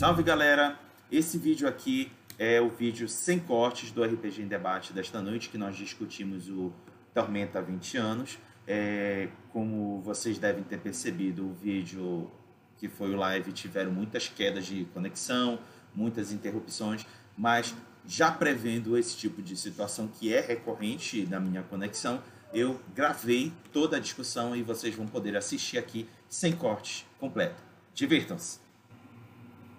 Salve 0.00 0.22
galera! 0.22 0.80
Esse 1.12 1.36
vídeo 1.36 1.68
aqui 1.68 2.10
é 2.38 2.58
o 2.58 2.70
vídeo 2.70 3.06
sem 3.06 3.38
cortes 3.38 3.90
do 3.90 4.02
RPG 4.02 4.40
em 4.40 4.48
debate 4.48 4.94
desta 4.94 5.20
noite, 5.20 5.50
que 5.50 5.58
nós 5.58 5.76
discutimos 5.76 6.48
o 6.48 6.72
Tormenta 7.12 7.58
há 7.58 7.62
20 7.62 7.98
anos. 7.98 8.38
É, 8.66 9.28
como 9.52 10.00
vocês 10.00 10.38
devem 10.38 10.64
ter 10.64 10.78
percebido, 10.78 11.46
o 11.46 11.52
vídeo 11.52 12.30
que 12.78 12.88
foi 12.88 13.12
o 13.12 13.16
live 13.18 13.52
tiveram 13.52 13.92
muitas 13.92 14.26
quedas 14.26 14.64
de 14.64 14.86
conexão, 14.86 15.58
muitas 15.94 16.32
interrupções, 16.32 17.04
mas 17.36 17.74
já 18.06 18.32
prevendo 18.32 18.96
esse 18.96 19.14
tipo 19.14 19.42
de 19.42 19.54
situação 19.54 20.08
que 20.08 20.32
é 20.32 20.40
recorrente 20.40 21.26
na 21.26 21.38
minha 21.38 21.62
conexão, 21.62 22.22
eu 22.54 22.80
gravei 22.94 23.52
toda 23.70 23.98
a 23.98 24.00
discussão 24.00 24.56
e 24.56 24.62
vocês 24.62 24.94
vão 24.94 25.06
poder 25.06 25.36
assistir 25.36 25.76
aqui 25.76 26.08
sem 26.26 26.52
cortes 26.52 27.04
completo. 27.18 27.62
Divirtam-se! 27.92 28.69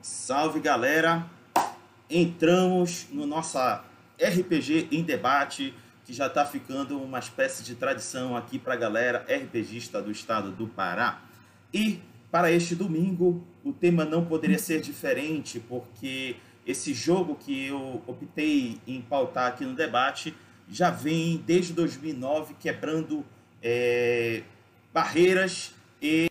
Salve 0.02 0.60
galera! 0.60 1.30
Entramos 2.10 3.06
no 3.12 3.28
nossa 3.28 3.86
RPG 4.20 4.88
em 4.92 5.04
debate, 5.04 5.76
que 6.04 6.12
já 6.12 6.26
está 6.26 6.44
ficando 6.44 7.00
uma 7.00 7.20
espécie 7.20 7.62
de 7.62 7.76
tradição 7.76 8.36
aqui 8.36 8.58
para 8.58 8.74
a 8.74 8.78
galera 8.78 9.24
RPGista 9.30 10.02
do 10.02 10.10
estado 10.10 10.52
do 10.52 10.68
Pará. 10.68 11.22
E 11.72 12.00
para 12.32 12.52
este 12.52 12.74
domingo, 12.74 13.46
o 13.64 13.72
tema 13.72 14.04
não 14.04 14.26
poderia 14.26 14.58
ser 14.58 14.82
diferente, 14.82 15.60
porque 15.60 16.36
esse 16.66 16.96
jogo 16.96 17.36
que 17.36 17.68
eu 17.68 18.02
optei 18.08 18.82
em 18.88 19.02
pautar 19.02 19.50
aqui 19.50 19.64
no 19.64 19.76
debate 19.76 20.36
já 20.68 20.90
vem 20.90 21.38
desde 21.46 21.74
2009 21.74 22.56
quebrando 22.56 23.24
é, 23.62 24.42
barreiras 24.92 25.76
e 26.02 26.28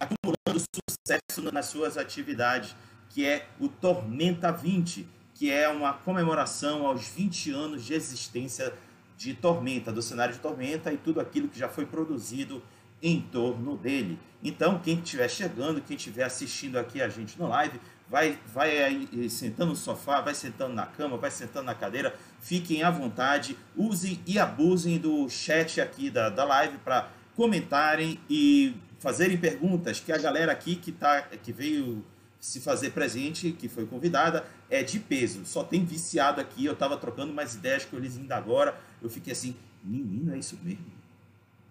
acumulando 0.00 0.37
sucesso 0.58 1.52
nas 1.52 1.66
suas 1.66 1.96
atividades, 1.96 2.74
que 3.10 3.24
é 3.24 3.46
o 3.58 3.68
Tormenta 3.68 4.52
20, 4.52 5.08
que 5.34 5.50
é 5.50 5.68
uma 5.68 5.92
comemoração 5.92 6.86
aos 6.86 7.06
20 7.08 7.50
anos 7.50 7.84
de 7.84 7.94
existência 7.94 8.72
de 9.16 9.34
Tormenta, 9.34 9.92
do 9.92 10.02
cenário 10.02 10.34
de 10.34 10.40
Tormenta 10.40 10.92
e 10.92 10.96
tudo 10.96 11.20
aquilo 11.20 11.48
que 11.48 11.58
já 11.58 11.68
foi 11.68 11.86
produzido 11.86 12.62
em 13.02 13.20
torno 13.20 13.76
dele. 13.76 14.18
Então, 14.42 14.78
quem 14.78 14.98
estiver 14.98 15.28
chegando, 15.28 15.80
quem 15.80 15.96
estiver 15.96 16.24
assistindo 16.24 16.78
aqui 16.78 17.00
a 17.00 17.08
gente 17.08 17.38
no 17.38 17.48
live, 17.48 17.80
vai, 18.08 18.38
vai 18.52 18.82
aí 18.82 19.30
sentando 19.30 19.70
no 19.70 19.76
sofá, 19.76 20.20
vai 20.20 20.34
sentando 20.34 20.74
na 20.74 20.86
cama, 20.86 21.16
vai 21.16 21.30
sentando 21.30 21.66
na 21.66 21.74
cadeira, 21.74 22.14
fiquem 22.40 22.82
à 22.82 22.90
vontade, 22.90 23.56
usem 23.76 24.20
e 24.26 24.38
abusem 24.38 24.98
do 24.98 25.28
chat 25.28 25.80
aqui 25.80 26.10
da, 26.10 26.28
da 26.30 26.44
live 26.44 26.78
para 26.78 27.08
comentarem 27.36 28.18
e 28.28 28.74
fazerem 28.98 29.36
perguntas 29.36 30.00
que 30.00 30.12
a 30.12 30.18
galera 30.18 30.52
aqui 30.52 30.76
que, 30.76 30.92
tá, 30.92 31.22
que 31.22 31.52
veio 31.52 32.04
se 32.40 32.60
fazer 32.60 32.90
presente, 32.90 33.52
que 33.52 33.68
foi 33.68 33.86
convidada, 33.86 34.44
é 34.70 34.82
de 34.82 34.98
peso. 34.98 35.44
Só 35.44 35.64
tem 35.64 35.84
viciado 35.84 36.40
aqui. 36.40 36.64
Eu 36.64 36.72
estava 36.72 36.96
trocando 36.96 37.32
umas 37.32 37.54
ideias 37.54 37.84
com 37.84 37.96
eles 37.96 38.16
ainda 38.16 38.36
agora. 38.36 38.78
Eu 39.02 39.10
fiquei 39.10 39.32
assim, 39.32 39.56
menino, 39.82 40.34
é 40.34 40.38
isso 40.38 40.58
mesmo? 40.62 40.86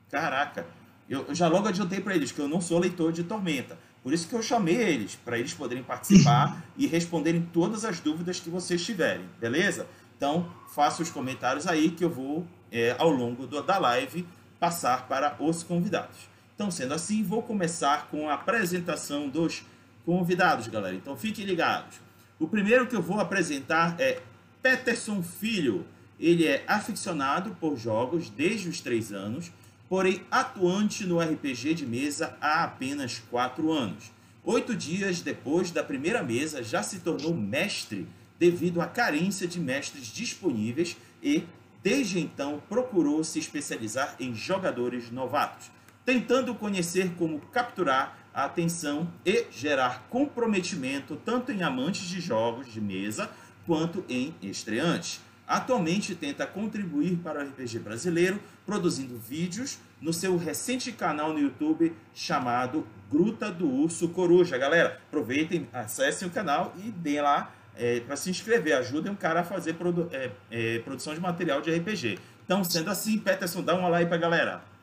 Caraca, 0.09 0.65
eu, 1.09 1.25
eu 1.27 1.35
já 1.35 1.47
logo 1.47 1.67
adiantei 1.67 1.99
para 1.99 2.15
eles 2.15 2.31
que 2.31 2.39
eu 2.39 2.47
não 2.47 2.61
sou 2.61 2.79
leitor 2.79 3.11
de 3.11 3.23
Tormenta. 3.23 3.77
Por 4.03 4.13
isso 4.13 4.27
que 4.27 4.35
eu 4.35 4.41
chamei 4.41 4.75
eles, 4.75 5.15
para 5.15 5.37
eles 5.37 5.53
poderem 5.53 5.83
participar 5.83 6.63
e 6.77 6.87
responderem 6.87 7.41
todas 7.53 7.83
as 7.83 7.99
dúvidas 7.99 8.39
que 8.39 8.49
vocês 8.49 8.85
tiverem, 8.85 9.25
beleza? 9.39 9.87
Então, 10.15 10.49
faça 10.73 11.03
os 11.03 11.11
comentários 11.11 11.67
aí 11.67 11.89
que 11.91 12.03
eu 12.03 12.09
vou, 12.09 12.47
é, 12.71 12.95
ao 12.97 13.09
longo 13.09 13.45
do, 13.45 13.61
da 13.61 13.77
live, 13.77 14.25
passar 14.59 15.07
para 15.07 15.35
os 15.39 15.61
convidados. 15.61 16.17
Então, 16.57 16.71
sendo 16.71 16.95
assim, 16.95 17.21
vou 17.21 17.43
começar 17.43 18.07
com 18.09 18.27
a 18.27 18.33
apresentação 18.33 19.29
dos 19.29 19.63
convidados, 20.03 20.67
galera. 20.67 20.95
Então, 20.95 21.15
fiquem 21.15 21.45
ligados. 21.45 22.01
O 22.39 22.47
primeiro 22.47 22.87
que 22.87 22.95
eu 22.95 23.01
vou 23.01 23.19
apresentar 23.19 23.95
é 23.99 24.23
Peterson 24.59 25.21
Filho. 25.21 25.85
Ele 26.19 26.47
é 26.47 26.65
aficionado 26.67 27.55
por 27.59 27.77
jogos 27.77 28.31
desde 28.31 28.69
os 28.69 28.81
três 28.81 29.13
anos, 29.13 29.51
porém 29.87 30.23
atuante 30.31 31.05
no 31.05 31.19
RPG 31.19 31.75
de 31.75 31.85
mesa 31.85 32.35
há 32.41 32.63
apenas 32.63 33.19
quatro 33.29 33.71
anos. 33.71 34.11
Oito 34.43 34.75
dias 34.75 35.21
depois 35.21 35.69
da 35.69 35.83
primeira 35.83 36.23
mesa, 36.23 36.63
já 36.63 36.81
se 36.81 37.01
tornou 37.01 37.35
mestre 37.35 38.07
devido 38.39 38.81
à 38.81 38.87
carência 38.87 39.47
de 39.47 39.59
mestres 39.59 40.07
disponíveis 40.07 40.97
e, 41.21 41.43
desde 41.83 42.19
então, 42.19 42.59
procurou 42.67 43.23
se 43.23 43.37
especializar 43.37 44.15
em 44.19 44.33
jogadores 44.33 45.11
novatos 45.11 45.76
tentando 46.07 46.55
conhecer 46.55 47.11
como 47.17 47.37
capturar 47.51 48.17
a 48.33 48.45
atenção 48.45 49.11
e 49.25 49.45
gerar 49.51 50.07
comprometimento 50.09 51.17
tanto 51.17 51.51
em 51.51 51.63
amantes 51.63 52.07
de 52.07 52.21
jogos 52.21 52.71
de 52.71 52.79
mesa 52.79 53.29
quanto 53.65 54.05
em 54.07 54.33
estreantes. 54.41 55.19
Atualmente 55.45 56.15
tenta 56.15 56.47
contribuir 56.47 57.17
para 57.17 57.43
o 57.43 57.49
RPG 57.49 57.79
brasileiro, 57.79 58.39
produzindo 58.65 59.17
vídeos 59.17 59.79
no 59.99 60.13
seu 60.13 60.37
recente 60.37 60.93
canal 60.93 61.33
no 61.33 61.39
YouTube 61.39 61.93
chamado 62.15 62.87
Gruta 63.11 63.51
do 63.51 63.69
Urso 63.69 64.07
Coruja. 64.07 64.57
Galera, 64.57 65.01
aproveitem, 65.09 65.67
acessem 65.73 66.25
o 66.25 66.31
canal 66.31 66.73
e 66.77 66.89
deem 66.89 67.19
lá 67.19 67.53
é, 67.75 67.99
para 67.99 68.15
se 68.15 68.29
inscrever. 68.29 68.77
Ajudem 68.77 69.11
o 69.11 69.17
cara 69.17 69.41
a 69.41 69.43
fazer 69.43 69.73
produ 69.73 70.07
é, 70.13 70.31
é, 70.49 70.79
produção 70.79 71.13
de 71.13 71.19
material 71.19 71.59
de 71.59 71.69
RPG. 71.69 72.17
Então, 72.45 72.63
sendo 72.63 72.89
assim, 72.89 73.19
Peterson, 73.19 73.61
dá 73.61 73.75
uma 73.75 73.89
like 73.89 74.07
para 74.07 74.15
a 74.15 74.21
galera. 74.21 74.76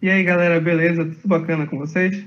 E 0.00 0.10
aí, 0.10 0.22
galera, 0.22 0.60
beleza? 0.60 1.06
Tudo 1.06 1.26
bacana 1.26 1.66
com 1.66 1.78
vocês? 1.78 2.22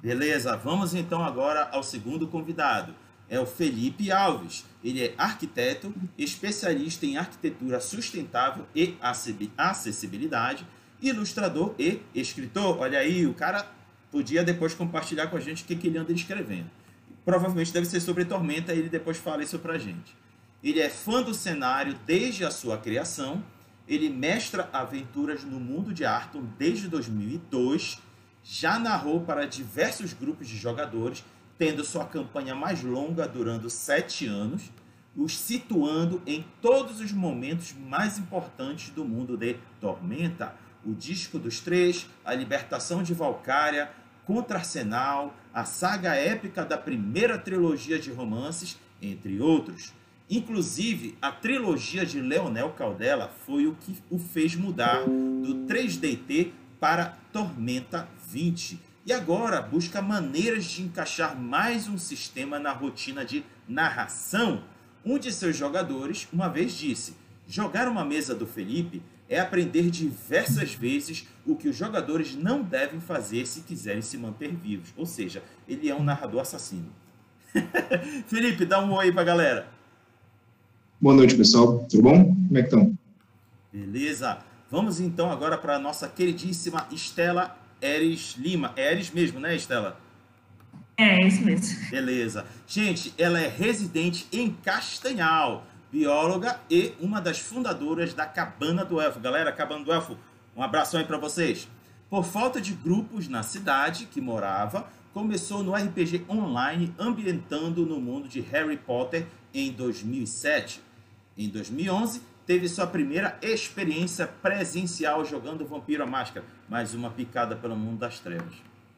Beleza, 0.00 0.56
vamos 0.56 0.94
então 0.94 1.24
agora 1.24 1.68
ao 1.72 1.82
segundo 1.82 2.28
convidado. 2.28 2.94
É 3.28 3.38
o 3.40 3.44
Felipe 3.44 4.12
Alves. 4.12 4.64
Ele 4.82 5.02
é 5.02 5.14
arquiteto, 5.18 5.92
especialista 6.16 7.04
em 7.04 7.16
arquitetura 7.16 7.80
sustentável 7.80 8.64
e 8.76 8.96
acessibilidade, 9.56 10.64
ilustrador 11.02 11.74
e 11.80 12.00
escritor. 12.14 12.78
Olha 12.78 13.00
aí, 13.00 13.26
o 13.26 13.34
cara 13.34 13.66
podia 14.08 14.44
depois 14.44 14.72
compartilhar 14.72 15.26
com 15.26 15.36
a 15.36 15.40
gente 15.40 15.64
o 15.64 15.66
que, 15.66 15.74
que 15.74 15.88
ele 15.88 15.98
anda 15.98 16.12
escrevendo. 16.12 16.70
Provavelmente 17.24 17.72
deve 17.72 17.86
ser 17.86 17.98
sobre 17.98 18.24
Tormenta, 18.24 18.72
ele 18.72 18.88
depois 18.88 19.18
fala 19.18 19.42
isso 19.42 19.58
pra 19.58 19.78
gente. 19.78 20.16
Ele 20.62 20.78
é 20.78 20.88
fã 20.88 21.22
do 21.22 21.34
cenário 21.34 21.96
desde 22.06 22.44
a 22.44 22.52
sua 22.52 22.78
criação 22.78 23.42
ele 23.88 24.10
mestra 24.10 24.68
aventuras 24.72 25.44
no 25.44 25.58
mundo 25.58 25.94
de 25.94 26.04
Arton 26.04 26.44
desde 26.58 26.88
2002, 26.88 27.98
já 28.44 28.78
narrou 28.78 29.22
para 29.22 29.46
diversos 29.46 30.12
grupos 30.12 30.46
de 30.46 30.56
jogadores, 30.56 31.24
tendo 31.56 31.82
sua 31.82 32.04
campanha 32.04 32.54
mais 32.54 32.82
longa 32.82 33.26
durando 33.26 33.70
sete 33.70 34.26
anos, 34.26 34.70
os 35.16 35.36
situando 35.36 36.22
em 36.26 36.44
todos 36.60 37.00
os 37.00 37.12
momentos 37.12 37.72
mais 37.72 38.18
importantes 38.18 38.90
do 38.90 39.04
mundo 39.04 39.36
de 39.36 39.56
Tormenta, 39.80 40.54
o 40.84 40.94
Disco 40.94 41.38
dos 41.38 41.60
Três, 41.60 42.06
a 42.24 42.34
Libertação 42.34 43.02
de 43.02 43.14
Valcária, 43.14 43.90
Contra 44.24 44.58
Arsenal, 44.58 45.34
a 45.54 45.64
saga 45.64 46.14
épica 46.14 46.62
da 46.62 46.76
primeira 46.76 47.38
trilogia 47.38 47.98
de 47.98 48.12
romances, 48.12 48.78
entre 49.00 49.40
outros. 49.40 49.94
Inclusive, 50.30 51.16
a 51.22 51.32
trilogia 51.32 52.04
de 52.04 52.20
Leonel 52.20 52.70
Caldela 52.70 53.32
foi 53.46 53.66
o 53.66 53.74
que 53.74 53.96
o 54.10 54.18
fez 54.18 54.54
mudar 54.54 55.04
do 55.04 55.66
3DT 55.66 56.50
para 56.78 57.16
Tormenta 57.32 58.06
20. 58.28 58.78
E 59.06 59.12
agora 59.12 59.62
busca 59.62 60.02
maneiras 60.02 60.66
de 60.66 60.82
encaixar 60.82 61.34
mais 61.34 61.88
um 61.88 61.96
sistema 61.96 62.58
na 62.58 62.72
rotina 62.72 63.24
de 63.24 63.42
narração. 63.66 64.62
Um 65.02 65.18
de 65.18 65.32
seus 65.32 65.56
jogadores 65.56 66.28
uma 66.30 66.48
vez 66.48 66.74
disse: 66.74 67.16
jogar 67.46 67.88
uma 67.88 68.04
mesa 68.04 68.34
do 68.34 68.46
Felipe 68.46 69.02
é 69.30 69.40
aprender 69.40 69.90
diversas 69.90 70.74
vezes 70.74 71.26
o 71.46 71.56
que 71.56 71.70
os 71.70 71.76
jogadores 71.76 72.34
não 72.34 72.62
devem 72.62 73.00
fazer 73.00 73.46
se 73.46 73.62
quiserem 73.62 74.02
se 74.02 74.18
manter 74.18 74.54
vivos. 74.54 74.92
Ou 74.94 75.06
seja, 75.06 75.42
ele 75.66 75.88
é 75.88 75.94
um 75.94 76.04
narrador 76.04 76.42
assassino. 76.42 76.92
Felipe, 78.28 78.66
dá 78.66 78.78
um 78.84 78.92
oi 78.92 79.10
pra 79.10 79.24
galera. 79.24 79.77
Boa 81.00 81.14
noite, 81.14 81.36
pessoal. 81.36 81.86
Tudo 81.88 82.02
bom? 82.02 82.24
Como 82.24 82.58
é 82.58 82.60
que 82.60 82.66
estão? 82.74 82.98
Beleza. 83.72 84.38
Vamos 84.68 84.98
então 84.98 85.30
agora 85.30 85.56
para 85.56 85.76
a 85.76 85.78
nossa 85.78 86.08
queridíssima 86.08 86.88
Estela 86.90 87.56
Eres 87.80 88.34
Lima. 88.36 88.72
É 88.74 88.90
Eres 88.90 89.12
mesmo, 89.12 89.38
né, 89.38 89.54
Estela? 89.54 89.96
É, 90.96 91.22
é 91.22 91.28
isso 91.28 91.44
mesmo. 91.44 91.88
Beleza. 91.88 92.46
Gente, 92.66 93.14
ela 93.16 93.38
é 93.38 93.46
residente 93.46 94.26
em 94.32 94.50
Castanhal, 94.50 95.64
bióloga 95.92 96.58
e 96.68 96.92
uma 96.98 97.20
das 97.20 97.38
fundadoras 97.38 98.12
da 98.12 98.26
Cabana 98.26 98.84
do 98.84 99.00
Elfo. 99.00 99.20
Galera, 99.20 99.52
Cabana 99.52 99.84
do 99.84 99.92
Elfo, 99.92 100.16
um 100.56 100.64
abraço 100.64 100.96
aí 100.96 101.04
para 101.04 101.16
vocês. 101.16 101.68
Por 102.10 102.24
falta 102.24 102.60
de 102.60 102.72
grupos 102.72 103.28
na 103.28 103.44
cidade 103.44 104.06
que 104.06 104.20
morava, 104.20 104.88
começou 105.14 105.62
no 105.62 105.74
RPG 105.76 106.24
online 106.28 106.92
ambientando 106.98 107.86
no 107.86 108.00
mundo 108.00 108.26
de 108.26 108.40
Harry 108.40 108.76
Potter 108.76 109.28
em 109.54 109.70
2007. 109.70 110.87
Em 111.38 111.48
2011, 111.48 112.20
teve 112.44 112.68
sua 112.68 112.84
primeira 112.84 113.38
experiência 113.40 114.26
presencial 114.26 115.24
jogando 115.24 115.64
Vampiro 115.64 116.02
à 116.02 116.06
Máscara, 116.06 116.44
mais 116.68 116.94
uma 116.94 117.10
picada 117.10 117.54
pelo 117.54 117.76
mundo 117.76 118.00
das 118.00 118.18
trevas. 118.18 118.54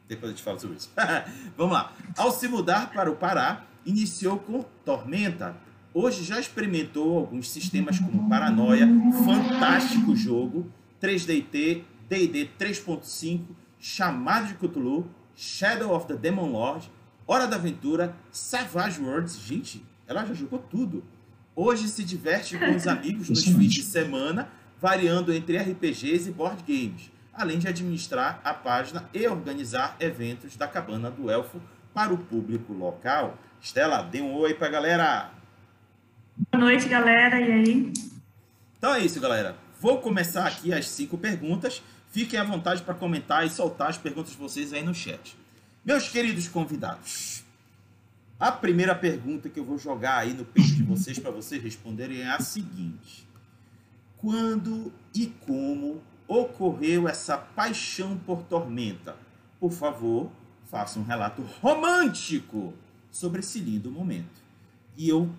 Depois 0.07 0.31
eu 0.31 0.35
te 0.35 0.41
falo 0.41 0.59
sobre 0.59 0.77
isso. 0.77 0.89
Vamos 1.55 1.73
lá. 1.73 1.93
Ao 2.17 2.31
se 2.31 2.47
mudar 2.47 2.91
para 2.91 3.11
o 3.11 3.15
Pará, 3.15 3.63
iniciou 3.85 4.39
com 4.39 4.63
Tormenta. 4.83 5.55
Hoje 5.93 6.23
já 6.23 6.39
experimentou 6.39 7.19
alguns 7.19 7.47
sistemas 7.47 7.99
como 7.99 8.27
Paranoia, 8.27 8.87
fantástico 9.23 10.15
jogo, 10.15 10.71
3DT, 10.99 11.83
D&D 12.09 12.49
3.5, 12.59 13.45
Chamado 13.79 14.47
de 14.47 14.55
Cthulhu, 14.55 15.07
Shadow 15.35 15.95
of 15.95 16.07
the 16.07 16.15
Demon 16.15 16.51
Lord, 16.51 16.91
Hora 17.27 17.45
da 17.45 17.57
Aventura, 17.57 18.15
Savage 18.31 18.99
Worlds. 18.99 19.39
Gente, 19.41 19.85
ela 20.07 20.25
já 20.25 20.33
jogou 20.33 20.57
tudo. 20.57 21.03
Hoje 21.63 21.87
se 21.89 22.03
diverte 22.03 22.57
com 22.57 22.75
os 22.75 22.87
amigos 22.89 23.29
nos 23.29 23.43
fins 23.45 23.71
de 23.71 23.83
semana, 23.83 24.49
variando 24.81 25.31
entre 25.31 25.59
RPGs 25.59 26.27
e 26.27 26.31
board 26.31 26.63
games, 26.67 27.11
além 27.31 27.59
de 27.59 27.67
administrar 27.67 28.41
a 28.43 28.51
página 28.51 29.07
e 29.13 29.27
organizar 29.27 29.95
eventos 29.99 30.57
da 30.57 30.67
Cabana 30.67 31.11
do 31.11 31.29
Elfo 31.29 31.61
para 31.93 32.11
o 32.11 32.17
público 32.17 32.73
local. 32.73 33.37
Estela, 33.61 34.01
dê 34.01 34.21
um 34.21 34.33
oi 34.33 34.55
para 34.55 34.69
a 34.69 34.71
galera! 34.71 35.31
Boa 36.51 36.65
noite, 36.65 36.89
galera. 36.89 37.39
E 37.39 37.51
aí? 37.51 37.93
Então 38.75 38.95
é 38.95 39.01
isso, 39.01 39.21
galera. 39.21 39.55
Vou 39.79 39.99
começar 39.99 40.47
aqui 40.47 40.73
as 40.73 40.89
cinco 40.89 41.15
perguntas. 41.15 41.83
Fiquem 42.09 42.39
à 42.39 42.43
vontade 42.43 42.81
para 42.81 42.95
comentar 42.95 43.45
e 43.45 43.51
soltar 43.51 43.91
as 43.91 43.99
perguntas 43.99 44.31
de 44.31 44.37
vocês 44.37 44.73
aí 44.73 44.81
no 44.81 44.95
chat. 44.95 45.37
Meus 45.85 46.09
queridos 46.09 46.47
convidados, 46.47 47.40
a 48.41 48.51
primeira 48.51 48.95
pergunta 48.95 49.47
que 49.47 49.59
eu 49.59 49.63
vou 49.63 49.77
jogar 49.77 50.17
aí 50.17 50.33
no 50.33 50.43
peito 50.43 50.73
de 50.73 50.81
vocês 50.81 51.19
para 51.19 51.29
vocês 51.29 51.61
responderem 51.61 52.21
é 52.21 52.31
a 52.31 52.39
seguinte: 52.39 53.27
Quando 54.17 54.91
e 55.13 55.27
como 55.45 56.01
ocorreu 56.27 57.07
essa 57.07 57.37
paixão 57.37 58.17
por 58.17 58.41
Tormenta? 58.41 59.15
Por 59.59 59.71
favor, 59.71 60.31
faça 60.65 60.99
um 60.99 61.03
relato 61.03 61.43
romântico 61.61 62.73
sobre 63.11 63.41
esse 63.41 63.59
lindo 63.59 63.91
momento. 63.91 64.41
E 64.97 65.07
eu 65.07 65.29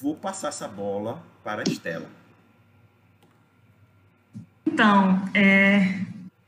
vou 0.00 0.16
passar 0.16 0.48
essa 0.48 0.66
bola 0.66 1.22
para 1.44 1.60
a 1.60 1.70
Estela. 1.70 2.08
Então, 4.64 5.22
é, 5.34 6.00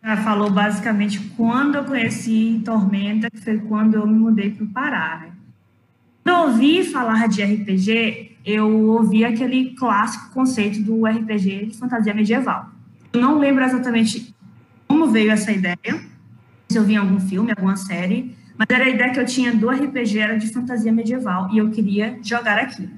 ela 0.02 0.16
falou 0.22 0.50
basicamente 0.50 1.20
quando 1.36 1.74
eu 1.74 1.84
conheci 1.84 2.62
Tormenta, 2.64 3.30
que 3.30 3.38
foi 3.38 3.58
quando 3.58 3.96
eu 3.96 4.06
me 4.06 4.18
mudei 4.18 4.50
para 4.50 4.64
o 4.64 4.68
Pará. 4.68 5.18
Né? 5.18 5.39
Quando 6.22 6.36
eu 6.36 6.42
ouvi 6.48 6.84
falar 6.84 7.28
de 7.28 7.42
RPG, 7.42 8.38
eu 8.44 8.68
ouvi 8.88 9.24
aquele 9.24 9.74
clássico 9.74 10.32
conceito 10.32 10.82
do 10.82 11.06
RPG 11.06 11.66
de 11.66 11.78
fantasia 11.78 12.14
medieval. 12.14 12.70
Eu 13.12 13.20
não 13.20 13.38
lembro 13.38 13.64
exatamente 13.64 14.34
como 14.86 15.06
veio 15.06 15.30
essa 15.30 15.50
ideia, 15.50 16.00
se 16.68 16.76
eu 16.76 16.84
vi 16.84 16.94
em 16.94 16.96
algum 16.96 17.20
filme, 17.20 17.50
alguma 17.50 17.76
série, 17.76 18.36
mas 18.56 18.66
era 18.70 18.84
a 18.84 18.88
ideia 18.88 19.12
que 19.12 19.20
eu 19.20 19.24
tinha 19.24 19.54
do 19.54 19.70
RPG, 19.70 20.18
era 20.18 20.38
de 20.38 20.52
fantasia 20.52 20.92
medieval, 20.92 21.48
e 21.52 21.58
eu 21.58 21.70
queria 21.70 22.18
jogar 22.22 22.58
aquilo. 22.58 22.90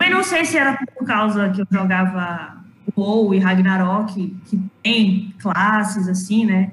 Eu 0.00 0.10
não 0.10 0.22
sei 0.22 0.44
se 0.44 0.56
era 0.56 0.76
por 0.76 1.06
causa 1.06 1.50
que 1.50 1.62
eu 1.62 1.66
jogava 1.70 2.62
WoW 2.96 3.34
e 3.34 3.38
Ragnarok, 3.38 4.36
que 4.44 4.60
tem 4.82 5.34
classes 5.38 6.06
assim, 6.06 6.44
né? 6.44 6.70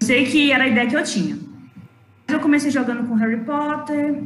Eu 0.00 0.06
sei 0.06 0.26
que 0.26 0.52
era 0.52 0.64
a 0.64 0.68
ideia 0.68 0.88
que 0.88 0.96
eu 0.96 1.04
tinha. 1.04 1.38
Eu 2.28 2.40
comecei 2.40 2.70
jogando 2.70 3.06
com 3.06 3.14
Harry 3.14 3.38
Potter, 3.38 4.22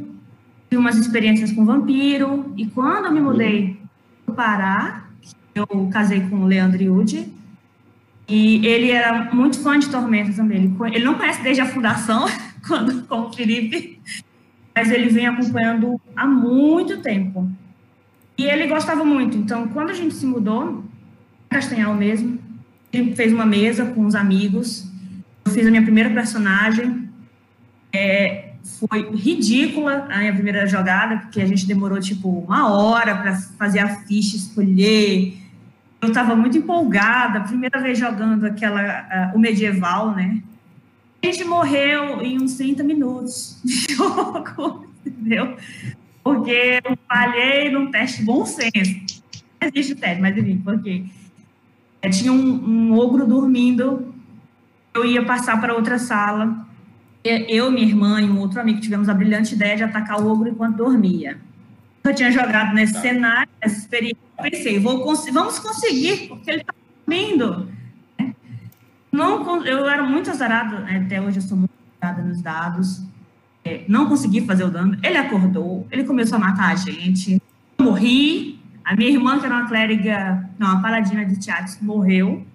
tive 0.69 0.77
umas 0.77 0.97
experiências 0.97 1.51
com 1.51 1.65
vampiro, 1.65 2.53
e 2.57 2.65
quando 2.67 3.05
eu 3.05 3.11
me 3.11 3.21
mudei 3.21 3.79
para 4.25 4.33
o 4.33 4.35
Pará, 4.35 5.07
eu 5.55 5.65
casei 5.91 6.21
com 6.21 6.41
o 6.41 6.45
Leandro 6.45 6.81
Yude, 6.81 7.31
e 8.27 8.65
ele 8.67 8.91
era 8.91 9.33
muito 9.33 9.59
fã 9.59 9.79
de 9.79 9.89
Tormenta 9.89 10.33
também. 10.33 10.75
Ele, 10.93 11.05
não 11.05 11.15
conhece 11.15 11.41
desde 11.41 11.61
a 11.61 11.65
fundação, 11.65 12.25
quando, 12.67 13.03
como 13.07 13.27
o 13.27 13.33
Felipe, 13.33 13.99
mas 14.75 14.91
ele 14.91 15.09
vem 15.09 15.27
acompanhando 15.27 15.99
há 16.15 16.27
muito 16.27 17.01
tempo. 17.01 17.49
E 18.37 18.43
ele 18.43 18.67
gostava 18.67 19.03
muito. 19.03 19.37
Então, 19.37 19.69
quando 19.69 19.89
a 19.89 19.93
gente 19.93 20.13
se 20.13 20.25
mudou, 20.25 20.83
Castanhal 21.49 21.95
mesmo, 21.95 22.37
ele 22.91 23.15
fez 23.15 23.33
uma 23.33 23.45
mesa 23.45 23.85
com 23.85 24.05
os 24.05 24.13
amigos. 24.13 24.91
Eu 25.45 25.51
fiz 25.51 25.65
a 25.65 25.71
minha 25.71 25.81
primeira 25.81 26.09
personagem. 26.09 27.09
É, 27.91 28.46
foi 28.79 29.09
ridícula 29.15 30.07
a 30.09 30.19
minha 30.19 30.33
primeira 30.33 30.67
jogada, 30.67 31.17
porque 31.17 31.41
a 31.41 31.45
gente 31.45 31.65
demorou 31.65 31.99
tipo 31.99 32.29
uma 32.29 32.71
hora 32.71 33.15
para 33.15 33.35
fazer 33.35 33.79
a 33.79 33.89
ficha, 34.05 34.35
escolher. 34.35 35.37
Eu 36.01 36.09
estava 36.09 36.35
muito 36.35 36.57
empolgada, 36.57 37.41
primeira 37.41 37.79
vez 37.81 37.97
jogando 37.97 38.45
aquela 38.45 39.31
uh, 39.33 39.35
o 39.35 39.39
medieval, 39.39 40.15
né? 40.15 40.41
A 41.23 41.25
gente 41.25 41.43
morreu 41.43 42.21
em 42.21 42.41
uns 42.41 42.55
30 42.55 42.83
minutos 42.83 43.59
de 43.63 43.93
jogo, 43.95 44.87
entendeu? 45.05 45.57
porque 46.27 46.81
eu 46.83 46.97
falhei 47.07 47.71
num 47.71 47.89
teste 47.89 48.21
bom 48.21 48.45
senso. 48.45 49.23
Existe 49.61 49.95
teste, 49.95 50.21
mas 50.21 50.37
enfim, 50.37 50.57
porque 50.57 51.05
é, 52.01 52.09
tinha 52.09 52.33
um, 52.33 52.89
um, 52.89 52.99
ogro 52.99 53.25
dormindo, 53.25 54.13
eu 54.93 55.05
ia 55.05 55.23
passar 55.23 55.59
para 55.61 55.73
outra 55.73 55.97
sala, 55.97 56.66
eu, 57.27 57.71
minha 57.71 57.85
irmã 57.85 58.21
e 58.21 58.25
um 58.25 58.39
outro 58.39 58.59
amigo 58.59 58.79
tivemos 58.79 59.09
a 59.09 59.13
brilhante 59.13 59.55
ideia 59.55 59.75
de 59.75 59.83
atacar 59.83 60.21
o 60.21 60.27
ogro 60.27 60.49
enquanto 60.49 60.77
dormia. 60.77 61.37
Eu 62.03 62.15
tinha 62.15 62.31
jogado 62.31 62.73
nesse 62.73 62.93
tá. 62.93 63.01
cenário, 63.01 63.49
nessa 63.61 63.79
experiência, 63.79 64.17
pensei, 64.41 64.79
vou 64.79 65.03
cons 65.03 65.25
vamos 65.31 65.59
conseguir, 65.59 66.27
porque 66.27 66.49
ele 66.49 66.61
está 66.61 66.73
dormindo. 67.05 67.69
Não, 69.11 69.65
eu 69.65 69.89
era 69.89 70.03
muito 70.03 70.29
azarada, 70.29 70.79
né, 70.79 71.03
até 71.05 71.21
hoje 71.21 71.37
eu 71.37 71.41
sou 71.41 71.57
muito 71.57 71.71
azarada 71.99 72.21
nos 72.21 72.41
dados, 72.41 73.03
é, 73.65 73.83
não 73.87 74.07
consegui 74.07 74.41
fazer 74.41 74.63
o 74.63 74.69
dano, 74.69 74.97
ele 75.03 75.17
acordou, 75.17 75.87
ele 75.91 76.03
começou 76.03 76.37
a 76.37 76.39
matar 76.39 76.71
a 76.71 76.75
gente, 76.75 77.41
eu 77.77 77.85
morri, 77.85 78.59
a 78.85 78.95
minha 78.95 79.09
irmã, 79.09 79.39
que 79.39 79.45
era 79.45 79.55
uma 79.55 79.67
clériga, 79.67 80.49
não, 80.57 80.67
uma 80.67 80.81
paladina 80.81 81.25
de 81.25 81.37
teatro, 81.37 81.75
morreu, 81.81 82.45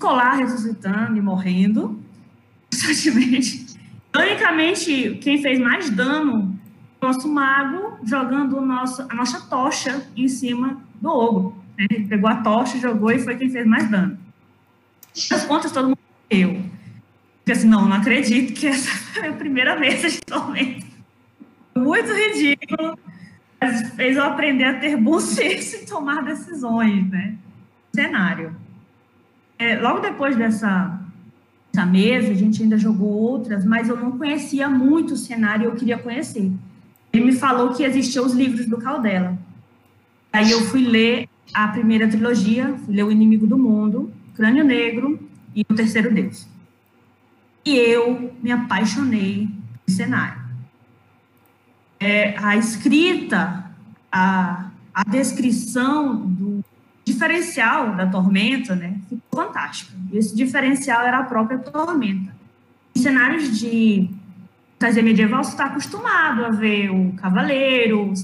lá 0.00 0.32
ressuscitando 0.32 1.18
e 1.18 1.20
morrendo, 1.20 2.02
constantemente. 2.72 3.69
Unicamente, 4.14 5.18
quem 5.22 5.40
fez 5.40 5.58
mais 5.58 5.88
dano 5.90 6.58
nosso 7.00 7.28
mago 7.28 7.98
jogando 8.04 8.58
o 8.58 8.60
nosso, 8.60 9.02
a 9.08 9.14
nossa 9.14 9.40
tocha 9.48 10.06
em 10.16 10.28
cima 10.28 10.82
do 11.00 11.08
ogro. 11.08 11.56
Né? 11.78 11.86
Ele 11.90 12.06
pegou 12.06 12.28
a 12.28 12.36
tocha, 12.36 12.78
jogou 12.78 13.10
e 13.10 13.18
foi 13.18 13.36
quem 13.36 13.48
fez 13.48 13.66
mais 13.66 13.88
dano. 13.88 14.18
Nas 15.30 15.44
contas, 15.44 15.72
todo 15.72 15.88
mundo 15.88 15.98
morreu. 16.30 16.62
Porque 17.38 17.52
assim, 17.52 17.68
não, 17.68 17.88
não 17.88 17.96
acredito 17.96 18.52
que 18.52 18.66
essa 18.66 18.90
foi 19.14 19.28
a 19.28 19.32
primeira 19.32 19.76
vez 19.76 20.12
de 20.12 20.20
tormento. 20.20 20.86
Muito 21.74 22.12
ridículo, 22.12 22.98
mas 23.60 23.94
fez 23.94 24.16
eu 24.16 24.24
aprender 24.24 24.64
a 24.64 24.78
ter 24.78 24.96
bom 24.96 25.18
senso 25.18 25.76
e 25.82 25.86
tomar 25.86 26.22
decisões, 26.22 27.08
né? 27.08 27.34
Cenário. 27.94 28.54
É, 29.58 29.76
logo 29.76 30.00
depois 30.00 30.36
dessa, 30.36 30.98
dessa 31.72 31.86
mesa, 31.86 32.32
a 32.32 32.34
gente 32.34 32.62
ainda 32.62 32.76
jogou 32.76 33.08
outras, 33.08 33.64
mas 33.64 33.88
eu 33.88 33.96
não 33.96 34.18
conhecia 34.18 34.68
muito 34.68 35.14
o 35.14 35.16
cenário 35.16 35.64
e 35.64 35.66
eu 35.66 35.74
queria 35.74 35.98
conhecer. 35.98 36.50
Ele 37.12 37.24
me 37.24 37.32
falou 37.32 37.72
que 37.72 37.82
existiam 37.82 38.24
os 38.24 38.34
livros 38.34 38.66
do 38.66 38.78
Caldela. 38.78 39.38
Aí 40.32 40.50
eu 40.50 40.62
fui 40.66 40.84
ler 40.84 41.28
a 41.52 41.68
primeira 41.68 42.08
trilogia, 42.08 42.74
fui 42.84 42.94
ler 42.94 43.04
O 43.04 43.12
Inimigo 43.12 43.46
do 43.46 43.58
Mundo, 43.58 44.12
Crânio 44.34 44.64
Negro 44.64 45.18
e 45.54 45.64
O 45.68 45.74
Terceiro 45.74 46.12
Deus. 46.12 46.46
E 47.64 47.76
eu 47.76 48.32
me 48.42 48.50
apaixonei 48.50 49.48
no 49.86 49.94
cenário. 49.94 50.40
É, 51.98 52.36
a 52.38 52.56
escrita, 52.56 53.70
a, 54.10 54.70
a 54.94 55.04
descrição 55.04 56.16
do 56.16 56.64
diferencial 57.12 57.94
da 57.96 58.06
tormenta, 58.06 58.74
né, 58.74 58.96
ficou 59.08 59.44
fantástica. 59.44 59.92
E 60.12 60.18
esse 60.18 60.34
diferencial 60.34 61.06
era 61.06 61.18
a 61.18 61.24
própria 61.24 61.58
tormenta. 61.58 62.34
Em 62.94 63.00
cenários 63.00 63.58
de 63.58 64.10
fantasia 64.78 65.02
medieval, 65.02 65.44
você 65.44 65.50
está 65.50 65.66
acostumado 65.66 66.44
a 66.44 66.50
ver 66.50 66.90
o 66.90 67.12
cavaleiro, 67.12 68.10
o 68.10 68.14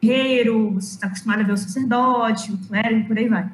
guerreiro, 0.00 0.70
você 0.74 0.94
está 0.94 1.06
acostumado 1.06 1.40
a 1.40 1.44
ver 1.44 1.52
o 1.52 1.56
sacerdote, 1.56 2.52
o 2.52 2.58
clérigo, 2.58 3.06
por 3.06 3.18
aí 3.18 3.28
vai 3.28 3.50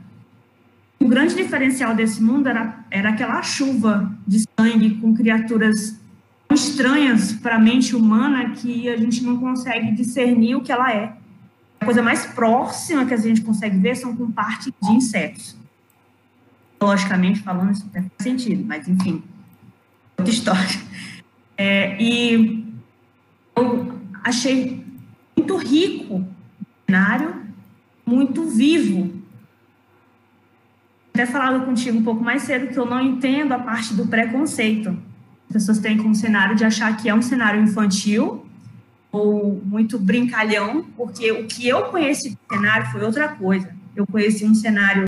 o 1.03 1.09
grande 1.09 1.35
diferencial 1.35 1.95
desse 1.95 2.23
mundo 2.23 2.49
era, 2.49 2.79
era 2.91 3.11
aquela 3.11 3.43
chuva 3.43 4.15
de 4.27 4.45
sangue 4.59 4.95
com 4.97 5.13
criaturas 5.15 5.99
estranhas 6.53 7.33
para 7.33 7.57
a 7.57 7.59
mente 7.59 7.97
humana 7.97 8.51
que 8.51 8.89
a 8.89 8.97
gente 8.97 9.25
não 9.25 9.39
consegue 9.39 9.91
discernir 9.93 10.55
o 10.55 10.61
que 10.61 10.71
ela 10.71 10.93
é. 10.93 11.13
A 11.83 11.85
coisa 11.85 12.01
mais 12.01 12.25
próxima 12.25 13.05
que 13.05 13.13
a 13.13 13.17
gente 13.17 13.41
consegue 13.41 13.77
ver 13.77 13.97
são 13.97 14.17
com 14.17 14.31
parte 14.31 14.73
de 14.81 14.93
insetos. 14.93 15.57
Logicamente 16.81 17.41
falando, 17.41 17.73
isso 17.73 17.85
até 17.91 18.03
faz 18.03 18.13
sentido, 18.21 18.65
mas 18.65 18.87
enfim, 18.87 19.21
outra 20.17 20.33
história. 20.33 20.81
É, 21.59 22.01
e 22.01 22.65
eu 23.57 23.99
achei 24.23 24.87
muito 25.37 25.57
rico 25.57 26.19
o 26.19 26.27
cenário, 26.87 27.43
muito 28.07 28.45
vivo, 28.45 29.21
até 31.13 31.27
falado 31.27 31.65
contigo 31.65 31.99
um 31.99 32.05
pouco 32.05 32.23
mais 32.23 32.43
cedo 32.43 32.73
que 32.73 32.79
eu 32.79 32.87
não 32.87 33.01
entendo 33.01 33.51
a 33.51 33.59
parte 33.59 33.93
do 33.93 34.07
preconceito. 34.07 34.97
As 35.49 35.55
pessoas 35.55 35.81
têm 35.81 35.97
como 35.97 36.15
cenário 36.15 36.55
de 36.55 36.65
achar 36.65 36.97
que 36.97 37.09
é 37.09 37.15
um 37.15 37.23
cenário 37.23 37.61
infantil, 37.61 38.47
ou 39.13 39.63
muito 39.65 39.99
brincalhão, 39.99 40.85
porque 40.97 41.31
o 41.31 41.47
que 41.47 41.69
eu 41.69 41.85
conheci 41.85 42.31
do 42.31 42.39
cenário 42.51 42.91
foi 42.91 43.05
outra 43.05 43.29
coisa. 43.29 43.71
Eu 43.95 44.07
conheci 44.07 44.45
um 44.45 44.55
cenário 44.55 45.07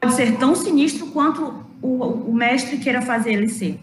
pode 0.00 0.14
ser 0.14 0.36
tão 0.38 0.54
sinistro 0.54 1.08
quanto 1.08 1.64
o, 1.82 2.04
o 2.04 2.34
mestre 2.34 2.78
queira 2.78 3.02
fazer 3.02 3.34
ele 3.34 3.48
ser. 3.48 3.78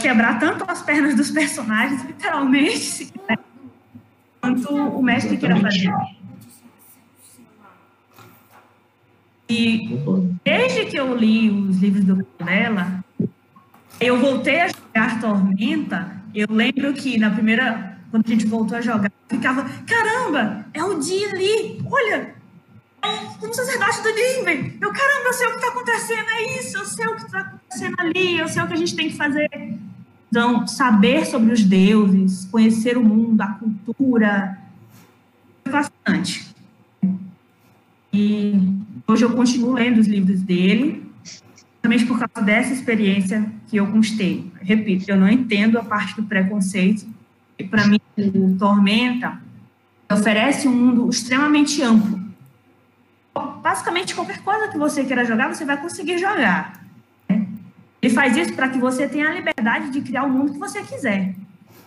Quebrar 0.00 0.38
tanto 0.38 0.64
as 0.68 0.82
pernas 0.82 1.14
dos 1.14 1.30
personagens, 1.30 2.02
literalmente, 2.04 3.12
né? 3.28 3.36
quanto 4.40 4.74
o 4.74 5.02
mestre 5.02 5.36
queira 5.36 5.56
fazer. 5.60 5.92
E 9.48 9.98
desde 10.44 10.86
que 10.86 10.96
eu 10.96 11.16
li 11.16 11.50
os 11.50 11.78
livros 11.78 12.04
do 12.04 12.26
dela, 12.44 13.02
eu 14.00 14.20
voltei 14.20 14.60
a 14.60 14.68
jogar 14.68 15.20
Tormenta. 15.20 16.17
Eu 16.34 16.46
lembro 16.50 16.92
que 16.94 17.18
na 17.18 17.30
primeira, 17.30 17.98
quando 18.10 18.26
a 18.26 18.30
gente 18.30 18.46
voltou 18.46 18.76
a 18.76 18.80
jogar, 18.80 19.10
ficava: 19.28 19.68
caramba, 19.86 20.66
é 20.74 20.82
o 20.82 20.98
dia 20.98 21.30
ali, 21.30 21.80
olha, 21.90 22.34
é 23.02 23.46
um, 23.46 23.52
sacerdote 23.52 24.02
do 24.02 24.08
Nimbe. 24.08 24.78
Eu, 24.80 24.92
caramba, 24.92 25.26
eu 25.26 25.32
sei 25.32 25.46
o 25.46 25.50
que 25.50 25.56
está 25.56 25.68
acontecendo, 25.68 26.28
é 26.30 26.58
isso, 26.58 26.76
eu 26.76 26.84
sei 26.84 27.06
o 27.06 27.16
que 27.16 27.22
está 27.22 27.40
acontecendo 27.40 27.94
ali, 27.98 28.38
eu 28.38 28.48
sei 28.48 28.62
o 28.62 28.66
que 28.66 28.72
a 28.72 28.76
gente 28.76 28.96
tem 28.96 29.08
que 29.08 29.16
fazer. 29.16 29.48
Então, 30.30 30.66
saber 30.66 31.24
sobre 31.24 31.52
os 31.52 31.64
deuses, 31.64 32.44
conhecer 32.50 32.98
o 32.98 33.02
mundo, 33.02 33.40
a 33.40 33.46
cultura, 33.46 34.58
é 35.64 35.70
fascinante. 35.70 36.54
E 38.12 38.54
hoje 39.06 39.24
eu 39.24 39.30
continuo 39.30 39.72
lendo 39.72 39.98
os 39.98 40.06
livros 40.06 40.42
dele, 40.42 41.07
também 41.88 42.04
por 42.04 42.18
causa 42.18 42.44
dessa 42.44 42.74
experiência 42.74 43.50
que 43.66 43.78
eu 43.78 43.86
constei. 43.86 44.52
Repito, 44.60 45.10
eu 45.10 45.16
não 45.16 45.26
entendo 45.26 45.78
a 45.78 45.82
parte 45.82 46.14
do 46.14 46.22
preconceito. 46.22 47.06
E 47.58 47.64
para 47.64 47.86
mim, 47.86 47.98
o 48.18 48.54
Tormenta 48.58 49.40
oferece 50.12 50.68
um 50.68 50.72
mundo 50.72 51.08
extremamente 51.08 51.82
amplo. 51.82 52.20
Basicamente, 53.62 54.14
qualquer 54.14 54.42
coisa 54.42 54.68
que 54.68 54.76
você 54.76 55.02
queira 55.02 55.24
jogar, 55.24 55.48
você 55.48 55.64
vai 55.64 55.78
conseguir 55.78 56.18
jogar. 56.18 56.84
Né? 57.26 57.46
Ele 58.02 58.12
faz 58.12 58.36
isso 58.36 58.52
para 58.52 58.68
que 58.68 58.78
você 58.78 59.08
tenha 59.08 59.30
a 59.30 59.32
liberdade 59.32 59.90
de 59.90 60.02
criar 60.02 60.24
o 60.24 60.30
mundo 60.30 60.52
que 60.52 60.58
você 60.58 60.82
quiser. 60.82 61.34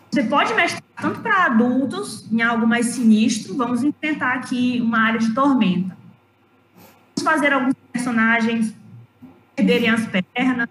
Você 0.10 0.24
pode 0.24 0.52
mestrar 0.56 0.82
tanto 1.00 1.20
para 1.20 1.46
adultos, 1.46 2.28
em 2.32 2.42
algo 2.42 2.66
mais 2.66 2.88
sinistro, 2.88 3.56
vamos 3.56 3.84
inventar 3.84 4.38
aqui 4.38 4.82
uma 4.82 5.00
área 5.00 5.20
de 5.20 5.32
tormenta 5.34 6.02
fazer 7.22 7.54
alguns 7.54 7.76
personagens 7.94 8.74
perderem 9.62 9.90
as 9.90 10.08
pernas, 10.08 10.70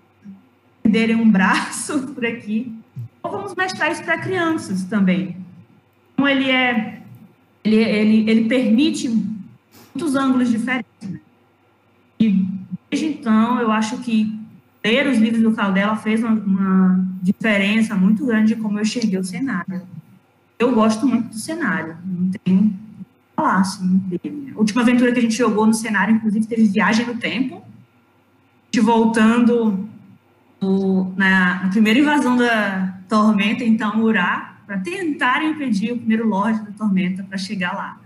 perderem 0.83 1.17
um 1.17 1.31
braço 1.31 2.09
por 2.13 2.25
aqui. 2.27 2.73
Ou 3.23 3.31
vamos 3.31 3.55
mestrar 3.55 3.93
isso 3.93 4.03
para 4.03 4.19
crianças 4.19 4.85
também. 4.85 5.37
Então, 6.13 6.29
ele 6.29 6.51
é. 6.51 7.01
Ele, 7.63 7.77
ele, 7.77 8.31
ele 8.31 8.49
permite 8.49 9.09
muitos 9.09 10.15
ângulos 10.15 10.51
diferentes. 10.51 10.87
Né? 11.03 11.21
E 12.19 12.47
desde 12.91 13.09
então, 13.09 13.61
eu 13.61 13.71
acho 13.71 13.99
que 13.99 14.35
ler 14.83 15.07
os 15.07 15.19
livros 15.19 15.43
do 15.43 15.53
Caldela 15.53 15.95
fez 15.95 16.23
uma, 16.25 16.33
uma 16.33 17.07
diferença 17.23 17.95
muito 17.95 18.25
grande 18.25 18.55
de 18.55 18.61
como 18.61 18.79
eu 18.79 18.83
enxerguei 18.83 19.19
o 19.19 19.25
cenário. 19.25 19.83
Eu 20.59 20.75
gosto 20.75 21.07
muito 21.07 21.29
do 21.29 21.39
cenário, 21.39 21.99
não 22.05 22.31
tem 22.31 22.75
falar, 23.41 23.61
assim, 23.61 23.99
dele. 24.07 24.53
A 24.55 24.59
última 24.59 24.83
aventura 24.83 25.13
que 25.13 25.19
a 25.19 25.23
gente 25.23 25.35
jogou 25.35 25.67
no 25.67 25.75
cenário, 25.75 26.15
inclusive, 26.15 26.47
teve 26.47 26.65
viagem 26.65 27.07
no 27.07 27.17
tempo. 27.17 27.63
Voltando 28.79 29.89
no, 30.61 31.13
na, 31.17 31.65
na 31.65 31.69
primeira 31.71 31.99
invasão 31.99 32.37
da 32.37 32.99
Tormenta, 33.09 33.65
então, 33.65 34.01
Urá, 34.03 34.59
para 34.67 34.79
tentar 34.79 35.43
impedir 35.43 35.93
o 35.93 35.97
primeiro 35.99 36.29
Lorde 36.29 36.61
da 36.61 36.73
Tormenta 36.73 37.25
para 37.25 37.37
chegar 37.37 37.75
lá. 37.75 38.01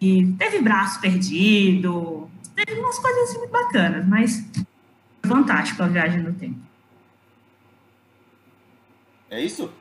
E 0.00 0.32
teve 0.38 0.60
braço 0.60 1.00
perdido, 1.00 2.30
teve 2.54 2.78
umas 2.78 2.98
coisas 2.98 3.30
assim 3.30 3.38
muito 3.38 3.50
bacanas, 3.50 4.06
mas 4.06 4.44
fantástico 5.26 5.82
a 5.82 5.88
viagem 5.88 6.22
no 6.22 6.32
tempo. 6.34 6.60
É 9.30 9.40
isso? 9.40 9.72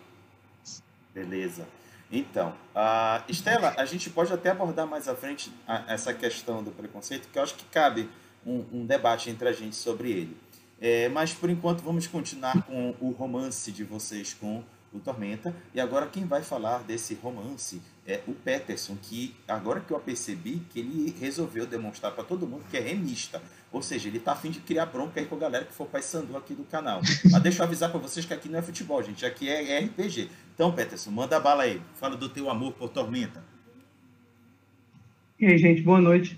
Beleza. 1.13 1.67
Então, 2.11 2.53
uh, 2.75 3.23
Estela, 3.27 3.73
a 3.77 3.85
gente 3.85 4.09
pode 4.09 4.31
até 4.31 4.51
abordar 4.51 4.87
mais 4.87 5.07
à 5.07 5.15
frente 5.15 5.51
a, 5.67 5.83
essa 5.87 6.13
questão 6.13 6.63
do 6.63 6.71
preconceito, 6.71 7.27
que 7.31 7.37
eu 7.37 7.43
acho 7.43 7.55
que 7.55 7.65
cabe 7.65 8.09
um, 8.45 8.63
um 8.71 8.85
debate 8.85 9.29
entre 9.29 9.47
a 9.47 9.53
gente 9.53 9.75
sobre 9.75 10.11
ele. 10.11 10.37
É, 10.79 11.07
mas, 11.09 11.33
por 11.33 11.49
enquanto, 11.49 11.81
vamos 11.81 12.07
continuar 12.07 12.61
com 12.63 12.93
o 12.99 13.11
romance 13.11 13.71
de 13.71 13.83
vocês 13.83 14.33
com 14.33 14.63
o 14.93 14.99
Tormenta. 14.99 15.55
E 15.73 15.79
agora 15.79 16.07
quem 16.07 16.25
vai 16.25 16.41
falar 16.41 16.83
desse 16.83 17.15
romance 17.15 17.81
é 18.05 18.21
o 18.27 18.33
Peterson, 18.33 18.95
que 19.01 19.33
agora 19.47 19.79
que 19.79 19.91
eu 19.91 19.99
percebi 19.99 20.61
que 20.69 20.79
ele 20.79 21.15
resolveu 21.19 21.65
demonstrar 21.65 22.11
para 22.11 22.23
todo 22.23 22.45
mundo 22.45 22.65
que 22.69 22.77
é 22.77 22.79
remista. 22.79 23.41
Ou 23.71 23.81
seja, 23.81 24.07
ele 24.07 24.19
tá 24.19 24.33
afim 24.33 24.51
de 24.51 24.59
criar 24.59 24.85
bronca 24.85 25.19
aí 25.19 25.25
com 25.25 25.35
a 25.35 25.39
galera 25.39 25.65
que 25.65 25.73
for 25.73 25.89
Sandu 26.01 26.37
aqui 26.37 26.53
do 26.53 26.63
canal. 26.63 27.01
Mas 27.31 27.41
deixa 27.41 27.63
eu 27.63 27.65
avisar 27.65 27.89
para 27.89 27.99
vocês 27.99 28.25
que 28.25 28.33
aqui 28.33 28.47
não 28.47 28.59
é 28.59 28.61
futebol, 28.61 29.01
gente. 29.01 29.25
Aqui 29.25 29.49
é 29.49 29.79
RPG. 29.79 30.29
Então, 30.53 30.71
Peterson, 30.71 31.09
manda 31.09 31.39
bala 31.39 31.63
aí. 31.63 31.81
Fala 31.95 32.15
do 32.15 32.29
teu 32.29 32.49
amor 32.49 32.73
por 32.73 32.89
Tormenta. 32.89 33.43
E 35.39 35.45
aí, 35.47 35.57
gente, 35.57 35.81
boa 35.81 35.99
noite. 35.99 36.37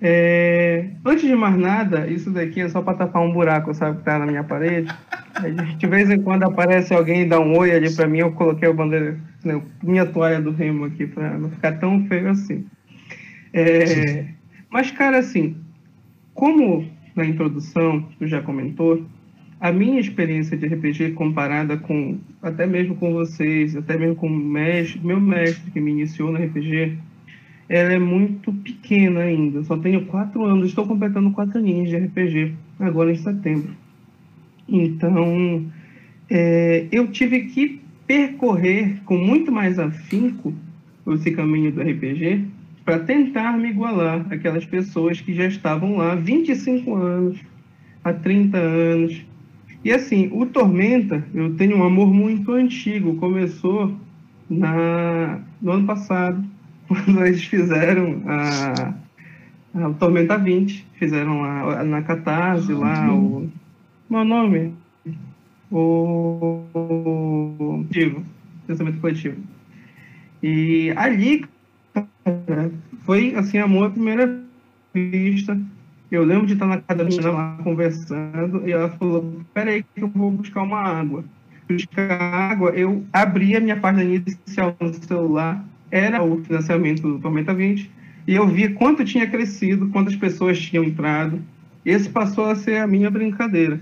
É... 0.00 0.86
Antes 1.04 1.28
de 1.28 1.34
mais 1.34 1.56
nada, 1.56 2.06
isso 2.06 2.30
daqui 2.30 2.60
é 2.60 2.68
só 2.68 2.80
para 2.80 2.98
tapar 2.98 3.22
um 3.22 3.32
buraco, 3.32 3.74
sabe, 3.74 3.98
que 3.98 4.04
tá 4.04 4.18
na 4.18 4.26
minha 4.26 4.44
parede. 4.44 4.88
De 5.78 5.86
vez 5.86 6.10
em 6.10 6.22
quando 6.22 6.44
aparece 6.44 6.94
alguém 6.94 7.22
e 7.22 7.28
dá 7.28 7.38
um 7.38 7.56
oi 7.56 7.70
ali 7.70 7.94
para 7.94 8.06
mim, 8.06 8.18
eu 8.18 8.32
coloquei 8.32 8.68
a 8.68 8.72
bandeira, 8.72 9.18
né, 9.44 9.60
minha 9.82 10.06
toalha 10.06 10.40
do 10.40 10.50
Remo 10.50 10.86
aqui, 10.86 11.06
para 11.06 11.38
não 11.38 11.50
ficar 11.50 11.72
tão 11.72 12.06
feio 12.06 12.30
assim. 12.30 12.64
É... 13.52 14.26
Mas, 14.70 14.90
cara, 14.90 15.18
assim, 15.18 15.56
como 16.34 16.88
na 17.14 17.24
introdução 17.24 18.08
tu 18.18 18.26
já 18.26 18.40
comentou, 18.40 19.04
a 19.60 19.70
minha 19.70 20.00
experiência 20.00 20.56
de 20.56 20.66
RPG 20.66 21.12
comparada 21.12 21.76
com 21.76 22.18
até 22.42 22.66
mesmo 22.66 22.94
com 22.94 23.12
vocês, 23.12 23.76
até 23.76 23.98
mesmo 23.98 24.16
com 24.16 24.26
o 24.26 24.30
mestre, 24.30 24.98
meu 25.04 25.20
mestre 25.20 25.70
que 25.70 25.80
me 25.80 25.90
iniciou 25.90 26.32
no 26.32 26.42
RPG, 26.42 26.96
ela 27.70 27.92
é 27.92 27.98
muito 28.00 28.52
pequena 28.52 29.20
ainda. 29.20 29.62
Só 29.62 29.76
tenho 29.76 30.04
quatro 30.06 30.44
anos, 30.44 30.66
estou 30.66 30.84
completando 30.84 31.30
quatro 31.30 31.58
aninhos 31.58 31.88
de 31.88 31.96
RPG 31.96 32.52
agora 32.80 33.12
em 33.12 33.16
setembro. 33.16 33.70
Então, 34.68 35.64
é, 36.28 36.86
eu 36.90 37.06
tive 37.06 37.42
que 37.44 37.80
percorrer 38.08 39.00
com 39.04 39.16
muito 39.16 39.52
mais 39.52 39.78
afinco 39.78 40.52
esse 41.06 41.30
caminho 41.30 41.70
do 41.70 41.80
RPG 41.80 42.44
para 42.84 42.98
tentar 42.98 43.56
me 43.56 43.68
igualar 43.68 44.26
aquelas 44.30 44.64
pessoas 44.66 45.20
que 45.20 45.32
já 45.32 45.46
estavam 45.46 45.96
lá 45.96 46.12
há 46.12 46.16
25 46.16 46.92
anos, 46.96 47.38
há 48.02 48.12
30 48.12 48.58
anos. 48.58 49.24
E 49.84 49.92
assim, 49.92 50.28
o 50.32 50.44
Tormenta, 50.44 51.24
eu 51.32 51.54
tenho 51.54 51.76
um 51.76 51.84
amor 51.84 52.12
muito 52.12 52.50
antigo, 52.52 53.14
começou 53.14 53.94
na, 54.48 55.40
no 55.62 55.70
ano 55.70 55.86
passado, 55.86 56.49
quando 56.90 57.24
eles 57.24 57.44
fizeram 57.44 58.20
a, 58.26 58.94
a, 59.74 59.88
o 59.88 59.94
Tormenta 59.94 60.36
20, 60.36 60.84
fizeram 60.98 61.40
lá 61.40 61.84
na 61.84 62.02
Catarse, 62.02 62.72
lá 62.72 63.14
o. 63.14 63.48
Meu 64.10 64.24
nome? 64.24 64.74
O. 65.70 66.64
o 66.74 67.84
pensamento 68.66 69.00
coletivo. 69.00 69.36
E 70.42 70.92
ali, 70.96 71.44
foi 73.04 73.36
assim, 73.36 73.58
amor 73.58 73.86
à 73.86 73.90
primeira 73.90 74.42
vista. 74.92 75.56
Eu 76.10 76.24
lembro 76.24 76.48
de 76.48 76.54
estar 76.54 76.66
na 76.66 76.78
casa 76.78 76.98
da 76.98 77.04
menina 77.04 77.30
lá 77.30 77.56
conversando 77.62 78.68
e 78.68 78.72
ela 78.72 78.88
falou: 78.90 79.40
Peraí, 79.54 79.84
que 79.94 80.02
eu 80.02 80.08
vou 80.08 80.32
buscar 80.32 80.62
uma 80.62 80.80
água. 80.80 81.24
Buscar 81.68 82.20
água, 82.20 82.70
eu 82.70 83.04
abri 83.12 83.54
a 83.54 83.60
minha 83.60 83.76
página 83.76 84.02
inicial 84.02 84.76
no 84.80 84.92
celular, 84.92 85.64
era 85.90 86.22
o 86.22 86.42
financiamento 86.44 87.02
do 87.02 87.18
Tormenta 87.18 87.52
20, 87.52 87.90
e 88.26 88.34
eu 88.34 88.46
vi 88.46 88.68
quanto 88.70 89.04
tinha 89.04 89.26
crescido, 89.26 89.88
quantas 89.88 90.14
pessoas 90.14 90.60
tinham 90.60 90.84
entrado. 90.84 91.42
Esse 91.84 92.08
passou 92.08 92.46
a 92.46 92.54
ser 92.54 92.76
a 92.76 92.86
minha 92.86 93.10
brincadeira. 93.10 93.80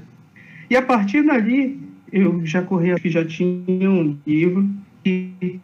E 0.71 0.77
a 0.77 0.83
partir 0.83 1.23
dali, 1.23 1.81
eu 2.13 2.45
já 2.47 2.63
corri, 2.63 2.95
que 3.01 3.11
já 3.11 3.25
tinha 3.25 3.91
um 3.91 4.17
livro, 4.27 4.69
e 5.05 5.61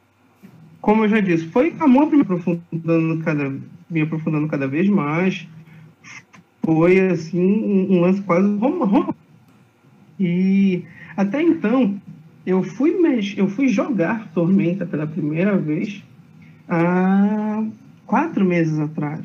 como 0.80 1.04
eu 1.04 1.08
já 1.08 1.20
disse, 1.20 1.46
foi 1.46 1.74
amor 1.80 2.10
me 2.10 2.20
aprofundando 2.20 3.22
cada, 3.24 3.54
me 3.88 4.02
aprofundando 4.02 4.48
cada 4.48 4.68
vez 4.68 4.88
mais. 4.88 5.48
Foi 6.62 7.00
assim 7.00 7.40
um, 7.40 7.94
um 7.94 8.00
lance 8.00 8.20
quase 8.22 8.46
romântico. 8.56 9.16
E 10.18 10.84
até 11.16 11.42
então 11.42 12.00
eu 12.44 12.62
fui 12.62 12.94
eu 13.36 13.48
fui 13.48 13.68
jogar 13.68 14.30
Tormenta 14.34 14.84
pela 14.84 15.06
primeira 15.06 15.56
vez 15.56 16.02
há 16.68 17.64
quatro 18.06 18.44
meses 18.44 18.78
atrás. 18.78 19.25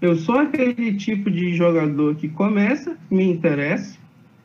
Eu 0.00 0.16
sou 0.16 0.38
aquele 0.38 0.94
tipo 0.94 1.30
de 1.30 1.54
jogador 1.54 2.14
que 2.16 2.28
começa, 2.28 2.96
me 3.10 3.24
interessa, 3.24 3.96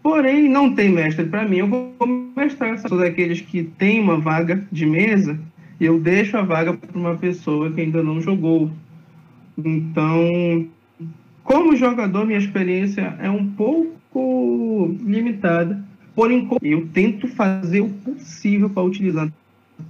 Porém, 0.02 0.48
não 0.48 0.74
tem 0.74 0.90
mestre 0.90 1.26
para 1.26 1.48
mim, 1.48 1.58
eu 1.58 1.68
vou 1.68 1.94
mestrar. 2.36 2.80
Sou 2.80 2.98
daqueles 2.98 3.42
que 3.42 3.64
tem 3.64 4.00
uma 4.00 4.18
vaga 4.18 4.66
de 4.72 4.86
mesa, 4.86 5.38
eu 5.80 6.00
deixo 6.00 6.38
a 6.38 6.42
vaga 6.42 6.74
para 6.74 6.98
uma 6.98 7.16
pessoa 7.16 7.72
que 7.72 7.82
ainda 7.82 8.02
não 8.02 8.22
jogou. 8.22 8.72
Então, 9.58 10.68
como 11.44 11.76
jogador, 11.76 12.26
minha 12.26 12.40
experiência 12.40 13.16
é 13.20 13.30
um 13.30 13.46
pouco 13.52 14.96
limitada. 15.04 15.84
Porém, 16.16 16.48
eu 16.62 16.88
tento 16.88 17.28
fazer 17.28 17.82
o 17.82 17.90
possível 17.90 18.70
para 18.70 18.84
utilizar 18.84 19.32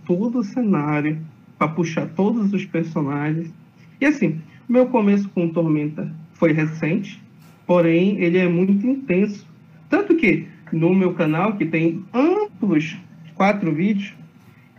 todo 0.05 0.39
o 0.39 0.43
cenário, 0.43 1.17
para 1.59 1.67
puxar 1.67 2.07
todos 2.07 2.53
os 2.53 2.65
personagens. 2.65 3.53
E 4.01 4.05
assim, 4.05 4.41
meu 4.67 4.87
começo 4.87 5.29
com 5.29 5.49
Tormenta 5.49 6.11
foi 6.33 6.53
recente, 6.53 7.21
porém 7.67 8.17
ele 8.19 8.37
é 8.37 8.47
muito 8.47 8.87
intenso. 8.87 9.45
Tanto 9.89 10.15
que 10.15 10.47
no 10.71 10.95
meu 10.95 11.13
canal, 11.13 11.57
que 11.57 11.65
tem 11.65 12.03
amplos 12.13 12.97
quatro 13.35 13.73
vídeos, 13.73 14.13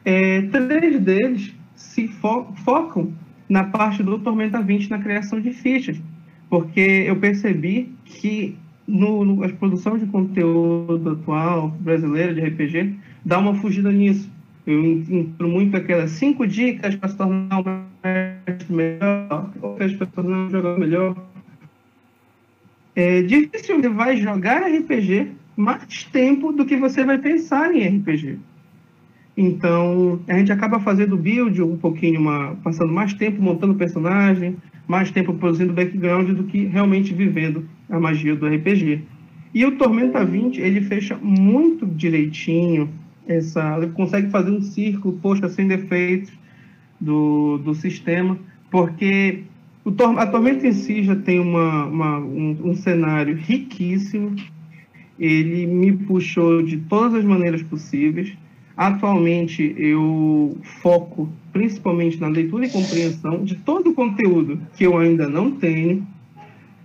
é, 0.05 0.43
três 0.43 0.99
deles 1.01 1.55
se 1.75 2.09
fo 2.09 2.53
focam 2.65 3.13
na 3.49 3.65
parte 3.65 4.03
do 4.03 4.19
Tormenta 4.19 4.63
20 4.63 4.91
na 4.91 4.99
criação 4.99 5.41
de 5.41 5.53
fichas. 5.53 6.01
Porque 6.49 6.81
eu 6.81 7.17
percebi 7.17 7.93
que 8.05 8.57
no, 8.87 9.25
no, 9.25 9.45
a 9.45 9.49
produção 9.49 9.99
de 9.99 10.07
conteúdo 10.07 11.11
atual 11.11 11.69
brasileiro 11.81 12.35
de 12.35 12.41
RPG 12.41 12.97
dá 13.25 13.39
uma 13.39 13.55
fugida 13.55 13.93
nisso. 13.93 14.31
Eu 14.67 14.85
entro 14.85 15.49
muito 15.49 15.77
aquelas 15.77 16.11
cinco 16.13 16.47
dicas 16.47 16.95
para 16.95 17.09
se 17.09 17.17
tornar 17.17 17.61
um 17.61 17.85
mestre 18.05 18.73
melhor, 18.73 19.51
outras 19.63 19.93
para 19.95 20.07
se 20.07 20.13
tornar 20.13 20.47
um 20.47 20.51
jogador 20.51 20.79
melhor. 20.79 21.17
É 22.95 23.23
difícil 23.23 23.81
você 23.81 23.89
vai 23.89 24.17
jogar 24.17 24.63
RPG 24.63 25.29
mais 25.57 26.05
tempo 26.05 26.53
do 26.53 26.65
que 26.65 26.77
você 26.77 27.05
vai 27.05 27.19
pensar 27.19 27.75
em 27.75 27.99
RPG. 27.99 28.39
Então, 29.37 30.21
a 30.29 30.37
gente 30.37 30.53
acaba 30.53 30.81
fazendo 30.81 31.17
build 31.17 31.63
um 31.63 31.77
pouquinho, 31.77 32.21
uma, 32.21 32.57
passando 32.63 32.93
mais 32.93 33.15
tempo 33.15 33.41
montando 33.41 33.75
personagem, 33.75 34.57
mais 34.87 35.11
tempo 35.11 35.33
produzindo 35.35 35.73
background 35.73 36.31
do 36.31 36.45
que 36.45 36.67
realmente 36.67 37.15
vivendo 37.15 37.65
a 37.89 37.99
magia 37.99 38.35
do 38.35 38.47
RPG. 38.47 39.03
E 39.55 39.65
o 39.65 39.77
Tormenta 39.79 40.25
20, 40.25 40.61
ele 40.61 40.81
fecha 40.83 41.17
muito 41.23 41.87
direitinho 41.87 42.89
essa, 43.31 43.77
ele 43.77 43.93
consegue 43.93 44.31
fazer 44.31 44.51
um 44.51 44.61
círculo, 44.61 45.19
poxa, 45.23 45.49
sem 45.49 45.69
defeitos 45.69 46.33
do, 47.01 47.59
do 47.59 47.75
sistema, 47.75 48.37
porque 48.71 49.45
o, 49.85 49.91
a 50.19 50.27
Tormenta 50.27 50.67
em 50.67 50.73
si 50.73 51.03
já 51.03 51.17
tem 51.17 51.39
uma, 51.39 51.87
uma 51.87 52.19
um, 52.19 52.57
um 52.65 52.75
cenário 52.75 53.37
riquíssimo, 53.37 54.35
ele 55.19 55.67
me 55.67 55.93
puxou 55.93 56.63
de 56.63 56.79
todas 56.79 57.15
as 57.15 57.25
maneiras 57.25 57.63
possíveis. 57.63 58.33
Atualmente 58.77 59.75
eu 59.77 60.57
foco 60.81 61.29
principalmente 61.53 62.19
na 62.19 62.29
leitura 62.29 62.65
e 62.65 62.71
compreensão 62.71 63.45
de 63.45 63.57
todo 63.57 63.91
o 63.91 63.95
conteúdo 63.95 64.59
que 64.77 64.85
eu 64.85 64.97
ainda 64.97 65.29
não 65.29 65.51
tenho. 65.51 66.07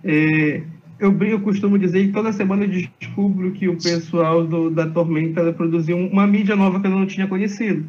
É, 0.04 0.62
eu, 0.98 1.16
eu 1.22 1.40
costumo 1.40 1.78
dizer 1.78 2.06
que 2.06 2.12
toda 2.12 2.32
semana 2.32 2.64
eu 2.64 2.68
descubro 2.68 3.52
que 3.52 3.68
o 3.68 3.76
pessoal 3.76 4.44
do, 4.44 4.70
da 4.70 4.88
Tormenta 4.88 5.52
produziu 5.52 5.96
uma 5.96 6.26
mídia 6.26 6.56
nova 6.56 6.80
que 6.80 6.86
eu 6.86 6.90
não 6.90 7.06
tinha 7.06 7.26
conhecido. 7.26 7.84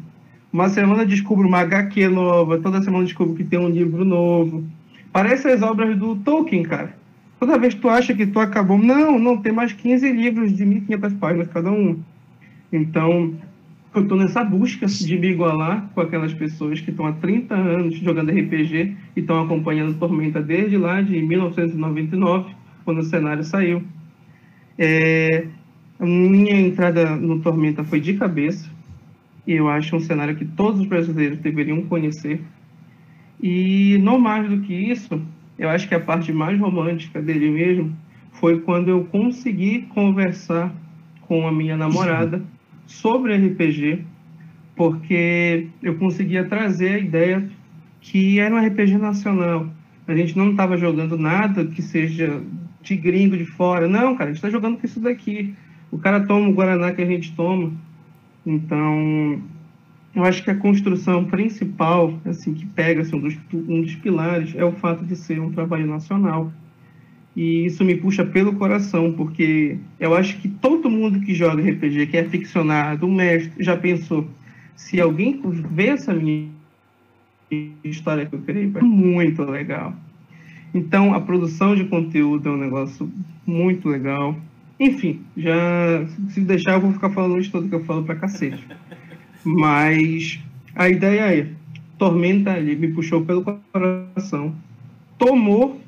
Uma 0.52 0.68
semana 0.68 1.02
eu 1.02 1.06
descubro 1.06 1.46
uma 1.46 1.60
HQ 1.60 2.08
nova, 2.08 2.58
toda 2.58 2.82
semana 2.82 3.02
eu 3.02 3.06
descubro 3.06 3.34
que 3.34 3.44
tem 3.44 3.58
um 3.58 3.68
livro 3.68 4.04
novo. 4.04 4.64
Parece 5.12 5.48
as 5.48 5.62
obras 5.62 5.96
do 5.96 6.16
Tolkien, 6.16 6.62
cara. 6.62 6.96
Toda 7.40 7.58
vez 7.58 7.74
que 7.74 7.80
tu 7.80 7.88
acha 7.88 8.14
que 8.14 8.26
tu 8.26 8.40
acabou, 8.40 8.78
não, 8.78 9.18
não, 9.18 9.36
tem 9.36 9.52
mais 9.52 9.72
15 9.72 10.10
livros 10.12 10.54
de 10.54 10.64
1.500 10.64 11.18
páginas 11.18 11.48
cada 11.48 11.70
um. 11.70 11.98
Então, 12.72 13.34
eu 13.94 14.02
estou 14.02 14.18
nessa 14.18 14.44
busca 14.44 14.86
de 14.86 15.18
me 15.18 15.28
igualar 15.28 15.88
com 15.94 16.00
aquelas 16.00 16.34
pessoas 16.34 16.80
que 16.80 16.90
estão 16.90 17.06
há 17.06 17.12
30 17.12 17.54
anos 17.54 17.94
jogando 17.98 18.30
RPG 18.30 18.96
e 19.16 19.20
estão 19.20 19.42
acompanhando 19.42 19.98
Tormenta 19.98 20.42
desde 20.42 20.76
lá 20.76 21.00
de 21.00 21.22
1999 21.22 22.57
quando 22.88 23.00
o 23.00 23.04
cenário 23.04 23.44
saiu. 23.44 23.82
É, 24.78 25.44
minha 26.00 26.58
entrada 26.58 27.14
no 27.16 27.38
Tormenta 27.40 27.84
foi 27.84 28.00
de 28.00 28.14
cabeça, 28.14 28.66
e 29.46 29.52
eu 29.52 29.68
acho 29.68 29.94
um 29.94 30.00
cenário 30.00 30.34
que 30.34 30.46
todos 30.46 30.80
os 30.80 30.86
brasileiros 30.86 31.38
deveriam 31.38 31.82
conhecer. 31.82 32.40
E 33.42 33.98
não 34.00 34.18
mais 34.18 34.48
do 34.48 34.62
que 34.62 34.72
isso, 34.72 35.20
eu 35.58 35.68
acho 35.68 35.86
que 35.86 35.94
a 35.94 36.00
parte 36.00 36.32
mais 36.32 36.58
romântica 36.58 37.20
dele 37.20 37.50
mesmo 37.50 37.94
foi 38.32 38.58
quando 38.60 38.88
eu 38.88 39.04
consegui 39.04 39.82
conversar 39.90 40.74
com 41.20 41.46
a 41.46 41.52
minha 41.52 41.76
namorada 41.76 42.42
sobre 42.86 43.36
RPG, 43.36 44.02
porque 44.74 45.68
eu 45.82 45.96
conseguia 45.96 46.46
trazer 46.46 46.94
a 46.94 46.98
ideia 46.98 47.50
que 48.00 48.40
era 48.40 48.54
um 48.54 48.66
RPG 48.66 48.96
nacional. 48.96 49.68
A 50.06 50.16
gente 50.16 50.34
não 50.38 50.52
estava 50.52 50.78
jogando 50.78 51.18
nada 51.18 51.66
que 51.66 51.82
seja 51.82 52.42
de 52.82 52.96
gringo 52.96 53.36
de 53.36 53.44
fora. 53.44 53.88
Não, 53.88 54.16
cara, 54.16 54.30
a 54.30 54.32
gente 54.32 54.42
tá 54.42 54.50
jogando 54.50 54.78
com 54.78 54.86
isso 54.86 55.00
daqui. 55.00 55.54
O 55.90 55.98
cara 55.98 56.20
toma 56.20 56.48
o 56.48 56.52
Guaraná 56.52 56.92
que 56.92 57.02
a 57.02 57.06
gente 57.06 57.34
toma. 57.34 57.72
Então, 58.44 59.40
eu 60.14 60.24
acho 60.24 60.42
que 60.42 60.50
a 60.50 60.56
construção 60.56 61.24
principal, 61.24 62.18
assim, 62.24 62.54
que 62.54 62.66
pega 62.66 63.02
assim, 63.02 63.16
um, 63.16 63.20
dos, 63.20 63.36
um 63.52 63.82
dos 63.82 63.94
pilares 63.96 64.54
é 64.54 64.64
o 64.64 64.72
fato 64.72 65.04
de 65.04 65.16
ser 65.16 65.40
um 65.40 65.52
trabalho 65.52 65.86
nacional. 65.86 66.52
E 67.36 67.66
isso 67.66 67.84
me 67.84 67.94
puxa 67.94 68.24
pelo 68.24 68.54
coração, 68.54 69.12
porque 69.12 69.78
eu 70.00 70.14
acho 70.14 70.38
que 70.38 70.48
todo 70.48 70.90
mundo 70.90 71.20
que 71.20 71.34
joga 71.34 71.62
RPG, 71.62 72.08
que 72.08 72.16
é 72.16 72.24
ficcionado, 72.24 73.06
o 73.06 73.12
mestre, 73.12 73.62
já 73.62 73.76
pensou, 73.76 74.28
se 74.74 75.00
alguém 75.00 75.40
vê 75.70 75.88
essa 75.88 76.12
minha 76.12 76.48
história 77.84 78.26
que 78.26 78.34
eu 78.34 78.40
criei, 78.40 78.72
é 78.74 78.82
muito 78.82 79.42
legal. 79.44 79.94
Então, 80.74 81.14
a 81.14 81.20
produção 81.20 81.74
de 81.74 81.84
conteúdo 81.84 82.48
é 82.48 82.52
um 82.52 82.58
negócio 82.58 83.10
muito 83.46 83.88
legal. 83.88 84.36
Enfim, 84.78 85.20
já 85.36 86.06
se 86.30 86.40
deixar, 86.40 86.74
eu 86.74 86.80
vou 86.80 86.92
ficar 86.92 87.10
falando 87.10 87.38
isso 87.38 87.50
tudo 87.50 87.68
que 87.68 87.74
eu 87.74 87.84
falo 87.84 88.04
pra 88.04 88.14
cacete. 88.14 88.64
Mas 89.44 90.40
a 90.74 90.88
ideia 90.88 91.34
é: 91.34 91.48
Tormenta 91.98 92.52
ali 92.52 92.76
me 92.76 92.88
puxou 92.88 93.24
pelo 93.24 93.42
coração, 93.72 94.54
tomou, 95.18 95.80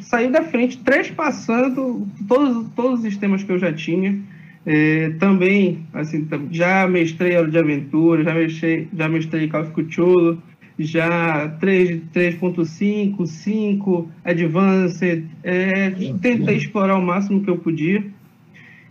saiu 0.00 0.32
da 0.32 0.42
frente, 0.42 0.78
trespassando 0.78 2.06
todos, 2.26 2.68
todos 2.74 3.00
os 3.00 3.04
sistemas 3.04 3.44
que 3.44 3.52
eu 3.52 3.58
já 3.58 3.72
tinha. 3.72 4.18
É, 4.66 5.10
também, 5.18 5.86
assim, 5.92 6.26
já 6.50 6.88
mestrei 6.88 7.36
Hora 7.36 7.50
de 7.50 7.58
Aventura, 7.58 8.24
já 8.24 8.34
mestrei, 8.34 8.88
já 8.96 9.08
mestrei 9.08 9.46
Call 9.46 9.60
of 9.60 9.72
Cthulhu, 9.72 10.42
já 10.78 11.48
3.5, 11.60 13.26
5, 13.26 14.10
Advanced, 14.24 15.26
é, 15.42 15.90
tentei 16.20 16.56
explorar 16.56 16.96
o 16.96 17.02
máximo 17.02 17.42
que 17.42 17.50
eu 17.50 17.58
podia. 17.58 18.04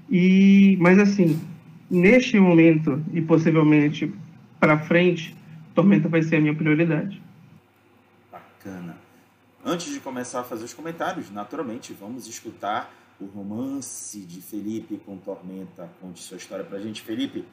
E, 0.09 0.77
mas 0.79 0.99
assim, 0.99 1.39
neste 1.89 2.39
momento 2.39 3.03
e 3.13 3.21
possivelmente 3.21 4.13
para 4.59 4.79
frente, 4.79 5.35
Tormenta 5.75 6.07
vai 6.07 6.21
ser 6.21 6.37
a 6.37 6.41
minha 6.41 6.55
prioridade. 6.55 7.21
Bacana. 8.31 8.97
Antes 9.65 9.93
de 9.93 9.99
começar 9.99 10.41
a 10.41 10.43
fazer 10.43 10.65
os 10.65 10.73
comentários, 10.73 11.31
naturalmente 11.31 11.93
vamos 11.93 12.27
escutar 12.27 12.93
o 13.19 13.25
romance 13.25 14.19
de 14.19 14.41
Felipe 14.41 14.97
com 15.05 15.17
Tormenta. 15.17 15.89
Conte 16.01 16.21
sua 16.21 16.37
história 16.37 16.63
para 16.63 16.77
a 16.77 16.81
gente, 16.81 17.01
Felipe. 17.01 17.45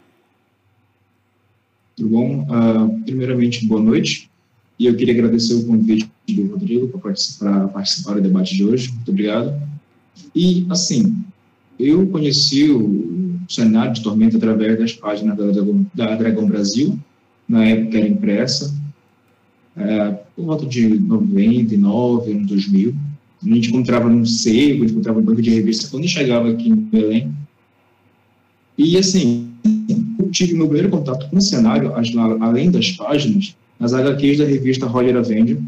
Tudo 2.00 2.12
bom? 2.12 2.46
Uh, 2.48 3.02
primeiramente, 3.04 3.66
boa 3.66 3.82
noite. 3.82 4.30
E 4.78 4.86
eu 4.86 4.96
queria 4.96 5.12
agradecer 5.12 5.52
o 5.52 5.66
convite 5.66 6.10
do 6.30 6.46
Rodrigo 6.46 6.88
para 6.88 6.98
participar, 6.98 7.68
participar 7.68 8.14
do 8.14 8.22
debate 8.22 8.56
de 8.56 8.64
hoje. 8.64 8.90
Muito 8.90 9.10
obrigado. 9.10 9.60
E, 10.34 10.66
assim, 10.70 11.14
eu 11.78 12.06
conheci 12.06 12.70
o 12.70 13.38
cenário 13.50 13.92
de 13.92 14.02
Tormenta 14.02 14.38
através 14.38 14.78
das 14.78 14.92
páginas 14.94 15.36
da 15.36 15.44
Dragão, 15.50 15.86
da 15.94 16.46
Brasil, 16.46 16.98
na 17.46 17.66
época 17.66 17.98
era 17.98 18.08
impressa, 18.08 18.74
é, 19.76 20.10
por 20.34 20.46
volta 20.46 20.64
de 20.64 20.88
99, 20.88 22.32
ano 22.32 22.46
2000. 22.46 22.94
A 23.42 23.46
gente 23.46 23.68
encontrava 23.68 24.08
num 24.08 24.24
gente 24.84 24.92
encontrava 24.92 25.20
no 25.20 25.26
banco 25.26 25.42
de 25.42 25.50
revista, 25.50 25.90
quando 25.90 26.08
chegava 26.08 26.48
aqui 26.48 26.70
em 26.70 26.76
Belém. 26.76 27.30
E, 28.78 28.96
assim, 28.96 29.50
tive 30.30 30.54
meu 30.54 30.66
primeiro 30.66 30.90
contato 30.90 31.28
com 31.28 31.36
o 31.36 31.40
cenário, 31.40 31.92
além 32.40 32.70
das 32.70 32.92
páginas, 32.92 33.54
nas 33.78 33.92
HQs 33.92 34.38
da 34.38 34.44
revista 34.44 34.86
Roger 34.86 35.16
Avenger, 35.16 35.58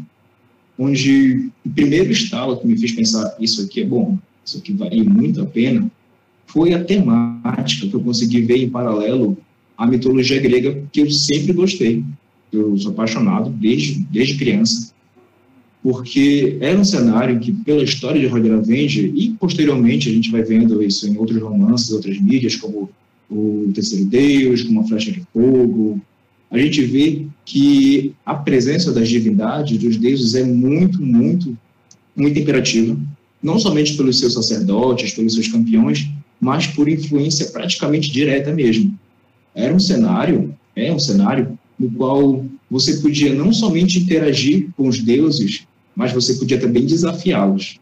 onde 0.77 1.49
o 1.65 1.69
primeiro 1.69 2.11
estalo 2.11 2.57
que 2.57 2.67
me 2.67 2.77
fez 2.77 2.91
pensar 2.91 3.35
isso 3.39 3.63
aqui 3.63 3.81
é 3.81 3.85
bom, 3.85 4.17
isso 4.45 4.57
aqui 4.57 4.73
vale 4.73 5.03
muito 5.03 5.41
a 5.41 5.45
pena, 5.45 5.89
foi 6.47 6.73
a 6.73 6.83
temática 6.83 7.87
que 7.87 7.93
eu 7.93 8.01
consegui 8.01 8.41
ver 8.41 8.57
em 8.57 8.69
paralelo 8.69 9.37
à 9.77 9.87
mitologia 9.87 10.39
grega, 10.39 10.83
que 10.91 11.01
eu 11.01 11.09
sempre 11.09 11.53
gostei. 11.53 12.03
Eu 12.51 12.77
sou 12.77 12.91
apaixonado 12.91 13.49
desde, 13.49 14.03
desde 14.11 14.37
criança. 14.37 14.93
porque 15.81 16.57
era 16.61 16.79
um 16.79 16.85
cenário 16.85 17.39
que, 17.39 17.51
pela 17.51 17.83
história 17.83 18.21
de 18.21 18.27
Roger 18.27 18.53
Avenger, 18.53 19.11
e 19.13 19.31
posteriormente 19.31 20.09
a 20.09 20.13
gente 20.13 20.31
vai 20.31 20.41
vendo 20.41 20.81
isso 20.81 21.07
em 21.07 21.17
outros 21.17 21.41
romances, 21.41 21.91
outras 21.91 22.17
mídias, 22.21 22.55
como 22.55 22.89
o 23.29 23.71
Terceiro 23.73 24.05
Deus, 24.05 24.63
como 24.63 24.81
a 24.81 24.83
Flecha 24.83 25.11
de 25.11 25.23
Fogo, 25.33 26.01
a 26.51 26.57
gente 26.57 26.83
vê 26.83 27.25
que 27.45 28.13
a 28.25 28.35
presença 28.35 28.91
das 28.91 29.09
divindades, 29.09 29.77
dos 29.77 29.97
deuses, 29.97 30.35
é 30.35 30.43
muito, 30.43 31.01
muito, 31.01 31.57
muito 32.15 32.39
imperativa, 32.39 32.95
não 33.41 33.57
somente 33.57 33.97
pelos 33.97 34.19
seus 34.19 34.33
sacerdotes, 34.33 35.13
pelos 35.13 35.33
seus 35.33 35.47
campeões, 35.47 36.07
mas 36.39 36.67
por 36.67 36.87
influência 36.87 37.47
praticamente 37.47 38.11
direta 38.11 38.53
mesmo. 38.53 38.97
Era 39.55 39.73
um 39.73 39.79
cenário, 39.79 40.53
é 40.75 40.93
um 40.93 40.99
cenário 40.99 41.57
no 41.79 41.89
qual 41.91 42.45
você 42.69 42.97
podia 42.97 43.33
não 43.33 43.51
somente 43.51 43.99
interagir 43.99 44.69
com 44.77 44.87
os 44.87 44.99
deuses, 44.99 45.65
mas 45.95 46.11
você 46.11 46.35
podia 46.35 46.59
também 46.59 46.85
desafiá-los. 46.85 47.79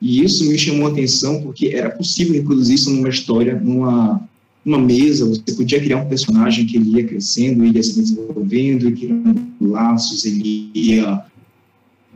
E 0.00 0.22
isso 0.22 0.44
me 0.44 0.58
chamou 0.58 0.88
a 0.88 0.90
atenção 0.90 1.42
porque 1.42 1.68
era 1.68 1.90
possível 1.90 2.34
reproduzir 2.34 2.74
isso 2.74 2.90
numa 2.90 3.08
história, 3.08 3.58
numa, 3.58 4.28
numa 4.66 4.78
mesa, 4.78 5.24
você 5.24 5.54
podia 5.54 5.80
criar 5.80 5.98
um 5.98 6.08
personagem 6.08 6.66
que 6.66 6.76
ele 6.76 6.90
ia 6.96 7.06
crescendo, 7.06 7.64
ele 7.64 7.76
ia 7.76 7.82
se 7.82 8.00
desenvolvendo, 8.00 8.92
criando 8.92 9.46
laços, 9.60 10.24
ele 10.24 10.70
ia 10.74 11.24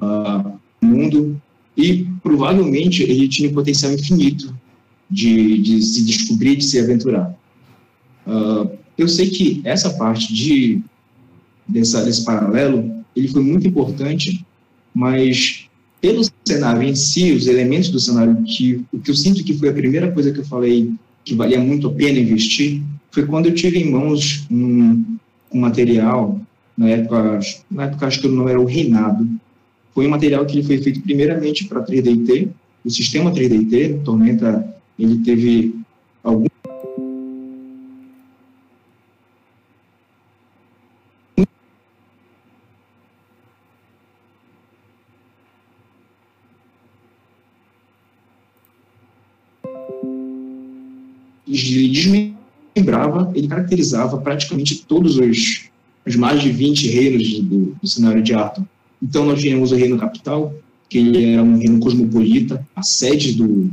uh, 0.02 0.52
mundo, 0.82 1.40
e 1.76 2.06
provavelmente 2.22 3.04
ele 3.04 3.28
tinha 3.28 3.48
um 3.48 3.54
potencial 3.54 3.92
infinito 3.92 4.52
de, 5.08 5.58
de 5.58 5.82
se 5.82 6.04
descobrir, 6.04 6.56
de 6.56 6.64
se 6.64 6.78
aventurar. 6.80 7.34
Uh, 8.26 8.76
eu 8.98 9.08
sei 9.08 9.30
que 9.30 9.60
essa 9.64 9.90
parte 9.90 10.34
de 10.34 10.82
dessa, 11.66 12.04
desse 12.04 12.24
paralelo, 12.24 13.04
ele 13.14 13.28
foi 13.28 13.42
muito 13.42 13.66
importante 13.66 14.44
mas 14.94 15.66
pelo 16.00 16.22
cenário 16.46 16.82
em 16.82 16.94
si, 16.94 17.32
os 17.32 17.46
elementos 17.46 17.90
do 17.90 18.00
cenário, 18.00 18.42
que, 18.44 18.84
o 18.92 18.98
que 18.98 19.10
eu 19.10 19.14
sinto 19.14 19.44
que 19.44 19.56
foi 19.56 19.68
a 19.68 19.72
primeira 19.72 20.10
coisa 20.10 20.32
que 20.32 20.40
eu 20.40 20.44
falei 20.44 20.92
que 21.24 21.34
valia 21.34 21.60
muito 21.60 21.88
a 21.88 21.92
pena 21.92 22.18
investir, 22.18 22.82
foi 23.10 23.26
quando 23.26 23.46
eu 23.46 23.54
tive 23.54 23.78
em 23.78 23.90
mãos 23.90 24.46
um, 24.50 25.04
um 25.52 25.60
material, 25.60 26.40
na 26.76 26.88
época, 26.88 27.40
na 27.70 27.84
época 27.84 28.06
acho 28.06 28.20
que 28.20 28.26
o 28.26 28.32
nome 28.32 28.50
era 28.50 28.60
o 28.60 28.64
Reinado, 28.64 29.28
foi 29.94 30.06
um 30.06 30.10
material 30.10 30.46
que 30.46 30.56
ele 30.56 30.66
foi 30.66 30.78
feito 30.78 31.00
primeiramente 31.00 31.66
para 31.66 31.84
3DT, 31.84 32.48
o 32.84 32.90
sistema 32.90 33.32
3DT, 33.32 34.02
Tormenta, 34.04 34.74
ele 34.98 35.18
teve 35.18 35.74
algum 36.22 36.46
ele 51.50 51.88
desmembrava, 51.88 53.32
ele 53.34 53.48
caracterizava 53.48 54.18
praticamente 54.18 54.84
todos 54.86 55.16
os, 55.16 55.68
os 56.06 56.16
mais 56.16 56.40
de 56.40 56.50
20 56.50 56.88
reinos 56.88 57.40
do, 57.40 57.76
do 57.80 57.88
cenário 57.88 58.22
de 58.22 58.34
Arthur. 58.34 58.64
Então, 59.02 59.24
nós 59.24 59.40
tínhamos 59.40 59.72
o 59.72 59.76
reino 59.76 59.98
capital, 59.98 60.54
que 60.88 60.98
ele 60.98 61.24
era 61.32 61.42
um 61.42 61.58
reino 61.58 61.80
cosmopolita, 61.80 62.66
a 62.74 62.82
sede 62.82 63.32
do, 63.34 63.70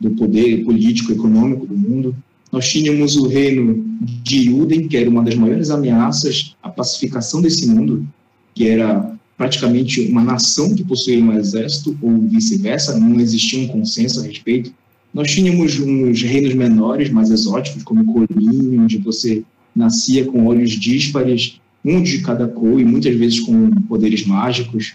do 0.00 0.10
poder 0.10 0.64
político 0.64 1.10
e 1.10 1.14
econômico 1.14 1.66
do 1.66 1.76
mundo. 1.76 2.16
Nós 2.52 2.68
tínhamos 2.70 3.16
o 3.16 3.26
reino 3.26 3.84
de 4.00 4.48
Yuden, 4.48 4.88
que 4.88 4.96
era 4.96 5.10
uma 5.10 5.22
das 5.22 5.34
maiores 5.34 5.70
ameaças 5.70 6.56
à 6.62 6.68
pacificação 6.68 7.42
desse 7.42 7.66
mundo, 7.66 8.06
que 8.54 8.68
era 8.68 9.14
praticamente 9.36 10.00
uma 10.02 10.22
nação 10.22 10.74
que 10.74 10.84
possuía 10.84 11.22
um 11.22 11.32
exército, 11.32 11.96
ou 12.02 12.18
vice-versa, 12.22 12.98
não 12.98 13.20
existia 13.20 13.60
um 13.60 13.68
consenso 13.68 14.20
a 14.20 14.24
respeito. 14.24 14.72
Nós 15.12 15.30
tínhamos 15.30 15.78
uns 15.80 16.22
reinos 16.22 16.54
menores, 16.54 17.10
mais 17.10 17.30
exóticos, 17.30 17.82
como 17.82 18.04
Corinho, 18.12 18.82
onde 18.82 18.98
você 18.98 19.42
nascia 19.74 20.24
com 20.24 20.46
olhos 20.46 20.72
díspares, 20.72 21.60
um 21.84 22.02
de 22.02 22.20
cada 22.20 22.46
cor 22.46 22.80
e 22.80 22.84
muitas 22.84 23.14
vezes 23.16 23.40
com 23.40 23.70
poderes 23.82 24.26
mágicos. 24.26 24.94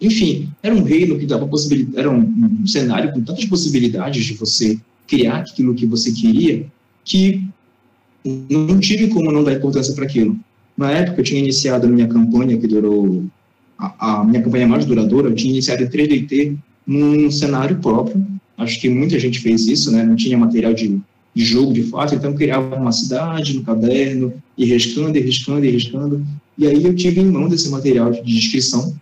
Enfim, 0.00 0.50
era 0.62 0.74
um 0.74 0.82
reino 0.82 1.18
que 1.18 1.26
dava 1.26 1.46
possibilidade, 1.46 1.98
era 1.98 2.10
um, 2.10 2.58
um 2.62 2.66
cenário 2.66 3.12
com 3.12 3.22
tantas 3.22 3.44
possibilidades 3.44 4.24
de 4.24 4.34
você 4.34 4.78
criar 5.06 5.38
aquilo 5.38 5.74
que 5.74 5.86
você 5.86 6.12
queria, 6.12 6.66
que 7.04 7.46
não 8.24 8.78
tive 8.78 9.08
como 9.08 9.30
não 9.30 9.44
dar 9.44 9.54
importância 9.54 9.94
para 9.94 10.04
aquilo. 10.04 10.36
Na 10.76 10.90
época, 10.90 11.20
eu 11.20 11.24
tinha 11.24 11.40
iniciado 11.40 11.86
a 11.86 11.90
minha 11.90 12.08
campanha, 12.08 12.56
que 12.56 12.66
durou 12.66 13.24
a, 13.78 14.20
a 14.20 14.24
minha 14.24 14.42
campanha 14.42 14.66
mais 14.66 14.84
duradoura, 14.84 15.28
eu 15.28 15.34
tinha 15.34 15.52
iniciado 15.52 15.82
em 15.82 15.88
3DT 15.88 16.56
num 16.86 17.30
cenário 17.30 17.78
próprio, 17.78 18.24
Acho 18.56 18.80
que 18.80 18.88
muita 18.88 19.18
gente 19.18 19.40
fez 19.40 19.66
isso, 19.66 19.90
né? 19.90 20.02
Não 20.04 20.16
tinha 20.16 20.36
material 20.38 20.74
de, 20.74 21.00
de 21.34 21.44
jogo 21.44 21.72
de 21.72 21.82
fato, 21.84 22.14
então 22.14 22.34
criava 22.34 22.76
uma 22.76 22.92
cidade 22.92 23.54
no 23.54 23.64
caderno, 23.64 24.32
e 24.56 24.64
riscando, 24.64 25.16
e 25.16 25.20
riscando, 25.20 25.64
e 25.64 25.70
riscando. 25.70 26.26
E 26.56 26.66
aí 26.66 26.84
eu 26.84 26.94
tive 26.94 27.20
em 27.20 27.30
mão 27.30 27.48
desse 27.48 27.68
material 27.70 28.10
de 28.10 28.22
descrição 28.22 28.94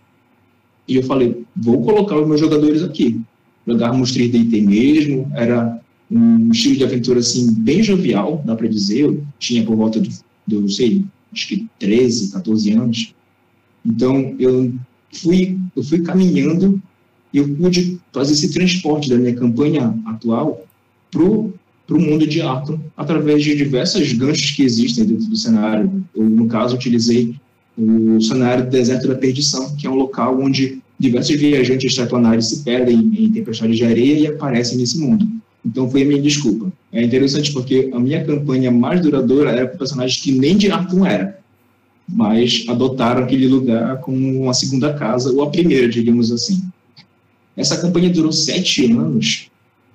e 0.87 0.95
eu 0.95 1.03
falei, 1.03 1.43
vou 1.55 1.81
colocar 1.83 2.17
os 2.17 2.27
meus 2.27 2.39
jogadores 2.39 2.81
aqui. 2.83 3.19
Jogávamos 3.67 4.11
3DT 4.11 4.61
mesmo, 4.61 5.31
era 5.35 5.79
um 6.09 6.51
estilo 6.51 6.75
de 6.75 6.83
aventura 6.83 7.19
assim 7.19 7.53
bem 7.53 7.83
jovial, 7.83 8.41
dá 8.45 8.55
para 8.55 8.67
dizer. 8.67 9.01
Eu 9.01 9.23
tinha 9.39 9.63
por 9.63 9.75
volta 9.75 9.99
do, 9.99 10.09
do, 10.47 10.69
sei, 10.69 11.05
acho 11.31 11.47
que 11.47 11.67
13, 11.79 12.31
14 12.31 12.71
anos. 12.73 13.15
Então 13.85 14.35
eu 14.39 14.73
fui, 15.13 15.57
eu 15.75 15.83
fui 15.83 16.01
caminhando 16.01 16.81
eu 17.39 17.47
pude 17.55 17.99
fazer 18.11 18.33
esse 18.33 18.51
transporte 18.51 19.09
da 19.09 19.17
minha 19.17 19.33
campanha 19.33 19.93
atual 20.05 20.65
para 21.09 21.23
o 21.23 21.53
mundo 21.89 22.25
de 22.25 22.41
Arkham 22.41 22.79
através 22.95 23.43
de 23.43 23.55
diversos 23.55 24.11
ganchos 24.13 24.51
que 24.51 24.63
existem 24.63 25.05
dentro 25.05 25.27
do 25.27 25.35
cenário. 25.35 26.03
Eu, 26.15 26.29
no 26.29 26.47
caso, 26.47 26.75
utilizei 26.75 27.35
o 27.77 28.19
cenário 28.21 28.65
do 28.65 28.69
Deserto 28.69 29.07
da 29.07 29.15
Perdição, 29.15 29.75
que 29.75 29.87
é 29.87 29.89
um 29.89 29.95
local 29.95 30.39
onde 30.41 30.81
diversos 30.99 31.35
viajantes 31.35 31.91
extraplanares 31.91 32.45
se 32.47 32.63
perdem 32.63 33.11
em 33.17 33.31
tempestades 33.31 33.77
de 33.77 33.83
areia 33.83 34.19
e 34.19 34.27
aparecem 34.27 34.77
nesse 34.77 34.99
mundo. 34.99 35.27
Então 35.65 35.89
foi 35.89 36.03
a 36.03 36.05
minha 36.05 36.21
desculpa. 36.21 36.71
É 36.91 37.03
interessante 37.03 37.51
porque 37.51 37.89
a 37.93 37.99
minha 37.99 38.23
campanha 38.23 38.71
mais 38.71 39.01
duradoura 39.01 39.51
era 39.51 39.67
com 39.67 39.77
personagens 39.77 40.21
que 40.21 40.31
nem 40.31 40.57
de 40.57 40.71
Arkham 40.71 41.05
era, 41.05 41.39
mas 42.07 42.65
adotaram 42.67 43.23
aquele 43.23 43.47
lugar 43.47 43.99
como 44.01 44.43
uma 44.43 44.53
segunda 44.53 44.93
casa, 44.93 45.31
ou 45.31 45.43
a 45.43 45.49
primeira, 45.49 45.87
digamos 45.87 46.31
assim. 46.31 46.61
Essa 47.61 47.79
campanha 47.79 48.09
durou 48.09 48.31
sete 48.31 48.91
anos 48.91 49.51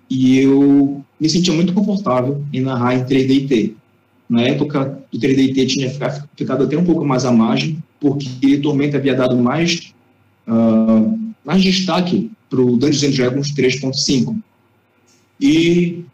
e 0.08 0.38
eu 0.38 1.04
me 1.20 1.28
sentia 1.28 1.52
muito 1.52 1.72
confortável 1.72 2.44
em 2.52 2.60
narrar 2.60 2.94
em 2.94 3.04
3D 3.04 3.72
Na 4.28 4.42
época, 4.42 5.02
o 5.12 5.18
3D 5.18 5.66
tinha 5.66 5.90
ficado 5.90 6.62
até 6.62 6.78
um 6.78 6.84
pouco 6.84 7.04
mais 7.04 7.24
à 7.24 7.32
margem, 7.32 7.82
porque 8.00 8.58
Tormenta 8.58 8.98
havia 8.98 9.16
dado 9.16 9.36
mais, 9.36 9.92
uh, 10.46 11.18
mais 11.44 11.60
destaque 11.60 12.30
para 12.48 12.60
o 12.60 12.76
Dungeons 12.76 13.16
Dragons 13.16 13.52
3.5. 13.52 14.36
E, 15.40 16.04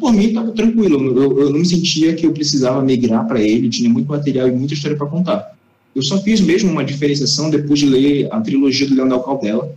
por 0.00 0.12
mim, 0.12 0.26
estava 0.26 0.50
tranquilo. 0.50 1.16
Eu, 1.16 1.38
eu, 1.38 1.50
não 1.50 1.60
me 1.60 1.66
sentia 1.66 2.14
que 2.14 2.26
eu 2.26 2.32
precisava 2.32 2.82
migrar 2.82 3.26
para 3.28 3.40
ele, 3.40 3.68
tinha 3.68 3.88
muito 3.88 4.08
material 4.08 4.48
e 4.48 4.52
muita 4.52 4.74
história 4.74 4.96
para 4.96 5.06
contar. 5.06 5.56
Eu 5.94 6.02
só 6.02 6.20
fiz 6.20 6.40
mesmo 6.40 6.72
uma 6.72 6.84
diferenciação 6.84 7.48
depois 7.48 7.78
de 7.78 7.86
ler 7.86 8.28
a 8.32 8.40
trilogia 8.40 8.88
do 8.88 8.94
Leonel 8.94 9.20
Caldela, 9.20 9.72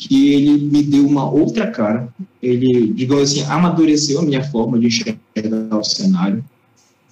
que 0.00 0.32
ele 0.32 0.58
me 0.58 0.82
deu 0.82 1.06
uma 1.06 1.30
outra 1.30 1.66
cara. 1.66 2.08
Ele, 2.42 2.90
digamos 2.94 3.24
assim, 3.30 3.42
amadureceu 3.42 4.18
a 4.18 4.22
minha 4.22 4.42
forma 4.42 4.78
de 4.78 4.86
enxergar 4.86 5.78
o 5.78 5.84
cenário. 5.84 6.42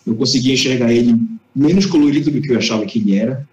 Eu 0.07 0.14
consegui 0.14 0.55
enxergar 0.55 0.90
ele 0.90 1.20
menos 1.55 1.85
colorido 1.85 2.31
do 2.31 2.40
que 2.40 2.51
eu 2.51 2.57
achava 2.57 2.87
que 2.87 2.98
ele 2.98 3.14
era. 3.14 3.46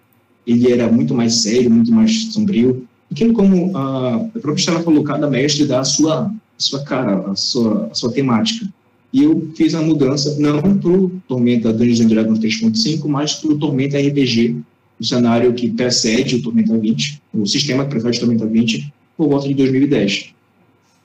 Ele 0.48 0.72
era 0.72 0.90
muito 0.90 1.14
mais 1.14 1.36
sério, 1.36 1.70
muito 1.70 1.92
mais 1.92 2.32
sombrio. 2.32 2.88
Aquilo 3.12 3.34
como 3.34 3.76
a, 3.78 4.26
própria 4.34 4.54
Estela 4.56 4.82
falou, 4.82 5.04
cada 5.04 5.30
mestre 5.30 5.66
dá 5.66 5.82
a 5.82 5.84
sua, 5.84 6.28
a 6.28 6.32
sua 6.58 6.84
cara, 6.84 7.30
a 7.30 7.36
sua, 7.36 7.90
a 7.92 7.94
sua 7.94 8.12
temática. 8.14 8.66
E 9.12 9.24
eu 9.24 9.52
fiz 9.56 9.76
a 9.76 9.82
mudança, 9.82 10.38
não 10.40 10.78
para 10.78 10.90
o 10.90 11.12
Tormenta 11.28 11.74
Dungeons 11.74 12.10
Dragons 12.10 12.40
3.5, 12.40 13.06
mas 13.08 13.34
para 13.34 13.52
o 13.52 13.58
Tormenta 13.58 13.98
RPG, 13.98 14.56
o 14.98 15.04
cenário 15.04 15.54
que 15.54 15.70
precede 15.70 16.38
o 16.38 16.42
Tormenta 16.42 16.78
20, 16.78 17.22
o 17.34 17.46
sistema 17.46 17.84
que 17.84 17.90
precede 17.90 18.18
o 18.18 18.20
Tormenta 18.22 18.46
20, 18.46 18.94
por 19.18 19.30
volta 19.30 19.48
de 19.48 19.54
2010. 19.54 20.34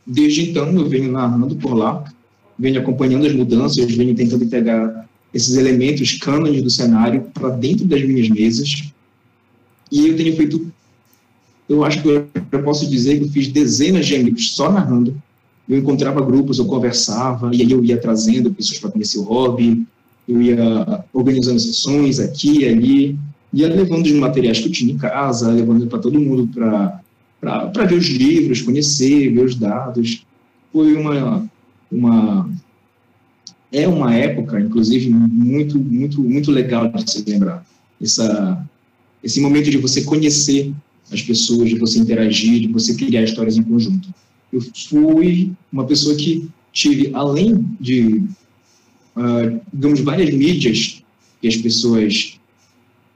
Desde 0.07 0.51
então, 0.51 0.71
eu 0.73 0.89
venho 0.89 1.13
narrando 1.13 1.55
por 1.57 1.75
lá, 1.75 2.05
venho 2.59 2.81
acompanhando 2.81 3.27
as 3.27 3.33
mudanças, 3.33 3.93
venho 3.95 4.15
tentando 4.15 4.47
pegar 4.47 5.09
esses 5.33 5.57
elementos 5.57 6.19
cânones 6.19 6.63
do 6.63 6.71
cenário 6.71 7.23
para 7.33 7.51
dentro 7.51 7.87
das 7.87 8.03
minhas 8.03 8.29
mesas. 8.29 8.93
E 9.91 10.09
eu 10.09 10.17
tenho 10.17 10.37
feito, 10.37 10.73
eu 11.69 11.85
acho 11.85 12.03
que 12.03 12.09
eu 12.09 12.63
posso 12.63 12.89
dizer 12.89 13.19
que 13.19 13.25
eu 13.25 13.29
fiz 13.29 13.49
dezenas 13.49 14.07
de 14.07 14.17
amigos 14.17 14.53
só 14.53 14.71
narrando. 14.71 15.21
Eu 15.69 15.79
encontrava 15.79 16.21
grupos, 16.21 16.59
eu 16.59 16.65
conversava, 16.65 17.55
e 17.55 17.63
aí 17.63 17.71
eu 17.71 17.85
ia 17.85 17.97
trazendo 17.97 18.53
pessoas 18.53 18.81
para 18.81 18.91
conhecer 18.91 19.19
o 19.19 19.23
hobby, 19.23 19.87
eu 20.27 20.43
ia 20.43 21.05
organizando 21.13 21.61
sessões 21.61 22.19
aqui 22.19 22.61
e 22.61 22.67
ali, 22.67 23.19
ia 23.53 23.69
levando 23.69 24.07
os 24.07 24.13
materiais 24.13 24.59
que 24.59 24.67
eu 24.67 24.73
tinha 24.73 24.93
em 24.93 24.97
casa, 24.97 25.51
levando 25.51 25.87
para 25.87 25.99
todo 25.99 26.19
mundo 26.19 26.49
para 26.49 27.01
para 27.41 27.87
ver 27.87 27.97
os 27.97 28.07
livros, 28.07 28.61
conhecer, 28.61 29.33
ver 29.33 29.45
os 29.45 29.55
dados. 29.55 30.25
Foi 30.73 30.95
uma, 30.95 31.49
uma 31.91 32.51
é 33.73 33.87
uma 33.87 34.15
época, 34.15 34.61
inclusive, 34.61 35.11
muito, 35.11 35.79
muito, 35.79 36.23
muito 36.23 36.51
legal 36.51 36.91
de 36.91 37.11
se 37.11 37.25
lembrar. 37.29 37.65
Essa, 38.01 38.69
esse 39.23 39.41
momento 39.41 39.71
de 39.71 39.79
você 39.79 40.03
conhecer 40.03 40.73
as 41.13 41.23
pessoas, 41.23 41.69
de 41.69 41.79
você 41.79 41.99
interagir, 41.99 42.61
de 42.61 42.69
você 42.69 42.95
criar 42.95 43.23
histórias 43.23 43.57
em 43.57 43.63
conjunto. 43.63 44.13
Eu 44.53 44.61
fui 44.89 45.53
uma 45.73 45.85
pessoa 45.85 46.17
que 46.17 46.49
tive, 46.73 47.11
além 47.15 47.65
de, 47.81 48.23
uh, 49.17 49.61
digamos, 49.73 50.01
várias 50.01 50.35
mídias 50.35 51.03
que 51.41 51.49
as 51.49 51.57
pessoas 51.57 52.39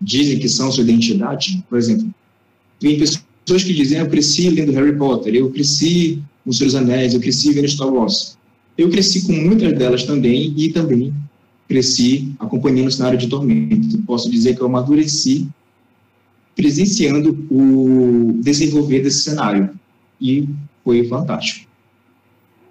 dizem 0.00 0.38
que 0.38 0.48
são 0.48 0.70
sua 0.70 0.84
identidade, 0.84 1.64
por 1.68 1.78
exemplo, 1.78 2.12
tem 2.78 2.98
pessoas 2.98 3.24
que 3.44 3.74
dizem, 3.74 3.98
eu 3.98 4.08
cresci 4.08 4.48
lendo 4.50 4.72
Harry 4.72 4.96
Potter, 4.96 5.34
eu 5.34 5.50
cresci 5.50 6.22
com 6.44 6.52
Senhor 6.52 6.66
dos 6.66 6.74
Anéis, 6.74 7.14
eu 7.14 7.20
cresci 7.20 7.52
vendo 7.52 7.68
Star 7.68 7.92
Wars. 7.92 8.38
Eu 8.76 8.90
cresci 8.90 9.26
com 9.26 9.32
muitas 9.32 9.72
delas 9.78 10.02
também 10.04 10.52
e 10.56 10.72
também 10.72 11.14
cresci 11.68 12.34
acompanhando 12.38 12.88
o 12.88 12.92
cenário 12.92 13.18
de 13.18 13.28
Tormento. 13.28 13.98
Posso 14.02 14.30
dizer 14.30 14.54
que 14.54 14.60
eu 14.60 14.66
amadureci 14.66 15.48
presenciando 16.56 17.46
o 17.50 18.38
desenvolver 18.42 19.00
desse 19.00 19.22
cenário 19.22 19.70
e 20.20 20.48
foi 20.82 21.06
fantástico. 21.08 21.70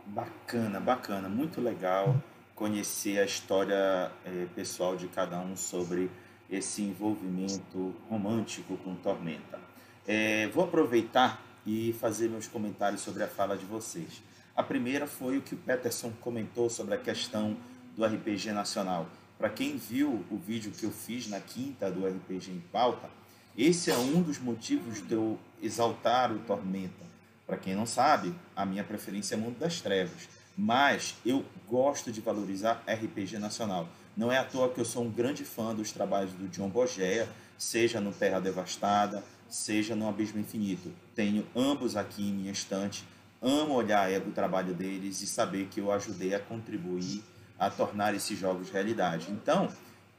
Bacana, 0.07 0.79
bacana, 0.79 1.29
muito 1.29 1.59
legal 1.59 2.21
conhecer 2.55 3.19
a 3.19 3.25
história 3.25 4.11
é, 4.25 4.45
pessoal 4.55 4.95
de 4.95 5.07
cada 5.07 5.39
um 5.39 5.55
sobre 5.55 6.09
esse 6.49 6.81
envolvimento 6.81 7.93
romântico 8.09 8.77
com 8.77 8.95
Tormenta. 8.95 9.72
É, 10.05 10.47
vou 10.47 10.65
aproveitar 10.65 11.41
e 11.65 11.93
fazer 11.93 12.29
meus 12.29 12.47
comentários 12.47 13.01
sobre 13.01 13.23
a 13.23 13.27
fala 13.27 13.57
de 13.57 13.65
vocês. 13.65 14.21
A 14.55 14.61
primeira 14.61 15.07
foi 15.07 15.37
o 15.37 15.41
que 15.41 15.55
o 15.55 15.57
Peterson 15.57 16.11
comentou 16.19 16.69
sobre 16.69 16.95
a 16.95 16.97
questão 16.97 17.55
do 17.95 18.05
RPG 18.05 18.51
nacional. 18.51 19.07
Para 19.37 19.49
quem 19.49 19.77
viu 19.77 20.25
o 20.29 20.37
vídeo 20.37 20.71
que 20.71 20.85
eu 20.85 20.91
fiz 20.91 21.27
na 21.27 21.39
quinta 21.39 21.89
do 21.89 22.05
RPG 22.05 22.51
em 22.51 22.59
pauta, 22.71 23.09
esse 23.57 23.91
é 23.91 23.97
um 23.97 24.21
dos 24.21 24.39
motivos 24.39 25.05
de 25.07 25.13
eu 25.13 25.39
exaltar 25.61 26.31
o 26.31 26.39
Tormenta. 26.39 27.05
Para 27.45 27.57
quem 27.57 27.75
não 27.75 27.85
sabe, 27.85 28.33
a 28.55 28.65
minha 28.65 28.83
preferência 28.83 29.35
é 29.35 29.37
Mundo 29.37 29.59
das 29.59 29.79
Trevas, 29.79 30.27
mas 30.57 31.15
eu 31.25 31.45
gosto 31.67 32.11
de 32.11 32.19
valorizar 32.19 32.83
RPG 32.87 33.37
nacional. 33.37 33.87
Não 34.15 34.31
é 34.31 34.37
à 34.37 34.43
toa 34.43 34.69
que 34.69 34.79
eu 34.79 34.85
sou 34.85 35.03
um 35.03 35.11
grande 35.11 35.43
fã 35.43 35.73
dos 35.73 35.91
trabalhos 35.91 36.31
do 36.33 36.47
John 36.47 36.69
Bogea, 36.69 37.27
seja 37.57 37.99
no 37.99 38.11
Terra 38.11 38.39
Devastada, 38.39 39.23
seja 39.53 39.95
no 39.95 40.07
Abismo 40.07 40.39
Infinito. 40.39 40.91
Tenho 41.13 41.45
ambos 41.55 41.95
aqui 41.95 42.27
em 42.27 42.33
minha 42.33 42.51
estante 42.51 43.05
amo 43.43 43.73
olhar 43.73 44.09
o 44.21 44.31
trabalho 44.31 44.73
deles 44.73 45.21
e 45.21 45.27
saber 45.27 45.67
que 45.69 45.81
eu 45.81 45.91
ajudei 45.91 46.33
a 46.33 46.39
contribuir 46.39 47.21
a 47.59 47.69
tornar 47.69 48.15
esses 48.15 48.39
jogos 48.39 48.69
realidade. 48.69 49.27
Então, 49.29 49.69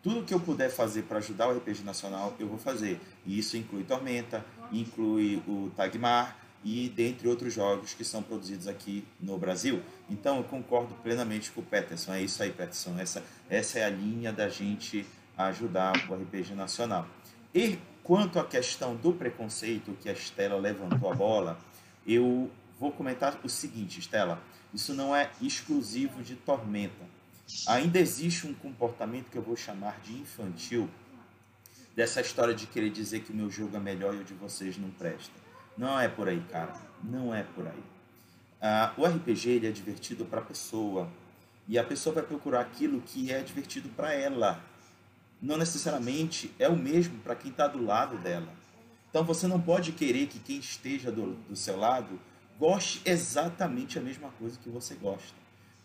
tudo 0.02 0.24
que 0.24 0.34
eu 0.34 0.40
puder 0.40 0.70
fazer 0.70 1.02
para 1.04 1.18
ajudar 1.18 1.48
o 1.48 1.56
RPG 1.56 1.82
Nacional, 1.82 2.36
eu 2.38 2.46
vou 2.46 2.58
fazer. 2.58 3.00
E 3.24 3.38
isso 3.38 3.56
inclui 3.56 3.82
Tormenta, 3.84 4.44
inclui 4.70 5.42
o 5.48 5.70
Tagmar 5.74 6.36
e 6.62 6.90
dentre 6.90 7.26
outros 7.26 7.52
jogos 7.52 7.94
que 7.94 8.04
são 8.04 8.22
produzidos 8.22 8.68
aqui 8.68 9.04
no 9.18 9.38
Brasil. 9.38 9.82
Então, 10.10 10.36
eu 10.38 10.44
concordo 10.44 10.94
plenamente 11.02 11.50
com 11.50 11.62
o 11.62 11.64
Peterson. 11.64 12.12
É 12.12 12.22
isso 12.22 12.42
aí, 12.42 12.50
Peterson. 12.50 12.98
Essa, 12.98 13.22
essa 13.48 13.78
é 13.78 13.84
a 13.84 13.90
linha 13.90 14.32
da 14.32 14.48
gente 14.48 15.06
ajudar 15.36 15.94
o 16.10 16.14
RPG 16.14 16.54
Nacional. 16.54 17.06
E 17.54 17.78
quanto 18.04 18.38
à 18.38 18.44
questão 18.44 18.94
do 18.94 19.12
preconceito 19.12 19.96
que 20.00 20.08
a 20.08 20.12
Estela 20.12 20.56
levantou 20.60 21.10
a 21.10 21.14
bola, 21.14 21.58
eu 22.06 22.50
vou 22.78 22.92
comentar 22.92 23.40
o 23.42 23.48
seguinte, 23.48 23.98
Estela. 23.98 24.40
Isso 24.72 24.92
não 24.92 25.16
é 25.16 25.30
exclusivo 25.40 26.22
de 26.22 26.36
Tormenta. 26.36 27.04
Ainda 27.66 27.98
existe 27.98 28.46
um 28.46 28.54
comportamento 28.54 29.30
que 29.30 29.38
eu 29.38 29.42
vou 29.42 29.56
chamar 29.56 30.00
de 30.00 30.12
infantil, 30.12 30.88
dessa 31.96 32.20
história 32.20 32.54
de 32.54 32.66
querer 32.66 32.90
dizer 32.90 33.20
que 33.20 33.32
o 33.32 33.34
meu 33.34 33.50
jogo 33.50 33.76
é 33.76 33.80
melhor 33.80 34.14
e 34.14 34.18
o 34.18 34.24
de 34.24 34.34
vocês 34.34 34.76
não 34.76 34.90
presta. 34.90 35.32
Não 35.76 35.98
é 35.98 36.08
por 36.08 36.28
aí, 36.28 36.42
cara. 36.50 36.74
Não 37.02 37.34
é 37.34 37.42
por 37.42 37.66
aí. 37.66 37.82
Ah, 38.60 38.92
o 38.96 39.04
RPG 39.06 39.50
ele 39.50 39.66
é 39.66 39.70
divertido 39.70 40.24
para 40.24 40.40
a 40.40 40.44
pessoa. 40.44 41.08
E 41.66 41.78
a 41.78 41.84
pessoa 41.84 42.14
vai 42.14 42.24
procurar 42.24 42.60
aquilo 42.60 43.00
que 43.00 43.32
é 43.32 43.40
divertido 43.40 43.88
para 43.90 44.12
ela. 44.12 44.62
Não 45.44 45.58
necessariamente 45.58 46.50
é 46.58 46.66
o 46.70 46.74
mesmo 46.74 47.18
para 47.18 47.36
quem 47.36 47.50
está 47.50 47.68
do 47.68 47.84
lado 47.84 48.16
dela. 48.16 48.48
Então 49.10 49.22
você 49.22 49.46
não 49.46 49.60
pode 49.60 49.92
querer 49.92 50.26
que 50.26 50.38
quem 50.38 50.56
esteja 50.56 51.12
do, 51.12 51.34
do 51.34 51.54
seu 51.54 51.76
lado 51.76 52.18
goste 52.58 53.02
exatamente 53.04 53.98
a 53.98 54.00
mesma 54.00 54.30
coisa 54.38 54.58
que 54.58 54.70
você 54.70 54.94
gosta. 54.94 55.36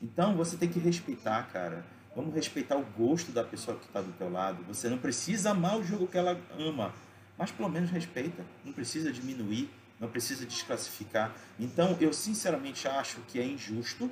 Então 0.02 0.34
você 0.34 0.56
tem 0.56 0.70
que 0.70 0.80
respeitar, 0.80 1.44
cara. 1.52 1.86
Vamos 2.16 2.34
respeitar 2.34 2.78
o 2.78 2.86
gosto 2.86 3.34
da 3.34 3.44
pessoa 3.44 3.76
que 3.76 3.86
está 3.86 4.02
do 4.02 4.14
teu 4.14 4.32
lado. 4.32 4.64
Você 4.64 4.88
não 4.88 4.98
precisa 4.98 5.52
amar 5.52 5.78
o 5.78 5.84
jogo 5.84 6.08
que 6.08 6.18
ela 6.18 6.40
ama, 6.58 6.94
mas 7.38 7.52
pelo 7.52 7.68
menos 7.68 7.90
respeita. 7.90 8.46
Não 8.64 8.72
precisa 8.72 9.12
diminuir, 9.12 9.70
não 10.00 10.08
precisa 10.08 10.46
desclassificar. 10.46 11.36
Então 11.60 11.98
eu 12.00 12.14
sinceramente 12.14 12.88
acho 12.88 13.20
que 13.28 13.38
é 13.38 13.46
injusto 13.46 14.10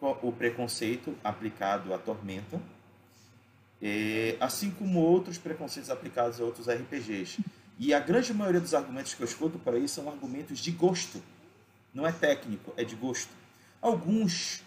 o 0.00 0.30
preconceito 0.30 1.16
aplicado 1.24 1.92
à 1.92 1.98
Tormenta, 1.98 2.60
é, 3.86 4.38
assim 4.40 4.70
como 4.70 4.98
outros 4.98 5.36
preconceitos 5.36 5.90
aplicados 5.90 6.40
a 6.40 6.44
outros 6.44 6.66
RPGs. 6.68 7.44
E 7.78 7.92
a 7.92 8.00
grande 8.00 8.32
maioria 8.32 8.60
dos 8.60 8.72
argumentos 8.72 9.12
que 9.12 9.22
eu 9.22 9.26
escuto 9.26 9.58
para 9.58 9.78
isso 9.78 9.96
são 9.96 10.08
argumentos 10.08 10.58
de 10.58 10.70
gosto 10.70 11.22
não 11.92 12.06
é 12.06 12.10
técnico, 12.10 12.74
é 12.76 12.82
de 12.82 12.96
gosto. 12.96 13.30
Alguns, 13.80 14.62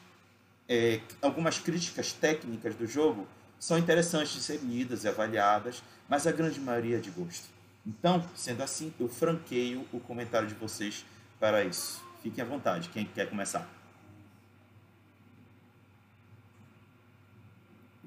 é, 0.69 1.01
algumas 1.21 1.59
críticas 1.59 2.13
técnicas 2.13 2.75
do 2.75 2.87
jogo 2.87 3.27
são 3.59 3.77
interessantes 3.77 4.33
de 4.33 4.41
ser 4.41 4.59
lidas 4.59 5.03
e 5.03 5.07
avaliadas, 5.07 5.83
mas 6.07 6.25
a 6.25 6.31
grande 6.31 6.59
maioria 6.59 6.97
é 6.97 6.99
de 6.99 7.09
gosto. 7.09 7.49
Então, 7.85 8.23
sendo 8.35 8.63
assim, 8.63 8.93
eu 8.99 9.09
franqueio 9.09 9.85
o 9.91 9.99
comentário 9.99 10.47
de 10.47 10.53
vocês 10.53 11.05
para 11.39 11.63
isso. 11.63 12.01
Fiquem 12.21 12.43
à 12.43 12.47
vontade, 12.47 12.89
quem 12.89 13.05
quer 13.05 13.29
começar. 13.29 13.76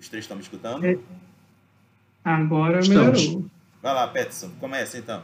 Os 0.01 0.09
três 0.09 0.25
estão 0.25 0.37
me 0.37 0.43
escutando? 0.43 0.85
É. 0.85 0.99
Agora 2.25 2.81
melhorou. 2.81 3.45
Vai 3.83 3.95
lá, 3.95 4.09
Peterson, 4.09 4.51
começa 4.59 4.99
então. 4.99 5.23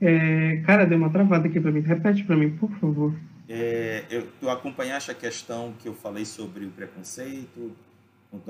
É, 0.00 0.62
cara, 0.64 0.86
deu 0.86 0.96
uma 0.96 1.10
travada 1.10 1.48
aqui 1.48 1.60
para 1.60 1.72
mim. 1.72 1.80
Repete 1.80 2.22
para 2.24 2.36
mim, 2.36 2.50
por 2.50 2.70
favor. 2.78 3.14
É, 3.48 4.04
eu, 4.10 4.28
tu 4.38 4.48
acompanhaste 4.48 5.10
a 5.10 5.14
questão 5.14 5.74
que 5.78 5.88
eu 5.88 5.94
falei 5.94 6.24
sobre 6.24 6.66
o 6.66 6.70
preconceito? 6.70 7.74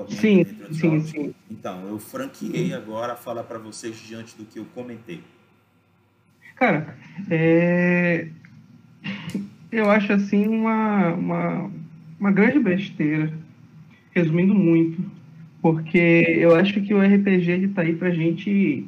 Sim, 0.09 0.45
sim, 0.73 1.01
sim. 1.01 1.35
Então, 1.49 1.87
eu 1.87 1.97
franqueei 1.97 2.73
agora 2.73 3.13
a 3.13 3.15
falar 3.15 3.43
para 3.43 3.57
vocês 3.57 3.95
diante 3.97 4.35
do 4.35 4.45
que 4.45 4.59
eu 4.59 4.65
comentei. 4.75 5.23
Cara, 6.57 6.97
é... 7.29 8.27
eu 9.71 9.89
acho 9.89 10.11
assim 10.11 10.47
uma, 10.47 11.13
uma, 11.13 11.71
uma 12.19 12.31
grande 12.31 12.59
besteira, 12.59 13.31
resumindo 14.11 14.53
muito, 14.53 15.01
porque 15.61 15.97
eu 16.39 16.55
acho 16.55 16.81
que 16.81 16.93
o 16.93 17.01
RPG 17.01 17.65
está 17.65 17.81
aí 17.81 17.95
para 17.95 18.11
gente 18.11 18.85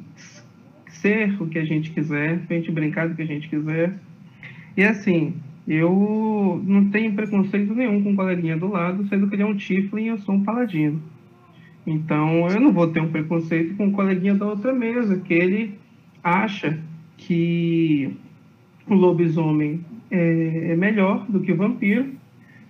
ser 0.88 1.40
o 1.42 1.46
que 1.46 1.58
a 1.58 1.64
gente 1.64 1.90
quiser, 1.90 2.40
a 2.48 2.54
gente 2.54 2.70
brincar 2.70 3.08
do 3.08 3.14
que 3.14 3.22
a 3.22 3.26
gente 3.26 3.48
quiser. 3.48 3.94
E 4.76 4.82
assim, 4.84 5.34
eu 5.66 6.62
não 6.64 6.88
tenho 6.90 7.12
preconceito 7.12 7.74
nenhum 7.74 8.02
com 8.02 8.12
o 8.12 8.16
coleguinha 8.16 8.56
do 8.56 8.68
lado, 8.68 9.06
sendo 9.08 9.28
que 9.28 9.34
ele 9.34 9.42
é 9.42 9.46
um 9.46 9.56
Tiflin 9.56 10.04
e 10.04 10.08
eu 10.08 10.18
sou 10.18 10.34
um 10.34 10.44
paladino. 10.44 11.00
Então, 11.86 12.48
eu 12.48 12.60
não 12.60 12.72
vou 12.72 12.88
ter 12.88 13.00
um 13.00 13.10
preconceito 13.10 13.74
com 13.76 13.88
o 13.88 13.92
coleguinha 13.92 14.34
da 14.34 14.46
outra 14.46 14.72
mesa, 14.72 15.18
que 15.18 15.34
ele 15.34 15.74
acha 16.22 16.78
que 17.16 18.16
o 18.86 18.94
lobisomem 18.94 19.84
é, 20.10 20.72
é 20.72 20.76
melhor 20.76 21.26
do 21.28 21.40
que 21.40 21.52
o 21.52 21.56
vampiro, 21.56 22.10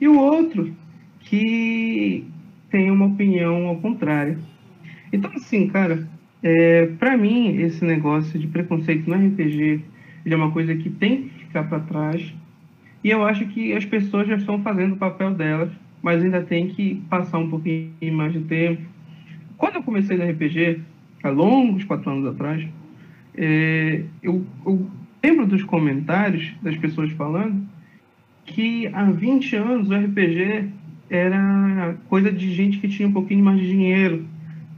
e 0.01 0.09
o 0.09 0.19
outro 0.19 0.75
que 1.21 2.25
tem 2.73 2.91
uma 2.91 3.07
opinião 3.07 3.67
ao 3.67 3.77
contrário. 3.77 4.39
Então, 5.13 5.31
assim, 5.37 5.69
cara, 5.69 6.09
é, 6.43 6.87
para 6.99 7.17
mim, 7.17 7.61
esse 7.61 7.85
negócio 7.85 8.41
de 8.41 8.47
preconceito 8.47 9.09
no 9.09 9.15
RPG 9.15 9.85
é 10.25 10.35
uma 10.35 10.51
coisa 10.51 10.75
que 10.75 10.89
tem 10.89 11.29
que 11.29 11.45
ficar 11.45 11.65
para 11.65 11.81
trás. 11.81 12.35
E 13.05 13.11
eu 13.11 13.25
acho 13.25 13.47
que 13.49 13.75
as 13.75 13.85
pessoas 13.85 14.27
já 14.27 14.37
estão 14.37 14.63
fazendo 14.63 14.95
o 14.95 14.97
papel 14.97 15.35
delas, 15.35 15.71
mas 16.03 16.23
ainda 16.23 16.41
tem 16.41 16.69
que 16.69 17.03
passar 17.11 17.39
um 17.39 17.51
pouquinho 17.51 17.93
mais 18.13 18.33
de 18.33 18.41
tempo. 18.41 18.83
Quando 19.59 19.77
eu 19.77 19.83
comecei 19.83 20.17
no 20.17 20.29
RPG, 20.29 20.81
há 21.23 21.29
longos 21.29 21.85
quatro 21.85 22.11
anos 22.11 22.27
atrás, 22.27 22.67
é, 23.37 24.03
eu, 24.23 24.45
eu 24.65 24.87
lembro 25.23 25.47
dos 25.47 25.63
comentários 25.63 26.53
das 26.63 26.77
pessoas 26.77 27.13
falando 27.13 27.69
que 28.47 28.89
há 28.89 29.05
20 29.05 29.57
anos 29.57 29.91
o 29.91 29.95
RPG 29.95 30.69
era 31.13 31.95
coisa 32.09 32.33
de 32.33 32.51
gente 32.55 32.79
que 32.79 32.89
tinha 32.89 33.07
um 33.07 33.13
pouquinho 33.13 33.45
mais 33.45 33.61
de 33.61 33.67
dinheiro, 33.67 34.25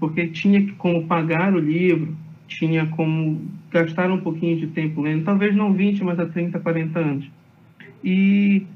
porque 0.00 0.26
tinha 0.26 0.66
como 0.78 1.06
pagar 1.06 1.54
o 1.54 1.60
livro, 1.60 2.16
tinha 2.48 2.86
como 2.86 3.40
gastar 3.70 4.10
um 4.10 4.18
pouquinho 4.18 4.58
de 4.58 4.66
tempo 4.66 5.00
lendo, 5.00 5.24
talvez 5.24 5.54
não 5.54 5.72
20, 5.72 6.02
mas 6.02 6.18
há 6.18 6.26
30, 6.26 6.58
40 6.58 6.98
anos. 6.98 7.30
E 8.02 8.66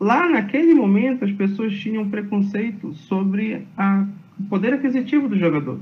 lá 0.00 0.26
naquele 0.26 0.74
momento 0.74 1.26
as 1.26 1.32
pessoas 1.32 1.78
tinham 1.78 2.08
preconceito 2.08 2.94
sobre 2.94 3.66
a, 3.76 4.06
o 4.40 4.44
poder 4.44 4.72
aquisitivo 4.72 5.28
do 5.28 5.38
jogador, 5.38 5.78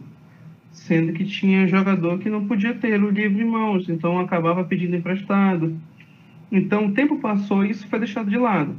sendo 0.73 1.13
que 1.13 1.25
tinha 1.25 1.69
jogador 1.69 2.19
que 2.19 2.29
não 2.29 2.49
podia 2.49 2.75
ter 2.75 3.01
o 3.01 3.11
livro 3.11 3.41
em 3.41 3.49
mãos, 3.49 3.89
então 3.89 4.19
acabava 4.19 4.65
pedindo 4.65 4.97
emprestado. 4.97 5.79
Então 6.51 6.87
o 6.87 6.93
tempo 6.93 7.21
passou 7.21 7.65
e 7.65 7.71
isso 7.71 7.87
foi 7.87 8.01
deixado 8.01 8.29
de 8.29 8.37
lado. 8.37 8.75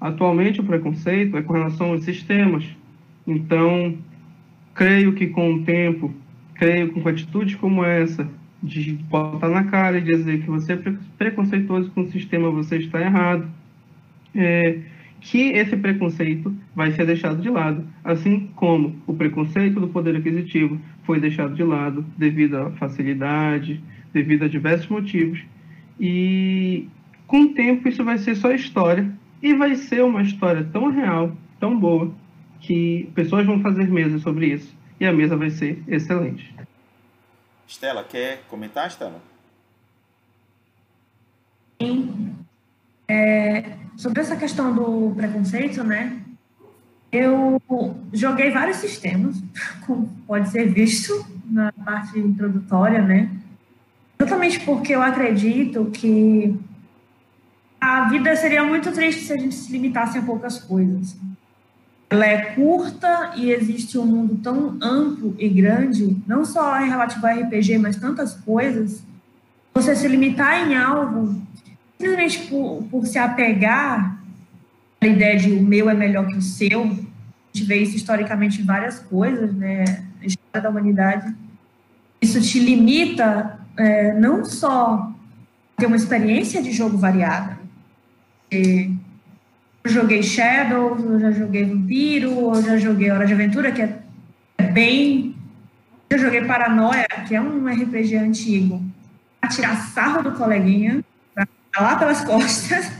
Atualmente 0.00 0.60
o 0.60 0.64
preconceito 0.64 1.36
é 1.36 1.42
com 1.42 1.52
relação 1.52 1.90
aos 1.90 2.04
sistemas. 2.04 2.64
Então, 3.26 3.98
creio 4.74 5.12
que 5.12 5.26
com 5.26 5.54
o 5.54 5.62
tempo, 5.62 6.14
creio 6.54 6.90
com 6.90 7.06
atitudes 7.06 7.54
como 7.56 7.84
essa, 7.84 8.26
de 8.62 8.92
botar 8.92 9.48
na 9.48 9.64
cara 9.64 9.98
e 9.98 10.00
dizer 10.00 10.40
que 10.40 10.48
você 10.48 10.72
é 10.72 10.94
preconceituoso 11.18 11.90
com 11.90 12.02
o 12.02 12.10
sistema, 12.10 12.50
você 12.50 12.78
está 12.78 13.00
errado, 13.00 13.46
é, 14.34 14.78
que 15.20 15.50
esse 15.50 15.76
preconceito 15.76 16.54
vai 16.74 16.92
ser 16.92 17.04
deixado 17.04 17.42
de 17.42 17.50
lado, 17.50 17.84
assim 18.02 18.48
como 18.56 18.96
o 19.06 19.12
preconceito 19.12 19.80
do 19.80 19.88
poder 19.88 20.16
aquisitivo 20.16 20.80
foi 21.04 21.20
deixado 21.20 21.54
de 21.54 21.62
lado 21.62 22.04
devido 22.16 22.56
à 22.56 22.70
facilidade, 22.72 23.82
devido 24.14 24.44
a 24.44 24.48
diversos 24.48 24.88
motivos, 24.88 25.42
e 25.98 26.88
com 27.26 27.42
o 27.42 27.48
tempo 27.50 27.86
isso 27.86 28.02
vai 28.02 28.16
ser 28.16 28.34
só 28.34 28.50
história 28.52 29.19
e 29.42 29.54
vai 29.54 29.74
ser 29.74 30.02
uma 30.04 30.22
história 30.22 30.68
tão 30.72 30.90
real, 30.90 31.32
tão 31.58 31.78
boa, 31.78 32.12
que 32.60 33.10
pessoas 33.14 33.46
vão 33.46 33.60
fazer 33.60 33.88
mesa 33.88 34.18
sobre 34.18 34.46
isso 34.46 34.74
e 34.98 35.06
a 35.06 35.12
mesa 35.12 35.36
vai 35.36 35.50
ser 35.50 35.82
excelente. 35.88 36.54
Estela, 37.66 38.04
quer 38.04 38.42
comentar, 38.48 38.88
Estela? 38.88 39.22
Sim. 41.80 42.36
É, 43.08 43.76
sobre 43.96 44.20
essa 44.20 44.36
questão 44.36 44.74
do 44.74 45.14
preconceito, 45.14 45.82
né? 45.82 46.20
Eu 47.10 47.60
joguei 48.12 48.50
vários 48.50 48.76
sistemas, 48.76 49.42
como 49.86 50.08
pode 50.26 50.48
ser 50.50 50.68
visto 50.68 51.26
na 51.46 51.72
parte 51.72 52.18
introdutória, 52.18 53.02
né? 53.02 53.30
Exatamente 54.18 54.60
porque 54.60 54.94
eu 54.94 55.02
acredito 55.02 55.86
que 55.86 56.54
a 57.80 58.08
vida 58.08 58.36
seria 58.36 58.62
muito 58.62 58.92
triste 58.92 59.22
se 59.22 59.32
a 59.32 59.36
gente 59.36 59.54
se 59.54 59.72
limitasse 59.72 60.18
a 60.18 60.22
poucas 60.22 60.58
coisas. 60.58 61.16
Ela 62.10 62.26
é 62.26 62.38
curta 62.54 63.32
e 63.36 63.50
existe 63.50 63.96
um 63.96 64.04
mundo 64.04 64.36
tão 64.42 64.76
amplo 64.82 65.34
e 65.38 65.48
grande, 65.48 66.16
não 66.26 66.44
só 66.44 66.80
em 66.80 66.88
relativo 66.88 67.26
ao 67.26 67.40
RPG, 67.40 67.78
mas 67.78 67.96
tantas 67.96 68.34
coisas. 68.34 69.02
Você 69.72 69.94
se 69.94 70.08
limitar 70.08 70.68
em 70.68 70.74
algo, 70.74 71.40
simplesmente 71.98 72.48
por, 72.48 72.82
por 72.90 73.06
se 73.06 73.16
apegar 73.16 74.20
à 75.00 75.06
ideia 75.06 75.38
de 75.38 75.52
o 75.52 75.62
meu 75.62 75.88
é 75.88 75.94
melhor 75.94 76.26
que 76.26 76.36
o 76.36 76.42
seu, 76.42 76.82
a 76.82 76.86
gente 76.86 77.66
vê 77.66 77.76
isso 77.76 77.96
historicamente 77.96 78.60
em 78.60 78.64
várias 78.64 78.98
coisas, 78.98 79.54
né, 79.54 79.84
na 80.20 80.26
história 80.26 80.60
da 80.60 80.68
humanidade. 80.68 81.34
Isso 82.20 82.40
te 82.40 82.58
limita 82.58 83.58
é, 83.76 84.12
não 84.14 84.44
só 84.44 84.94
a 84.94 85.80
ter 85.80 85.86
uma 85.86 85.96
experiência 85.96 86.60
de 86.60 86.72
jogo 86.72 86.98
variada, 86.98 87.59
eu 88.50 89.90
joguei 89.90 90.22
Shadows, 90.22 91.02
eu 91.02 91.20
já 91.20 91.30
joguei 91.30 91.64
Vampiro, 91.64 92.54
eu 92.54 92.62
já 92.62 92.76
joguei 92.76 93.10
Hora 93.10 93.26
de 93.26 93.32
Aventura, 93.32 93.72
que 93.72 93.82
é, 93.82 93.98
é 94.58 94.62
bem. 94.64 95.34
Eu 96.08 96.18
joguei 96.18 96.44
Paranoia, 96.44 97.06
que 97.26 97.34
é 97.34 97.40
um 97.40 97.66
RPG 97.66 98.16
antigo, 98.16 98.82
para 99.40 99.50
tirar 99.50 99.76
sarro 99.76 100.22
do 100.22 100.32
coleguinha, 100.32 101.04
para 101.34 101.82
lá 101.82 101.96
pelas 101.96 102.22
costas. 102.24 102.90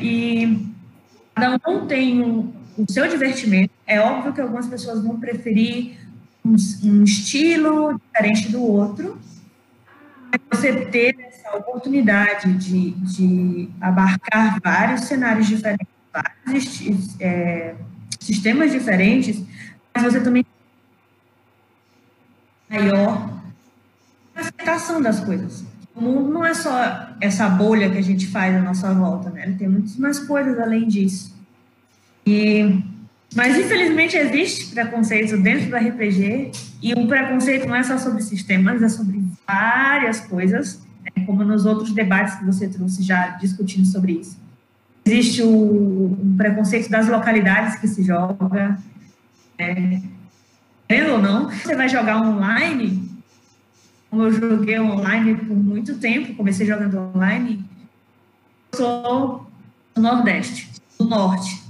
E 0.00 0.66
cada 1.34 1.60
um 1.68 1.86
tem 1.86 2.22
um, 2.22 2.52
o 2.78 2.90
seu 2.90 3.08
divertimento. 3.08 3.72
É 3.86 4.00
óbvio 4.00 4.32
que 4.32 4.40
algumas 4.40 4.66
pessoas 4.66 5.02
vão 5.02 5.18
preferir 5.18 5.96
um, 6.44 6.54
um 6.84 7.04
estilo 7.04 8.00
diferente 8.00 8.50
do 8.50 8.62
outro. 8.62 9.18
Você 10.50 10.86
ter 10.86 11.32
oportunidade 11.56 12.52
de, 12.54 12.90
de 12.90 13.68
abarcar 13.80 14.58
vários 14.62 15.02
cenários 15.02 15.46
diferentes, 15.46 15.86
vários 16.12 17.20
é, 17.20 17.74
sistemas 18.20 18.72
diferentes, 18.72 19.42
mas 19.94 20.04
você 20.04 20.20
também 20.20 20.44
maior 22.70 23.42
aceitação 24.34 25.02
das 25.02 25.20
coisas. 25.20 25.64
O 25.94 26.00
mundo 26.00 26.32
não 26.32 26.44
é 26.44 26.54
só 26.54 27.14
essa 27.20 27.48
bolha 27.48 27.90
que 27.90 27.98
a 27.98 28.02
gente 28.02 28.26
faz 28.26 28.54
à 28.54 28.60
nossa 28.60 28.92
volta, 28.94 29.28
né? 29.28 29.44
Ele 29.44 29.56
tem 29.56 29.68
muitas 29.68 29.96
mais 29.96 30.18
coisas 30.20 30.58
além 30.58 30.88
disso. 30.88 31.36
E, 32.26 32.82
mas, 33.34 33.58
infelizmente, 33.58 34.16
existe 34.16 34.72
preconceito 34.72 35.36
dentro 35.36 35.68
do 35.68 35.76
RPG, 35.76 36.52
e 36.82 36.92
o 36.94 37.06
preconceito 37.06 37.66
não 37.68 37.76
é 37.76 37.82
só 37.82 37.96
sobre 37.96 38.22
sistemas, 38.22 38.82
é 38.82 38.88
sobre 38.88 39.22
várias 39.46 40.20
coisas 40.20 40.82
como 41.26 41.44
nos 41.44 41.66
outros 41.66 41.92
debates 41.92 42.34
que 42.36 42.44
você 42.44 42.68
trouxe 42.68 43.02
já 43.02 43.28
discutindo 43.36 43.86
sobre 43.86 44.12
isso. 44.14 44.40
Existe 45.04 45.42
o, 45.42 45.48
o 45.48 46.34
preconceito 46.36 46.88
das 46.88 47.08
localidades 47.08 47.76
que 47.76 47.88
se 47.88 48.02
joga. 48.02 48.78
É, 49.58 50.00
ou 51.10 51.20
não, 51.20 51.48
você 51.48 51.74
vai 51.74 51.88
jogar 51.88 52.20
online, 52.20 53.08
como 54.10 54.24
eu 54.24 54.32
joguei 54.32 54.78
online 54.78 55.34
por 55.36 55.56
muito 55.56 55.98
tempo, 55.98 56.34
comecei 56.34 56.66
jogando 56.66 56.98
online, 56.98 57.64
eu 58.72 58.78
sou 58.78 59.50
do 59.94 60.02
Nordeste, 60.02 60.70
do 60.98 61.04
Norte. 61.04 61.62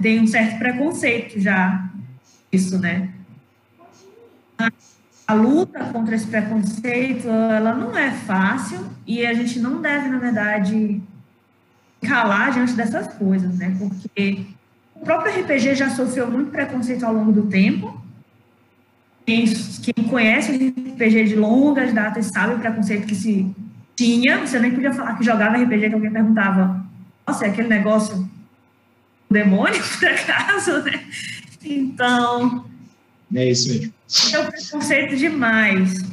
Tem 0.00 0.20
um 0.20 0.26
certo 0.26 0.58
preconceito 0.58 1.38
já, 1.38 1.90
isso, 2.50 2.78
né? 2.78 3.10
A 5.26 5.34
luta 5.34 5.84
contra 5.86 6.14
esse 6.14 6.26
preconceito, 6.26 7.28
ela 7.28 7.74
não 7.74 7.96
é 7.96 8.10
fácil 8.10 8.86
e 9.06 9.24
a 9.24 9.32
gente 9.32 9.58
não 9.58 9.80
deve, 9.80 10.08
na 10.08 10.18
verdade, 10.18 11.00
calar 12.02 12.52
diante 12.52 12.74
dessas 12.74 13.06
coisas, 13.14 13.56
né? 13.56 13.74
Porque 13.78 14.46
o 14.94 15.00
próprio 15.00 15.40
RPG 15.40 15.74
já 15.74 15.90
sofreu 15.90 16.30
muito 16.30 16.50
preconceito 16.50 17.04
ao 17.04 17.14
longo 17.14 17.32
do 17.32 17.46
tempo. 17.46 18.00
Quem, 19.24 19.44
quem 19.46 20.04
conhece 20.04 20.50
o 20.50 20.92
RPG 20.92 21.24
de 21.24 21.36
longas 21.36 21.92
datas 21.92 22.26
sabe 22.26 22.54
o 22.54 22.58
preconceito 22.58 23.06
que 23.06 23.14
se 23.14 23.54
tinha. 23.94 24.38
Você 24.40 24.58
nem 24.58 24.72
podia 24.72 24.92
falar 24.92 25.16
que 25.16 25.24
jogava 25.24 25.56
RPG, 25.56 25.88
que 25.88 25.94
alguém 25.94 26.10
perguntava, 26.10 26.84
nossa, 27.26 27.46
é 27.46 27.50
aquele 27.50 27.68
negócio 27.68 28.28
demônio, 29.30 29.80
por 29.98 30.08
acaso, 30.08 30.82
né? 30.82 31.00
Então... 31.64 32.71
É 33.34 33.50
isso 33.50 33.68
mesmo 33.68 33.92
é 34.32 34.38
o 34.38 34.46
preconceito 34.46 35.16
demais. 35.16 36.04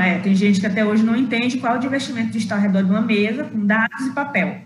É, 0.00 0.18
tem 0.18 0.34
gente 0.34 0.60
que 0.60 0.66
até 0.66 0.84
hoje 0.84 1.02
não 1.02 1.14
entende 1.14 1.58
qual 1.58 1.76
o 1.76 1.78
divertimento 1.78 2.30
de 2.30 2.38
estar 2.38 2.56
ao 2.56 2.60
redor 2.62 2.82
de 2.82 2.90
uma 2.90 3.02
mesa 3.02 3.44
com 3.44 3.66
dados 3.66 4.06
e 4.06 4.12
papel. 4.12 4.60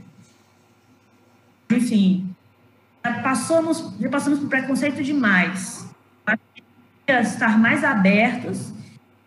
Enfim, 1.70 2.30
já 3.04 3.14
passamos, 3.20 3.94
já 3.98 4.08
passamos 4.08 4.38
por 4.38 4.48
preconceito 4.48 5.02
demais. 5.02 5.88
Estar 7.08 7.58
mais 7.58 7.82
abertos 7.82 8.72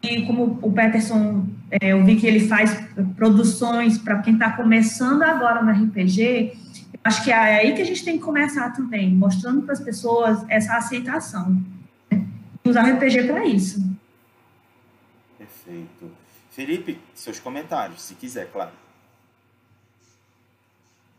e 0.01 0.25
como 0.25 0.59
o 0.61 0.71
Peterson, 0.71 1.45
é, 1.71 1.91
eu 1.91 2.03
vi 2.05 2.15
que 2.15 2.25
ele 2.25 2.47
faz 2.47 2.73
produções 3.17 3.97
para 3.97 4.19
quem 4.19 4.33
está 4.33 4.51
começando 4.51 5.23
agora 5.23 5.61
no 5.61 5.71
RPG, 5.71 6.53
acho 7.03 7.23
que 7.23 7.31
é 7.31 7.35
aí 7.35 7.73
que 7.73 7.81
a 7.81 7.85
gente 7.85 8.03
tem 8.05 8.17
que 8.17 8.23
começar 8.23 8.69
também, 8.71 9.13
mostrando 9.13 9.63
para 9.63 9.73
as 9.73 9.79
pessoas 9.81 10.45
essa 10.47 10.75
aceitação 10.75 11.61
usar 12.69 12.85
o 12.85 12.95
RPG 12.95 13.27
para 13.27 13.45
isso. 13.45 13.83
Perfeito. 15.37 16.11
Felipe, 16.51 16.97
seus 17.13 17.39
comentários, 17.39 18.01
se 18.01 18.15
quiser, 18.15 18.51
claro. 18.51 18.71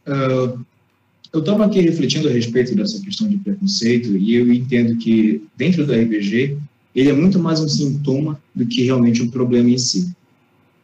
Uh, 0.07 0.64
eu 1.32 1.40
estava 1.40 1.64
aqui 1.64 1.80
refletindo 1.80 2.28
a 2.28 2.32
respeito 2.32 2.74
dessa 2.74 3.01
questão 3.01 3.28
de 3.28 3.36
preconceito 3.36 4.16
e 4.16 4.34
eu 4.34 4.53
entendo 4.53 4.96
que 4.96 5.42
dentro 5.57 5.86
do 5.86 5.92
RPG 5.92 6.59
ele 6.94 7.09
é 7.09 7.12
muito 7.12 7.38
mais 7.38 7.61
um 7.61 7.68
sintoma 7.68 8.40
do 8.55 8.66
que 8.66 8.82
realmente 8.82 9.22
um 9.22 9.30
problema 9.30 9.70
em 9.70 9.78
si. 9.78 10.12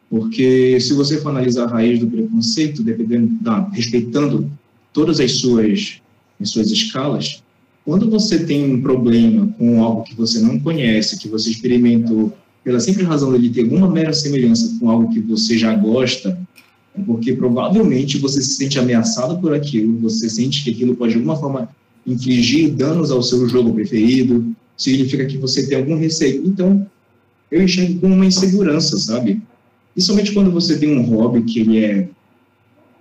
Porque 0.09 0.79
se 0.81 0.95
você 0.95 1.21
for 1.21 1.31
analisar 1.31 1.64
a 1.64 1.73
raiz 1.73 1.99
do 1.99 2.07
preconceito, 2.07 2.83
dependendo 2.83 3.27
da, 3.43 3.69
respeitando 3.71 4.49
todas 4.93 5.19
as 5.19 5.33
suas, 5.33 6.01
as 6.41 6.51
suas 6.51 6.71
escalas, 6.71 7.43
quando 7.87 8.11
você 8.11 8.45
tem 8.45 8.74
um 8.74 8.82
problema 8.82 9.47
com 9.57 9.80
algo 9.80 10.03
que 10.03 10.12
você 10.12 10.41
não 10.41 10.59
conhece, 10.59 11.20
que 11.20 11.28
você 11.28 11.51
experimentou, 11.51 12.37
pela 12.64 12.80
simples 12.80 13.07
razão 13.07 13.39
de 13.39 13.49
ter 13.49 13.62
alguma 13.62 13.89
mera 13.89 14.12
semelhança 14.12 14.76
com 14.80 14.91
algo 14.91 15.09
que 15.14 15.20
você 15.20 15.57
já 15.57 15.72
gosta, 15.72 16.37
é 16.99 17.01
porque 17.01 17.32
provavelmente 17.34 18.18
você 18.18 18.43
se 18.43 18.55
sente 18.55 18.76
ameaçado 18.76 19.39
por 19.39 19.55
aquilo, 19.55 20.01
você 20.01 20.28
sente 20.28 20.64
que 20.64 20.70
aquilo 20.70 20.97
pode 20.97 21.12
de 21.12 21.18
alguma 21.18 21.37
forma 21.37 21.68
infligir 22.05 22.72
danos 22.74 23.12
ao 23.12 23.22
seu 23.22 23.49
jogo 23.49 23.72
preferido, 23.72 24.53
significa 24.76 25.24
que 25.24 25.39
você 25.39 25.64
tem 25.68 25.78
algum 25.78 25.97
receio. 25.97 26.45
Então, 26.45 26.84
eu 27.53 27.62
enxergo 27.62 28.01
como 28.01 28.14
uma 28.14 28.26
insegurança, 28.26 28.99
sabe? 28.99 29.41
Principalmente 29.95 30.32
quando 30.32 30.51
você 30.51 30.76
tem 30.76 30.99
um 30.99 31.03
hobby 31.03 31.43
que 31.43 31.61
ele 31.61 31.84
é, 31.84 32.09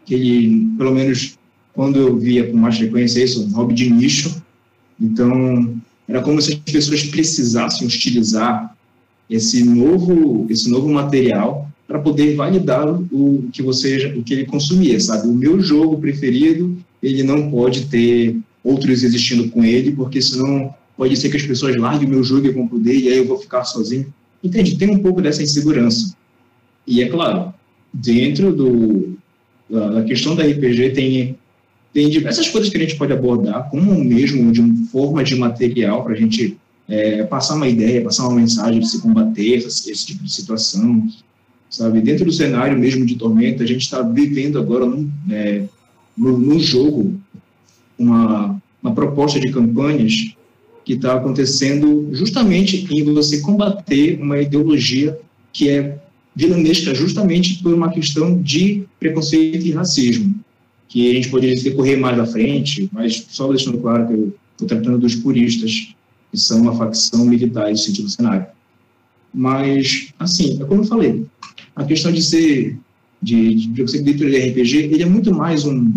que 0.05 0.13
ele, 0.13 0.67
pelo 0.77 0.93
menos 0.93 1.39
quando 1.73 1.97
eu 1.97 2.19
via 2.19 2.51
com 2.51 2.57
mais 2.57 2.77
frequência 2.77 3.23
isso, 3.23 3.43
um 3.43 3.51
hobby 3.51 3.73
de 3.73 3.89
nicho, 3.89 4.44
então 4.99 5.75
era 6.07 6.21
como 6.21 6.41
se 6.41 6.53
as 6.53 6.71
pessoas 6.71 7.03
precisassem 7.03 7.87
utilizar 7.87 8.75
esse 9.29 9.63
novo, 9.63 10.45
esse 10.49 10.69
novo 10.69 10.89
material 10.89 11.69
para 11.87 11.99
poder 11.99 12.35
validar 12.35 12.87
o 12.89 13.47
que 13.51 13.61
você, 13.61 14.13
o 14.17 14.23
que 14.23 14.33
ele 14.33 14.45
consumia, 14.45 14.99
sabe? 14.99 15.27
O 15.27 15.33
meu 15.33 15.59
jogo 15.59 15.99
preferido, 15.99 16.77
ele 17.01 17.23
não 17.23 17.49
pode 17.49 17.85
ter 17.85 18.37
outros 18.63 19.03
existindo 19.03 19.49
com 19.49 19.63
ele, 19.63 19.91
porque 19.91 20.21
senão 20.21 20.73
pode 20.97 21.15
ser 21.15 21.29
que 21.29 21.37
as 21.37 21.43
pessoas 21.43 21.75
larguem 21.75 22.07
o 22.07 22.11
meu 22.11 22.23
jogo 22.23 22.47
e 22.47 22.51
vão 22.51 22.67
poder, 22.67 22.97
e 22.97 23.09
aí 23.09 23.17
eu 23.17 23.27
vou 23.27 23.37
ficar 23.37 23.63
sozinho. 23.65 24.11
Entende? 24.43 24.77
Tem 24.77 24.89
um 24.89 24.99
pouco 24.99 25.21
dessa 25.21 25.43
insegurança. 25.43 26.15
E 26.87 27.01
é 27.01 27.07
claro, 27.07 27.53
dentro 27.93 28.53
do, 28.53 29.17
da 29.69 30.03
questão 30.03 30.35
da 30.35 30.43
RPG 30.43 30.91
tem, 30.91 31.37
tem 31.95 32.09
diversas 32.09 32.49
coisas 32.49 32.69
que 32.69 32.75
a 32.75 32.79
gente 32.81 32.97
pode 32.97 33.13
abordar, 33.13 33.69
como 33.69 33.95
mesmo 34.03 34.51
de 34.51 34.59
uma 34.59 34.85
forma 34.87 35.23
de 35.23 35.33
material 35.33 36.03
para 36.03 36.11
a 36.11 36.17
gente 36.17 36.57
é, 36.89 37.23
passar 37.23 37.55
uma 37.55 37.69
ideia, 37.69 38.03
passar 38.03 38.27
uma 38.27 38.35
mensagem 38.35 38.81
de 38.81 38.89
se 38.89 39.01
combater 39.01 39.59
esse, 39.59 39.89
esse 39.89 40.05
tipo 40.07 40.21
de 40.21 40.29
situação, 40.29 41.07
sabe? 41.69 42.01
Dentro 42.01 42.25
do 42.25 42.33
cenário 42.33 42.77
mesmo 42.77 43.05
de 43.05 43.15
Tormenta, 43.15 43.63
a 43.63 43.65
gente 43.65 43.83
está 43.83 44.01
vivendo 44.01 44.59
agora 44.59 44.85
num, 44.85 45.09
é, 45.31 45.63
no, 46.17 46.37
no 46.37 46.59
jogo 46.59 47.17
uma, 47.97 48.61
uma 48.83 48.93
proposta 48.93 49.39
de 49.39 49.49
campanhas 49.49 50.35
que 50.83 50.95
está 50.95 51.15
acontecendo 51.15 52.09
justamente 52.11 52.85
em 52.93 53.05
você 53.05 53.39
combater 53.39 54.19
uma 54.21 54.37
ideologia 54.41 55.17
que 55.53 55.69
é 55.69 55.97
vilanesca 56.35 56.93
justamente 56.93 57.63
por 57.63 57.73
uma 57.73 57.89
questão 57.89 58.41
de 58.41 58.83
preconceito 58.99 59.65
e 59.65 59.71
racismo, 59.71 60.35
que 60.95 61.11
a 61.11 61.13
gente 61.13 61.27
poderia 61.27 61.61
decorrer 61.61 61.99
mais 61.99 62.17
à 62.17 62.25
frente, 62.25 62.89
mas 62.93 63.25
só 63.27 63.49
deixando 63.49 63.79
claro 63.79 64.07
que 64.07 64.13
eu 64.13 64.33
estou 64.53 64.65
tratando 64.65 64.97
dos 64.97 65.13
puristas, 65.13 65.93
que 66.31 66.39
são 66.39 66.61
uma 66.61 66.73
facção 66.73 67.25
militar 67.25 67.69
em 67.69 67.75
sentido 67.75 68.07
cenário. 68.07 68.45
Mas, 69.33 70.13
assim, 70.17 70.57
é 70.61 70.63
como 70.63 70.83
eu 70.83 70.85
falei, 70.85 71.25
a 71.75 71.83
questão 71.83 72.13
de 72.13 72.23
ser, 72.23 72.77
de, 73.21 73.55
de 73.55 73.67
preconceito 73.73 74.05
dentro 74.05 74.29
de 74.29 74.37
RPG, 74.37 74.77
ele 74.93 75.03
é 75.03 75.05
muito 75.05 75.33
mais 75.33 75.65
um, 75.65 75.91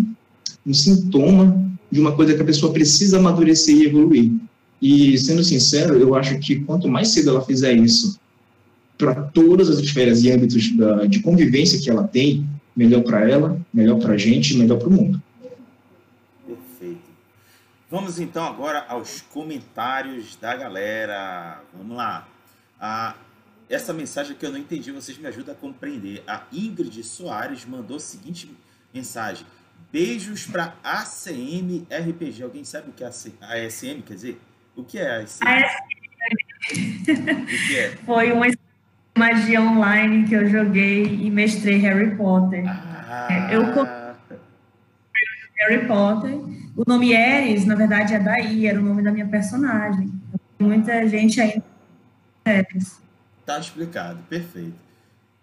um 0.67 0.73
sintoma 0.73 1.65
de 1.89 2.01
uma 2.01 2.11
coisa 2.11 2.33
que 2.33 2.41
a 2.41 2.45
pessoa 2.45 2.73
precisa 2.73 3.19
amadurecer 3.19 3.77
e 3.77 3.85
evoluir. 3.85 4.33
E, 4.81 5.17
sendo 5.17 5.45
sincero, 5.45 5.95
eu 5.95 6.13
acho 6.13 6.37
que 6.39 6.57
quanto 6.57 6.89
mais 6.89 7.07
cedo 7.07 7.29
ela 7.29 7.41
fizer 7.41 7.73
isso, 7.73 8.19
para 8.97 9.15
todas 9.15 9.69
as 9.69 9.79
esferas 9.79 10.23
e 10.23 10.29
âmbitos 10.29 10.75
da, 10.75 11.05
de 11.05 11.21
convivência 11.21 11.79
que 11.79 11.89
ela 11.89 12.03
tem, 12.03 12.45
melhor 12.79 13.03
para 13.03 13.29
ela, 13.29 13.59
melhor 13.73 13.99
para 13.99 14.13
a 14.13 14.17
gente, 14.17 14.55
melhor 14.55 14.79
para 14.79 14.87
o 14.87 14.91
mundo. 14.91 15.21
Perfeito. 16.47 17.09
Vamos 17.91 18.21
então 18.21 18.45
agora 18.45 18.85
aos 18.87 19.19
comentários 19.19 20.37
da 20.37 20.55
galera. 20.55 21.61
Vamos 21.77 21.97
lá. 21.97 22.25
Ah, 22.79 23.15
essa 23.69 23.91
mensagem 23.91 24.33
que 24.33 24.45
eu 24.45 24.51
não 24.51 24.57
entendi, 24.57 24.93
vocês 24.93 25.17
me 25.17 25.27
ajudam 25.27 25.53
a 25.53 25.57
compreender. 25.57 26.23
A 26.25 26.43
Ingrid 26.53 27.03
Soares 27.03 27.65
mandou 27.65 27.97
a 27.97 27.99
seguinte 27.99 28.49
mensagem: 28.93 29.45
Beijos 29.91 30.45
para 30.45 30.73
ACM 30.81 31.85
RPG. 31.91 32.43
Alguém 32.43 32.63
sabe 32.63 32.91
o 32.91 32.93
que 32.93 33.03
é 33.03 33.07
a 33.07 33.09
ASM 33.09 34.01
quer 34.05 34.13
dizer? 34.13 34.41
O 34.73 34.85
que 34.85 34.97
é 34.97 35.09
a 35.09 35.17
ASM? 35.17 35.43
o 36.71 37.67
que 37.67 37.77
é? 37.77 37.89
Foi 38.07 38.31
uma 38.31 38.47
magia 39.17 39.61
online 39.61 40.27
que 40.27 40.35
eu 40.35 40.47
joguei 40.47 41.03
e 41.03 41.29
mestrei 41.29 41.77
Harry 41.77 42.15
Potter. 42.15 42.63
Ah. 42.67 43.49
Eu 43.51 43.63
Harry 45.59 45.87
Potter. 45.87 46.31
O 46.75 46.83
nome 46.87 47.15
Ares, 47.15 47.65
na 47.65 47.75
verdade, 47.75 48.13
é 48.13 48.19
daí, 48.19 48.65
era 48.65 48.79
o 48.79 48.83
nome 48.83 49.03
da 49.03 49.11
minha 49.11 49.27
personagem. 49.27 50.11
Muita 50.57 51.07
gente 51.07 51.41
ainda. 51.41 51.63
Tá 53.45 53.59
explicado, 53.59 54.19
perfeito. 54.29 54.77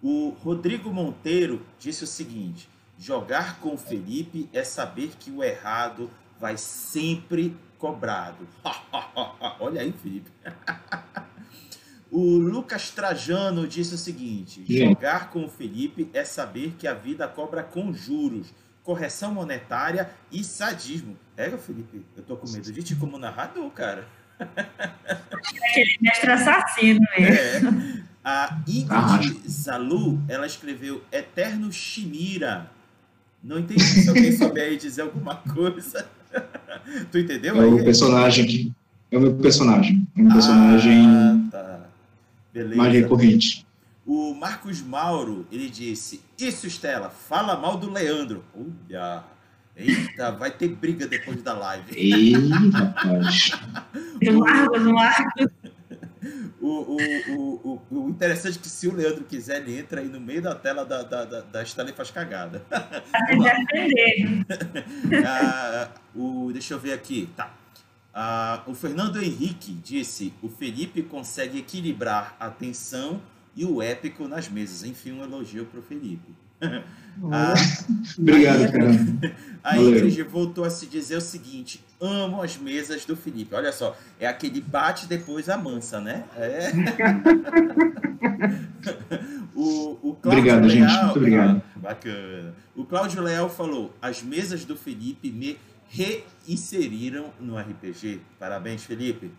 O 0.02 0.30
Rodrigo 0.42 0.92
Monteiro 0.92 1.64
disse 1.78 2.04
o 2.04 2.06
seguinte: 2.06 2.68
Jogar 2.98 3.58
com 3.60 3.74
o 3.74 3.78
Felipe 3.78 4.48
é 4.52 4.64
saber 4.64 5.10
que 5.18 5.30
o 5.30 5.42
errado 5.42 6.10
vai 6.40 6.56
sempre 6.56 7.56
cobrado. 7.78 8.46
Olha 9.60 9.82
aí, 9.82 9.92
Felipe. 9.92 10.30
o 12.16 12.38
Lucas 12.38 12.88
Trajano 12.88 13.68
disse 13.68 13.94
o 13.94 13.98
seguinte: 13.98 14.64
jogar 14.66 15.28
com 15.28 15.44
o 15.44 15.48
Felipe 15.48 16.08
é 16.14 16.24
saber 16.24 16.74
que 16.78 16.88
a 16.88 16.94
vida 16.94 17.28
cobra 17.28 17.62
com 17.62 17.92
juros, 17.92 18.54
correção 18.82 19.34
monetária 19.34 20.08
e 20.32 20.42
sadismo. 20.42 21.14
É, 21.36 21.50
Felipe, 21.58 22.02
eu 22.16 22.22
tô 22.22 22.34
com 22.38 22.48
medo 22.48 22.72
de 22.72 22.82
ti 22.82 22.96
como 22.96 23.18
narrador, 23.18 23.68
cara. 23.70 24.08
Aquele 24.40 25.98
mestre 26.00 26.30
assassino 26.30 27.00
mesmo. 27.18 27.82
É. 27.82 28.06
A 28.24 28.62
Ingrid 28.66 29.46
Zalu, 29.46 30.18
ela 30.26 30.46
escreveu 30.46 31.02
Eterno 31.12 31.70
Chimira. 31.70 32.70
Não 33.44 33.58
entendi. 33.58 33.84
Se 33.84 34.08
alguém 34.08 34.32
souber 34.32 34.64
aí 34.64 34.78
dizer 34.78 35.02
alguma 35.02 35.36
coisa. 35.36 36.08
tu 37.12 37.18
entendeu? 37.18 37.60
É 37.60 37.66
o 37.66 37.84
personagem 37.84 38.46
que. 38.46 38.72
É 39.10 39.18
o 39.18 39.20
meu 39.20 39.34
personagem. 39.34 40.08
É 40.16 40.22
um 40.22 40.32
personagem. 40.32 41.06
Ah, 41.06 41.48
tá. 41.52 41.75
Beleza. 42.56 42.76
Mais 42.76 42.92
recorrente. 42.94 43.66
O 44.06 44.32
Marcos 44.32 44.80
Mauro, 44.80 45.46
ele 45.52 45.68
disse: 45.68 46.22
Isso, 46.38 46.66
Estela, 46.66 47.10
fala 47.10 47.54
mal 47.54 47.76
do 47.76 47.90
Leandro. 47.90 48.42
Olha. 48.54 49.24
Eita, 49.76 50.32
vai 50.32 50.50
ter 50.50 50.68
briga 50.68 51.06
depois 51.06 51.42
da 51.42 51.52
live. 51.52 51.94
Ei, 51.94 52.32
rapaz. 52.70 53.50
Marcos, 54.32 54.82
Marcos. 54.84 55.46
O, 56.58 56.96
o, 56.96 56.96
o, 57.62 57.82
o, 57.90 58.08
interessante 58.08 58.58
é 58.58 58.62
que 58.62 58.70
se 58.70 58.88
o 58.88 58.94
Leandro 58.94 59.22
quiser, 59.24 59.60
ele 59.60 59.78
entra 59.78 60.00
aí 60.00 60.08
no 60.08 60.18
meio 60.18 60.40
da 60.40 60.54
tela 60.54 60.82
da, 60.86 61.02
da, 61.02 61.26
da, 61.26 61.40
da 61.42 61.62
Estela 61.62 61.90
e 61.90 61.92
faz 61.92 62.10
cagada. 62.10 62.64
ah, 65.26 65.88
o, 66.14 66.50
deixa 66.52 66.72
eu 66.72 66.80
ver 66.80 66.94
aqui. 66.94 67.28
Tá. 67.36 67.54
Ah, 68.18 68.62
o 68.66 68.72
Fernando 68.72 69.22
Henrique 69.22 69.72
disse: 69.72 70.32
o 70.40 70.48
Felipe 70.48 71.02
consegue 71.02 71.58
equilibrar 71.58 72.34
a 72.40 72.48
tensão 72.48 73.20
e 73.54 73.62
o 73.62 73.82
épico 73.82 74.26
nas 74.26 74.48
mesas. 74.48 74.84
Enfim, 74.84 75.12
um 75.12 75.22
elogio 75.22 75.66
para 75.66 75.80
o 75.80 75.82
Felipe. 75.82 76.34
ah, 77.30 77.52
Obrigado, 78.18 78.72
cara. 78.72 78.90
A 79.62 79.76
Ingrid 79.76 80.22
voltou 80.22 80.64
a 80.64 80.70
se 80.70 80.86
dizer 80.86 81.16
o 81.16 81.20
seguinte: 81.20 81.84
amo 82.00 82.40
as 82.40 82.56
mesas 82.56 83.04
do 83.04 83.14
Felipe. 83.14 83.54
Olha 83.54 83.70
só, 83.70 83.94
é 84.18 84.26
aquele 84.26 84.62
bate 84.62 85.06
depois 85.06 85.48
mansa, 85.62 86.00
né? 86.00 86.24
É. 86.36 86.72
o, 89.54 89.98
o 90.02 90.16
obrigado, 90.24 90.66
Leal, 90.66 90.70
gente. 90.70 91.04
Muito 91.04 91.18
obrigado. 91.18 91.62
Ah, 91.74 91.78
bacana. 91.80 92.54
O 92.74 92.86
Cláudio 92.86 93.22
Leal 93.22 93.50
falou: 93.50 93.94
as 94.00 94.22
mesas 94.22 94.64
do 94.64 94.74
Felipe 94.74 95.30
me 95.30 95.58
reinseriram 95.88 97.32
no 97.40 97.58
RPG. 97.58 98.20
Parabéns, 98.38 98.84
Felipe. 98.84 99.32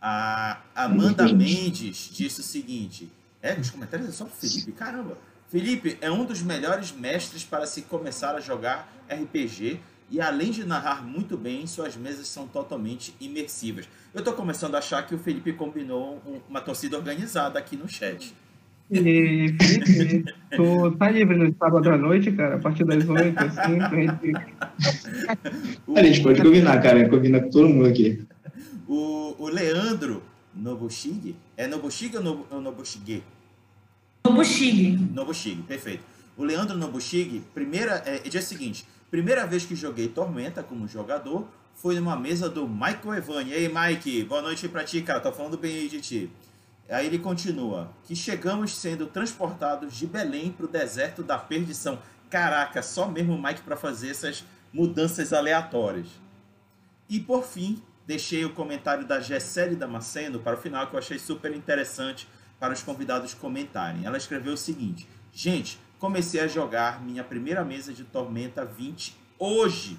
A 0.00 0.60
Amanda 0.74 1.30
Mendes 1.32 2.10
disse 2.12 2.40
o 2.40 2.44
seguinte: 2.44 3.10
é, 3.42 3.54
nos 3.54 3.70
comentários 3.70 4.08
é 4.08 4.12
só 4.12 4.24
o 4.24 4.28
Felipe, 4.28 4.72
caramba. 4.72 5.18
Felipe 5.48 5.98
é 6.00 6.10
um 6.10 6.24
dos 6.24 6.42
melhores 6.42 6.92
mestres 6.92 7.44
para 7.44 7.66
se 7.66 7.82
começar 7.82 8.34
a 8.36 8.40
jogar 8.40 8.88
RPG 9.08 9.80
e 10.10 10.20
além 10.20 10.50
de 10.50 10.64
narrar 10.64 11.04
muito 11.04 11.36
bem, 11.36 11.66
suas 11.66 11.96
mesas 11.96 12.26
são 12.26 12.46
totalmente 12.46 13.14
imersivas. 13.20 13.88
Eu 14.12 14.18
estou 14.18 14.34
começando 14.34 14.74
a 14.74 14.78
achar 14.78 15.06
que 15.06 15.14
o 15.14 15.18
Felipe 15.18 15.52
combinou 15.52 16.20
uma 16.48 16.60
torcida 16.60 16.96
organizada 16.96 17.58
aqui 17.58 17.76
no 17.76 17.88
chat. 17.88 18.34
E, 18.90 19.54
Felipe, 19.60 20.34
tu 20.56 20.90
tá 20.96 21.10
livre 21.10 21.36
no 21.36 21.54
sábado 21.56 21.90
à 21.90 21.96
noite, 21.96 22.32
cara, 22.32 22.56
a 22.56 22.58
partir 22.58 22.84
das 22.84 23.08
8, 23.08 23.38
assim, 23.38 23.78
pra 23.78 24.00
gente... 24.00 24.32
a 25.96 26.02
gente 26.02 26.22
pode 26.22 26.42
combinar, 26.42 26.82
cara, 26.82 27.08
combinar 27.08 27.40
com 27.40 27.50
todo 27.50 27.68
mundo 27.68 27.86
aqui. 27.86 28.26
O, 28.88 29.36
o 29.38 29.48
Leandro 29.48 30.22
Nobushige, 30.52 31.36
é 31.56 31.68
Nobushige 31.68 32.16
ou 32.16 32.60
Nobushige? 32.60 33.22
Nobushige. 34.24 34.98
Nobushige, 35.14 35.62
perfeito. 35.62 36.02
O 36.36 36.42
Leandro 36.42 36.76
Nobushige, 36.76 37.42
primeira, 37.54 38.02
é, 38.04 38.16
é 38.16 38.28
dia 38.28 38.42
seguinte, 38.42 38.84
primeira 39.08 39.46
vez 39.46 39.64
que 39.64 39.76
joguei 39.76 40.08
Tormenta 40.08 40.64
como 40.64 40.88
jogador 40.88 41.46
foi 41.76 41.94
numa 41.94 42.16
mesa 42.16 42.48
do 42.48 42.68
Michael 42.68 43.14
Evani. 43.14 43.52
Ei, 43.52 43.72
Mike, 43.72 44.24
boa 44.24 44.42
noite 44.42 44.68
pra 44.68 44.82
ti, 44.82 45.00
cara, 45.00 45.20
tô 45.20 45.30
falando 45.30 45.56
bem 45.56 45.76
aí 45.76 45.88
de 45.88 46.00
ti. 46.00 46.30
Aí 46.90 47.06
ele 47.06 47.18
continua, 47.18 47.92
que 48.04 48.16
chegamos 48.16 48.74
sendo 48.74 49.06
transportados 49.06 49.94
de 49.94 50.06
Belém 50.06 50.50
pro 50.50 50.66
deserto 50.66 51.22
da 51.22 51.38
perdição. 51.38 52.00
Caraca, 52.28 52.82
só 52.82 53.08
mesmo 53.08 53.34
o 53.34 53.42
Mike 53.42 53.62
para 53.62 53.76
fazer 53.76 54.10
essas 54.10 54.44
mudanças 54.72 55.32
aleatórias. 55.32 56.08
E 57.08 57.20
por 57.20 57.44
fim, 57.44 57.80
deixei 58.06 58.44
o 58.44 58.52
comentário 58.52 59.06
da 59.06 59.20
Gessele 59.20 59.76
Damasceno 59.76 60.40
para 60.40 60.56
o 60.56 60.60
final, 60.60 60.88
que 60.88 60.94
eu 60.94 60.98
achei 60.98 61.18
super 61.18 61.54
interessante 61.54 62.28
para 62.58 62.74
os 62.74 62.82
convidados 62.82 63.34
comentarem. 63.34 64.04
Ela 64.04 64.18
escreveu 64.18 64.54
o 64.54 64.56
seguinte: 64.56 65.08
Gente, 65.32 65.78
comecei 65.98 66.40
a 66.40 66.48
jogar 66.48 67.02
minha 67.02 67.22
primeira 67.22 67.64
mesa 67.64 67.92
de 67.92 68.04
Tormenta 68.04 68.64
20 68.64 69.16
hoje. 69.38 69.98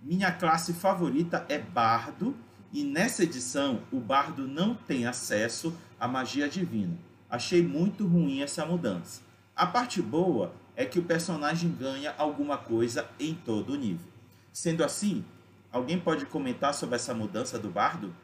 Minha 0.00 0.32
classe 0.32 0.72
favorita 0.72 1.44
é 1.48 1.58
Bardo, 1.58 2.36
e 2.72 2.84
nessa 2.84 3.22
edição 3.22 3.80
o 3.90 3.98
Bardo 3.98 4.46
não 4.46 4.74
tem 4.74 5.06
acesso 5.06 5.74
à 5.98 6.06
magia 6.06 6.48
divina. 6.48 6.94
Achei 7.30 7.62
muito 7.62 8.06
ruim 8.06 8.40
essa 8.40 8.64
mudança. 8.64 9.22
A 9.54 9.66
parte 9.66 10.00
boa 10.00 10.52
é 10.76 10.84
que 10.84 10.98
o 10.98 11.02
personagem 11.02 11.74
ganha 11.78 12.14
alguma 12.16 12.56
coisa 12.56 13.08
em 13.18 13.34
todo 13.34 13.72
o 13.72 13.76
nível. 13.76 14.06
Sendo 14.52 14.84
assim, 14.84 15.24
alguém 15.72 15.98
pode 15.98 16.26
comentar 16.26 16.72
sobre 16.72 16.96
essa 16.96 17.12
mudança 17.12 17.58
do 17.58 17.68
bardo? 17.68 18.14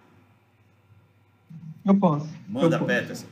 Eu 1.84 1.94
posso. 1.94 2.28
Manda, 2.48 2.76
eu 2.76 2.84
Peterson. 2.84 3.26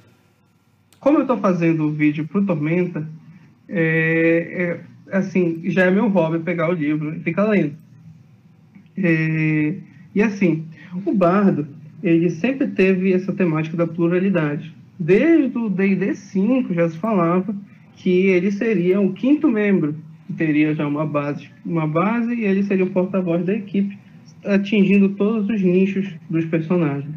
Como 0.98 1.18
eu 1.18 1.22
estou 1.22 1.38
fazendo 1.38 1.84
o 1.84 1.90
vídeo 1.90 2.26
pro 2.28 2.44
Tormenta, 2.44 3.08
é, 3.68 4.84
é, 5.10 5.16
assim, 5.16 5.70
já 5.70 5.84
é 5.84 5.90
meu 5.90 6.08
hobby 6.08 6.38
pegar 6.40 6.68
o 6.68 6.72
livro 6.72 7.14
e 7.14 7.20
ficar 7.20 7.44
lendo. 7.44 7.76
É, 8.96 9.78
e 10.14 10.22
assim, 10.22 10.68
o 11.05 11.14
bardo, 11.14 11.66
ele 12.03 12.30
sempre 12.30 12.66
teve 12.66 13.12
essa 13.12 13.32
temática 13.32 13.76
da 13.76 13.86
pluralidade. 13.86 14.74
Desde 14.99 15.57
o 15.57 15.68
D&D 15.68 16.14
5 16.14 16.74
já 16.74 16.88
se 16.88 16.99
falava 16.99 17.55
que 17.97 18.26
ele 18.26 18.51
seria 18.51 19.01
o 19.01 19.12
quinto 19.12 19.49
membro, 19.49 19.95
que 20.26 20.32
teria 20.32 20.74
já 20.74 20.86
uma 20.86 21.07
base, 21.07 21.49
uma 21.64 21.86
base 21.86 22.34
e 22.34 22.45
ele 22.45 22.62
seria 22.62 22.84
o 22.84 22.90
porta-voz 22.90 23.45
da 23.45 23.55
equipe, 23.55 23.99
atingindo 24.45 25.11
todos 25.11 25.49
os 25.49 25.62
nichos 25.62 26.09
dos 26.28 26.45
personagens. 26.47 27.14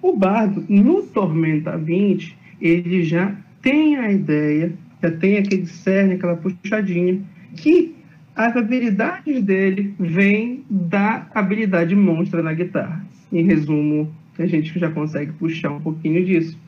O 0.00 0.16
Bardo, 0.16 0.64
no 0.68 1.02
Tormenta 1.02 1.76
20, 1.76 2.36
ele 2.60 3.04
já 3.04 3.36
tem 3.60 3.96
a 3.96 4.10
ideia, 4.10 4.72
já 5.02 5.10
tem 5.10 5.38
aquele 5.38 5.66
cerne, 5.66 6.14
aquela 6.14 6.36
puxadinha, 6.36 7.20
que 7.56 7.94
as 8.34 8.56
habilidades 8.56 9.42
dele 9.42 9.94
vêm 9.98 10.64
da 10.70 11.26
habilidade 11.34 11.94
monstra 11.94 12.42
na 12.42 12.52
guitarra. 12.52 13.04
Em 13.30 13.44
resumo, 13.44 14.12
a 14.38 14.46
gente 14.46 14.78
já 14.78 14.90
consegue 14.90 15.32
puxar 15.32 15.70
um 15.70 15.80
pouquinho 15.80 16.24
disso. 16.24 16.58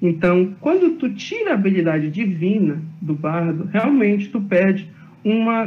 Então, 0.00 0.54
quando 0.60 0.96
tu 0.96 1.10
tira 1.10 1.52
a 1.52 1.54
habilidade 1.54 2.10
divina 2.10 2.82
do 3.00 3.14
bardo, 3.14 3.68
realmente 3.72 4.28
tu 4.30 4.40
perde 4.40 4.90
uma 5.24 5.66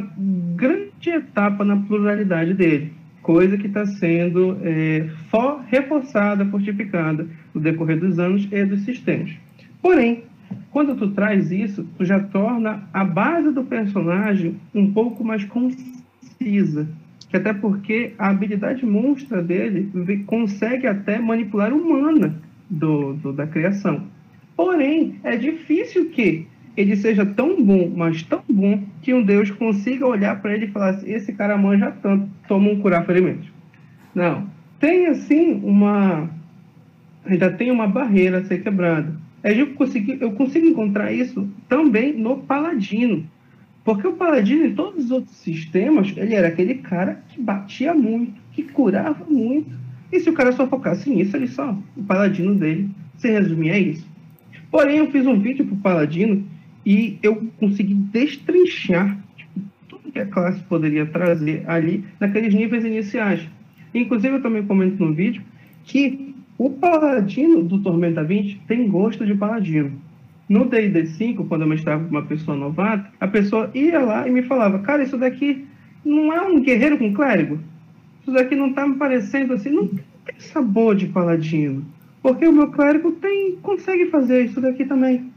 grande 0.56 1.10
etapa 1.10 1.64
na 1.64 1.78
pluralidade 1.78 2.54
dele, 2.54 2.92
coisa 3.22 3.58
que 3.58 3.68
está 3.68 3.86
sendo 3.86 4.58
é, 4.62 5.08
for, 5.30 5.64
reforçada, 5.68 6.46
fortificada 6.46 7.26
no 7.54 7.62
decorrer 7.62 7.98
dos 7.98 8.20
anos 8.20 8.48
e 8.52 8.66
dos 8.66 8.82
sistemas. 8.82 9.32
Porém, 9.82 10.24
quando 10.72 10.96
tu 10.96 11.12
traz 11.12 11.52
isso, 11.52 11.88
tu 11.98 12.06
já 12.06 12.20
torna 12.20 12.84
a 12.94 13.04
base 13.04 13.52
do 13.52 13.64
personagem 13.64 14.56
um 14.74 14.92
pouco 14.92 15.24
mais 15.24 15.44
concisa, 15.46 16.88
até 17.34 17.54
porque 17.54 18.14
a 18.18 18.30
habilidade 18.30 18.86
monstra 18.86 19.42
dele 19.42 19.92
consegue 20.26 20.88
até 20.88 21.20
manipular 21.20 21.74
humana 21.74 22.36
do, 22.70 23.14
do 23.14 23.34
da 23.34 23.46
criação. 23.46 24.04
Porém, 24.56 25.20
é 25.24 25.36
difícil 25.36 26.10
que 26.10 26.48
ele 26.78 26.96
seja 26.96 27.26
tão 27.26 27.64
bom, 27.64 27.92
mas 27.96 28.24
tão 28.24 28.42
bom, 28.50 28.84
que 29.02 29.14
um 29.14 29.24
Deus 29.24 29.50
consiga 29.52 30.06
olhar 30.06 30.42
para 30.42 30.54
ele 30.54 30.66
e 30.66 30.72
falar 30.72 30.90
assim, 30.90 31.12
esse 31.12 31.34
cara 31.34 31.58
manja 31.58 31.92
tanto, 32.02 32.28
toma 32.48 32.70
um 32.70 32.80
curar 32.80 33.06
ferimentos. 33.06 33.48
Não. 34.14 34.48
Tem, 34.80 35.08
assim, 35.08 35.54
uma... 35.64 36.30
Ainda 37.26 37.50
tem 37.50 37.72
uma 37.72 37.88
barreira 37.88 38.40
a 38.40 38.44
ser 38.44 38.62
quebrada. 38.62 39.16
Eu 39.54 39.68
consigo, 39.74 40.12
eu 40.14 40.32
consigo 40.32 40.66
encontrar 40.66 41.12
isso 41.12 41.48
também 41.70 42.14
no 42.14 42.38
Paladino. 42.38 43.30
Porque 43.84 44.08
o 44.08 44.14
Paladino, 44.14 44.66
em 44.66 44.74
todos 44.74 45.06
os 45.06 45.12
outros 45.12 45.36
sistemas, 45.38 46.12
ele 46.18 46.34
era 46.34 46.48
aquele 46.48 46.76
cara 46.76 47.24
que 47.30 47.40
batia 47.40 47.94
muito, 47.94 48.34
que 48.52 48.64
curava 48.64 49.24
muito. 49.30 49.70
E 50.12 50.20
se 50.20 50.28
o 50.28 50.34
cara 50.34 50.52
só 50.52 50.68
focasse 50.68 51.08
nisso, 51.12 51.38
ele 51.38 51.48
só... 51.48 51.78
O 51.96 52.04
Paladino 52.04 52.56
dele 52.56 52.90
se 53.18 53.30
resumia 53.30 53.74
a 53.74 53.80
isso. 53.80 54.08
Porém, 54.72 54.98
eu 54.98 55.12
fiz 55.12 55.28
um 55.28 55.40
vídeo 55.40 55.64
para 55.66 55.76
o 55.76 55.80
Paladino 55.80 56.44
e 56.84 57.20
eu 57.22 57.48
consegui 57.60 57.94
destrinchar 57.94 59.16
tipo, 59.38 59.62
tudo 59.88 60.12
que 60.12 60.20
a 60.20 60.26
classe 60.26 60.62
poderia 60.64 61.06
trazer 61.06 61.64
ali 61.68 62.04
naqueles 62.20 62.54
níveis 62.54 62.84
iniciais. 62.84 63.48
Inclusive, 63.94 64.38
eu 64.38 64.42
também 64.42 64.66
comento 64.66 65.06
no 65.06 65.14
vídeo 65.14 65.44
que 65.84 66.35
o 66.58 66.70
Paladino 66.70 67.64
do 67.64 67.80
Tormenta 67.82 68.24
20 68.24 68.62
tem 68.68 68.88
gosto 68.88 69.26
de 69.26 69.36
Paladino. 69.36 69.92
No 70.48 70.66
D&D 70.66 71.08
5, 71.08 71.46
quando 71.46 71.64
eu 71.64 71.68
mestrava 71.68 72.04
com 72.04 72.12
uma 72.12 72.24
pessoa 72.24 72.56
novata, 72.56 73.12
a 73.20 73.28
pessoa 73.28 73.70
ia 73.74 74.00
lá 74.00 74.28
e 74.28 74.32
me 74.32 74.44
falava, 74.44 74.80
cara, 74.80 75.04
isso 75.04 75.18
daqui 75.18 75.66
não 76.04 76.32
é 76.32 76.42
um 76.42 76.62
guerreiro 76.62 76.98
com 76.98 77.14
clérigo? 77.14 77.60
Isso 78.22 78.32
daqui 78.32 78.56
não 78.56 78.70
está 78.70 78.88
me 78.88 78.96
parecendo 78.96 79.54
assim, 79.54 79.70
não 79.70 79.88
tem 79.88 80.04
sabor 80.38 80.96
de 80.96 81.08
Paladino. 81.08 81.86
Porque 82.22 82.48
o 82.48 82.54
meu 82.54 82.70
clérigo 82.70 83.12
tem, 83.14 83.58
consegue 83.58 84.08
fazer 84.08 84.46
isso 84.46 84.62
daqui 84.62 84.86
também. 84.86 85.32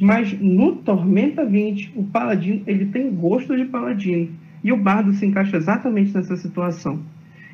Mas 0.00 0.32
no 0.40 0.76
Tormenta 0.76 1.44
20, 1.44 1.92
o 1.96 2.04
paladino 2.04 2.62
ele 2.66 2.86
tem 2.86 3.10
gosto 3.10 3.56
de 3.56 3.64
paladino. 3.64 4.28
E 4.62 4.72
o 4.72 4.76
bardo 4.76 5.12
se 5.12 5.24
encaixa 5.24 5.56
exatamente 5.56 6.14
nessa 6.14 6.36
situação. 6.36 7.00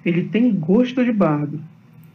Ele 0.05 0.25
tem 0.25 0.53
gosto 0.53 1.05
de 1.05 1.13
bardo. 1.13 1.61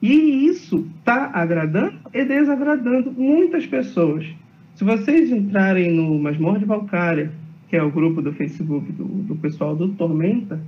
E 0.01 0.47
isso 0.47 0.87
está 0.97 1.29
agradando 1.33 1.99
e 2.13 2.25
desagradando 2.25 3.11
muitas 3.11 3.65
pessoas. 3.67 4.25
Se 4.73 4.83
vocês 4.83 5.31
entrarem 5.31 5.91
no 5.91 6.17
Masmorra 6.17 6.59
de 6.59 6.65
Valkyria, 6.65 7.31
que 7.69 7.75
é 7.75 7.83
o 7.83 7.91
grupo 7.91 8.21
do 8.21 8.33
Facebook 8.33 8.91
do, 8.91 9.05
do 9.05 9.35
pessoal 9.35 9.75
do 9.75 9.89
Tormenta, 9.89 10.59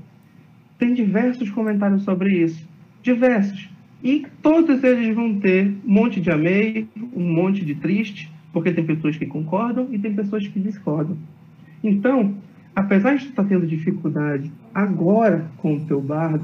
tem 0.78 0.94
diversos 0.94 1.50
comentários 1.50 2.04
sobre 2.04 2.44
isso. 2.44 2.68
Diversos. 3.02 3.70
E 4.04 4.26
todos 4.42 4.84
eles 4.84 5.16
vão 5.16 5.40
ter 5.40 5.68
um 5.86 5.94
monte 5.94 6.22
de 6.22 6.30
amei, 6.30 6.88
um 7.16 7.34
monte 7.34 7.66
de 7.66 7.74
triste, 7.74 8.32
porque 8.52 8.72
tem 8.72 8.86
pessoas 8.86 9.18
que 9.18 9.26
concordam 9.26 9.88
e 9.92 9.98
tem 9.98 10.14
pessoas 10.14 10.48
que 10.48 10.60
discordam. 10.60 11.18
Então, 11.84 12.36
apesar 12.76 13.16
de 13.16 13.26
estar 13.26 13.44
tá 13.44 13.50
tendo 13.50 13.66
dificuldade 13.66 14.52
agora 14.74 15.46
com 15.58 15.76
o 15.76 15.86
teu 15.86 16.00
bardo, 16.00 16.44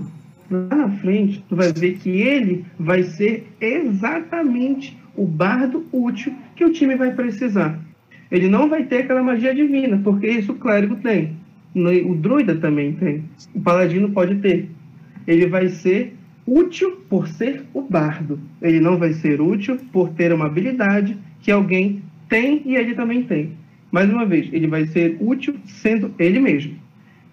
lá 0.49 0.75
na 0.75 0.89
frente 0.89 1.43
tu 1.47 1.55
vai 1.55 1.71
ver 1.71 1.97
que 1.97 2.09
ele 2.09 2.65
vai 2.79 3.03
ser 3.03 3.47
exatamente 3.59 4.97
o 5.15 5.25
bardo 5.25 5.85
útil 5.91 6.33
que 6.55 6.65
o 6.65 6.71
time 6.71 6.95
vai 6.95 7.13
precisar. 7.13 7.79
Ele 8.31 8.47
não 8.47 8.69
vai 8.69 8.83
ter 8.85 9.03
aquela 9.03 9.23
magia 9.23 9.53
divina, 9.53 9.99
porque 10.03 10.27
isso 10.27 10.51
o 10.51 10.55
clérigo 10.55 10.95
tem. 10.97 11.35
O 11.75 12.15
druida 12.15 12.55
também 12.55 12.93
tem. 12.93 13.23
O 13.53 13.61
paladino 13.61 14.09
pode 14.11 14.35
ter. 14.35 14.69
Ele 15.27 15.47
vai 15.47 15.69
ser 15.69 16.15
útil 16.45 17.03
por 17.09 17.27
ser 17.27 17.63
o 17.73 17.81
bardo. 17.81 18.39
Ele 18.61 18.79
não 18.79 18.97
vai 18.97 19.13
ser 19.13 19.41
útil 19.41 19.77
por 19.91 20.09
ter 20.09 20.33
uma 20.33 20.45
habilidade 20.45 21.17
que 21.41 21.51
alguém 21.51 22.01
tem 22.27 22.61
e 22.65 22.75
ele 22.75 22.93
também 22.93 23.23
tem. 23.23 23.51
Mais 23.91 24.09
uma 24.09 24.25
vez, 24.25 24.47
ele 24.53 24.67
vai 24.67 24.85
ser 24.85 25.17
útil 25.19 25.55
sendo 25.65 26.13
ele 26.19 26.39
mesmo. 26.39 26.75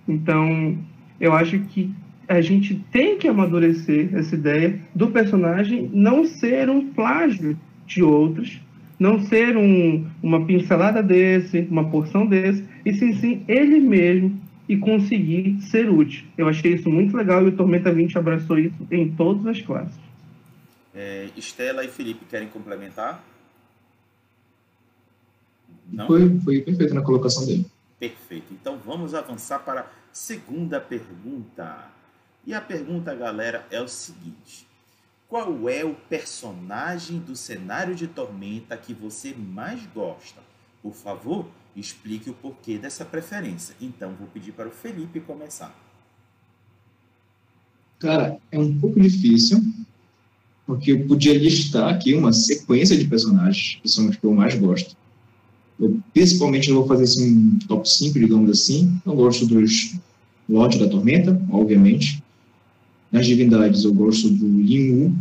Então, 0.09 0.79
eu 1.21 1.33
acho 1.35 1.59
que 1.61 1.93
a 2.29 2.41
gente 2.41 2.74
tem 2.91 3.18
que 3.18 3.29
amadurecer 3.29 4.14
essa 4.14 4.35
ideia 4.35 4.81
do 4.95 5.09
personagem 5.09 5.91
não 5.93 6.24
ser 6.24 6.68
um 6.68 6.93
plágio 6.93 7.59
de 7.87 8.03
outros, 8.03 8.61
não 8.99 9.20
ser 9.20 9.57
um, 9.57 10.07
uma 10.22 10.45
pincelada 10.45 11.03
desse, 11.03 11.61
uma 11.70 11.89
porção 11.89 12.27
desse, 12.27 12.64
e 12.85 12.93
sim, 12.95 13.12
sim, 13.14 13.45
ele 13.47 13.81
mesmo 13.81 14.41
e 14.68 14.77
conseguir 14.77 15.61
ser 15.62 15.89
útil. 15.89 16.27
Eu 16.37 16.49
achei 16.49 16.74
isso 16.74 16.91
muito 16.91 17.16
legal 17.16 17.45
e 17.45 17.49
o 17.49 17.57
Tormenta 17.57 17.93
20 17.93 18.18
abraçou 18.18 18.59
isso 18.59 18.77
em 18.91 19.12
todas 19.12 19.47
as 19.47 19.62
classes. 19.62 19.95
É, 20.95 21.29
Estela 21.37 21.85
e 21.85 21.89
Felipe 21.89 22.24
querem 22.24 22.49
complementar? 22.49 23.22
Não? 25.93 26.07
Foi, 26.07 26.41
foi 26.41 26.61
perfeito 26.62 26.95
na 26.95 27.03
colocação 27.03 27.47
dele. 27.47 27.66
Perfeito. 28.01 28.53
Então 28.53 28.79
vamos 28.85 29.14
avançar 29.14 29.61
para 29.61 29.83
a 29.83 29.87
segunda 30.12 30.81
pergunta. 30.81 31.95
E 32.47 32.55
a 32.55 32.61
pergunta, 32.61 33.12
galera, 33.12 33.66
é 33.70 33.80
o 33.80 33.88
seguinte: 33.88 34.66
Qual 35.28 35.68
é 35.68 35.84
o 35.84 35.94
personagem 35.94 37.18
do 37.18 37.34
cenário 37.34 37.97
de 37.97 38.07
Tormenta 38.07 38.76
que 38.76 38.94
você 38.94 39.34
mais 39.34 39.84
gosta? 39.92 40.40
Por 40.80 40.94
favor, 40.94 41.47
explique 41.74 42.30
o 42.30 42.34
porquê 42.34 42.78
dessa 42.78 43.05
preferência. 43.05 43.74
Então, 43.80 44.14
vou 44.14 44.28
pedir 44.28 44.53
para 44.53 44.68
o 44.68 44.70
Felipe 44.70 45.18
começar. 45.18 45.76
Cara, 47.99 48.38
é 48.53 48.59
um 48.59 48.78
pouco 48.78 49.01
difícil, 49.01 49.61
porque 50.64 50.92
eu 50.92 51.07
podia 51.07 51.36
listar 51.36 51.92
aqui 51.92 52.14
uma 52.14 52.32
sequência 52.32 52.97
de 52.97 53.09
personagens, 53.09 53.80
que 53.82 53.88
são 53.88 54.09
os 54.09 54.16
que 54.16 54.24
eu 54.24 54.32
mais 54.32 54.55
gosto. 54.55 54.97
Eu, 55.80 56.01
principalmente, 56.12 56.68
eu 56.68 56.76
vou 56.76 56.86
fazer 56.86 57.05
assim, 57.05 57.36
um 57.36 57.59
top 57.66 57.88
5, 57.88 58.18
digamos 58.18 58.51
assim. 58.51 59.01
Eu 59.05 59.14
gosto 59.14 59.47
dos 59.47 59.97
Lorde 60.49 60.78
da 60.78 60.88
Tormenta, 60.88 61.42
obviamente. 61.51 62.22
Nas 63.17 63.27
divindades, 63.27 63.83
eu 63.83 63.95
gosto 63.95 64.29
do 64.29 64.61
Yin 64.61 65.17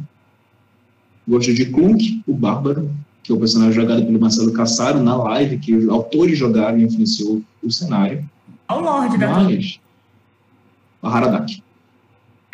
gosto 1.26 1.54
de 1.54 1.66
Klunk, 1.66 2.22
o 2.28 2.34
Bárbaro, 2.34 2.94
que 3.24 3.32
é 3.32 3.36
o 3.36 3.40
personagem 3.40 3.74
jogado 3.74 4.06
pelo 4.06 4.20
Marcelo 4.20 4.52
Cassaro 4.52 5.02
na 5.02 5.16
live, 5.16 5.58
que 5.58 5.74
os 5.74 5.88
autores 5.88 6.38
jogaram 6.38 6.78
e 6.78 6.84
influenciou 6.84 7.42
o 7.64 7.72
cenário. 7.72 8.30
Ao 8.68 8.82
Lorde 8.82 9.18
da 9.18 9.32
Mas, 9.32 9.80
a 11.02 11.10
Haradak. 11.10 11.64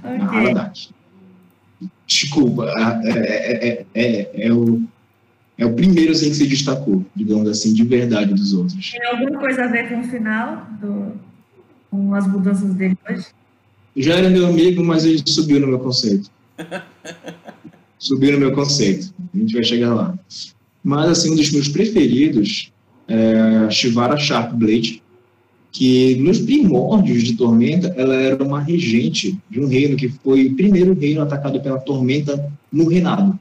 okay. 0.00 0.20
A 0.20 0.24
Haradak. 0.24 0.88
Desculpa, 2.06 2.66
é, 3.04 3.08
é, 3.08 3.86
é, 3.94 4.46
é, 4.48 4.52
o, 4.52 4.82
é 5.56 5.64
o 5.64 5.72
primeiro 5.72 6.10
assim, 6.10 6.30
que 6.30 6.34
se 6.34 6.48
destacou, 6.48 7.06
digamos 7.14 7.48
assim, 7.48 7.72
de 7.72 7.84
verdade 7.84 8.34
dos 8.34 8.52
outros. 8.52 8.90
Tem 8.90 9.06
alguma 9.06 9.38
coisa 9.38 9.64
a 9.64 9.68
ver 9.68 9.88
com 9.88 10.00
o 10.00 10.04
final, 10.04 10.66
do, 10.80 11.12
com 11.90 12.12
as 12.14 12.26
mudanças 12.26 12.74
dele 12.74 12.98
hoje? 13.08 13.28
Já 13.96 14.14
era 14.14 14.30
meu 14.30 14.46
amigo, 14.46 14.82
mas 14.82 15.04
ele 15.04 15.22
subiu 15.26 15.60
no 15.60 15.66
meu 15.66 15.78
conceito. 15.78 16.30
subiu 17.98 18.32
no 18.32 18.38
meu 18.38 18.52
conceito. 18.52 19.12
A 19.34 19.38
gente 19.38 19.54
vai 19.54 19.64
chegar 19.64 19.94
lá. 19.94 20.18
Mas, 20.82 21.10
assim, 21.10 21.30
um 21.30 21.36
dos 21.36 21.50
meus 21.52 21.68
preferidos 21.68 22.72
é 23.06 23.70
Shivara 23.70 24.16
Sharpblade, 24.16 25.02
que 25.70 26.16
nos 26.16 26.38
primórdios 26.38 27.22
de 27.22 27.34
Tormenta, 27.34 27.94
ela 27.96 28.14
era 28.14 28.42
uma 28.42 28.60
regente 28.60 29.38
de 29.50 29.60
um 29.60 29.66
reino 29.66 29.96
que 29.96 30.08
foi 30.08 30.46
o 30.46 30.54
primeiro 30.54 30.92
reino 30.94 31.22
atacado 31.22 31.60
pela 31.60 31.78
Tormenta 31.78 32.52
no 32.70 32.88
reinado. 32.88 33.38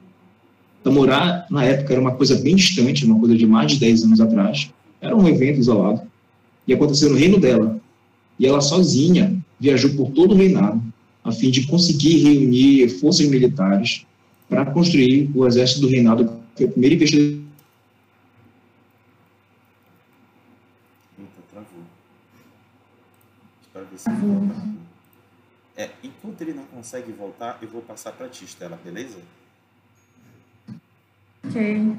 Tamorar, 0.83 1.45
na 1.49 1.63
época, 1.63 1.93
era 1.93 2.01
uma 2.01 2.13
coisa 2.13 2.35
bem 2.39 2.55
distante, 2.55 3.05
uma 3.05 3.19
coisa 3.19 3.35
de 3.35 3.45
mais 3.45 3.71
de 3.73 3.79
10 3.79 4.03
anos 4.03 4.21
atrás. 4.21 4.69
Era 5.01 5.15
um 5.15 5.27
evento 5.27 5.59
isolado. 5.59 6.01
E 6.67 6.73
aconteceu 6.73 7.09
no 7.09 7.17
reino 7.17 7.39
dela. 7.39 7.79
E 8.39 8.47
ela 8.47 8.61
sozinha 8.61 9.40
viajou 9.61 9.91
por 9.91 10.09
todo 10.11 10.33
o 10.33 10.35
reinado, 10.35 10.81
a 11.23 11.31
fim 11.31 11.51
de 11.51 11.67
conseguir 11.67 12.23
reunir 12.23 12.89
forças 12.99 13.27
militares 13.27 14.07
para 14.49 14.65
construir 14.65 15.29
o 15.35 15.45
exército 15.45 15.81
do 15.81 15.87
reinado, 15.87 16.25
que 16.55 16.63
foi 16.63 16.65
a 16.65 16.71
primeira 16.71 16.95
investida. 16.95 17.39
Eita, 21.19 21.41
travou. 21.51 21.83
Espera 23.61 23.85
ver 23.85 23.97
se 23.99 24.09
ele 24.09 24.17
volta 24.17 24.57
aqui. 24.57 24.71
É, 25.77 25.89
enquanto 26.03 26.41
ele 26.41 26.53
não 26.53 26.65
consegue 26.65 27.11
voltar, 27.11 27.59
eu 27.61 27.69
vou 27.69 27.83
passar 27.83 28.13
para 28.13 28.27
ti, 28.27 28.45
Stella, 28.45 28.79
beleza? 28.83 29.19
Ok. 31.45 31.95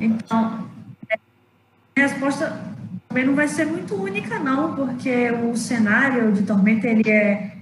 Então, 0.00 0.70
a 1.08 2.00
resposta 2.00 2.72
também 3.12 3.26
não 3.26 3.34
vai 3.34 3.46
ser 3.46 3.66
muito 3.66 3.94
única, 3.94 4.38
não, 4.38 4.74
porque 4.74 5.30
o 5.30 5.54
cenário 5.54 6.32
de 6.32 6.44
Tormenta 6.44 6.88
ele 6.88 7.10
é 7.10 7.56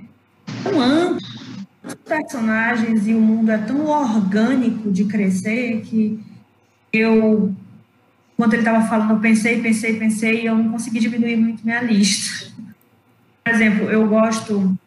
tão 0.62 0.80
amplo, 0.80 1.26
os 1.82 1.94
personagens 1.94 3.08
e 3.08 3.14
o 3.14 3.20
mundo 3.20 3.50
é 3.50 3.58
tão 3.58 3.84
orgânico 3.84 4.92
de 4.92 5.06
crescer 5.06 5.80
que 5.80 6.22
eu, 6.92 7.52
quando 8.36 8.54
ele 8.54 8.62
estava 8.62 8.86
falando, 8.86 9.20
pensei, 9.20 9.60
pensei, 9.60 9.98
pensei 9.98 10.42
e 10.42 10.46
eu 10.46 10.54
não 10.54 10.70
consegui 10.70 11.00
diminuir 11.00 11.36
muito 11.36 11.64
minha 11.64 11.82
lista. 11.82 12.52
Por 13.42 13.52
exemplo, 13.52 13.90
eu 13.90 14.06
gosto, 14.06 14.78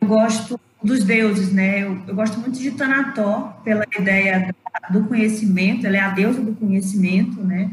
eu 0.00 0.08
gosto 0.08 0.58
dos 0.82 1.04
deuses, 1.04 1.52
né? 1.52 1.82
Eu, 1.82 2.00
eu 2.08 2.14
gosto 2.14 2.40
muito 2.40 2.58
de 2.58 2.70
Tanató 2.70 3.60
pela 3.62 3.84
ideia 3.98 4.54
do 4.88 5.04
conhecimento, 5.04 5.86
ela 5.86 5.96
é 5.98 6.00
a 6.00 6.08
deusa 6.08 6.40
do 6.40 6.54
conhecimento, 6.54 7.42
né? 7.42 7.70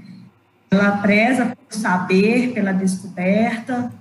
Ela 0.72 0.97
preza 0.97 1.45
pelo 1.45 1.82
saber, 1.82 2.53
pela 2.53 2.72
descoberta. 2.72 3.91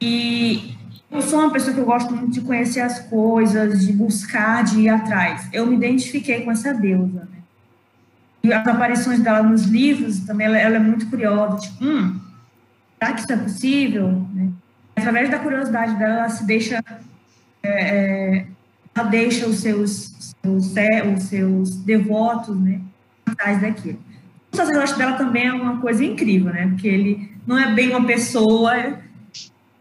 E 0.00 0.76
eu 1.10 1.22
sou 1.22 1.40
uma 1.40 1.52
pessoa 1.52 1.74
que 1.74 1.80
eu 1.80 1.84
gosto 1.84 2.14
muito 2.14 2.32
de 2.32 2.40
conhecer 2.40 2.80
as 2.80 3.00
coisas, 3.00 3.86
de 3.86 3.92
buscar, 3.92 4.64
de 4.64 4.80
ir 4.80 4.88
atrás. 4.88 5.48
Eu 5.52 5.66
me 5.66 5.76
identifiquei 5.76 6.42
com 6.42 6.50
essa 6.50 6.72
deusa. 6.72 7.20
Né? 7.30 7.38
E 8.44 8.52
as 8.52 8.66
aparições 8.66 9.20
dela 9.20 9.42
nos 9.42 9.64
livros 9.64 10.20
também, 10.20 10.46
ela, 10.46 10.58
ela, 10.58 10.76
é 10.76 10.80
muito 10.80 11.08
curiosa. 11.08 11.58
Tipo, 11.58 11.84
hum, 11.84 12.20
será 12.98 13.12
que 13.12 13.20
isso 13.20 13.32
é 13.32 13.36
possível? 13.36 14.26
Né? 14.32 14.50
Através 14.96 15.30
da 15.30 15.38
curiosidade 15.38 15.94
dela, 15.96 16.14
ela 16.20 16.28
se 16.28 16.44
deixa... 16.44 16.82
É, 17.62 17.68
é, 17.68 18.46
ela 18.94 19.08
deixa 19.08 19.46
os 19.46 19.60
seus, 19.60 20.34
os, 20.44 20.74
os 20.74 21.22
seus 21.24 21.76
devotos 21.76 22.58
né, 22.58 22.80
atrás 23.26 23.60
daquilo. 23.60 23.98
O 24.52 24.56
sacerdote 24.56 24.96
dela 24.96 25.12
também 25.12 25.46
é 25.46 25.52
uma 25.52 25.80
coisa 25.80 26.04
incrível, 26.04 26.52
né? 26.52 26.66
Porque 26.68 26.88
ele 26.88 27.30
não 27.46 27.58
é 27.58 27.72
bem 27.72 27.90
uma 27.90 28.04
pessoa. 28.06 28.98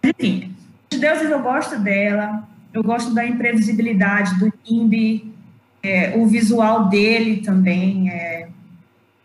Enfim, 0.04 0.56
os 0.92 1.00
deuses 1.00 1.30
eu 1.30 1.42
gosto 1.42 1.80
dela, 1.80 2.48
eu 2.74 2.84
gosto 2.84 3.14
da 3.14 3.26
imprevisibilidade 3.26 4.38
do 4.40 4.52
Nimbi, 4.70 5.34
é, 5.82 6.18
o 6.18 6.28
visual 6.28 6.90
dele 6.90 7.38
também. 7.38 8.10
É, 8.10 8.48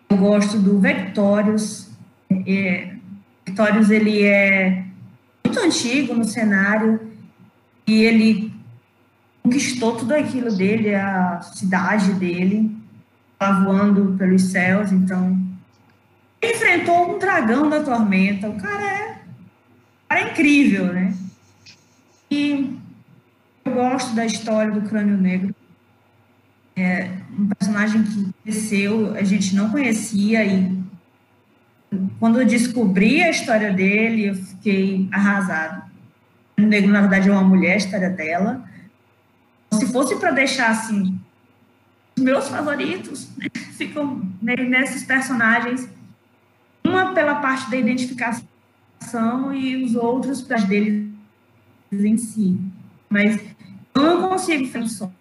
eu 0.08 0.16
gosto 0.16 0.58
do 0.58 0.78
Vectorius. 0.78 1.90
É, 2.46 2.94
Vectorius 3.46 3.90
ele 3.90 4.22
é 4.22 4.84
muito 5.44 5.58
antigo 5.58 6.14
no 6.14 6.24
cenário 6.24 7.00
e 7.86 8.02
ele 8.02 8.52
conquistou 9.42 9.96
tudo 9.96 10.14
aquilo 10.14 10.54
dele, 10.54 10.94
a 10.94 11.40
cidade 11.42 12.14
dele 12.14 12.81
voando 13.50 14.14
pelos 14.16 14.42
céus, 14.50 14.92
então 14.92 15.36
enfrentou 16.42 17.14
um 17.14 17.18
dragão 17.18 17.68
da 17.68 17.82
tormenta. 17.82 18.48
O 18.48 18.54
cara 18.54 18.82
é, 18.82 19.10
o 20.04 20.08
cara 20.08 20.20
é 20.20 20.30
incrível, 20.30 20.92
né? 20.92 21.14
E 22.30 22.78
eu 23.64 23.72
gosto 23.74 24.14
da 24.14 24.24
história 24.24 24.72
do 24.72 24.82
Crânio 24.82 25.16
Negro. 25.16 25.54
É 26.76 27.10
um 27.38 27.48
personagem 27.48 28.02
que 28.02 28.32
cresceu, 28.42 29.14
a 29.14 29.22
gente 29.22 29.54
não 29.54 29.70
conhecia 29.70 30.44
e 30.44 30.82
quando 32.18 32.40
eu 32.40 32.46
descobri 32.46 33.22
a 33.22 33.30
história 33.30 33.72
dele, 33.72 34.28
eu 34.28 34.34
fiquei 34.34 35.08
arrasado. 35.12 35.82
O 36.58 36.62
Negro, 36.62 36.90
na 36.90 37.00
verdade, 37.00 37.28
é 37.28 37.32
uma 37.32 37.42
mulher, 37.42 37.74
a 37.74 37.76
história 37.76 38.08
dela. 38.08 38.64
Se 39.72 39.86
fosse 39.86 40.16
para 40.16 40.30
deixar 40.30 40.70
assim 40.70 41.11
meus 42.18 42.48
favoritos 42.48 43.28
né, 43.36 43.46
ficam 43.76 44.22
nesses 44.40 45.04
personagens, 45.04 45.88
uma 46.84 47.12
pela 47.12 47.36
parte 47.36 47.70
da 47.70 47.76
identificação 47.76 49.54
e 49.54 49.84
os 49.84 49.94
outros 49.94 50.42
para 50.42 50.60
deles 50.60 51.10
em 51.92 52.16
si. 52.16 52.58
Mas 53.08 53.40
eu 53.94 54.02
não 54.02 54.28
consigo 54.28 54.66
fazer 54.68 54.88
só. 54.88 55.12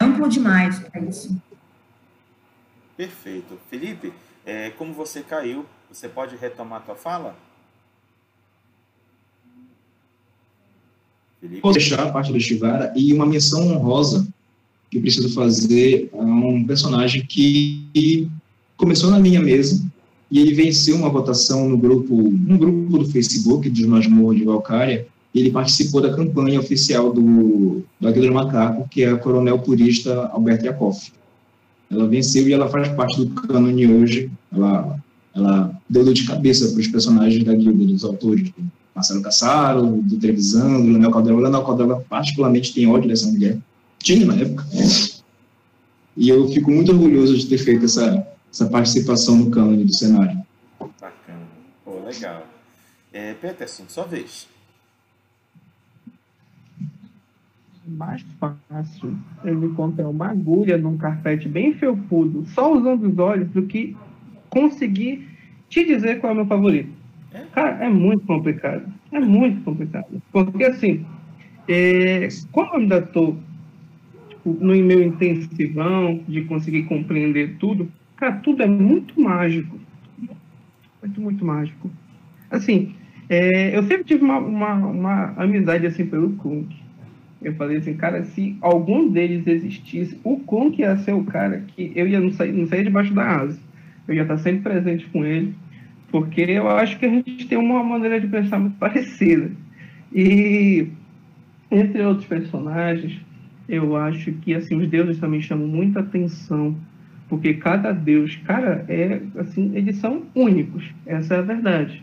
Amplo 0.00 0.28
demais 0.28 0.78
para 0.78 1.00
isso. 1.00 1.40
Perfeito. 2.96 3.58
Felipe, 3.68 4.12
é, 4.44 4.70
como 4.70 4.92
você 4.92 5.22
caiu, 5.22 5.66
você 5.90 6.08
pode 6.08 6.36
retomar 6.36 6.80
a 6.80 6.82
tua 6.82 6.96
fala? 6.96 7.36
Felipe? 11.40 11.60
Vou 11.60 11.72
deixar 11.72 12.00
a 12.00 12.10
parte 12.10 12.32
do 12.32 12.40
Chivara 12.40 12.92
e 12.96 13.12
uma 13.12 13.26
menção 13.26 13.68
honrosa 13.68 14.26
eu 14.92 15.00
preciso 15.00 15.28
fazer 15.34 16.10
um 16.12 16.64
personagem 16.64 17.24
que 17.26 18.28
começou 18.76 19.10
na 19.10 19.18
minha 19.18 19.40
mesa 19.40 19.84
e 20.30 20.40
ele 20.40 20.54
venceu 20.54 20.96
uma 20.96 21.08
votação 21.08 21.68
no 21.68 21.76
grupo, 21.76 22.14
no 22.14 22.58
grupo 22.58 22.98
do 22.98 23.06
Facebook 23.06 23.68
dos 23.68 23.84
Masmorra 23.84 24.34
de 24.34 24.44
Valcária. 24.44 25.06
Ele 25.34 25.50
participou 25.50 26.00
da 26.00 26.14
campanha 26.14 26.58
oficial 26.58 27.12
do, 27.12 27.82
do 28.00 28.08
Aguilera 28.08 28.32
Macaco, 28.32 28.88
que 28.88 29.02
é 29.02 29.10
a 29.10 29.16
coronel 29.16 29.58
purista 29.58 30.26
Alberto 30.32 30.66
Yakoff. 30.66 31.12
Ela 31.90 32.06
venceu 32.06 32.48
e 32.48 32.52
ela 32.52 32.68
faz 32.68 32.88
parte 32.88 33.24
do 33.24 33.30
cânone 33.34 33.86
hoje. 33.86 34.30
Ela, 34.52 34.98
ela 35.34 35.80
deu 35.88 36.04
dor 36.04 36.14
de 36.14 36.24
cabeça 36.24 36.68
para 36.70 36.80
os 36.80 36.88
personagens 36.88 37.44
da 37.44 37.54
guilda, 37.54 37.84
dos 37.84 38.04
autores. 38.04 38.50
Marcelo 38.94 39.22
Cassaro, 39.22 40.02
do 40.02 40.16
Trevisan, 40.16 40.80
do 40.80 40.88
Leonel 40.88 41.10
Caldeira. 41.10 41.38
O 41.38 41.40
Leonel 41.40 41.62
Caldeira 41.62 41.96
particularmente 42.08 42.74
tem 42.74 42.86
ódio 42.86 43.08
dessa 43.08 43.30
mulher 43.30 43.58
tinha 43.98 44.26
na 44.26 44.34
época. 44.34 44.64
E 46.16 46.28
eu 46.28 46.48
fico 46.48 46.70
muito 46.70 46.92
orgulhoso 46.92 47.36
de 47.36 47.46
ter 47.46 47.58
feito 47.58 47.84
essa, 47.84 48.26
essa 48.52 48.68
participação 48.68 49.36
no 49.36 49.50
cânone 49.50 49.84
do 49.84 49.94
cenário. 49.94 50.42
Bacana. 50.80 51.46
Pô, 51.84 52.00
legal. 52.04 52.46
É, 53.12 53.34
Peterson, 53.34 53.84
sua 53.88 54.04
vez. 54.04 54.48
Mais 57.86 58.22
fácil 58.38 59.16
ele 59.44 59.66
encontrar 59.66 60.08
uma 60.08 60.28
agulha 60.28 60.76
num 60.76 60.98
carpete 60.98 61.48
bem 61.48 61.72
felpudo, 61.74 62.46
só 62.54 62.76
usando 62.76 63.08
os 63.08 63.18
olhos, 63.18 63.48
do 63.50 63.62
que 63.62 63.96
conseguir 64.50 65.26
te 65.70 65.84
dizer 65.84 66.20
qual 66.20 66.30
é 66.30 66.34
o 66.34 66.36
meu 66.36 66.46
favorito. 66.46 66.92
É? 67.32 67.44
Cara, 67.52 67.84
é 67.84 67.88
muito 67.88 68.26
complicado. 68.26 68.92
É 69.12 69.20
muito 69.20 69.62
complicado. 69.62 70.22
Porque, 70.32 70.64
assim, 70.64 71.06
é, 71.66 72.28
como 72.52 72.74
eu 72.74 72.80
ainda 72.80 72.98
estou 72.98 73.38
no 74.44 74.74
meu 74.74 75.02
intensivão 75.02 76.22
de 76.28 76.42
conseguir 76.42 76.84
compreender 76.84 77.56
tudo, 77.58 77.90
cara, 78.16 78.36
tudo 78.36 78.62
é 78.62 78.66
muito 78.66 79.20
mágico. 79.20 79.78
Muito, 81.02 81.20
muito 81.20 81.44
mágico. 81.44 81.90
Assim, 82.50 82.94
É, 83.28 83.76
eu 83.76 83.82
sempre 83.82 84.04
tive 84.04 84.24
uma, 84.24 84.38
uma, 84.38 84.74
uma, 84.74 85.24
amizade 85.36 85.86
assim 85.86 86.06
pelo 86.06 86.30
Kunk. 86.30 86.74
Eu 87.42 87.54
falei 87.54 87.76
assim, 87.76 87.94
cara, 87.94 88.24
se 88.24 88.56
algum 88.60 89.08
deles 89.08 89.46
existisse, 89.46 90.18
o 90.24 90.38
Kunk 90.38 90.80
ia 90.80 90.96
ser 90.96 91.12
o 91.12 91.24
cara 91.24 91.62
que 91.68 91.92
eu 91.94 92.08
ia 92.08 92.18
não 92.18 92.32
sair, 92.32 92.52
não 92.52 92.66
sair 92.66 92.84
debaixo 92.84 93.12
da 93.12 93.40
asa. 93.40 93.60
Eu 94.08 94.14
ia 94.14 94.22
estar 94.22 94.38
sempre 94.38 94.62
presente 94.62 95.06
com 95.06 95.24
ele, 95.24 95.54
porque 96.10 96.40
eu 96.40 96.68
acho 96.70 96.98
que 96.98 97.04
a 97.04 97.10
gente 97.10 97.46
tem 97.46 97.58
uma 97.58 97.84
maneira 97.84 98.18
de 98.18 98.26
pensar 98.26 98.58
muito 98.58 98.78
parecida. 98.78 99.50
E 100.10 100.88
entre 101.70 102.02
outros 102.02 102.26
personagens, 102.26 103.20
eu 103.68 103.96
acho 103.96 104.32
que 104.32 104.54
assim 104.54 104.76
os 104.76 104.88
deuses 104.88 105.18
também 105.18 105.40
chamam 105.40 105.66
muita 105.66 106.00
atenção, 106.00 106.76
porque 107.28 107.54
cada 107.54 107.92
deus, 107.92 108.36
cara, 108.44 108.84
é 108.88 109.20
assim, 109.36 109.70
eles 109.74 109.96
são 109.96 110.22
únicos. 110.34 110.84
Essa 111.04 111.34
é 111.34 111.38
a 111.38 111.42
verdade. 111.42 112.02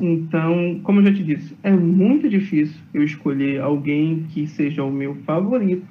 Então, 0.00 0.80
como 0.82 1.00
eu 1.00 1.04
já 1.04 1.12
te 1.12 1.22
disse, 1.22 1.54
é 1.62 1.70
muito 1.70 2.28
difícil 2.28 2.80
eu 2.94 3.02
escolher 3.02 3.60
alguém 3.60 4.26
que 4.30 4.46
seja 4.46 4.82
o 4.82 4.90
meu 4.90 5.14
favorito. 5.26 5.86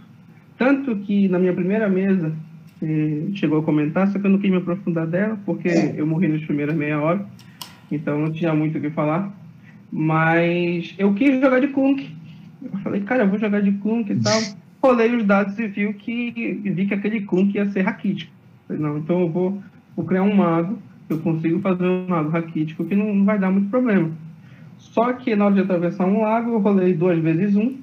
Tanto 0.57 0.95
que 0.95 1.27
na 1.27 1.37
minha 1.37 1.53
primeira 1.53 1.87
mesa 1.87 2.33
eh, 2.81 3.27
chegou 3.35 3.59
a 3.59 3.63
comentar, 3.63 4.07
só 4.07 4.17
que 4.17 4.25
eu 4.25 4.31
não 4.31 4.39
quis 4.39 4.49
me 4.49 4.57
aprofundar 4.57 5.05
dela, 5.05 5.37
porque 5.45 5.69
eu 5.95 6.07
morri 6.07 6.27
nas 6.27 6.43
primeiras 6.43 6.75
meia 6.75 6.99
hora, 6.99 7.23
então 7.91 8.19
não 8.19 8.31
tinha 8.31 8.53
muito 8.55 8.79
o 8.79 8.81
que 8.81 8.89
falar. 8.89 9.31
Mas 9.91 10.95
eu 10.97 11.13
quis 11.13 11.39
jogar 11.39 11.59
de 11.59 11.67
Kunk. 11.67 12.09
Eu 12.63 12.79
falei, 12.79 13.01
cara, 13.01 13.23
eu 13.23 13.29
vou 13.29 13.37
jogar 13.37 13.61
de 13.61 13.71
Kunk 13.73 14.11
e 14.11 14.15
tal. 14.15 14.41
Rolei 14.81 15.15
os 15.15 15.25
dados 15.25 15.57
e 15.59 15.67
viu 15.67 15.93
que, 15.93 16.31
vi 16.63 16.87
que 16.87 16.93
aquele 16.93 17.21
Kunk 17.21 17.55
ia 17.55 17.69
ser 17.69 17.81
raquítico. 17.81 18.31
Não, 18.69 18.97
então 18.97 19.21
eu 19.21 19.29
vou, 19.29 19.61
vou 19.95 20.05
criar 20.05 20.23
um 20.23 20.35
mago 20.35 20.77
eu 21.11 21.19
consigo 21.19 21.59
fazer 21.59 21.85
um 21.85 22.07
lago 22.07 22.29
raquítico 22.29 22.85
que 22.85 22.95
não, 22.95 23.13
não 23.13 23.25
vai 23.25 23.37
dar 23.37 23.51
muito 23.51 23.69
problema. 23.69 24.09
Só 24.77 25.13
que 25.13 25.35
na 25.35 25.45
hora 25.45 25.55
de 25.55 25.61
atravessar 25.61 26.05
um 26.05 26.21
lago, 26.21 26.51
eu 26.51 26.59
rolei 26.59 26.93
duas 26.93 27.19
vezes 27.19 27.55
um 27.55 27.77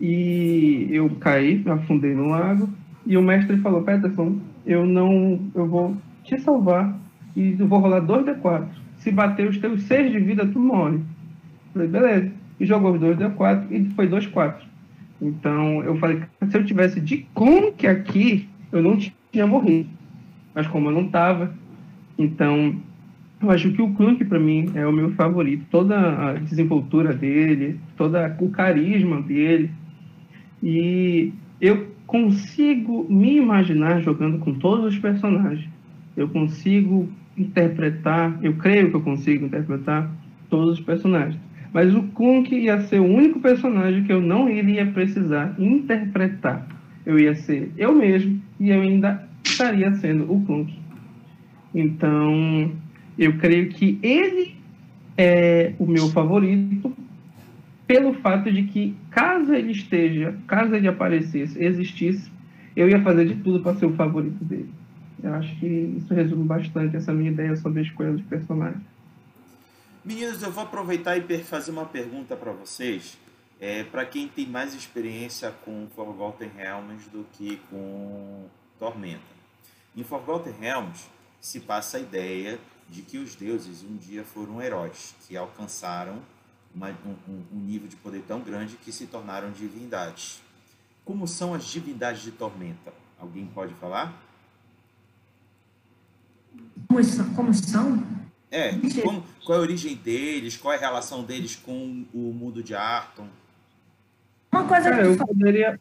e 0.00 0.88
eu 0.90 1.10
caí, 1.20 1.62
afundei 1.66 2.14
no 2.14 2.28
lago 2.28 2.68
e 3.04 3.16
o 3.16 3.22
mestre 3.22 3.56
falou, 3.58 3.82
Peterson, 3.82 4.38
eu 4.64 4.86
não, 4.86 5.40
eu 5.54 5.66
vou 5.66 5.96
te 6.24 6.38
salvar 6.40 6.96
e 7.34 7.56
eu 7.58 7.66
vou 7.66 7.80
rolar 7.80 8.00
dois 8.00 8.24
D4. 8.24 8.64
Se 8.98 9.10
bater 9.10 9.48
os 9.48 9.58
teus 9.58 9.82
seis 9.82 10.10
de 10.10 10.18
vida, 10.18 10.46
tu 10.46 10.58
morre. 10.58 11.00
falei, 11.72 11.88
beleza. 11.88 12.32
E 12.58 12.64
jogou 12.64 12.92
os 12.92 13.00
dois 13.00 13.18
D4 13.18 13.66
e 13.70 13.84
foi 13.90 14.06
dois 14.06 14.26
quatro. 14.26 14.66
Então 15.20 15.82
eu 15.82 15.96
falei, 15.98 16.22
se 16.48 16.56
eu 16.56 16.64
tivesse 16.64 17.00
de 17.00 17.26
conque 17.34 17.86
aqui, 17.86 18.48
eu 18.72 18.82
não 18.82 18.98
tinha 19.32 19.46
morrido. 19.46 19.88
Mas 20.54 20.66
como 20.66 20.88
eu 20.88 20.92
não 20.92 21.08
tava, 21.08 21.54
então, 22.18 22.76
eu 23.42 23.50
acho 23.50 23.70
que 23.72 23.82
o 23.82 23.92
Clunk, 23.92 24.24
para 24.24 24.38
mim, 24.38 24.70
é 24.74 24.86
o 24.86 24.92
meu 24.92 25.12
favorito. 25.12 25.66
Toda 25.70 26.30
a 26.30 26.32
desenvoltura 26.34 27.12
dele, 27.12 27.78
todo 27.96 28.16
o 28.40 28.50
carisma 28.50 29.20
dele. 29.20 29.70
E 30.62 31.32
eu 31.60 31.88
consigo 32.06 33.06
me 33.10 33.36
imaginar 33.36 34.00
jogando 34.00 34.38
com 34.38 34.54
todos 34.54 34.94
os 34.94 34.98
personagens. 34.98 35.68
Eu 36.16 36.28
consigo 36.28 37.08
interpretar, 37.36 38.38
eu 38.42 38.54
creio 38.54 38.88
que 38.88 38.96
eu 38.96 39.02
consigo 39.02 39.44
interpretar 39.44 40.10
todos 40.48 40.78
os 40.78 40.80
personagens. 40.80 41.38
Mas 41.76 41.94
o 41.94 42.04
Kunk 42.04 42.56
ia 42.56 42.80
ser 42.86 43.00
o 43.00 43.04
único 43.04 43.38
personagem 43.38 44.02
que 44.02 44.10
eu 44.10 44.22
não 44.22 44.48
iria 44.48 44.86
precisar 44.86 45.54
interpretar. 45.58 46.66
Eu 47.04 47.18
ia 47.18 47.34
ser 47.34 47.70
eu 47.76 47.94
mesmo 47.94 48.40
e 48.58 48.70
eu 48.70 48.80
ainda 48.80 49.28
estaria 49.44 49.92
sendo 49.96 50.24
o 50.32 50.42
Kunk. 50.46 50.72
Então, 51.74 52.72
eu 53.18 53.36
creio 53.36 53.68
que 53.68 53.98
ele 54.02 54.56
é 55.18 55.74
o 55.78 55.84
meu 55.84 56.08
favorito 56.08 56.96
pelo 57.86 58.14
fato 58.14 58.50
de 58.50 58.62
que, 58.62 58.94
caso 59.10 59.52
ele 59.52 59.72
esteja, 59.72 60.34
caso 60.46 60.74
ele 60.74 60.88
aparecesse, 60.88 61.62
existisse, 61.62 62.32
eu 62.74 62.88
ia 62.88 63.02
fazer 63.02 63.26
de 63.26 63.34
tudo 63.34 63.60
para 63.60 63.74
ser 63.74 63.84
o 63.84 63.92
favorito 63.92 64.42
dele. 64.42 64.70
Eu 65.22 65.34
acho 65.34 65.54
que 65.60 65.66
isso 65.98 66.14
resume 66.14 66.44
bastante 66.44 66.96
essa 66.96 67.12
minha 67.12 67.30
ideia 67.30 67.54
sobre 67.54 67.80
a 67.80 67.82
escolha 67.82 68.12
dos 68.12 68.22
personagens. 68.22 68.95
Meninos, 70.06 70.40
eu 70.40 70.52
vou 70.52 70.62
aproveitar 70.62 71.16
e 71.16 71.42
fazer 71.42 71.72
uma 71.72 71.84
pergunta 71.84 72.36
para 72.36 72.52
vocês. 72.52 73.18
É, 73.60 73.82
para 73.82 74.06
quem 74.06 74.28
tem 74.28 74.46
mais 74.46 74.72
experiência 74.72 75.50
com 75.64 75.88
Forgotten 75.96 76.48
Realms 76.56 77.10
do 77.10 77.26
que 77.32 77.56
com 77.68 78.48
Tormenta. 78.78 79.34
Em 79.96 80.04
Forgotten 80.04 80.52
Realms, 80.60 81.06
se 81.40 81.58
passa 81.58 81.96
a 81.96 82.00
ideia 82.00 82.56
de 82.88 83.02
que 83.02 83.18
os 83.18 83.34
deuses 83.34 83.82
um 83.82 83.96
dia 83.96 84.22
foram 84.22 84.62
heróis, 84.62 85.12
que 85.26 85.36
alcançaram 85.36 86.22
uma, 86.72 86.90
um, 86.90 87.42
um 87.52 87.58
nível 87.58 87.88
de 87.88 87.96
poder 87.96 88.22
tão 88.28 88.40
grande 88.40 88.76
que 88.76 88.92
se 88.92 89.08
tornaram 89.08 89.50
divindades. 89.50 90.40
Como 91.04 91.26
são 91.26 91.52
as 91.52 91.64
divindades 91.64 92.22
de 92.22 92.30
Tormenta? 92.30 92.94
Alguém 93.18 93.44
pode 93.46 93.74
falar? 93.74 94.22
Como? 96.86 97.34
Como 97.34 97.52
são? 97.52 98.15
É, 98.50 98.72
como, 99.02 99.24
qual 99.44 99.58
é 99.58 99.60
a 99.60 99.62
origem 99.62 99.94
deles? 99.96 100.56
Qual 100.56 100.72
é 100.72 100.76
a 100.76 100.80
relação 100.80 101.24
deles 101.24 101.56
com 101.56 102.04
o 102.14 102.32
mundo 102.32 102.62
de 102.62 102.74
Arton? 102.74 103.26
Uma 104.52 104.64
coisa 104.64 104.94
que 104.94 105.00
eu 105.00 105.16
poderia, 105.16 105.80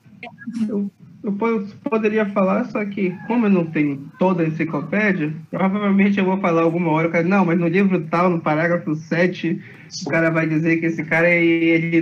eu 0.67 0.91
eu 1.25 1.67
poderia 1.83 2.25
falar, 2.27 2.65
só 2.65 2.85
que 2.85 3.09
como 3.25 3.47
eu 3.47 3.49
não 3.49 3.65
tenho 3.65 4.11
toda 4.19 4.43
a 4.43 4.47
enciclopédia, 4.47 5.33
provavelmente 5.49 6.19
eu 6.19 6.25
vou 6.25 6.39
falar 6.39 6.61
alguma 6.61 6.91
hora, 6.91 7.09
cara, 7.09 7.23
não, 7.23 7.43
mas 7.43 7.57
no 7.57 7.67
livro 7.67 7.99
tal, 8.07 8.29
no 8.29 8.39
parágrafo 8.39 8.93
7, 8.95 9.59
o 10.05 10.09
cara 10.09 10.29
vai 10.29 10.47
dizer 10.47 10.77
que 10.77 10.85
esse 10.85 11.03
cara 11.03 11.27
ele 11.27 12.01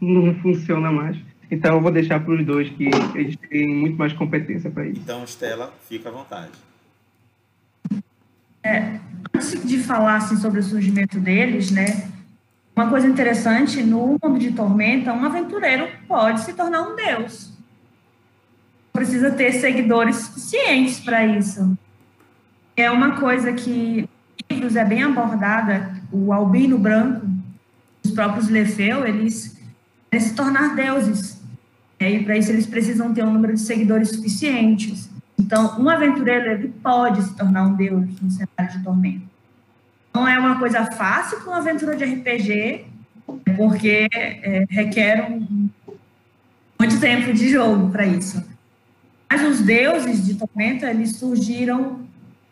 não, 0.00 0.24
não 0.24 0.34
funciona 0.36 0.92
mais. 0.92 1.16
Então 1.50 1.74
eu 1.74 1.80
vou 1.80 1.90
deixar 1.90 2.20
para 2.20 2.32
os 2.32 2.46
dois 2.46 2.70
que 2.70 2.88
eles 3.14 3.36
têm 3.48 3.74
muito 3.74 3.96
mais 3.96 4.12
competência 4.12 4.70
para 4.70 4.86
isso. 4.86 5.00
Então, 5.02 5.24
Estela, 5.24 5.72
fica 5.88 6.08
à 6.08 6.12
vontade. 6.12 6.52
É, 8.62 8.98
antes 9.34 9.64
de 9.64 9.78
falar 9.78 10.16
assim, 10.16 10.36
sobre 10.36 10.60
o 10.60 10.62
surgimento 10.62 11.18
deles, 11.18 11.70
né? 11.70 12.08
Uma 12.76 12.88
coisa 12.88 13.06
interessante, 13.06 13.82
no 13.82 14.18
mundo 14.22 14.38
de 14.38 14.52
Tormenta, 14.52 15.12
um 15.12 15.24
aventureiro 15.24 15.88
pode 16.06 16.40
se 16.40 16.52
tornar 16.52 16.82
um 16.82 16.96
deus 16.96 17.50
precisa 18.92 19.30
ter 19.30 19.52
seguidores 19.52 20.16
suficientes 20.16 21.00
para 21.00 21.24
isso. 21.26 21.76
É 22.76 22.90
uma 22.90 23.18
coisa 23.18 23.52
que 23.52 24.08
livros 24.50 24.76
é 24.76 24.84
bem 24.84 25.02
abordada, 25.02 25.94
o 26.12 26.32
albino 26.32 26.78
branco, 26.78 27.26
os 28.04 28.10
próprios 28.10 28.48
Lefeu, 28.48 29.06
eles 29.06 29.56
querem 30.10 30.26
se 30.26 30.34
tornar 30.34 30.74
deuses. 30.74 31.40
E 31.98 32.20
para 32.20 32.36
isso, 32.36 32.50
eles 32.50 32.66
precisam 32.66 33.12
ter 33.12 33.24
um 33.24 33.32
número 33.32 33.54
de 33.54 33.60
seguidores 33.60 34.10
suficientes. 34.10 35.08
Então, 35.40 35.80
um 35.80 35.88
aventureiro 35.88 36.50
ele 36.50 36.68
pode 36.68 37.22
se 37.22 37.34
tornar 37.34 37.64
um 37.64 37.74
deus 37.74 38.04
no 38.20 38.30
cenário 38.30 38.78
de 38.78 38.84
tormento. 38.84 39.22
Não 40.14 40.28
é 40.28 40.38
uma 40.38 40.58
coisa 40.58 40.84
fácil 40.92 41.40
com 41.40 41.50
uma 41.50 41.58
aventura 41.58 41.96
de 41.96 42.04
RPG, 42.04 42.84
porque 43.56 44.08
é, 44.12 44.66
requer 44.68 45.30
um, 45.30 45.68
muito 46.78 47.00
tempo 47.00 47.32
de 47.32 47.48
jogo 47.48 47.90
para 47.90 48.06
isso. 48.06 48.44
Mas 49.30 49.42
os 49.42 49.60
deuses 49.60 50.26
de 50.26 50.34
Tormenta, 50.34 50.90
eles 50.90 51.16
surgiram, 51.16 52.00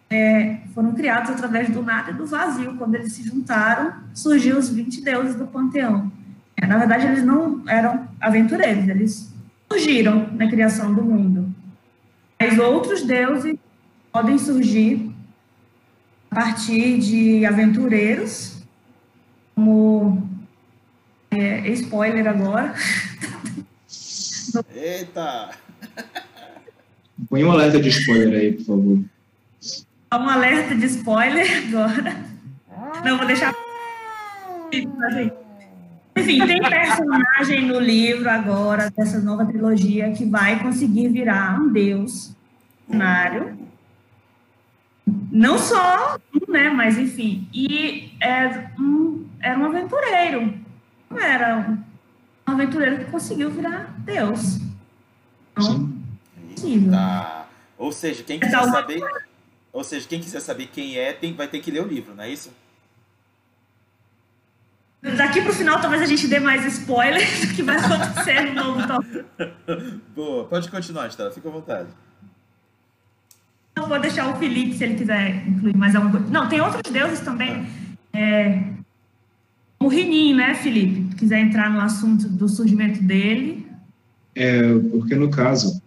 é, 0.09 0.59
foram 0.75 0.93
criados 0.93 1.31
através 1.31 1.69
do 1.69 1.83
nada 1.83 2.13
e 2.13 2.15
do 2.15 2.25
vazio. 2.25 2.77
Quando 2.77 2.95
eles 2.95 3.13
se 3.13 3.23
juntaram, 3.23 3.95
surgiu 4.15 4.57
os 4.57 4.71
20 4.71 5.03
deuses 5.03 5.35
do 5.35 5.47
panteão. 5.47 6.11
É, 6.57 6.67
na 6.67 6.79
verdade, 6.79 7.07
eles 7.07 7.25
não 7.25 7.63
eram 7.69 8.09
aventureiros, 8.21 8.89
eles 8.89 9.35
surgiram 9.71 10.29
na 10.33 10.49
criação 10.49 10.95
do 10.95 11.03
mundo. 11.03 11.38
Mas 12.41 12.59
outros 12.59 13.03
deuses 13.03 13.57
podem 14.13 14.39
surgir 14.39 15.11
a 16.31 16.35
partir 16.35 16.99
de 16.99 17.45
aventureiros, 17.45 18.63
como 19.55 20.29
é, 21.31 21.69
spoiler 21.71 22.27
agora. 22.29 22.75
Eita! 24.75 25.51
Põe 27.29 27.45
um 27.45 27.51
alerta 27.51 27.81
de 27.81 27.89
spoiler 27.89 28.41
aí, 28.41 28.53
por 28.53 28.65
favor. 28.65 29.05
Um 30.13 30.29
alerta 30.29 30.75
de 30.75 30.87
spoiler 30.87 31.69
agora. 31.69 32.17
Não, 33.05 33.19
vou 33.19 33.27
deixar. 33.27 33.55
Enfim, 36.19 36.47
tem 36.47 36.61
personagem 36.61 37.67
no 37.67 37.79
livro 37.79 38.29
agora, 38.29 38.91
dessa 38.91 39.19
nova 39.21 39.45
trilogia, 39.47 40.13
que 40.13 40.25
vai 40.25 40.61
conseguir 40.63 41.09
virar 41.09 41.61
um 41.61 41.73
deus 41.73 42.35
cenário. 42.87 43.57
Não 45.31 45.59
só 45.59 46.19
né? 46.49 46.71
Mas 46.71 46.99
enfim. 46.99 47.49
E 47.53 48.13
é 48.21 48.71
um, 48.79 49.27
era 49.41 49.59
um 49.59 49.67
aventureiro. 49.67 50.55
Não 51.11 51.19
era 51.19 51.59
um, 51.59 51.79
aventureiro 52.47 53.05
que 53.05 53.11
conseguiu 53.11 53.51
virar 53.51 53.95
deus. 54.01 54.59
Então, 55.53 55.93
Sim. 56.57 56.91
Tá. 56.91 57.47
Ou 57.77 57.93
seja, 57.93 58.25
quem 58.25 58.41
quiser 58.41 58.59
uma... 58.59 58.73
saber. 58.73 59.01
Ou 59.73 59.85
seja, 59.85 60.09
quem 60.09 60.21
quiser 60.21 60.41
saber 60.41 60.69
quem 60.73 60.97
é, 60.97 61.13
tem, 61.13 61.35
vai 61.35 61.47
ter 61.47 61.61
que 61.61 61.71
ler 61.71 61.83
o 61.83 61.87
livro, 61.87 62.15
não 62.15 62.25
é 62.25 62.31
isso? 62.31 62.51
Daqui 65.01 65.43
para 65.43 65.53
o 65.53 65.55
final, 65.55 65.81
talvez 65.81 66.03
a 66.03 66.07
gente 66.07 66.27
dê 66.27 66.41
mais 66.41 66.65
spoilers 66.67 67.47
do 67.47 67.55
que 67.55 67.63
vai 67.63 67.77
acontecer 67.77 68.53
no 68.53 68.55
novo 68.55 68.87
torneio. 68.87 69.25
Boa, 70.15 70.45
pode 70.45 70.69
continuar, 70.69 71.07
Estela, 71.07 71.31
fica 71.31 71.49
à 71.49 71.53
vontade. 71.53 71.89
Eu 73.77 73.87
vou 73.87 74.01
deixar 74.01 74.29
o 74.35 74.37
Felipe, 74.39 74.75
se 74.75 74.83
ele 74.83 74.97
quiser 74.97 75.47
incluir 75.47 75.77
mais 75.77 75.95
alguma 75.95 76.11
coisa. 76.11 76.27
Não, 76.33 76.49
tem 76.49 76.61
outros 76.61 76.93
deuses 76.93 77.21
também. 77.21 77.65
É, 78.13 78.61
o 79.79 79.87
Rinim, 79.87 80.35
né, 80.35 80.55
Felipe? 80.57 81.15
Quiser 81.15 81.41
entrar 81.41 81.71
no 81.71 81.81
assunto 81.81 82.29
do 82.29 82.49
surgimento 82.49 83.01
dele. 83.01 83.65
É, 84.35 84.75
porque 84.91 85.15
no 85.15 85.31
caso, 85.31 85.81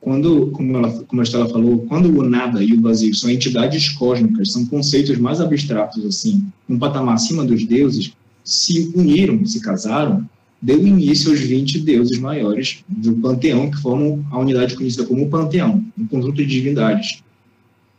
quando, 0.00 0.50
como, 0.52 0.76
ela, 0.78 1.04
como 1.04 1.20
a 1.20 1.24
Estela 1.24 1.48
falou, 1.50 1.84
quando 1.86 2.18
o 2.18 2.22
nada 2.22 2.64
e 2.64 2.72
o 2.72 2.80
vazio 2.80 3.14
são 3.14 3.28
entidades 3.28 3.90
cósmicas, 3.90 4.52
são 4.52 4.64
conceitos 4.66 5.18
mais 5.18 5.40
abstratos, 5.40 6.04
assim, 6.06 6.46
um 6.66 6.78
patamar 6.78 7.14
acima 7.14 7.44
dos 7.44 7.66
deuses, 7.66 8.14
se 8.44 8.92
uniram, 8.94 9.44
se 9.46 9.60
casaram, 9.60 10.28
deu 10.60 10.86
início 10.86 11.30
aos 11.30 11.40
20 11.40 11.80
deuses 11.80 12.18
maiores 12.18 12.84
do 12.88 13.14
panteão, 13.14 13.70
que 13.70 13.80
formam 13.80 14.24
a 14.30 14.38
unidade 14.38 14.76
conhecida 14.76 15.04
como 15.04 15.28
panteão, 15.28 15.84
um 15.98 16.06
conjunto 16.06 16.36
de 16.36 16.46
divindades. 16.46 17.22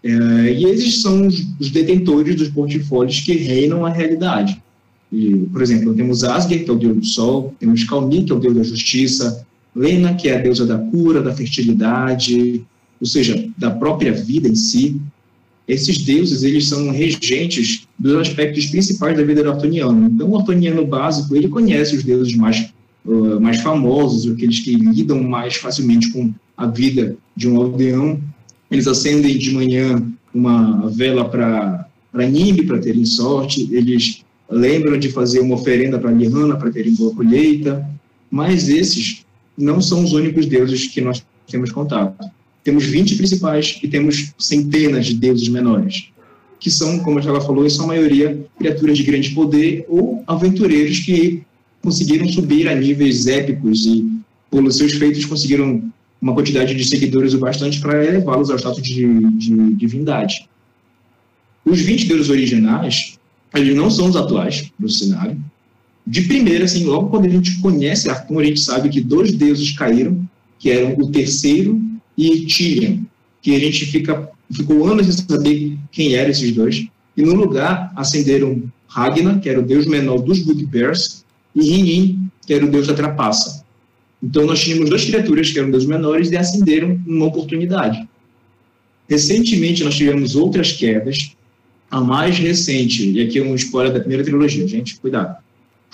É, 0.03 0.09
e 0.53 0.65
esses 0.65 1.01
são 1.01 1.25
os, 1.25 1.43
os, 1.59 1.71
detentores 1.71 2.35
dos 2.35 2.49
portfólios 2.49 3.21
que 3.21 3.33
reinam 3.33 3.85
a 3.85 3.89
realidade. 3.89 4.61
E, 5.11 5.35
por 5.51 5.61
exemplo, 5.61 5.95
temos 5.95 6.23
Asger, 6.23 6.63
que 6.63 6.69
é 6.69 6.73
o 6.73 6.77
deus 6.77 6.95
do 6.95 7.05
sol, 7.05 7.55
temos 7.59 7.83
Calmi, 7.83 8.23
que 8.23 8.31
é 8.31 8.35
o 8.35 8.39
deus 8.39 8.55
da 8.55 8.63
justiça, 8.63 9.45
Lena, 9.75 10.13
que 10.13 10.29
é 10.29 10.37
a 10.37 10.41
deusa 10.41 10.65
da 10.65 10.77
cura, 10.77 11.21
da 11.21 11.33
fertilidade, 11.33 12.63
ou 12.99 13.07
seja, 13.07 13.49
da 13.57 13.71
própria 13.71 14.13
vida 14.13 14.47
em 14.47 14.55
si. 14.55 15.01
Esses 15.67 15.97
deuses, 15.97 16.43
eles 16.43 16.67
são 16.67 16.91
regentes 16.91 17.87
dos 17.97 18.13
aspectos 18.15 18.67
principais 18.67 19.17
da 19.17 19.23
vida 19.23 19.43
do 19.43 19.49
artoniano. 19.49 20.09
Então, 20.13 20.29
o 20.29 20.37
artoniano 20.37 20.85
básico, 20.85 21.35
ele 21.35 21.47
conhece 21.47 21.95
os 21.95 22.03
deuses 22.03 22.35
mais, 22.35 22.71
uh, 23.03 23.39
mais 23.41 23.61
famosos, 23.61 24.31
aqueles 24.31 24.59
que 24.59 24.75
lidam 24.75 25.23
mais 25.23 25.55
facilmente 25.55 26.11
com 26.11 26.31
a 26.55 26.67
vida 26.67 27.17
de 27.35 27.49
um 27.49 27.57
aldeão. 27.57 28.19
Eles 28.69 28.87
acendem 28.87 29.37
de 29.37 29.51
manhã 29.51 30.05
uma 30.33 30.87
vela 30.89 31.27
para 31.27 31.87
Nimbe, 32.13 32.65
para 32.65 32.79
terem 32.79 33.05
sorte. 33.05 33.67
Eles 33.71 34.23
lembram 34.49 34.99
de 34.99 35.09
fazer 35.09 35.39
uma 35.39 35.55
oferenda 35.55 35.97
para 35.97 36.11
Lihana, 36.11 36.57
para 36.57 36.71
terem 36.71 36.93
boa 36.93 37.13
colheita. 37.15 37.87
Mas 38.29 38.69
esses 38.69 39.25
não 39.57 39.81
são 39.81 40.03
os 40.03 40.13
únicos 40.13 40.45
deuses 40.45 40.87
que 40.87 41.01
nós 41.01 41.25
temos 41.47 41.71
contato. 41.71 42.29
Temos 42.65 42.83
20 42.83 43.15
principais 43.15 43.79
e 43.83 43.87
temos 43.87 44.33
centenas 44.39 45.05
de 45.05 45.13
deuses 45.13 45.47
menores, 45.47 46.05
que 46.59 46.71
são, 46.71 46.97
como 46.97 47.19
ela 47.19 47.39
falou, 47.39 47.63
em 47.63 47.69
sua 47.69 47.85
maioria 47.85 48.43
criaturas 48.57 48.97
de 48.97 49.03
grande 49.03 49.29
poder 49.29 49.85
ou 49.87 50.23
aventureiros 50.25 50.97
que 51.01 51.43
conseguiram 51.79 52.27
subir 52.27 52.67
a 52.67 52.73
níveis 52.73 53.27
épicos 53.27 53.85
e, 53.85 54.03
pelos 54.49 54.77
seus 54.77 54.93
feitos, 54.93 55.25
conseguiram 55.25 55.91
uma 56.19 56.33
quantidade 56.33 56.73
de 56.73 56.83
seguidores 56.83 57.35
o 57.35 57.37
bastante 57.37 57.79
para 57.79 58.03
elevá-los 58.03 58.49
ao 58.49 58.57
status 58.57 58.81
de, 58.81 59.05
de 59.37 59.75
divindade. 59.75 60.49
Os 61.63 61.79
20 61.81 62.07
deuses 62.07 62.29
originais, 62.31 63.19
eles 63.53 63.75
não 63.75 63.91
são 63.91 64.09
os 64.09 64.15
atuais 64.15 64.71
do 64.79 64.89
cenário, 64.89 65.39
de 66.07 66.23
primeira, 66.23 66.65
assim, 66.65 66.83
logo 66.83 67.09
quando 67.09 67.25
a 67.25 67.29
gente 67.29 67.59
conhece 67.59 68.09
Arthur, 68.09 68.41
a 68.41 68.45
gente 68.45 68.59
sabe 68.59 68.89
que 68.89 69.01
dois 69.01 69.31
deuses 69.33 69.71
caíram, 69.77 70.27
que 70.57 70.71
eram 70.71 70.95
o 70.97 71.11
terceiro 71.11 71.79
e 72.17 72.45
Tyrion, 72.45 72.99
que 73.41 73.55
a 73.55 73.59
gente 73.59 73.85
fica, 73.85 74.29
ficou 74.51 74.87
anos 74.87 75.07
sem 75.07 75.25
saber 75.27 75.77
quem 75.91 76.15
eram 76.15 76.31
esses 76.31 76.51
dois, 76.51 76.87
e 77.15 77.21
no 77.21 77.33
lugar 77.33 77.91
ascenderam 77.95 78.63
Ragnar, 78.87 79.39
que 79.39 79.49
era 79.49 79.59
o 79.59 79.63
deus 79.63 79.85
menor 79.85 80.19
dos 80.19 80.39
Bugbears, 80.39 81.25
e 81.55 81.61
Rinin, 81.61 82.29
que 82.45 82.53
era 82.53 82.65
o 82.65 82.69
deus 82.69 82.87
da 82.87 82.93
trapaça. 82.93 83.63
Então 84.21 84.45
nós 84.45 84.61
tínhamos 84.61 84.89
duas 84.89 85.05
criaturas 85.05 85.51
que 85.51 85.59
eram 85.59 85.71
deuses 85.71 85.87
menores 85.87 86.31
e 86.31 86.37
ascenderam 86.37 86.99
numa 87.05 87.27
oportunidade. 87.27 88.07
Recentemente 89.07 89.83
nós 89.83 89.95
tivemos 89.95 90.35
outras 90.35 90.71
quedas, 90.71 91.35
a 91.91 92.01
mais 92.01 92.37
recente, 92.37 93.11
e 93.11 93.21
aqui 93.21 93.39
é 93.39 93.43
um 93.43 93.55
spoiler 93.55 93.93
da 93.93 93.99
primeira 93.99 94.23
trilogia, 94.23 94.67
gente, 94.67 94.97
cuidado 94.99 95.37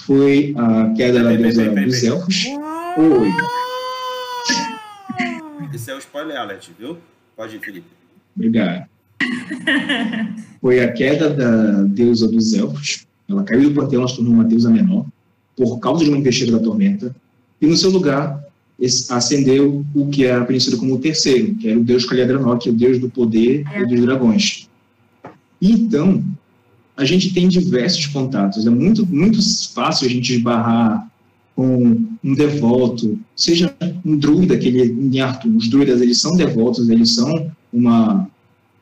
foi 0.05 0.53
a 0.57 0.93
queda 0.95 1.23
da 1.23 1.33
deusa 1.33 1.69
dos 1.69 2.03
elfos. 2.03 2.45
Oi. 2.97 3.60
Esse 5.73 5.91
é 5.91 5.95
o 5.95 5.99
spoiler 5.99 6.37
alert, 6.37 6.69
viu? 6.77 6.97
Pode 7.35 7.55
ir, 7.55 7.59
Felipe. 7.59 7.87
Obrigado. 8.35 8.85
Foi 10.61 10.79
a 10.79 10.91
queda 10.91 11.29
da 11.29 11.83
deusa 11.83 12.27
dos 12.27 12.53
elfos. 12.53 13.05
Ela 13.27 13.43
caiu 13.43 13.69
do 13.69 13.75
panteão, 13.75 14.01
ela 14.01 14.09
se 14.09 14.17
tornou 14.17 14.33
uma 14.33 14.43
deusa 14.43 14.69
menor, 14.69 15.05
por 15.55 15.79
causa 15.79 16.03
de 16.03 16.09
uma 16.09 16.17
investida 16.17 16.51
da 16.51 16.59
tormenta. 16.59 17.15
E 17.59 17.65
no 17.65 17.77
seu 17.77 17.89
lugar, 17.89 18.43
ascendeu 19.09 19.85
o 19.93 20.09
que 20.09 20.25
é 20.25 20.39
conhecido 20.43 20.77
como 20.77 20.95
o 20.95 20.99
terceiro, 20.99 21.55
que 21.55 21.69
era 21.69 21.79
o 21.79 21.83
deus 21.83 22.05
Calhadranó, 22.05 22.57
que 22.57 22.69
é 22.69 22.71
o 22.71 22.75
deus 22.75 22.99
do 22.99 23.09
poder 23.09 23.63
e 23.75 23.85
dos 23.85 24.01
dragões. 24.01 24.67
E 25.61 25.71
então, 25.71 26.23
a 26.97 27.05
gente 27.05 27.33
tem 27.33 27.47
diversos 27.47 28.07
contatos. 28.07 28.65
É 28.65 28.69
muito, 28.69 29.05
muito 29.05 29.39
fácil 29.73 30.07
a 30.07 30.09
gente 30.09 30.35
esbarrar 30.35 31.10
com 31.61 31.95
um 32.23 32.33
devoto, 32.33 33.19
seja 33.35 33.71
um 34.03 34.17
druida, 34.17 34.57
que 34.57 34.67
ele, 34.67 34.91
em 34.99 35.19
Arthur, 35.19 35.55
os 35.55 35.69
druidas 35.69 36.01
eles 36.01 36.19
são 36.19 36.35
devotos, 36.35 36.89
eles 36.89 37.13
são 37.13 37.51
uma, 37.71 38.27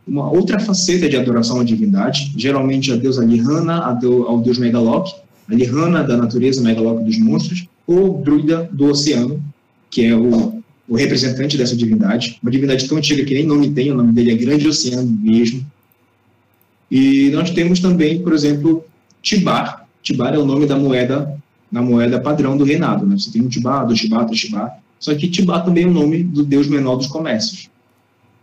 uma 0.08 0.32
outra 0.32 0.62
faceta 0.62 1.10
de 1.10 1.18
adoração 1.18 1.60
à 1.60 1.64
divindade, 1.66 2.32
geralmente 2.38 2.90
a 2.94 2.96
deusa 2.96 3.26
Lihana, 3.26 3.80
a 3.80 4.00
ao 4.28 4.40
deus 4.40 4.58
Megalok, 4.58 5.14
a 5.50 5.54
Lihana 5.54 6.06
da 6.06 6.16
natureza, 6.16 6.62
Megalok 6.62 7.04
dos 7.04 7.20
monstros, 7.20 7.68
ou 7.86 8.22
druida 8.24 8.70
do 8.72 8.86
oceano, 8.86 9.44
que 9.92 10.06
é 10.06 10.16
o, 10.16 10.62
o 10.88 10.96
representante 10.96 11.58
dessa 11.58 11.76
divindade, 11.76 12.40
uma 12.42 12.50
divindade 12.50 12.88
tão 12.88 12.98
antiga 12.98 13.26
que 13.26 13.34
nem 13.34 13.46
nome 13.46 13.72
tem, 13.72 13.92
o 13.92 13.96
nome 13.96 14.14
dele 14.14 14.32
é 14.32 14.36
Grande 14.36 14.70
Oceano 14.70 15.12
mesmo, 15.22 15.66
e 16.90 17.30
nós 17.32 17.52
temos 17.52 17.82
também, 17.82 18.22
por 18.22 18.32
exemplo, 18.32 18.86
Tibar. 19.22 19.86
Tibar 20.02 20.34
é 20.34 20.38
o 20.38 20.46
nome 20.46 20.66
da 20.66 20.78
moeda, 20.78 21.38
na 21.72 21.82
moeda 21.82 22.20
padrão 22.20 22.58
do 22.58 22.64
reinado. 22.64 23.06
Né? 23.06 23.18
Você 23.18 23.32
tem 23.32 23.42
um 23.42 23.48
Tibar, 23.48 23.86
dois 23.86 24.00
Tibar, 24.00 24.26
três 24.26 24.42
Tibar. 24.42 24.80
Só 25.00 25.14
que 25.16 25.30
Tibar 25.30 25.64
também 25.64 25.84
é 25.84 25.88
o 25.88 25.94
nome 25.94 26.24
do 26.24 26.44
deus 26.44 26.68
menor 26.68 26.96
dos 26.96 27.08
comércios. 27.08 27.70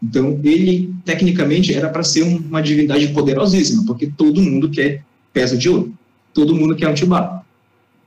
Então, 0.03 0.39
ele, 0.45 0.95
tecnicamente, 1.05 1.73
era 1.75 1.89
para 1.89 2.03
ser 2.03 2.23
uma 2.23 2.61
divindade 2.61 3.09
poderosíssima, 3.09 3.85
porque 3.87 4.07
todo 4.07 4.43
mundo 4.43 4.71
quer 4.71 5.03
peça 5.33 5.57
de 5.57 5.69
ouro. 5.69 5.93
Todo 6.33 6.55
mundo 6.55 6.77
quer 6.77 6.89
um 6.89 6.95
Tibar. 6.95 7.45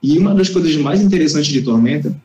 E 0.02 0.18
uma 0.18 0.34
das 0.34 0.50
coisas 0.50 0.76
mais 0.78 1.02
interessantes 1.02 1.52
de 1.52 1.62
Tormenta 1.62 2.16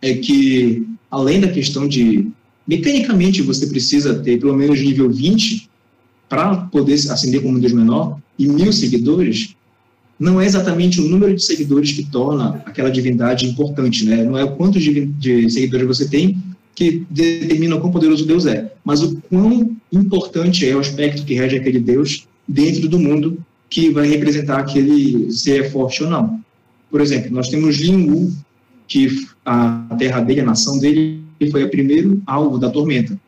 é 0.00 0.14
que, 0.14 0.86
além 1.10 1.40
da 1.40 1.48
questão 1.48 1.88
de, 1.88 2.28
mecanicamente, 2.66 3.42
você 3.42 3.66
precisa 3.66 4.14
ter 4.20 4.38
pelo 4.38 4.54
menos 4.54 4.80
nível 4.80 5.10
20 5.10 5.68
para 6.28 6.56
poder 6.56 6.94
ascender 6.94 7.42
como 7.42 7.58
Deus 7.58 7.72
menor 7.72 8.18
e 8.38 8.46
mil 8.46 8.72
seguidores, 8.72 9.55
não 10.18 10.40
é 10.40 10.46
exatamente 10.46 11.00
o 11.00 11.08
número 11.08 11.34
de 11.34 11.42
seguidores 11.42 11.92
que 11.92 12.04
torna 12.04 12.62
aquela 12.64 12.90
divindade 12.90 13.46
importante, 13.46 14.04
né? 14.04 14.24
Não 14.24 14.36
é 14.36 14.44
o 14.44 14.52
quanto 14.56 14.78
de, 14.78 15.06
de 15.06 15.50
seguidores 15.50 15.86
você 15.86 16.08
tem 16.08 16.38
que 16.74 17.06
determina 17.10 17.76
o 17.76 17.80
quão 17.80 17.90
poderoso 17.90 18.26
Deus 18.26 18.44
é, 18.44 18.72
mas 18.84 19.02
o 19.02 19.16
quão 19.30 19.76
importante 19.90 20.68
é 20.68 20.76
o 20.76 20.80
aspecto 20.80 21.24
que 21.24 21.34
rege 21.34 21.56
aquele 21.56 21.80
Deus 21.80 22.26
dentro 22.46 22.88
do 22.88 22.98
mundo 22.98 23.38
que 23.68 23.90
vai 23.90 24.06
representar 24.06 24.58
aquele 24.58 25.30
se 25.32 25.52
é 25.52 25.70
forte 25.70 26.04
ou 26.04 26.10
não. 26.10 26.40
Por 26.90 27.00
exemplo, 27.00 27.32
nós 27.32 27.48
temos 27.48 27.76
Lin 27.76 28.10
Wu, 28.10 28.32
que 28.86 29.26
a 29.44 29.96
terra 29.98 30.20
dele, 30.20 30.42
a 30.42 30.44
nação 30.44 30.78
dele, 30.78 31.20
foi 31.50 31.64
o 31.64 31.70
primeiro 31.70 32.22
alvo 32.26 32.58
da 32.58 32.70
tormenta 32.70 33.18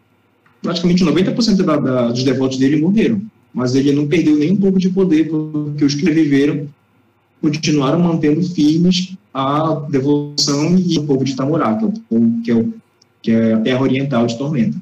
praticamente 0.62 1.04
90% 1.04 1.62
da, 1.62 1.76
da, 1.76 2.08
dos 2.08 2.24
devotos 2.24 2.58
dele 2.58 2.80
morreram. 2.80 3.20
Mas 3.52 3.74
ele 3.74 3.92
não 3.92 4.06
perdeu 4.06 4.36
nem 4.36 4.52
um 4.52 4.56
pouco 4.56 4.78
de 4.78 4.90
poder, 4.90 5.28
porque 5.28 5.84
os 5.84 5.94
que 5.94 6.10
viveram 6.10 6.68
continuaram 7.40 8.00
mantendo 8.00 8.42
firmes 8.42 9.16
a 9.32 9.74
devoção 9.88 10.76
e 10.78 10.98
o 10.98 11.04
povo 11.04 11.24
de 11.24 11.36
Tamorá, 11.36 11.76
que 11.76 11.84
é, 11.84 11.88
o, 11.88 12.42
que, 12.42 12.50
é 12.50 12.54
o, 12.54 12.74
que 13.22 13.30
é 13.30 13.52
a 13.52 13.60
terra 13.60 13.82
oriental 13.82 14.26
de 14.26 14.36
Tormenta. 14.36 14.76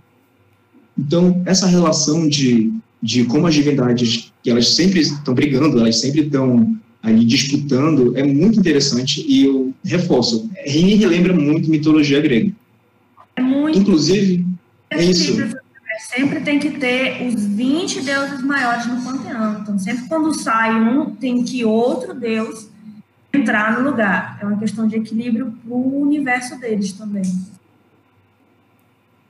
Então, 0.99 1.43
essa 1.45 1.67
relação 1.67 2.29
de, 2.29 2.73
de 3.03 3.25
como 3.25 3.47
as 3.47 3.55
divindades, 3.55 4.33
que 4.43 4.51
elas 4.51 4.75
sempre 4.75 5.01
estão 5.01 5.35
brigando, 5.35 5.79
elas 5.79 6.01
sempre 6.01 6.23
estão 6.23 6.75
ali 7.03 7.25
disputando, 7.25 8.17
é 8.17 8.23
muito 8.23 8.59
interessante 8.59 9.25
e 9.29 9.45
eu 9.45 9.75
reforço, 9.85 10.51
relembra 10.65 11.33
muito 11.35 11.71
mitologia 11.71 12.21
grega. 12.21 12.53
É 13.37 13.43
muito. 13.43 13.79
Inclusive, 13.79 14.45
é 14.91 15.05
isso 15.05 15.37
sempre 15.99 16.41
tem 16.41 16.59
que 16.59 16.71
ter 16.71 17.27
os 17.27 17.45
20 17.45 18.03
deuses 18.03 18.43
maiores 18.43 18.87
no 18.87 19.03
panteão. 19.03 19.26
Então, 19.61 19.79
sempre 19.79 20.09
quando 20.09 20.35
sai 20.35 20.75
um, 20.75 21.15
tem 21.15 21.43
que 21.43 21.65
outro 21.65 22.15
deus 22.15 22.69
entrar 23.33 23.79
no 23.79 23.89
lugar. 23.89 24.39
É 24.41 24.47
uma 24.47 24.59
questão 24.59 24.87
de 24.89 24.97
equilíbrio 24.97 25.53
para 25.63 25.75
o 25.75 26.01
universo 26.01 26.59
deles 26.59 26.93
também. 26.93 27.25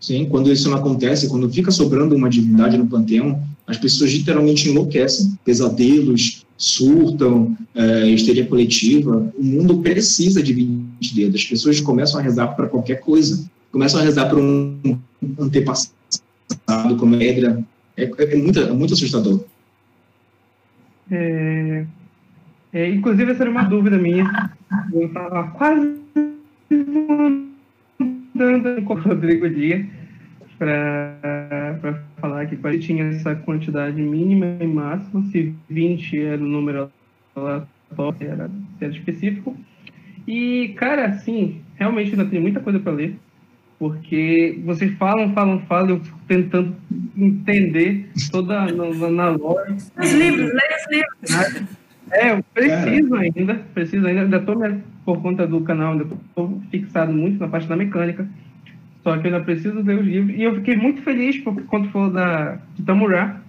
Sim, 0.01 0.27
quando 0.27 0.53
isso 0.53 0.71
não 0.71 0.77
acontece, 0.77 1.29
quando 1.29 1.51
fica 1.51 1.71
sobrando 1.71 2.15
uma 2.15 2.29
divindade 2.29 2.77
no 2.77 2.87
panteão, 2.87 3.43
as 3.67 3.77
pessoas 3.77 4.13
literalmente 4.13 4.69
enlouquecem. 4.69 5.37
Pesadelos, 5.45 6.47
surtam, 6.57 7.57
é, 7.75 8.09
histeria 8.09 8.47
coletiva. 8.47 9.33
O 9.37 9.43
mundo 9.43 9.79
precisa 9.79 10.43
de 10.43 10.53
20 10.53 11.15
dedos. 11.15 11.41
As 11.41 11.47
pessoas 11.47 11.81
começam 11.81 12.21
a 12.21 12.23
rezar 12.23 12.49
para 12.49 12.69
qualquer 12.69 13.01
coisa. 13.01 13.45
Começam 13.73 14.01
a 14.01 14.05
rezar 14.05 14.27
para 14.27 14.39
um 14.39 14.99
antepassado, 15.39 16.97
como. 16.99 17.17
É, 17.17 17.65
é, 17.97 18.05
é, 18.19 18.37
muito, 18.37 18.61
é 18.61 18.73
muito 18.73 18.95
assustador. 18.95 19.41
É, 21.11 21.87
é, 22.73 22.91
inclusive, 22.91 23.33
essa 23.33 23.43
era 23.43 23.51
uma 23.51 23.65
dúvida 23.65 23.97
minha. 23.97 24.51
Eu 24.93 25.07
estava 25.07 25.49
quase 25.53 26.01
dando 28.35 28.83
com 28.83 28.95
o 28.95 29.01
Rodrigo 29.01 29.49
Dias 29.49 29.87
para 30.59 32.01
falar 32.19 32.47
que 32.47 32.79
tinha 32.79 33.05
essa 33.05 33.35
quantidade 33.35 34.01
mínima 34.01 34.57
e 34.61 34.67
máxima, 34.67 35.23
se 35.31 35.55
20 35.69 36.23
era 36.23 36.43
o 36.43 36.47
número 36.47 36.91
aleatório, 37.35 38.29
era, 38.29 38.51
era 38.81 38.93
específico. 38.93 39.57
E, 40.27 40.75
cara, 40.77 41.07
assim, 41.07 41.61
realmente 41.77 42.11
ainda 42.11 42.25
tem 42.25 42.41
muita 42.41 42.61
coisa 42.61 42.81
para 42.81 42.93
ler, 42.93 43.17
porque 43.79 44.61
vocês 44.65 44.93
falam, 44.97 45.33
falam, 45.35 45.61
falam, 45.67 45.91
eu 45.91 46.01
fico 46.01 46.19
tentando 46.27 46.77
entender 47.17 48.09
toda 48.31 48.67
na, 48.73 49.11
na 49.11 49.29
lore. 49.31 49.75
Os 49.99 50.13
livros, 50.13 50.51
leia 50.53 50.77
os 50.77 50.91
livros. 50.91 51.77
É, 52.11 52.33
eu 52.33 52.45
preciso 52.55 53.15
ainda, 53.15 53.55
preciso 53.75 54.07
ainda, 54.07 54.23
ainda 54.23 54.37
estou 54.37 54.57
por 55.05 55.21
conta 55.21 55.47
do 55.47 55.61
canal, 55.63 55.93
ainda 55.93 56.05
estou 56.05 56.63
fixado 56.71 57.13
muito 57.13 57.41
na 57.41 57.49
parte 57.49 57.69
da 57.69 57.77
mecânica, 57.77 58.29
só 59.03 59.17
que 59.17 59.27
eu 59.27 59.35
ainda 59.35 59.45
preciso 59.45 59.83
ler 59.83 59.99
os 59.99 60.07
livros, 60.07 60.37
e 60.37 60.43
eu 60.43 60.55
fiquei 60.57 60.77
muito 60.77 61.03
feliz 61.03 61.39
por, 61.39 61.61
quando 61.65 61.91
for 61.91 62.11
da, 62.11 62.59
de 62.75 62.83
Tamurá, 62.83 63.41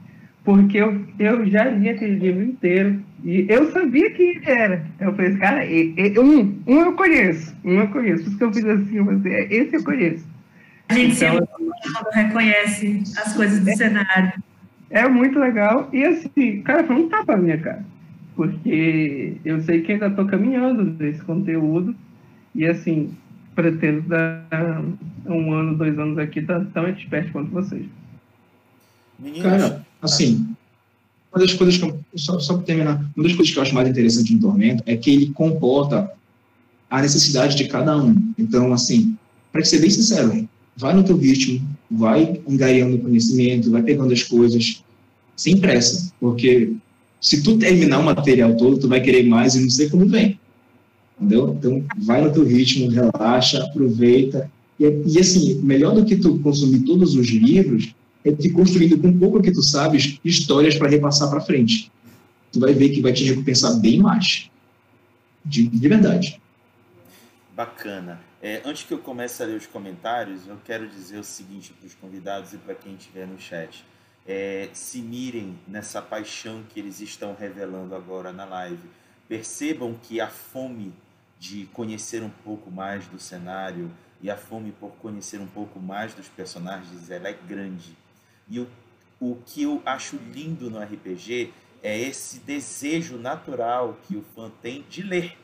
porque 0.48 0.78
eu, 0.78 1.06
eu 1.20 1.46
já 1.46 1.66
li 1.66 1.90
aquele 1.90 2.16
livro 2.16 2.42
inteiro, 2.42 3.04
e 3.22 3.46
eu 3.50 3.70
sabia 3.74 4.10
que 4.12 4.40
era. 4.46 4.86
Eu 4.98 5.14
falei, 5.14 5.36
cara, 5.36 5.66
e, 5.66 5.94
e, 5.98 6.18
um, 6.18 6.58
um 6.66 6.80
eu 6.80 6.94
conheço, 6.94 7.54
um 7.66 7.82
eu 7.82 7.90
conheço, 7.90 8.24
por 8.24 8.30
isso 8.30 8.38
que 8.38 8.44
eu 8.46 8.54
fiz 8.54 8.66
assim, 8.66 8.96
eu 8.96 9.06
falei, 9.06 9.34
é, 9.34 9.54
esse 9.54 9.76
eu 9.76 9.84
conheço. 9.84 10.26
A 10.88 10.94
gente 10.94 11.18
então, 11.18 11.36
sempre 11.36 12.24
reconhece 12.24 13.04
as 13.18 13.36
coisas 13.36 13.60
do 13.60 13.70
é, 13.70 13.76
cenário. 13.76 14.32
É 14.90 15.06
muito 15.10 15.38
legal, 15.38 15.90
e 15.92 16.02
assim, 16.06 16.62
cara, 16.62 16.86
foi 16.86 16.96
um 16.96 17.10
tapa 17.10 17.36
na 17.36 17.44
minha 17.44 17.58
cara 17.58 17.84
porque 18.38 19.36
eu 19.44 19.60
sei 19.64 19.82
que 19.82 19.92
ainda 19.92 20.08
estou 20.08 20.28
caminhando 20.28 20.84
nesse 20.84 21.22
conteúdo 21.24 21.94
e 22.54 22.66
assim 22.68 23.12
pretendo 23.56 24.04
dar 24.04 24.84
um 25.26 25.52
ano, 25.52 25.76
dois 25.76 25.98
anos 25.98 26.20
aqui 26.20 26.44
tão, 26.44 26.64
tão 26.68 26.86
expert 26.86 27.32
quanto 27.32 27.50
vocês. 27.50 27.88
Cara, 29.42 29.87
assim, 30.02 30.46
uma 31.32 31.46
das 31.46 31.54
coisas 31.54 31.78
que 31.78 31.86
eu, 31.86 32.00
só, 32.16 32.40
só 32.40 32.56
para 32.56 32.64
terminar, 32.64 33.12
uma 33.16 33.24
das 33.24 33.36
coisas 33.36 33.54
que 33.54 33.60
eu 33.60 33.64
acho 33.64 33.76
mais 33.76 33.88
interessante 33.88 34.34
no 34.34 34.40
Tormento 34.40 34.84
é 34.86 34.96
que 34.96 35.12
ele 35.12 35.28
comporta 35.32 36.12
a 36.90 37.02
necessidade 37.02 37.56
de 37.56 37.66
cada 37.66 37.96
um. 37.98 38.34
Então, 38.38 38.74
assim, 38.74 39.16
para 39.52 39.64
ser 39.64 39.80
bem 39.80 39.90
sincero, 39.90 40.48
vai 40.76 40.94
no 40.94 41.04
teu 41.04 41.18
ritmo, 41.18 41.68
vai 41.90 42.40
engaiando 42.48 43.00
conhecimento, 43.00 43.72
vai 43.72 43.84
pegando 43.84 44.14
as 44.14 44.24
coisas 44.24 44.84
sem 45.36 45.58
pressa, 45.58 46.12
porque 46.20 46.74
se 47.20 47.44
tu 47.44 47.58
terminar 47.58 48.00
o 48.00 48.06
material 48.06 48.56
todo, 48.56 48.80
tu 48.80 48.88
vai 48.88 49.02
querer 49.02 49.24
mais 49.24 49.56
e 49.56 49.62
não 49.62 49.70
sei 49.70 49.90
como 49.90 50.08
vem. 50.08 50.40
Entendeu? 51.20 51.56
Então, 51.58 51.84
vai 51.98 52.24
no 52.24 52.32
teu 52.32 52.46
ritmo, 52.46 52.90
relaxa, 52.90 53.64
aproveita. 53.64 54.50
E, 54.80 54.86
e 54.86 55.20
assim, 55.20 55.56
melhor 55.62 55.96
do 55.96 56.06
que 56.06 56.16
tu 56.16 56.40
consumir 56.40 56.82
todos 56.82 57.16
os 57.16 57.28
livros, 57.28 57.94
é 58.30 58.36
te 58.36 58.50
construindo 58.50 59.00
com 59.00 59.18
pouco 59.18 59.42
que 59.42 59.52
tu 59.52 59.62
sabes 59.62 60.20
histórias 60.24 60.76
para 60.76 60.90
repassar 60.90 61.30
para 61.30 61.42
frente. 61.42 61.92
Tu 62.52 62.60
vai 62.60 62.74
ver 62.74 62.90
que 62.90 63.02
vai 63.02 63.14
te 63.14 63.24
recompensar 63.24 63.80
bem 63.80 64.00
mais. 64.00 64.50
De, 65.44 65.68
de 65.68 65.88
verdade. 65.88 66.42
Bacana. 67.56 68.20
É, 68.42 68.62
antes 68.66 68.84
que 68.84 68.94
eu 68.94 69.00
comece 69.00 69.42
a 69.42 69.46
ler 69.46 69.58
os 69.58 69.66
comentários, 69.66 70.48
eu 70.48 70.58
quero 70.64 70.88
dizer 70.88 71.18
o 71.18 71.24
seguinte 71.24 71.74
para 71.74 71.88
os 71.88 71.96
convidados 71.96 72.54
e 72.54 72.58
para 72.58 72.76
quem 72.76 72.96
estiver 72.96 73.26
no 73.26 73.40
chat 73.40 73.84
é, 74.28 74.70
se 74.74 75.00
mirem 75.00 75.58
nessa 75.68 76.02
paixão 76.02 76.64
que 76.70 76.80
eles 76.80 77.00
estão 77.00 77.34
revelando 77.34 77.96
agora 77.96 78.34
na 78.34 78.44
live. 78.44 78.90
Percebam 79.28 79.96
que 80.04 80.20
a 80.20 80.28
fome 80.28 80.94
de 81.40 81.66
conhecer 81.68 82.22
um 82.22 82.30
pouco 82.30 82.70
mais 82.70 83.08
do 83.08 83.20
cenário 83.20 83.90
e 84.22 84.30
a 84.30 84.36
fome 84.36 84.72
por 84.72 84.92
conhecer 84.98 85.40
um 85.40 85.48
pouco 85.48 85.80
mais 85.80 86.14
dos 86.14 86.28
personagens 86.28 87.10
ela 87.10 87.30
é 87.30 87.34
grande. 87.34 87.97
E 88.50 88.60
o, 88.60 88.68
o 89.20 89.38
que 89.46 89.64
eu 89.64 89.82
acho 89.86 90.18
lindo 90.34 90.70
no 90.70 90.82
RPG 90.82 91.54
é 91.84 91.98
esse 91.98 92.40
desejo 92.40 93.18
natural 93.18 93.98
que 94.08 94.16
o 94.16 94.24
fã 94.36 94.52
tem 94.62 94.84
de 94.90 95.02
ler, 95.04 95.38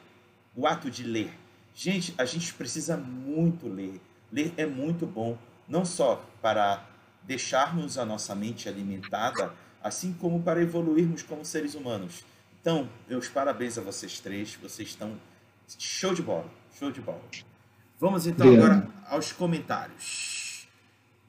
o 0.56 0.68
ato 0.68 0.90
de 0.90 1.04
ler. 1.04 1.34
Gente, 1.76 2.14
a 2.18 2.26
gente 2.26 2.54
precisa 2.54 2.98
muito 2.98 3.68
ler. 3.68 4.00
Ler 4.32 4.54
é 4.58 4.66
muito 4.66 5.06
bom, 5.06 5.38
não 5.68 5.86
só 5.86 6.24
para 6.42 6.86
deixarmos 7.24 7.98
a 7.98 8.06
nossa 8.06 8.36
mente 8.36 8.68
alimentada, 8.68 9.54
assim 9.82 10.14
como 10.14 10.42
para 10.42 10.62
evoluirmos 10.62 11.24
como 11.24 11.46
seres 11.46 11.76
humanos. 11.76 12.24
Então, 12.60 12.90
meus 13.10 13.28
parabéns 13.28 13.78
a 13.78 13.82
vocês 13.82 14.20
três, 14.20 14.56
vocês 14.56 14.90
estão 14.90 15.18
show 15.78 16.14
de 16.14 16.22
bola, 16.22 16.50
show 16.78 16.92
de 16.92 17.02
bola. 17.02 17.22
Vamos 18.00 18.28
então 18.28 18.54
agora 18.54 18.88
aos 19.08 19.32
comentários. 19.32 20.68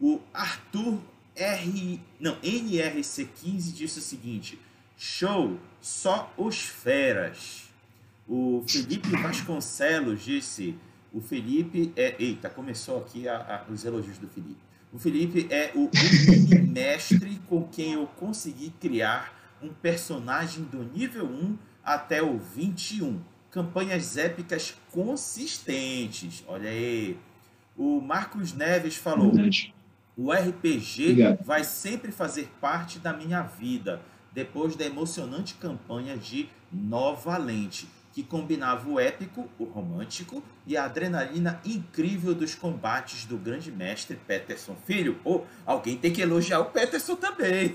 O 0.01 0.21
Arthur 0.33 1.01
R, 1.37 2.01
não, 2.21 2.37
NRC15 2.37 3.73
disse 3.73 3.99
o 3.99 4.03
seguinte: 4.03 4.59
"Show, 4.97 5.59
só 5.81 6.33
os 6.37 6.63
feras". 6.63 7.65
O 8.27 8.65
Felipe 8.67 9.09
Vasconcelos 9.11 10.25
disse: 10.25 10.77
"O 11.13 11.21
Felipe 11.21 11.93
é, 11.97 12.15
eita, 12.19 12.49
começou 12.49 12.99
aqui 12.99 13.29
a, 13.29 13.65
a, 13.69 13.73
os 13.73 13.85
elogios 13.85 14.19
do 14.19 14.29
Felipe. 14.29 14.63
O 14.93 14.99
Felipe 14.99 15.49
é 15.51 15.73
o 15.75 15.91
único 15.91 16.67
mestre 16.71 17.41
com 17.49 17.67
quem 17.67 17.95
eu 17.95 18.07
consegui 18.07 18.71
criar 18.81 19.57
um 19.61 19.69
personagem 19.69 20.63
do 20.65 20.85
nível 20.85 21.27
1 21.27 21.59
até 21.83 22.23
o 22.23 22.39
21. 22.39 23.21
Campanhas 23.51 24.17
épicas 24.17 24.77
consistentes. 24.93 26.45
Olha 26.47 26.71
aí. 26.71 27.19
O 27.77 28.01
Marcos 28.01 28.53
Neves 28.53 28.95
falou: 28.95 29.33
o 30.17 30.33
RPG 30.33 31.11
Obrigado. 31.11 31.45
vai 31.45 31.65
sempre 31.65 32.13
fazer 32.13 32.49
parte 32.61 32.99
da 32.99 33.13
minha 33.13 33.43
vida, 33.43 34.01
depois 34.33 34.77
da 34.77 34.85
emocionante 34.85 35.55
campanha 35.55 36.17
de 36.17 36.49
Nova 36.73 37.37
Lente 37.37 37.89
que 38.15 38.23
combinava 38.23 38.89
o 38.89 39.01
épico, 39.01 39.51
o 39.59 39.65
romântico 39.65 40.41
e 40.65 40.77
a 40.77 40.85
adrenalina 40.85 41.61
incrível 41.65 42.33
dos 42.33 42.55
combates 42.55 43.25
do 43.25 43.37
grande 43.37 43.73
mestre 43.73 44.17
Peterson 44.17 44.77
Filho. 44.87 45.19
Ou 45.25 45.45
oh, 45.67 45.73
alguém 45.73 45.97
tem 45.97 46.13
que 46.13 46.23
elogiar 46.23 46.61
o 46.61 46.67
Peterson 46.67 47.17
também. 47.17 47.75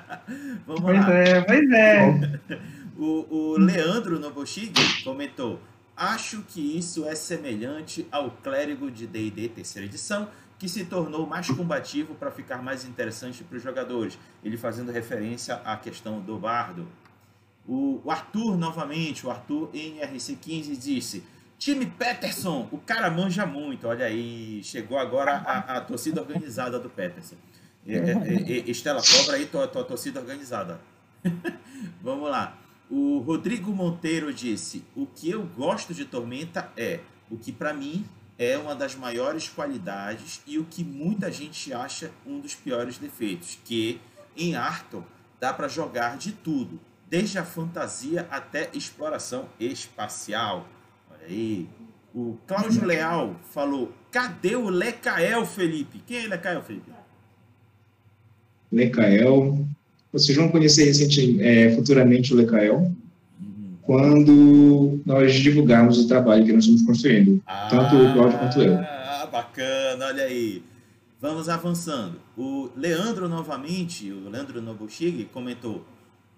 Vamos 0.66 0.80
pois 0.80 0.98
lá. 0.98 1.12
É, 1.12 1.40
pois 1.42 1.70
é. 1.70 2.40
o, 2.96 3.26
o 3.28 3.58
Leandro 3.58 4.18
Nobushig 4.18 4.72
comentou: 5.04 5.60
Acho 5.94 6.42
que 6.48 6.78
isso 6.78 7.06
é 7.06 7.14
semelhante 7.14 8.08
ao 8.10 8.30
clérigo 8.30 8.90
de 8.90 9.06
D&D 9.06 9.50
terceira 9.50 9.86
edição, 9.86 10.26
que 10.58 10.68
se 10.68 10.84
tornou 10.84 11.26
mais 11.26 11.48
combativo 11.50 12.14
para 12.14 12.30
ficar 12.30 12.62
mais 12.62 12.84
interessante 12.84 13.44
para 13.44 13.56
os 13.56 13.62
jogadores. 13.62 14.18
Ele 14.42 14.56
fazendo 14.56 14.90
referência 14.90 15.56
à 15.56 15.76
questão 15.76 16.20
do 16.20 16.38
bardo. 16.38 16.88
O, 17.68 18.00
Arthur, 18.08 18.56
novamente, 18.56 19.26
o 19.26 19.30
Arthur 19.30 19.70
NRC15 19.72 20.78
disse: 20.78 21.24
Time 21.58 21.86
Peterson, 21.86 22.68
o 22.70 22.78
cara 22.78 23.10
manja 23.10 23.44
muito. 23.44 23.88
Olha 23.88 24.06
aí, 24.06 24.62
chegou 24.62 24.98
agora 24.98 25.32
a, 25.32 25.76
a 25.76 25.80
torcida 25.80 26.20
organizada 26.20 26.78
do 26.78 26.88
Peterson. 26.88 27.36
É, 27.86 27.96
é, 27.96 28.58
é, 28.58 28.70
Estela 28.70 29.02
Cobra 29.02 29.36
aí, 29.36 29.46
tua, 29.46 29.66
tua 29.68 29.84
torcida 29.84 30.20
organizada. 30.20 30.80
Vamos 32.00 32.30
lá. 32.30 32.56
O 32.88 33.18
Rodrigo 33.18 33.72
Monteiro 33.72 34.32
disse: 34.32 34.84
O 34.94 35.06
que 35.06 35.30
eu 35.30 35.44
gosto 35.44 35.92
de 35.92 36.04
Tormenta 36.04 36.70
é 36.76 37.00
o 37.28 37.36
que 37.36 37.52
para 37.52 37.74
mim 37.74 38.04
é 38.38 38.56
uma 38.58 38.74
das 38.74 38.94
maiores 38.94 39.48
qualidades 39.48 40.42
e 40.46 40.58
o 40.58 40.64
que 40.64 40.84
muita 40.84 41.30
gente 41.30 41.72
acha 41.72 42.10
um 42.26 42.38
dos 42.38 42.54
piores 42.54 42.98
defeitos, 42.98 43.58
que 43.64 44.00
em 44.36 44.54
Arthur 44.54 45.04
dá 45.40 45.52
para 45.52 45.68
jogar 45.68 46.18
de 46.18 46.32
tudo 46.32 46.78
desde 47.08 47.38
a 47.38 47.44
fantasia 47.44 48.26
até 48.30 48.68
exploração 48.74 49.48
espacial. 49.58 50.68
Olha 51.10 51.26
aí. 51.26 51.68
O 52.14 52.36
Cláudio 52.46 52.84
Leal 52.84 53.36
falou: 53.52 53.92
cadê 54.10 54.56
o 54.56 54.68
Lecael, 54.68 55.44
Felipe? 55.44 56.02
Quem 56.06 56.24
é 56.24 56.26
Lecael, 56.26 56.62
Felipe? 56.62 56.90
Lecael. 58.72 59.66
Vocês 60.12 60.36
vão 60.36 60.48
conhecer 60.48 60.90
é, 61.40 61.74
futuramente 61.74 62.32
o 62.32 62.36
Lecael. 62.36 62.90
Quando 63.86 65.00
nós 65.06 65.32
divulgarmos 65.34 65.96
o 65.98 66.08
trabalho 66.08 66.44
que 66.44 66.52
nós 66.52 66.64
estamos 66.64 66.82
construindo. 66.82 67.40
Ah, 67.46 67.68
tanto 67.70 67.96
o 67.96 68.12
Cláudio 68.12 68.38
quanto 68.38 68.60
eu. 68.60 68.78
Ah, 68.78 69.28
bacana, 69.30 70.06
olha 70.06 70.24
aí. 70.24 70.62
Vamos 71.20 71.48
avançando. 71.48 72.20
O 72.36 72.68
Leandro, 72.76 73.28
novamente, 73.28 74.10
o 74.10 74.28
Leandro 74.28 74.60
Nobuchig, 74.60 75.26
comentou: 75.26 75.86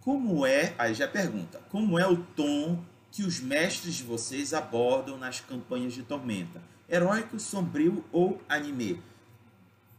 como 0.01 0.47
é, 0.47 0.75
aí 0.79 0.93
já 0.93 1.09
pergunta, 1.09 1.59
como 1.71 1.99
é 1.99 2.07
o 2.07 2.19
tom 2.19 2.79
que 3.11 3.23
os 3.23 3.41
mestres 3.41 3.95
de 3.95 4.05
vocês 4.05 4.53
abordam 4.53 5.17
nas 5.17 5.41
campanhas 5.41 5.95
de 5.95 6.03
Tormenta? 6.03 6.61
Heróico, 6.89 7.41
sombrio 7.41 8.05
ou 8.13 8.41
anime? 8.49 9.01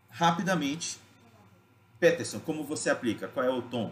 Rapidamente, 0.10 0.98
Peterson, 2.00 2.40
como 2.40 2.64
você 2.64 2.90
aplica? 2.90 3.28
Qual 3.28 3.46
é 3.46 3.50
o 3.50 3.62
tom? 3.64 3.92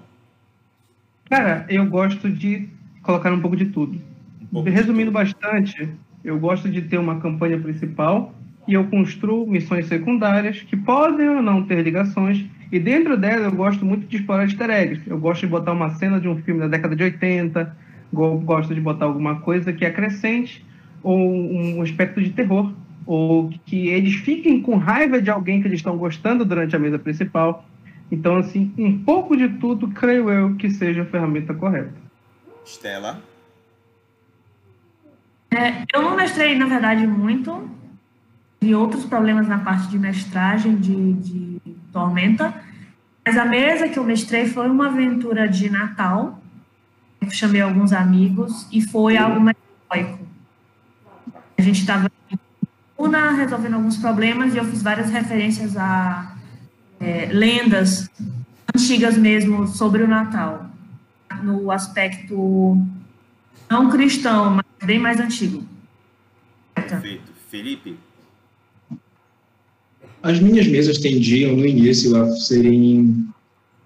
Cara, 1.30 1.66
eu 1.70 1.86
gosto 1.88 2.32
de 2.32 2.70
colocar 3.08 3.32
um 3.32 3.39
pouco 3.39 3.55
de 3.55 3.66
tudo. 3.68 3.97
Um 4.43 4.47
pouco 4.47 4.70
Resumindo 4.70 5.12
de 5.12 5.18
tudo. 5.18 5.41
bastante, 5.41 5.89
eu 6.24 6.38
gosto 6.38 6.70
de 6.70 6.82
ter 6.82 6.97
uma 6.97 7.20
campanha 7.20 7.58
principal 7.58 8.36
e 8.68 8.74
eu 8.74 8.84
construo 8.84 9.47
missões 9.47 9.88
secundárias 9.88 10.62
que 10.62 10.76
podem 10.76 11.30
ou 11.30 11.41
não 11.41 11.64
ter 11.64 11.82
ligações. 11.82 12.45
E 12.70 12.78
dentro 12.78 13.16
dela 13.16 13.45
eu 13.45 13.51
gosto 13.53 13.86
muito 13.86 14.05
de 14.08 14.18
explorar 14.18 14.43
easter 14.43 14.70
eggs. 14.70 15.01
Eu 15.08 15.18
gosto 15.18 15.41
de 15.41 15.47
botar 15.47 15.72
uma 15.72 15.91
cena 15.91 16.20
de 16.20 16.28
um 16.28 16.36
filme 16.43 16.60
da 16.60 16.68
década 16.68 16.97
de 16.97 17.03
80, 17.03 17.76
gosto 18.12 18.76
de 18.76 18.82
botar 18.82 19.05
alguma 19.05 19.39
coisa 19.39 19.72
que 19.72 19.86
acrescente 19.86 20.66
ou 21.01 21.18
um 21.18 21.82
aspecto 21.82 22.22
de 22.22 22.32
terror, 22.32 22.74
ou 23.05 23.49
que 23.66 23.88
eles 23.88 24.16
fiquem 24.16 24.62
com 24.62 24.76
raiva 24.76 25.22
de 25.22 25.30
alguém 25.30 25.62
que 25.62 25.68
eles 25.68 25.80
estão 25.80 25.97
gostando 25.97 26.43
durante 26.43 26.76
a 26.76 26.80
mesa 26.80 26.99
principal. 26.99 27.66
Então, 28.12 28.36
assim, 28.36 28.74
um 28.78 28.97
pouco 28.97 29.38
de 29.38 29.47
tudo, 29.47 29.88
creio 29.89 30.30
eu 30.30 30.55
que 30.55 30.70
seja 30.70 31.03
a 31.03 31.05
ferramenta 31.05 31.53
correta. 31.53 32.07
Estela? 32.68 33.22
É, 35.49 35.86
eu 35.93 36.01
não 36.01 36.15
mestrei, 36.15 36.57
na 36.57 36.65
verdade, 36.65 37.07
muito. 37.07 37.70
Vi 38.59 38.76
outros 38.76 39.05
problemas 39.05 39.47
na 39.47 39.59
parte 39.59 39.88
de 39.88 39.97
mestragem 39.97 40.76
de, 40.76 41.13
de 41.13 41.61
Tormenta. 41.91 42.53
Mas 43.26 43.38
a 43.38 43.45
mesa 43.45 43.88
que 43.88 43.97
eu 43.97 44.03
mestrei 44.03 44.47
foi 44.47 44.70
uma 44.70 44.88
aventura 44.88 45.47
de 45.47 45.70
Natal. 45.70 46.41
Eu 47.22 47.30
chamei 47.30 47.61
alguns 47.61 47.93
amigos 47.93 48.68
e 48.72 48.82
foi 48.82 49.18
algo 49.18 49.39
mais 49.39 49.57
heróico. 49.91 50.20
A 51.57 51.61
gente 51.61 51.80
estava 51.80 52.11
Una 52.97 53.32
resolvendo 53.32 53.76
alguns 53.76 53.97
problemas 53.97 54.55
e 54.55 54.57
eu 54.57 54.65
fiz 54.65 54.82
várias 54.82 55.11
referências 55.11 55.78
a 55.78 56.36
é, 56.99 57.28
lendas 57.32 58.09
antigas 58.76 59.15
mesmo 59.18 59.68
sobre 59.68 60.01
o 60.01 60.07
Natal, 60.07 60.66
no 61.44 61.72
aspecto 61.72 62.78
não 63.70 63.90
cristão, 63.90 64.56
mas 64.56 64.66
bem 64.86 65.00
mais 65.00 65.20
antigo. 65.20 65.64
Perfeito. 66.74 67.32
Felipe? 67.50 67.96
As 70.22 70.40
minhas 70.40 70.68
mesas 70.68 70.98
tendiam, 70.98 71.56
no 71.56 71.66
início, 71.66 72.16
a 72.16 72.30
serem 72.36 73.28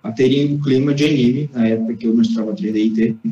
a 0.04 0.12
terem 0.12 0.54
um 0.54 0.60
clima 0.60 0.94
de 0.94 1.06
anime, 1.06 1.50
na 1.54 1.68
época 1.68 1.94
que 1.94 2.08
eu 2.08 2.16
mostrava 2.16 2.56
3D 2.56 3.16
e 3.24 3.32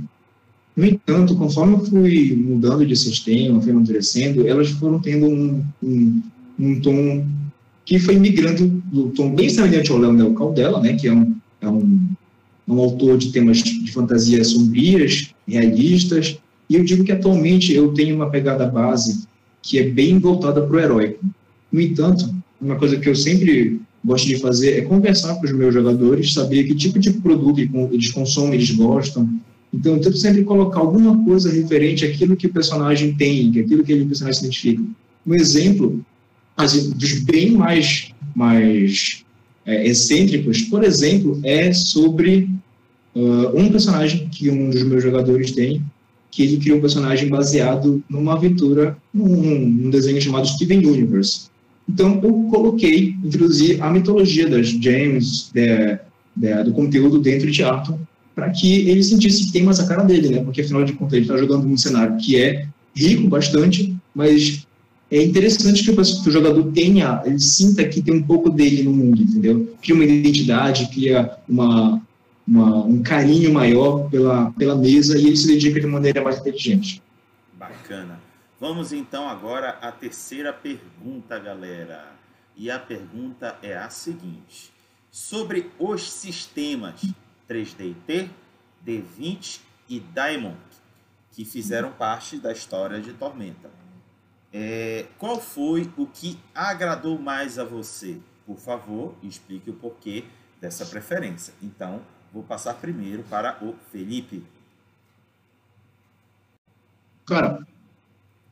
No 0.77 0.85
entanto, 0.85 1.35
conforme 1.35 1.73
eu 1.73 1.85
fui 1.85 2.35
mudando 2.35 2.85
de 2.85 2.95
sistema, 2.95 3.59
fui 3.61 3.71
amadurecendo, 3.71 4.47
elas 4.47 4.69
foram 4.69 4.99
tendo 4.99 5.25
um, 5.25 5.65
um, 5.81 6.21
um 6.59 6.79
tom 6.79 7.25
que 7.85 7.97
foi 7.97 8.19
migrando 8.19 8.67
do 8.67 9.09
tom 9.09 9.33
bem 9.33 9.49
semelhante 9.49 9.91
ao 9.91 9.97
Leonel 9.97 10.33
Caldela, 10.35 10.79
né, 10.79 10.93
que 10.93 11.07
é 11.07 11.13
um, 11.13 11.35
é 11.59 11.67
um, 11.67 12.08
um 12.69 12.79
autor 12.79 13.17
de 13.17 13.31
temas 13.31 13.57
de 13.57 13.91
fantasia 13.91 14.43
sombrias, 14.43 15.33
realistas, 15.47 16.37
e 16.69 16.75
eu 16.75 16.83
digo 16.83 17.03
que 17.03 17.11
atualmente 17.11 17.73
eu 17.73 17.93
tenho 17.93 18.15
uma 18.15 18.29
pegada 18.29 18.65
base 18.67 19.27
que 19.61 19.79
é 19.79 19.89
bem 19.89 20.19
voltada 20.19 20.61
para 20.61 20.75
o 20.75 20.79
heróico. 20.79 21.25
No 21.71 21.81
entanto, 21.81 22.33
uma 22.61 22.75
coisa 22.75 22.97
que 22.97 23.09
eu 23.09 23.15
sempre 23.15 23.81
gosto 24.05 24.27
de 24.27 24.37
fazer 24.37 24.77
é 24.77 24.81
conversar 24.81 25.35
com 25.35 25.45
os 25.45 25.51
meus 25.51 25.73
jogadores, 25.73 26.33
saber 26.33 26.65
que 26.65 26.75
tipo 26.75 26.99
de 26.99 27.11
produto 27.11 27.59
eles 27.59 28.11
consomem, 28.11 28.53
eles 28.53 28.71
gostam. 28.71 29.27
Então, 29.73 29.95
eu 29.95 30.01
tento 30.01 30.17
sempre 30.17 30.43
colocar 30.43 30.79
alguma 30.79 31.23
coisa 31.25 31.51
referente 31.51 32.05
àquilo 32.05 32.35
que 32.35 32.47
o 32.47 32.53
personagem 32.53 33.15
tem, 33.15 33.49
aquilo 33.49 33.83
que 33.83 33.91
ele, 33.91 34.03
o 34.03 34.07
personagem 34.07 34.39
se 34.39 34.45
identifica. 34.45 34.83
Um 35.25 35.35
exemplo 35.35 36.03
assim, 36.55 36.91
dos 36.91 37.13
bem 37.19 37.51
mais, 37.51 38.11
mais 38.35 39.23
é, 39.65 39.87
excêntricos, 39.87 40.61
por 40.63 40.83
exemplo, 40.83 41.39
é 41.43 41.71
sobre 41.71 42.49
uh, 43.19 43.57
um 43.57 43.69
personagem 43.69 44.27
que 44.29 44.49
um 44.49 44.69
dos 44.69 44.83
meus 44.83 45.03
jogadores 45.03 45.51
tem, 45.51 45.81
que 46.31 46.43
ele 46.43 46.57
criou 46.57 46.77
um 46.77 46.81
personagem 46.81 47.27
baseado 47.27 48.03
numa 48.09 48.33
aventura, 48.33 48.97
num, 49.13 49.67
num 49.67 49.89
desenho 49.89 50.21
chamado 50.21 50.47
Steven 50.47 50.85
Universe. 50.85 51.49
Então, 51.87 52.19
eu 52.23 52.47
coloquei, 52.51 53.15
introduzi 53.23 53.81
a 53.81 53.89
mitologia 53.89 54.47
das 54.47 54.67
gems, 54.67 55.49
de, 55.53 55.97
de, 56.35 56.63
do 56.63 56.71
conteúdo 56.71 57.19
dentro 57.19 57.49
de 57.49 57.63
Arton, 57.63 57.99
para 58.35 58.51
que 58.51 58.87
ele 58.87 59.03
sentisse 59.03 59.47
que 59.47 59.51
tem 59.51 59.63
mais 59.63 59.79
a 59.79 59.87
cara 59.87 60.03
dele, 60.03 60.29
né? 60.29 60.43
Porque, 60.43 60.61
afinal 60.61 60.85
de 60.85 60.93
contas, 60.93 61.13
ele 61.13 61.23
está 61.23 61.35
jogando 61.35 61.67
num 61.67 61.77
cenário 61.77 62.17
que 62.17 62.37
é 62.37 62.67
rico 62.95 63.27
bastante, 63.27 63.95
mas 64.13 64.67
é 65.11 65.23
interessante 65.23 65.83
que 65.83 65.89
o, 65.89 65.95
que 65.95 66.29
o, 66.29 66.31
jogador 66.31 66.63
tenha, 66.71 67.21
ele 67.25 67.39
sinta 67.39 67.83
que 67.83 68.01
tem 68.01 68.13
um 68.13 68.23
pouco 68.23 68.49
dele 68.49 68.83
no 68.83 68.93
mundo, 68.93 69.21
entendeu? 69.21 69.73
Cria 69.81 69.95
uma 69.95 70.05
identidade, 70.05 70.89
cria 70.93 71.31
uma, 71.49 71.99
uma, 72.49 72.83
um 72.83 73.03
carinho 73.03 73.53
maior 73.53 74.09
pela, 74.09 74.51
pela 74.53 74.75
mesa 74.75 75.17
e 75.17 75.27
ele 75.27 75.37
se 75.37 75.47
dedica 75.47 75.79
de 75.79 75.85
maneira 75.85 76.21
mais 76.23 76.39
inteligente. 76.39 77.01
Bacana. 77.53 78.19
Vamos 78.59 78.91
então 78.91 79.29
agora 79.29 79.77
à 79.81 79.91
terceira 79.91 80.51
pergunta, 80.51 81.37
galera. 81.37 82.11
E 82.57 82.71
a 82.71 82.79
pergunta 82.79 83.55
é 83.61 83.77
a 83.77 83.89
seguinte: 83.89 84.71
sobre 85.11 85.71
os 85.77 86.11
sistemas 86.11 87.01
3DT, 87.47 88.29
D20 88.85 89.59
e 89.87 89.99
Diamond, 89.99 90.57
que 91.31 91.45
fizeram 91.45 91.91
parte 91.91 92.37
da 92.37 92.51
história 92.51 92.99
de 92.99 93.13
Tormenta. 93.13 93.69
É, 94.51 95.05
qual 95.19 95.39
foi 95.39 95.89
o 95.95 96.07
que 96.07 96.39
agradou 96.55 97.19
mais 97.19 97.59
a 97.59 97.63
você? 97.63 98.17
Por 98.47 98.57
favor, 98.57 99.13
explique 99.21 99.69
o 99.69 99.73
porquê 99.73 100.25
dessa 100.59 100.85
preferência. 100.85 101.53
Então, 101.61 102.01
Vou 102.33 102.43
passar 102.43 102.75
primeiro 102.75 103.23
para 103.29 103.57
o 103.61 103.73
Felipe. 103.91 104.43
Cara, 107.25 107.65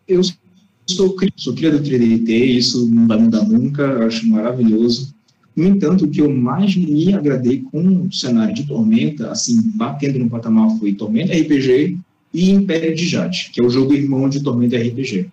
eu 0.07 0.21
sou, 0.23 1.15
sou 1.35 1.55
cria 1.55 1.71
do 1.71 1.79
3DT, 1.79 2.29
isso 2.29 2.87
não 2.87 3.07
vai 3.07 3.17
mudar 3.17 3.43
nunca, 3.43 3.81
eu 3.81 4.07
acho 4.07 4.27
maravilhoso. 4.27 5.15
No 5.55 5.65
entanto, 5.65 6.05
o 6.05 6.07
que 6.07 6.21
eu 6.21 6.29
mais 6.29 6.75
me 6.75 7.13
agradei 7.15 7.63
com 7.71 8.03
o 8.03 8.13
cenário 8.13 8.53
de 8.53 8.67
Tormenta, 8.67 9.31
assim, 9.31 9.59
batendo 9.73 10.19
no 10.19 10.29
patamar, 10.29 10.69
foi 10.77 10.93
Tormenta 10.93 11.33
RPG 11.33 11.97
e 12.31 12.51
Império 12.51 12.95
de 12.95 13.07
Jade, 13.07 13.49
que 13.51 13.59
é 13.59 13.63
o 13.63 13.69
jogo 13.69 13.93
irmão 13.93 14.29
de 14.29 14.43
Tormenta 14.43 14.77
RPG. 14.77 15.27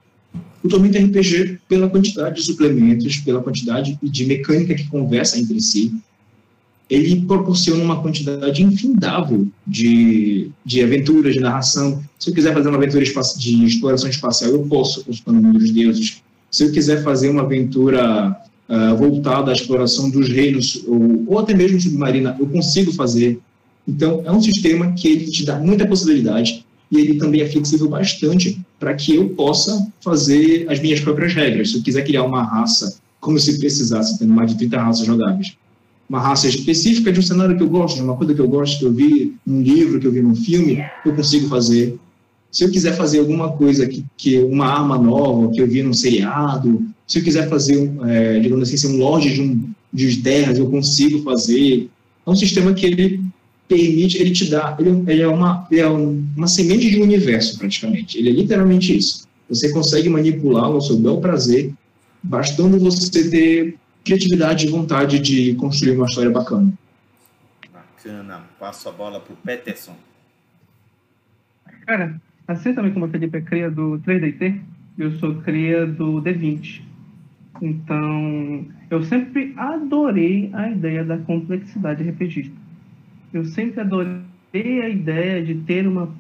O 0.63 0.69
Tormenta 0.69 0.99
RPG, 0.99 1.61
pela 1.69 1.91
quantidade 1.91 2.37
de 2.37 2.43
suplementos, 2.43 3.19
pela 3.19 3.43
quantidade 3.43 3.99
de 4.03 4.25
mecânica 4.25 4.75
que 4.75 4.89
conversa 4.89 5.39
entre 5.39 5.61
si, 5.61 5.93
ele 6.89 7.23
proporciona 7.23 7.83
uma 7.83 8.03
quantidade 8.03 8.63
infindável 8.63 9.47
de, 9.67 10.51
de 10.65 10.83
aventuras, 10.83 11.35
de 11.35 11.41
narração. 11.41 12.03
Se 12.19 12.31
eu 12.31 12.35
quiser 12.35 12.53
fazer 12.53 12.69
uma 12.69 12.77
aventura 12.77 13.03
de 13.03 13.65
exploração 13.65 14.09
espacial, 14.09 14.51
eu 14.51 14.67
posso, 14.67 15.05
consultando 15.05 15.39
o 15.39 15.43
mundo 15.43 15.59
dos 15.59 15.71
deuses. 15.71 16.23
Se 16.51 16.65
eu 16.65 16.73
quiser 16.73 17.03
fazer 17.03 17.31
uma 17.31 17.43
aventura 17.43 18.37
uh, 18.69 18.97
voltada 18.97 19.51
à 19.51 19.55
exploração 19.55 20.11
dos 20.11 20.29
reinos, 20.29 20.85
ou, 20.87 21.25
ou 21.27 21.39
até 21.39 21.55
mesmo 21.55 21.81
submarina, 21.81 22.37
eu 22.39 22.47
consigo 22.47 22.93
fazer. 22.93 23.41
Então, 23.89 24.23
é 24.25 24.31
um 24.31 24.41
sistema 24.41 24.93
que 24.93 25.09
ele 25.09 25.27
te 25.31 25.45
dá 25.45 25.59
muita 25.59 25.87
possibilidade 25.87 26.65
e 26.91 26.99
ele 26.99 27.15
também 27.15 27.41
é 27.41 27.49
flexível 27.49 27.89
bastante 27.89 28.61
para 28.79 28.95
que 28.95 29.15
eu 29.15 29.31
possa 29.31 29.91
fazer 30.03 30.67
as 30.69 30.81
minhas 30.81 31.01
próprias 31.01 31.35
regras. 31.35 31.71
Se 31.71 31.79
eu 31.79 31.83
quiser 31.83 32.05
criar 32.05 32.25
uma 32.25 32.43
raça, 32.43 32.99
como 33.21 33.39
se 33.39 33.59
precisasse, 33.59 34.19
tendo 34.19 34.33
mais 34.33 34.51
de 34.51 34.59
30 34.59 34.81
raças 34.81 35.07
jogáveis 35.07 35.57
uma 36.09 36.21
raça 36.21 36.49
específica 36.49 37.13
de 37.13 37.21
um 37.21 37.23
cenário 37.23 37.57
que 37.57 37.63
eu 37.63 37.69
gosto, 37.69 37.97
de 37.97 38.03
uma 38.03 38.17
coisa 38.17 38.35
que 38.35 38.41
eu 38.41 38.49
gosto, 38.49 38.79
que 38.79 38.85
eu 38.85 38.93
vi 38.93 39.35
num 39.47 39.63
livro, 39.63 39.99
que 39.99 40.07
eu 40.07 40.13
vi 40.13 40.23
num 40.23 40.35
filme, 40.35 40.85
eu 41.05 41.15
consigo 41.15 41.49
fazer. 41.49 41.99
Se 42.51 42.65
eu 42.65 42.71
quiser 42.71 42.97
fazer 42.97 43.19
alguma 43.19 43.53
coisa 43.53 43.87
que, 43.87 44.05
que 44.17 44.39
uma 44.39 44.67
arma 44.67 44.97
nova 44.99 45.51
que 45.51 45.61
eu 45.61 45.67
vi 45.67 45.83
num 45.83 45.93
seriado, 45.93 46.87
se 47.07 47.19
eu 47.19 47.25
quiser 47.25 47.49
fazer, 47.49 47.91
é, 48.07 48.39
digamos 48.39 48.69
assim, 48.69 48.77
ser 48.77 48.89
um 48.89 48.99
lorde 48.99 49.35
de, 49.35 49.43
um, 49.43 49.71
de 49.93 50.17
terras, 50.19 50.59
eu 50.59 50.71
consigo 50.71 51.23
fazer. 51.23 51.89
É 52.27 52.31
um 52.31 52.37
sistema 52.37 52.73
que 52.73 52.87
ele 52.87 53.21
permite, 53.69 54.19
ele 54.19 54.31
te 54.31 54.45
dá, 54.47 54.77
ele, 54.79 55.03
ele 55.07 55.23
é, 55.23 55.29
uma, 55.29 55.67
ele 55.71 55.81
é 55.81 55.89
uma 55.89 56.47
semente 56.47 56.91
de 56.91 57.01
um 57.01 57.03
universo, 57.03 57.59
praticamente. 57.59 58.19
Ele 58.19 58.31
é 58.31 58.33
literalmente 58.33 58.97
isso. 58.97 59.27
Você 59.49 59.71
consegue 59.71 60.09
manipulá-lo 60.09 60.75
ao 60.75 60.81
seu 60.81 60.97
bel 60.97 61.19
prazer, 61.19 61.73
bastando 62.23 62.79
você 62.79 63.29
ter 63.29 63.75
criatividade 64.05 64.67
e 64.67 64.71
vontade 64.71 65.19
de 65.19 65.55
construir 65.55 65.97
uma 65.97 66.07
história 66.07 66.31
bacana. 66.31 66.73
Bacana. 67.73 68.43
Passo 68.61 68.89
a 68.89 68.93
bola 68.93 69.19
para 69.19 69.33
o 69.33 69.37
Peterson. 69.37 69.97
Cara, 71.87 72.21
assim 72.47 72.75
também 72.75 72.93
como 72.93 73.07
a 73.07 73.09
Felipe 73.09 73.39
é 73.39 73.41
cria 73.41 73.71
do 73.71 74.01
3DT, 74.07 74.61
eu 74.99 75.13
sou 75.19 75.37
cria 75.37 75.87
do 75.87 76.23
D20. 76.23 76.83
Então, 77.63 78.67
eu 78.91 79.03
sempre 79.05 79.55
adorei 79.57 80.51
a 80.53 80.69
ideia 80.69 81.05
da 81.05 81.19
complexidade 81.19 82.03
RPGista. 82.09 82.55
Eu 83.33 83.45
sempre 83.45 83.81
adorei 83.81 84.21
a 84.55 84.89
ideia 84.89 85.45
de 85.45 85.55
ter 85.55 85.87
uma, 85.87 86.15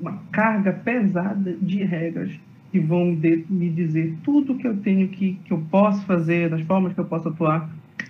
uma 0.00 0.18
carga 0.30 0.72
pesada 0.72 1.56
de 1.60 1.82
regras 1.82 2.30
que 2.70 2.78
vão 2.78 3.06
me, 3.06 3.44
me 3.48 3.68
dizer 3.68 4.16
tudo 4.22 4.54
que 4.54 4.66
eu 4.66 4.76
tenho 4.76 5.08
que, 5.08 5.38
que 5.44 5.52
eu 5.52 5.58
posso 5.70 6.04
fazer, 6.06 6.48
das 6.48 6.62
formas 6.62 6.92
que 6.92 7.00
eu 7.00 7.04
posso 7.04 7.28
atuar, 7.28 7.68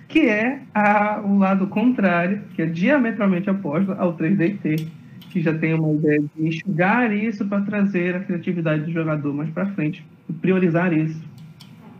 que 0.08 0.20
é 0.20 0.60
a, 0.74 1.20
o 1.24 1.38
lado 1.38 1.66
contrário, 1.68 2.42
que 2.54 2.62
é 2.62 2.66
diametralmente 2.66 3.48
oposto 3.48 3.92
ao 3.92 4.16
3DT, 4.16 4.86
que 5.30 5.40
já 5.40 5.56
tem 5.56 5.74
uma 5.74 5.92
ideia 5.92 6.20
de 6.20 6.48
enxugar 6.48 7.12
isso 7.12 7.46
para 7.46 7.60
trazer 7.62 8.16
a 8.16 8.20
criatividade 8.20 8.84
do 8.84 8.92
jogador 8.92 9.32
mais 9.32 9.48
para 9.50 9.66
frente, 9.66 10.04
priorizar 10.40 10.92
isso. 10.92 11.22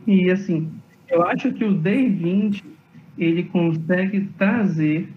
E 0.07 0.31
assim, 0.31 0.69
eu 1.09 1.23
acho 1.23 1.53
que 1.53 1.65
o 1.65 1.75
D20 1.75 2.63
ele 3.17 3.45
consegue 3.45 4.29
trazer 4.37 5.09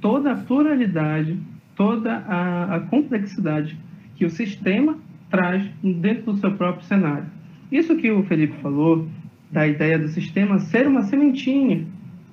toda 0.00 0.32
a 0.32 0.36
pluralidade, 0.36 1.38
toda 1.74 2.18
a, 2.28 2.76
a 2.76 2.80
complexidade 2.80 3.76
que 4.14 4.24
o 4.24 4.30
sistema 4.30 4.98
traz 5.30 5.64
dentro 5.82 6.32
do 6.32 6.38
seu 6.38 6.52
próprio 6.52 6.84
cenário. 6.86 7.26
Isso 7.70 7.96
que 7.96 8.10
o 8.10 8.22
Felipe 8.24 8.60
falou, 8.62 9.08
da 9.50 9.66
ideia 9.66 9.98
do 9.98 10.08
sistema 10.08 10.58
ser 10.58 10.86
uma 10.86 11.02
sementinha 11.02 11.86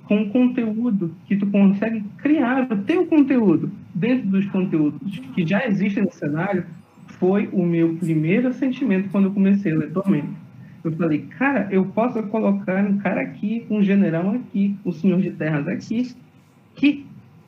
com 0.04 0.28
conteúdo 0.30 1.14
que 1.26 1.36
tu 1.36 1.46
consegue 1.46 2.04
criar 2.18 2.70
o 2.70 2.76
teu 2.82 3.06
conteúdo 3.06 3.70
dentro 3.94 4.28
dos 4.28 4.44
conteúdos 4.46 5.18
que 5.34 5.46
já 5.46 5.66
existem 5.66 6.02
no 6.02 6.12
cenário, 6.12 6.66
foi 7.18 7.48
o 7.52 7.64
meu 7.64 7.96
primeiro 7.96 8.52
sentimento 8.52 9.08
quando 9.10 9.24
eu 9.24 9.32
comecei 9.32 9.72
a 9.72 9.76
ler 9.76 9.92
Tormento. 9.92 10.44
Eu 10.82 10.92
falei, 10.92 11.20
cara, 11.38 11.68
eu 11.70 11.86
posso 11.86 12.22
colocar 12.24 12.84
um 12.84 12.98
cara 12.98 13.22
aqui, 13.22 13.64
um 13.70 13.82
general 13.82 14.32
aqui, 14.32 14.76
um 14.84 14.92
senhor 14.92 15.20
de 15.20 15.30
terras 15.30 15.66
aqui, 15.66 16.14
que 16.74 17.06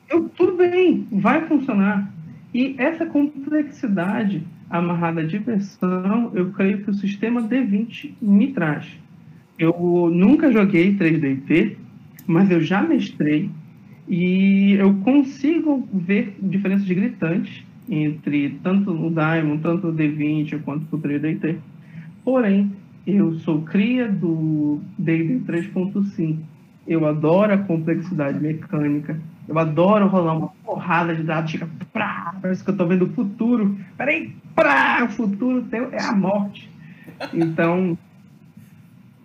eu, 0.09 0.27
tudo 0.29 0.57
bem, 0.57 1.07
vai 1.11 1.45
funcionar. 1.45 2.11
E 2.53 2.73
essa 2.79 3.05
complexidade 3.05 4.43
amarrada 4.69 5.21
à 5.21 5.23
diversão, 5.23 6.31
eu 6.33 6.51
creio 6.51 6.83
que 6.83 6.89
o 6.89 6.93
sistema 6.93 7.41
D20 7.41 8.13
me 8.21 8.53
traz. 8.53 8.85
Eu 9.57 10.09
nunca 10.13 10.51
joguei 10.51 10.95
3DT, 10.95 11.75
mas 12.25 12.51
eu 12.51 12.61
já 12.61 12.81
mestrei 12.81 13.49
e 14.07 14.73
eu 14.73 14.93
consigo 14.95 15.87
ver 15.93 16.35
diferenças 16.41 16.87
gritantes 16.87 17.63
entre 17.89 18.59
tanto 18.63 18.91
o 18.91 19.09
Diamond, 19.09 19.61
tanto 19.61 19.87
o 19.87 19.93
D20 19.93 20.61
quanto 20.63 20.95
o 20.95 20.99
3DT. 20.99 21.57
Porém, 22.23 22.71
eu 23.05 23.33
sou 23.39 23.61
cria 23.61 24.07
do 24.09 24.81
D&D 24.97 25.39
3.5. 25.51 26.37
Eu 26.85 27.05
adoro 27.05 27.53
a 27.53 27.57
complexidade 27.57 28.39
mecânica. 28.39 29.19
Eu 29.47 29.57
adoro 29.57 30.07
rolar 30.07 30.37
uma 30.37 30.49
porrada 30.63 31.15
de 31.15 31.23
dados, 31.23 31.51
fica 31.51 31.69
prá, 31.93 32.35
parece 32.41 32.63
que 32.63 32.69
eu 32.69 32.73
estou 32.73 32.87
vendo 32.87 33.05
o 33.05 33.13
futuro. 33.13 33.77
Peraí, 33.95 34.35
prá, 34.53 35.05
o 35.05 35.09
futuro 35.09 35.63
teu 35.63 35.91
é 35.93 36.01
a 36.01 36.11
morte. 36.13 36.69
Então, 37.33 37.97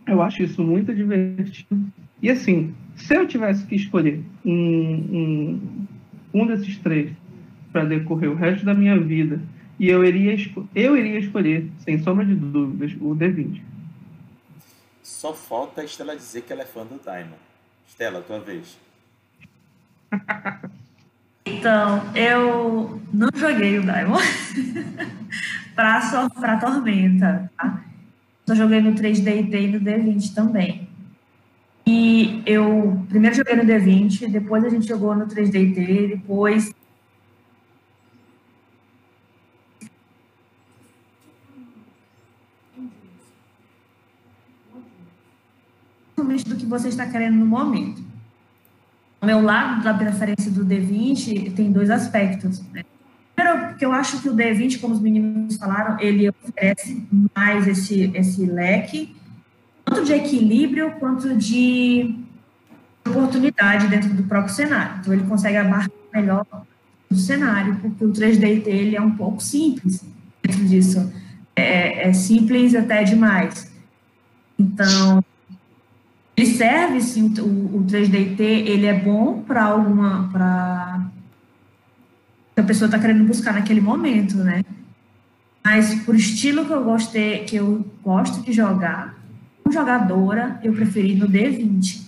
eu 0.06 0.22
acho 0.22 0.42
isso 0.42 0.62
muito 0.62 0.94
divertido. 0.94 1.84
E 2.20 2.30
assim, 2.30 2.72
se 2.94 3.14
eu 3.14 3.26
tivesse 3.26 3.66
que 3.66 3.74
escolher 3.74 4.22
um, 4.44 4.52
um, 4.52 5.86
um 6.32 6.46
desses 6.46 6.78
três 6.78 7.10
para 7.72 7.84
decorrer 7.84 8.30
o 8.30 8.34
resto 8.34 8.64
da 8.64 8.74
minha 8.74 8.98
vida, 8.98 9.40
e 9.78 9.88
eu 9.88 10.04
iria, 10.04 10.36
eu 10.74 10.96
iria 10.96 11.18
escolher, 11.18 11.68
sem 11.80 11.98
sombra 11.98 12.24
de 12.24 12.34
dúvidas, 12.34 12.92
o 13.00 13.16
D20. 13.16 13.60
Só 15.02 15.34
falta 15.34 15.80
a 15.80 15.84
Estela 15.84 16.14
dizer 16.14 16.42
que 16.42 16.52
ela 16.52 16.62
é 16.62 16.66
fã 16.66 16.84
do 16.84 17.00
Diamond. 17.02 17.34
Estela, 17.88 18.20
tua 18.20 18.38
vez. 18.38 18.78
Então, 21.44 22.02
eu 22.14 23.00
não 23.12 23.28
joguei 23.34 23.78
o 23.78 23.82
Diamond 23.82 24.24
para 25.74 26.56
Tormenta. 26.58 27.50
Tá? 27.56 27.84
Só 28.46 28.54
joguei 28.54 28.80
no 28.80 28.94
3D 28.94 29.52
e 29.52 29.66
no 29.68 29.80
D20 29.80 30.34
também. 30.34 30.88
E 31.86 32.42
eu 32.46 33.04
primeiro 33.08 33.34
joguei 33.34 33.56
no 33.56 33.64
D20, 33.64 34.28
depois 34.30 34.64
a 34.64 34.68
gente 34.68 34.86
jogou 34.86 35.14
no 35.14 35.26
3DT, 35.26 36.08
depois. 36.08 36.72
do 46.44 46.56
que 46.56 46.66
você 46.66 46.88
está 46.88 47.06
querendo 47.06 47.36
no 47.36 47.46
momento. 47.46 48.01
O 49.22 49.26
meu 49.26 49.40
lado 49.40 49.84
da 49.84 49.94
preferência 49.94 50.50
do 50.50 50.66
D20 50.66 51.54
tem 51.54 51.70
dois 51.70 51.90
aspectos. 51.90 52.60
Né? 52.72 52.82
Primeiro, 53.36 53.68
porque 53.68 53.84
eu 53.84 53.92
acho 53.92 54.20
que 54.20 54.28
o 54.28 54.34
D20, 54.34 54.80
como 54.80 54.94
os 54.94 55.00
meninos 55.00 55.56
falaram, 55.56 55.96
ele 56.00 56.28
oferece 56.28 57.06
mais 57.34 57.68
esse, 57.68 58.10
esse 58.14 58.44
leque 58.44 59.14
tanto 59.84 60.04
de 60.04 60.12
equilíbrio 60.12 60.92
quanto 60.98 61.36
de 61.36 62.16
oportunidade 63.06 63.86
dentro 63.88 64.12
do 64.12 64.24
próprio 64.24 64.54
cenário. 64.54 64.96
Então, 65.00 65.12
ele 65.12 65.24
consegue 65.24 65.56
abarcar 65.56 65.90
melhor 66.12 66.44
o 67.08 67.14
cenário, 67.14 67.76
porque 67.76 68.04
o 68.04 68.12
3D 68.12 68.64
dele 68.64 68.96
é 68.96 69.00
um 69.00 69.12
pouco 69.12 69.40
simples 69.40 70.04
dentro 70.42 70.64
disso. 70.64 71.12
É, 71.54 72.08
é 72.08 72.12
simples 72.12 72.74
até 72.74 73.04
demais. 73.04 73.70
Então, 74.58 75.22
ele 76.36 76.46
serve, 76.46 77.00
sim, 77.00 77.32
o, 77.38 77.76
o 77.76 77.84
3DT, 77.84 78.40
ele 78.40 78.86
é 78.86 78.98
bom 78.98 79.42
para 79.42 79.64
alguma, 79.64 80.28
para 80.32 81.06
a 82.56 82.62
pessoa 82.62 82.86
está 82.86 82.98
querendo 82.98 83.24
buscar 83.24 83.52
naquele 83.52 83.80
momento, 83.80 84.36
né? 84.38 84.64
Mas 85.64 85.94
por 86.04 86.14
estilo 86.14 86.64
que 86.64 86.72
eu 86.72 86.82
gostei, 86.82 87.44
que 87.44 87.56
eu 87.56 87.86
gosto 88.02 88.42
de 88.42 88.52
jogar, 88.52 89.18
jogadora, 89.70 90.58
eu 90.62 90.72
preferi 90.72 91.14
no 91.14 91.28
D20. 91.28 92.02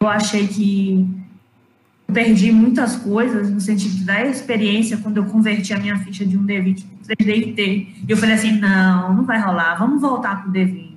Eu 0.00 0.08
achei 0.08 0.46
que 0.46 1.06
eu 2.08 2.14
perdi 2.14 2.50
muitas 2.50 2.96
coisas 2.96 3.50
no 3.50 3.60
sentido 3.60 4.04
da 4.04 4.24
experiência 4.24 4.96
quando 4.98 5.18
eu 5.18 5.24
converti 5.26 5.72
a 5.72 5.78
minha 5.78 5.98
ficha 5.98 6.24
de 6.24 6.36
um 6.36 6.44
D20 6.44 6.84
para 7.06 7.16
3D 7.16 7.58
E 7.58 8.04
eu 8.08 8.16
falei 8.16 8.34
assim, 8.34 8.52
não, 8.58 9.14
não 9.14 9.24
vai 9.24 9.40
rolar, 9.40 9.76
vamos 9.76 10.00
voltar 10.00 10.42
para 10.42 10.50
o 10.50 10.52
D20. 10.52 10.94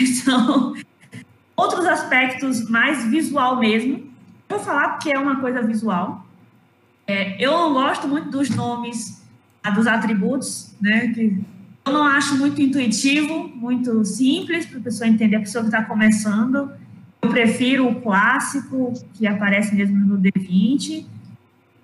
Então, 0.00 0.74
outros 1.58 1.84
aspectos 1.86 2.70
mais 2.70 3.04
visual 3.06 3.58
mesmo. 3.58 4.08
Vou 4.48 4.60
falar 4.60 4.90
porque 4.90 5.10
é 5.10 5.18
uma 5.18 5.40
coisa 5.40 5.60
visual. 5.60 6.24
É, 7.04 7.42
eu 7.44 7.50
não 7.50 7.72
gosto 7.72 8.06
muito 8.06 8.30
dos 8.30 8.48
nomes, 8.50 9.20
dos 9.74 9.86
atributos, 9.88 10.72
né, 10.80 11.08
que 11.08 11.36
eu 11.84 11.92
não 11.92 12.04
acho 12.04 12.36
muito 12.36 12.60
intuitivo, 12.62 13.48
muito 13.48 14.04
simples 14.04 14.66
para 14.66 14.78
a 14.78 14.82
pessoa 14.82 15.08
entender, 15.08 15.36
a 15.36 15.40
pessoa 15.40 15.64
que 15.64 15.68
está 15.68 15.82
começando. 15.82 16.70
Eu 17.20 17.28
prefiro 17.28 17.88
o 17.88 18.00
clássico, 18.00 18.92
que 19.14 19.26
aparece 19.26 19.74
mesmo 19.74 19.98
no 19.98 20.16
D20. 20.16 21.04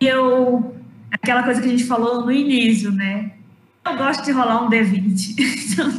E 0.00 0.06
eu, 0.06 0.76
aquela 1.10 1.42
coisa 1.42 1.60
que 1.60 1.66
a 1.66 1.70
gente 1.70 1.84
falou 1.84 2.24
no 2.24 2.30
início, 2.30 2.92
né? 2.92 3.32
Eu 3.84 3.96
gosto 3.96 4.24
de 4.24 4.30
rolar 4.30 4.64
um 4.64 4.70
D20. 4.70 5.34
Então, 5.74 5.90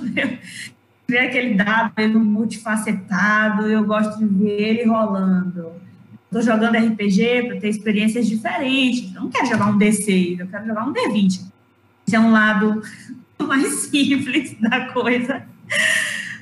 ver 1.07 1.19
aquele 1.19 1.55
dado 1.55 2.19
multifacetado, 2.19 3.67
eu 3.67 3.83
gosto 3.83 4.17
de 4.19 4.25
ver 4.25 4.61
ele 4.61 4.85
rolando. 4.85 5.73
Estou 6.25 6.41
jogando 6.41 6.77
RPG 6.77 7.47
para 7.47 7.59
ter 7.59 7.69
experiências 7.69 8.27
diferentes. 8.27 9.13
Eu 9.15 9.21
não 9.21 9.29
quero 9.29 9.47
jogar 9.47 9.67
um 9.67 9.77
D6, 9.77 10.39
eu 10.39 10.47
quero 10.47 10.65
jogar 10.65 10.85
um 10.85 10.93
D20. 10.93 11.41
Esse 12.07 12.15
é 12.15 12.19
um 12.19 12.31
lado 12.31 12.81
mais 13.39 13.67
simples 13.85 14.59
da 14.59 14.91
coisa. 14.91 15.43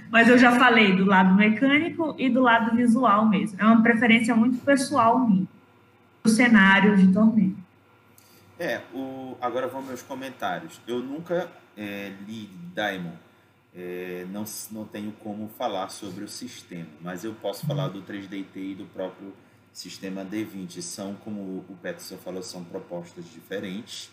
Mas 0.10 0.28
eu 0.30 0.38
já 0.38 0.52
falei 0.52 0.96
do 0.96 1.06
lado 1.06 1.34
mecânico 1.36 2.16
e 2.18 2.30
do 2.30 2.42
lado 2.42 2.76
visual 2.76 3.28
mesmo. 3.28 3.60
É 3.60 3.66
uma 3.66 3.82
preferência 3.82 4.36
muito 4.36 4.64
pessoal 4.64 5.28
minha. 5.28 5.48
O 6.24 6.30
cenário 6.30 6.96
de 6.96 7.12
torneio. 7.12 7.56
É, 8.60 8.82
o... 8.94 9.36
agora 9.42 9.68
vamos 9.68 9.88
meus 9.88 10.02
comentários. 10.02 10.80
Eu 10.88 11.00
nunca 11.00 11.50
é, 11.76 12.14
li 12.28 12.50
Daimon. 12.74 13.12
É, 13.76 14.26
não, 14.30 14.44
não 14.72 14.86
tenho 14.86 15.12
como 15.14 15.48
falar 15.50 15.90
sobre 15.90 16.24
o 16.24 16.28
sistema, 16.28 16.90
mas 17.02 17.24
eu 17.24 17.34
posso 17.34 17.66
falar 17.66 17.88
do 17.88 18.04
3DT 18.04 18.56
e 18.56 18.76
do 18.76 18.86
próprio 18.86 19.34
sistema 19.72 20.24
D20. 20.24 20.82
São, 20.82 21.16
como 21.16 21.66
o 21.68 21.78
Peterson 21.82 22.18
falou, 22.18 22.44
são 22.44 22.64
propostas 22.64 23.26
diferentes 23.26 24.12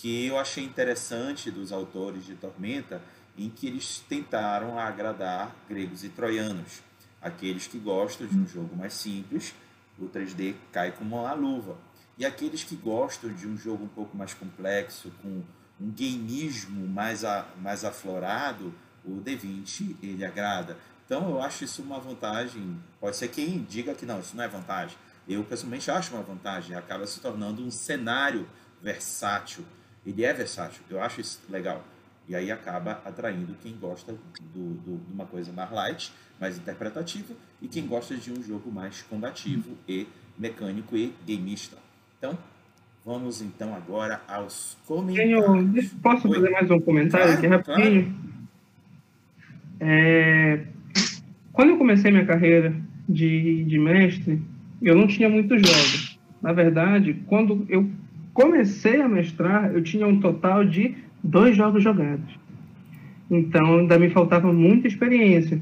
que 0.00 0.26
eu 0.26 0.38
achei 0.38 0.64
interessante 0.64 1.50
dos 1.50 1.72
autores 1.72 2.24
de 2.24 2.36
Tormenta, 2.36 3.02
em 3.36 3.50
que 3.50 3.66
eles 3.66 3.98
tentaram 4.08 4.78
agradar 4.78 5.54
gregos 5.68 6.04
e 6.04 6.08
troianos. 6.08 6.82
Aqueles 7.20 7.66
que 7.66 7.78
gostam 7.78 8.26
de 8.26 8.36
um 8.36 8.46
jogo 8.46 8.76
mais 8.76 8.94
simples, 8.94 9.54
o 9.98 10.06
3D 10.06 10.54
cai 10.72 10.92
como 10.92 11.16
uma 11.16 11.32
luva. 11.32 11.76
E 12.16 12.24
aqueles 12.24 12.62
que 12.62 12.76
gostam 12.76 13.32
de 13.32 13.46
um 13.46 13.56
jogo 13.56 13.84
um 13.84 13.88
pouco 13.88 14.16
mais 14.16 14.34
complexo, 14.34 15.12
com 15.20 15.42
um 15.80 15.90
gameismo 15.90 16.86
mais, 16.86 17.24
a, 17.24 17.46
mais 17.60 17.84
aflorado, 17.84 18.74
o 19.04 19.20
D20 19.20 19.96
ele 20.02 20.24
agrada. 20.24 20.76
Então 21.04 21.28
eu 21.30 21.40
acho 21.40 21.64
isso 21.64 21.82
uma 21.82 21.98
vantagem. 21.98 22.78
Pode 23.00 23.16
ser 23.16 23.28
quem 23.28 23.62
diga 23.62 23.94
que 23.94 24.04
não, 24.04 24.20
isso 24.20 24.36
não 24.36 24.44
é 24.44 24.48
vantagem. 24.48 24.96
Eu 25.28 25.44
pessoalmente 25.44 25.90
acho 25.90 26.14
uma 26.14 26.22
vantagem. 26.22 26.76
Acaba 26.76 27.06
se 27.06 27.20
tornando 27.20 27.64
um 27.64 27.70
cenário 27.70 28.48
versátil. 28.82 29.64
Ele 30.04 30.24
é 30.24 30.32
versátil, 30.32 30.82
eu 30.88 31.02
acho 31.02 31.20
isso 31.20 31.40
legal. 31.48 31.84
E 32.28 32.36
aí 32.36 32.50
acaba 32.52 33.00
atraindo 33.04 33.54
quem 33.54 33.74
gosta 33.76 34.12
do, 34.40 34.74
do, 34.74 34.98
de 34.98 35.12
uma 35.12 35.24
coisa 35.24 35.50
mais 35.50 35.70
light, 35.70 36.12
mais 36.38 36.58
interpretativa, 36.58 37.34
e 37.60 37.68
quem 37.68 37.86
gosta 37.86 38.14
de 38.16 38.30
um 38.30 38.42
jogo 38.42 38.70
mais 38.70 39.02
combativo 39.02 39.76
e 39.88 40.06
mecânico 40.36 40.94
e 40.94 41.14
gameista. 41.26 41.78
Então, 42.18 42.38
vamos 43.08 43.40
então 43.40 43.74
agora 43.74 44.20
aos 44.28 44.76
comentários. 44.86 45.46
Tenho, 45.46 45.90
posso 46.02 46.28
Oi? 46.28 46.34
fazer 46.34 46.50
mais 46.50 46.70
um 46.70 46.78
comentário 46.78 47.26
claro, 47.26 47.38
aqui 47.38 47.46
rapidinho? 47.46 48.04
Claro. 48.04 48.28
É, 49.80 50.60
quando 51.50 51.70
eu 51.70 51.78
comecei 51.78 52.10
minha 52.10 52.26
carreira 52.26 52.74
de, 53.08 53.64
de 53.64 53.78
mestre, 53.78 54.42
eu 54.82 54.94
não 54.94 55.06
tinha 55.06 55.26
muitos 55.26 55.62
jogos. 55.66 56.20
Na 56.42 56.52
verdade, 56.52 57.14
quando 57.26 57.64
eu 57.70 57.88
comecei 58.34 59.00
a 59.00 59.08
mestrar, 59.08 59.72
eu 59.72 59.82
tinha 59.82 60.06
um 60.06 60.20
total 60.20 60.62
de 60.62 60.94
dois 61.24 61.56
jogos 61.56 61.82
jogados. 61.82 62.38
Então, 63.30 63.78
ainda 63.78 63.98
me 63.98 64.10
faltava 64.10 64.52
muita 64.52 64.86
experiência. 64.86 65.58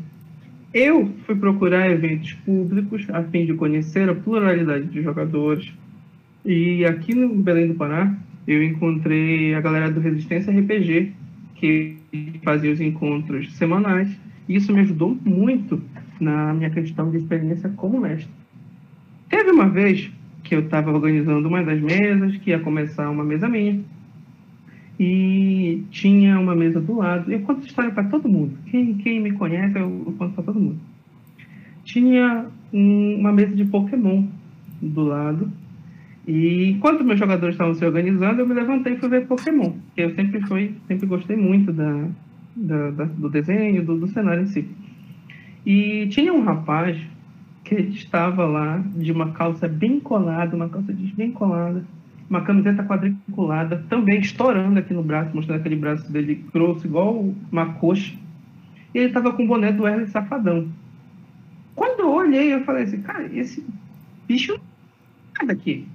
Eu 0.75 1.13
fui 1.25 1.37
procurar 1.37 1.89
eventos 1.89 2.33
públicos 2.33 3.07
a 3.11 3.23
fim 3.23 3.47
de 3.47 3.55
conhecer 3.55 4.09
a 4.09 4.15
pluralidade 4.17 4.87
de 4.87 5.01
jogadores. 5.01 5.73
E 6.47 6.85
aqui 6.85 7.13
no 7.13 7.35
Belém 7.35 7.67
do 7.67 7.75
Pará, 7.75 8.15
eu 8.47 8.63
encontrei 8.63 9.53
a 9.53 9.61
galera 9.61 9.91
do 9.91 9.99
Resistência 9.99 10.53
RPG, 10.53 11.13
que 11.57 11.99
fazia 12.45 12.71
os 12.71 12.81
encontros 12.81 13.53
semanais. 13.57 14.09
E 14.49 14.55
isso 14.55 14.73
me 14.73 14.79
ajudou 14.79 15.19
muito 15.25 15.83
na 16.21 16.55
minha 16.55 16.71
questão 16.71 17.11
de 17.11 17.17
experiência 17.17 17.69
como 17.71 18.01
mestre. 18.01 18.31
Teve 19.29 19.51
uma 19.51 19.69
vez 19.69 20.09
que 20.45 20.55
eu 20.55 20.61
estava 20.61 20.93
organizando 20.93 21.49
uma 21.49 21.65
das 21.65 21.81
mesas, 21.81 22.37
que 22.37 22.51
ia 22.51 22.61
começar 22.61 23.11
uma 23.11 23.25
mesa 23.25 23.49
minha, 23.49 23.81
e 25.01 25.83
tinha 25.91 26.39
uma 26.39 26.55
mesa 26.55 26.81
do 26.81 26.95
lado. 26.95 27.33
Eu 27.33 27.41
conto 27.41 27.67
história 27.67 27.91
para 27.91 28.05
todo 28.05 28.29
mundo. 28.29 28.57
Quem, 28.67 28.95
quem 28.95 29.21
me 29.21 29.33
conhece, 29.33 29.77
eu, 29.77 30.05
eu 30.07 30.13
conto 30.13 30.35
para 30.35 30.45
todo 30.45 30.61
mundo. 30.61 30.79
Tinha 31.83 32.47
um, 32.73 33.17
uma 33.19 33.33
mesa 33.33 33.57
de 33.57 33.65
Pokémon 33.65 34.29
do 34.81 35.03
lado. 35.03 35.53
E 36.27 36.71
enquanto 36.71 37.05
meus 37.05 37.19
jogadores 37.19 37.55
estavam 37.55 37.75
se 37.75 37.85
organizando, 37.85 38.41
eu 38.41 38.49
me 38.49 38.55
levantei 38.55 38.95
e 38.95 38.97
fui 38.97 39.09
ver 39.09 39.27
Pokémon. 39.27 39.75
Que 39.95 40.03
eu 40.03 40.15
sempre 40.15 40.41
fui, 40.43 40.75
sempre 40.89 41.07
gostei 41.07 41.37
muito 41.37 41.73
da, 41.73 42.09
da, 42.57 42.91
da 42.91 43.05
do 43.05 43.31
desenho, 43.31 43.85
do, 43.85 43.97
do 43.97 44.09
cenário 44.09 44.43
em 44.43 44.47
si. 44.47 44.69
E 45.65 46.09
tinha 46.09 46.33
um 46.33 46.43
rapaz 46.43 46.99
que 47.63 47.75
estava 47.75 48.45
lá 48.45 48.83
de 48.97 49.13
uma 49.13 49.33
calça 49.33 49.69
bem 49.69 50.01
colada, 50.01 50.57
uma 50.57 50.69
calça 50.69 50.93
jeans 50.93 51.13
bem 51.13 51.31
colada, 51.31 51.85
uma 52.29 52.41
camiseta 52.41 52.83
quadriculada, 52.85 53.85
também 53.89 54.19
estourando 54.19 54.79
aqui 54.79 54.93
no 54.93 55.03
braço, 55.03 55.35
mostrando 55.35 55.61
aquele 55.61 55.77
braço 55.77 56.11
dele 56.13 56.45
grosso, 56.53 56.87
igual 56.87 57.33
uma 57.51 57.75
coxa. 57.75 58.15
E 58.93 58.99
ele 58.99 59.09
estava 59.09 59.33
com 59.33 59.45
o 59.45 59.47
boné 59.47 59.73
do 59.73 59.85
Wesley 59.85 60.09
Safadão. 60.09 60.69
Quando 61.75 62.01
eu 62.01 62.11
olhei, 62.11 62.53
eu 62.53 62.65
falei 62.65 62.85
assim, 62.85 63.03
cara, 63.03 63.29
esse 63.33 63.65
bicho 64.27 64.55
não 64.55 65.43
é 65.43 65.47
daqui. 65.47 65.87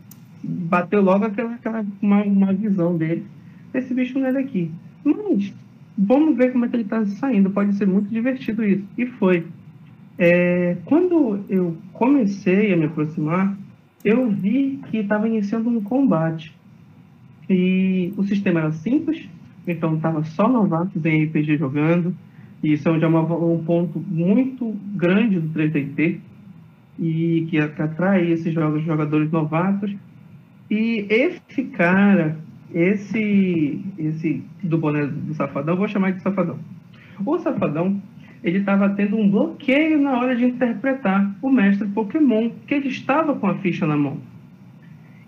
Bateu 0.44 1.02
logo 1.02 1.26
aquela, 1.26 1.54
aquela 1.54 1.86
uma, 2.02 2.24
uma 2.24 2.54
visão 2.54 2.98
dele. 2.98 3.26
Esse 3.74 3.94
bicho 3.94 4.20
não 4.20 4.28
é 4.28 4.34
daqui. 4.34 4.72
Mas 5.04 5.54
vamos 5.98 6.38
ver 6.38 6.52
como 6.52 6.66
é 6.66 6.68
que 6.68 6.76
ele 6.76 6.84
está 6.84 7.06
saindo. 7.06 7.50
Pode 7.50 7.74
ser 7.76 7.88
muito 7.88 8.10
divertido 8.10 8.64
isso. 8.64 8.84
E 8.98 9.06
foi. 9.06 9.46
É, 10.18 10.78
quando 10.86 11.44
eu 11.50 11.78
comecei 11.94 12.74
a 12.74 12.78
me 12.78 12.86
aproximar, 12.86 13.58
eu 14.04 14.30
vi 14.30 14.80
que 14.90 14.98
estava 14.98 15.28
iniciando 15.28 15.70
um 15.70 15.82
combate. 15.82 16.56
E 17.50 18.14
o 18.18 18.24
sistema 18.24 18.62
era 18.62 18.72
simples, 18.72 19.28
então 19.68 19.96
estava 19.96 20.24
só 20.24 20.48
novatos 20.48 21.06
em 21.06 21.26
RPG 21.26 21.58
jogando. 21.58 22.16
E 22.64 22.74
isso 22.74 22.88
é 22.88 23.00
já 23.00 23.08
um 23.08 23.64
ponto 23.64 24.00
muito 24.00 24.76
grande 24.96 25.40
do 25.40 25.50
3DT 25.50 26.20
e 27.00 27.48
que, 27.50 27.58
atrai 27.58 28.32
esses 28.32 28.54
jogadores 28.54 29.32
novatos. 29.32 29.94
E 30.72 31.06
esse 31.10 31.66
cara, 31.66 32.38
esse, 32.74 33.84
esse 33.98 34.42
do 34.64 34.78
boné 34.78 35.06
do 35.06 35.34
Safadão, 35.34 35.76
vou 35.76 35.86
chamar 35.90 36.14
de 36.14 36.22
Safadão. 36.22 36.58
O 37.26 37.38
Safadão, 37.40 38.02
ele 38.42 38.60
estava 38.60 38.90
tendo 38.92 39.18
um 39.18 39.30
bloqueio 39.30 40.02
na 40.02 40.18
hora 40.18 40.34
de 40.34 40.46
interpretar 40.46 41.36
o 41.42 41.50
mestre 41.50 41.86
Pokémon, 41.90 42.52
que 42.66 42.76
ele 42.76 42.88
estava 42.88 43.36
com 43.36 43.48
a 43.48 43.56
ficha 43.56 43.86
na 43.86 43.98
mão. 43.98 44.18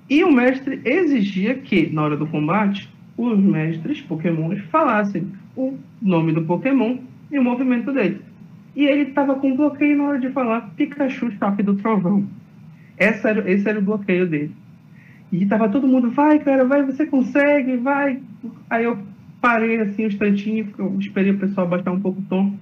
E 0.09 0.23
o 0.23 0.31
mestre 0.31 0.79
exigia 0.85 1.55
que, 1.55 1.89
na 1.89 2.03
hora 2.03 2.15
do 2.15 2.25
combate, 2.25 2.89
os 3.17 3.37
mestres 3.37 3.99
Pokémon 3.99 4.55
falassem 4.71 5.27
o 5.57 5.77
nome 6.01 6.31
do 6.31 6.43
Pokémon 6.43 6.99
e 7.29 7.37
o 7.37 7.43
movimento 7.43 7.91
dele. 7.91 8.21
E 8.77 8.85
ele 8.85 9.09
estava 9.09 9.35
com 9.35 9.57
bloqueio 9.57 9.97
na 9.97 10.05
hora 10.05 10.19
de 10.19 10.29
falar 10.29 10.73
Pikachu 10.77 11.33
Choque 11.33 11.61
do 11.61 11.75
Trovão. 11.75 12.25
Esse 12.97 13.27
era, 13.27 13.51
esse 13.51 13.67
era 13.67 13.79
o 13.79 13.83
bloqueio 13.83 14.25
dele. 14.25 14.62
E 15.33 15.47
tava 15.47 15.67
todo 15.67 15.87
mundo, 15.87 16.11
vai, 16.11 16.37
cara, 16.37 16.63
vai, 16.63 16.83
você 16.83 17.07
consegue, 17.07 17.75
vai. 17.77 18.21
Aí 18.69 18.83
eu 18.83 18.99
parei 19.41 19.79
assim 19.79 20.03
um 20.03 20.07
instantinho, 20.07 20.71
eu 20.77 20.95
esperei 20.99 21.31
o 21.31 21.39
pessoal 21.39 21.67
baixar 21.67 21.91
um 21.91 21.99
pouco 21.99 22.21
o 22.21 22.25
tom 22.25 22.55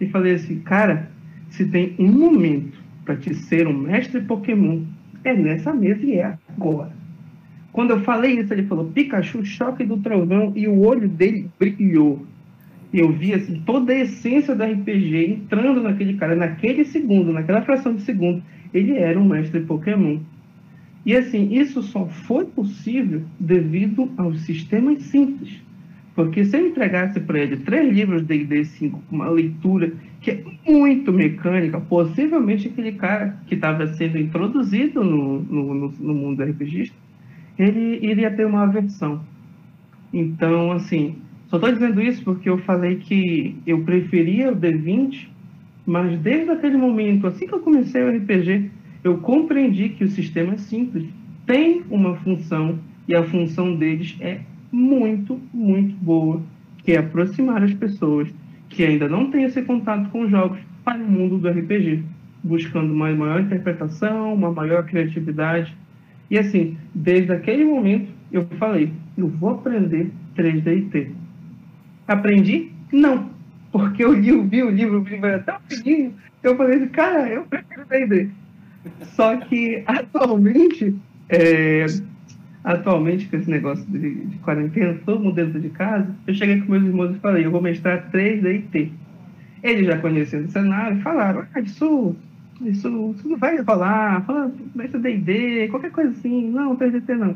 e 0.00 0.08
falei 0.08 0.34
assim, 0.34 0.58
cara, 0.58 1.08
se 1.48 1.64
tem 1.66 1.94
um 1.96 2.10
momento 2.10 2.76
para 3.04 3.14
te 3.14 3.32
ser 3.32 3.68
um 3.68 3.72
mestre 3.72 4.20
Pokémon, 4.22 4.82
é 5.22 5.32
nessa 5.32 5.72
mesa 5.72 6.04
e 6.04 6.18
é 6.18 6.36
agora. 6.48 6.90
Quando 7.72 7.90
eu 7.90 8.00
falei 8.00 8.40
isso, 8.40 8.52
ele 8.52 8.64
falou 8.64 8.86
Pikachu, 8.86 9.44
choque 9.44 9.84
do 9.84 9.98
trovão, 9.98 10.52
e 10.56 10.66
o 10.66 10.80
olho 10.80 11.08
dele 11.08 11.48
brilhou. 11.56 12.26
E 12.92 12.98
eu 12.98 13.12
vi 13.12 13.32
assim, 13.32 13.62
toda 13.64 13.92
a 13.92 14.00
essência 14.00 14.56
da 14.56 14.66
RPG 14.66 15.30
entrando 15.30 15.80
naquele 15.80 16.14
cara, 16.14 16.34
naquele 16.34 16.84
segundo, 16.84 17.32
naquela 17.32 17.62
fração 17.62 17.94
de 17.94 18.02
segundo. 18.02 18.42
Ele 18.74 18.98
era 18.98 19.16
um 19.16 19.28
mestre 19.28 19.60
Pokémon. 19.60 20.18
E 21.08 21.16
assim, 21.16 21.54
isso 21.54 21.82
só 21.82 22.04
foi 22.04 22.44
possível 22.44 23.22
devido 23.40 24.12
aos 24.18 24.42
sistemas 24.42 25.04
simples. 25.04 25.58
Porque 26.14 26.44
se 26.44 26.54
eu 26.54 26.66
entregasse 26.66 27.18
para 27.18 27.38
ele 27.38 27.56
três 27.56 27.90
livros 27.90 28.26
de 28.26 28.44
D&D 28.44 28.66
5 28.66 29.02
com 29.08 29.16
uma 29.16 29.30
leitura 29.30 29.90
que 30.20 30.32
é 30.32 30.44
muito 30.70 31.10
mecânica, 31.10 31.80
possivelmente 31.80 32.68
aquele 32.68 32.92
cara 32.92 33.40
que 33.46 33.54
estava 33.54 33.86
sendo 33.94 34.18
introduzido 34.18 35.02
no, 35.02 35.38
no, 35.44 35.90
no 35.98 36.14
mundo 36.14 36.44
RPG, 36.44 36.92
ele 37.58 38.06
iria 38.06 38.30
ter 38.30 38.44
uma 38.44 38.64
aversão. 38.64 39.22
Então, 40.12 40.72
assim, 40.72 41.16
só 41.46 41.56
estou 41.56 41.72
dizendo 41.72 42.02
isso 42.02 42.22
porque 42.22 42.50
eu 42.50 42.58
falei 42.58 42.96
que 42.96 43.56
eu 43.66 43.82
preferia 43.82 44.52
o 44.52 44.56
D20, 44.56 45.26
mas 45.86 46.20
desde 46.20 46.50
aquele 46.50 46.76
momento, 46.76 47.26
assim 47.26 47.46
que 47.46 47.54
eu 47.54 47.60
comecei 47.60 48.02
o 48.02 48.14
RPG, 48.14 48.70
eu 49.08 49.18
compreendi 49.18 49.88
que 49.88 50.04
o 50.04 50.10
sistema 50.10 50.54
é 50.54 50.58
simples, 50.58 51.08
tem 51.46 51.82
uma 51.90 52.14
função 52.16 52.78
e 53.06 53.14
a 53.14 53.24
função 53.24 53.74
deles 53.74 54.14
é 54.20 54.40
muito, 54.70 55.40
muito 55.52 55.96
boa, 55.96 56.42
que 56.84 56.92
é 56.92 56.98
aproximar 56.98 57.62
as 57.62 57.72
pessoas 57.72 58.28
que 58.68 58.84
ainda 58.84 59.08
não 59.08 59.30
têm 59.30 59.44
esse 59.44 59.62
contato 59.62 60.10
com 60.10 60.28
jogos 60.28 60.58
para 60.84 61.02
o 61.02 61.10
mundo 61.10 61.38
do 61.38 61.48
RPG, 61.48 62.02
buscando 62.44 62.92
uma 62.92 63.10
maior 63.14 63.40
interpretação, 63.40 64.34
uma 64.34 64.52
maior 64.52 64.84
criatividade. 64.84 65.74
E 66.30 66.38
assim, 66.38 66.76
desde 66.94 67.32
aquele 67.32 67.64
momento, 67.64 68.10
eu 68.30 68.46
falei, 68.58 68.92
eu 69.16 69.28
vou 69.28 69.50
aprender 69.52 70.10
3D 70.36 71.12
Aprendi? 72.06 72.72
Não, 72.92 73.30
porque 73.72 74.04
eu 74.04 74.12
li, 74.12 74.38
vi 74.42 74.62
o 74.62 74.70
livro, 74.70 75.00
o 75.00 75.04
livro 75.04 75.26
era 75.26 75.38
tão 75.38 75.58
pequenininho, 75.66 76.14
eu 76.42 76.56
falei, 76.56 76.86
cara, 76.88 77.26
eu 77.28 77.44
prefiro 77.44 77.86
D&D. 77.86 78.30
Só 79.02 79.36
que, 79.36 79.82
atualmente, 79.86 80.94
é, 81.28 81.86
atualmente, 82.64 83.26
com 83.26 83.36
esse 83.36 83.50
negócio 83.50 83.84
de, 83.86 84.26
de, 84.26 84.38
quarentena, 84.38 84.98
todo 85.04 85.20
mundo 85.20 85.34
dentro 85.34 85.60
de 85.60 85.68
casa, 85.70 86.08
eu 86.26 86.34
cheguei 86.34 86.60
com 86.60 86.72
meus 86.72 86.84
irmãos 86.84 87.16
e 87.16 87.18
falei, 87.18 87.44
eu 87.44 87.50
vou 87.50 87.60
mestrar 87.60 88.10
3 88.10 88.42
DIT. 88.42 88.92
Eles 89.62 89.86
já 89.86 89.98
conheciam 89.98 90.44
o 90.44 90.48
cenário, 90.48 91.00
falaram, 91.02 91.44
ah, 91.54 91.60
isso, 91.60 92.14
isso, 92.62 93.14
isso 93.16 93.28
não 93.28 93.36
vai 93.36 93.60
rolar, 93.60 94.24
fala, 94.24 94.52
mestra 94.74 95.00
D&D, 95.00 95.68
qualquer 95.68 95.90
coisa 95.90 96.10
assim, 96.10 96.50
não, 96.50 96.76
3DT 96.76 97.16
não. 97.16 97.34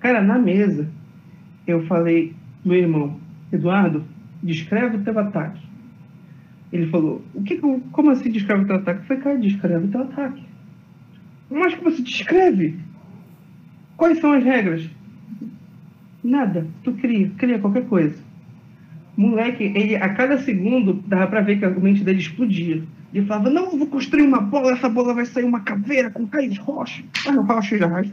Cara, 0.00 0.22
na 0.22 0.38
mesa, 0.38 0.88
eu 1.66 1.84
falei, 1.86 2.34
meu 2.64 2.78
irmão, 2.78 3.20
Eduardo, 3.52 4.04
descreve 4.42 4.96
o 4.96 5.02
teu 5.02 5.18
ataque. 5.18 5.60
Ele 6.72 6.86
falou, 6.86 7.22
o 7.34 7.42
que, 7.42 7.58
como 7.58 8.10
assim 8.10 8.30
descreve 8.30 8.62
o 8.62 8.66
teu 8.66 8.76
ataque? 8.76 9.00
Eu 9.00 9.04
falei, 9.06 9.22
cara, 9.22 9.38
descreve 9.38 9.86
o 9.86 9.90
teu 9.90 10.00
ataque. 10.02 10.49
Mas 11.50 11.74
que 11.74 11.84
você 11.84 12.02
descreve? 12.02 12.78
Quais 13.96 14.18
são 14.20 14.32
as 14.32 14.44
regras? 14.44 14.88
Nada. 16.22 16.66
Tu 16.84 16.92
cria, 16.92 17.30
cria 17.36 17.58
qualquer 17.58 17.86
coisa. 17.86 18.16
Moleque, 19.16 19.64
ele 19.64 19.96
a 19.96 20.08
cada 20.14 20.38
segundo 20.38 20.94
dava 21.06 21.26
pra 21.26 21.40
ver 21.40 21.58
que 21.58 21.64
a 21.64 21.70
mente 21.70 22.04
dele 22.04 22.20
explodia. 22.20 22.82
Ele 23.12 23.26
falava, 23.26 23.50
não, 23.50 23.72
eu 23.72 23.78
vou 23.78 23.86
construir 23.88 24.22
uma 24.22 24.40
bola, 24.40 24.72
essa 24.72 24.88
bola 24.88 25.12
vai 25.12 25.26
sair 25.26 25.44
uma 25.44 25.60
caveira 25.60 26.10
com 26.10 26.28
rocha. 26.62 27.02
Ah, 27.26 27.32
o 27.32 27.42
rocha 27.42 27.76
já, 27.76 27.88
rocha 27.88 28.12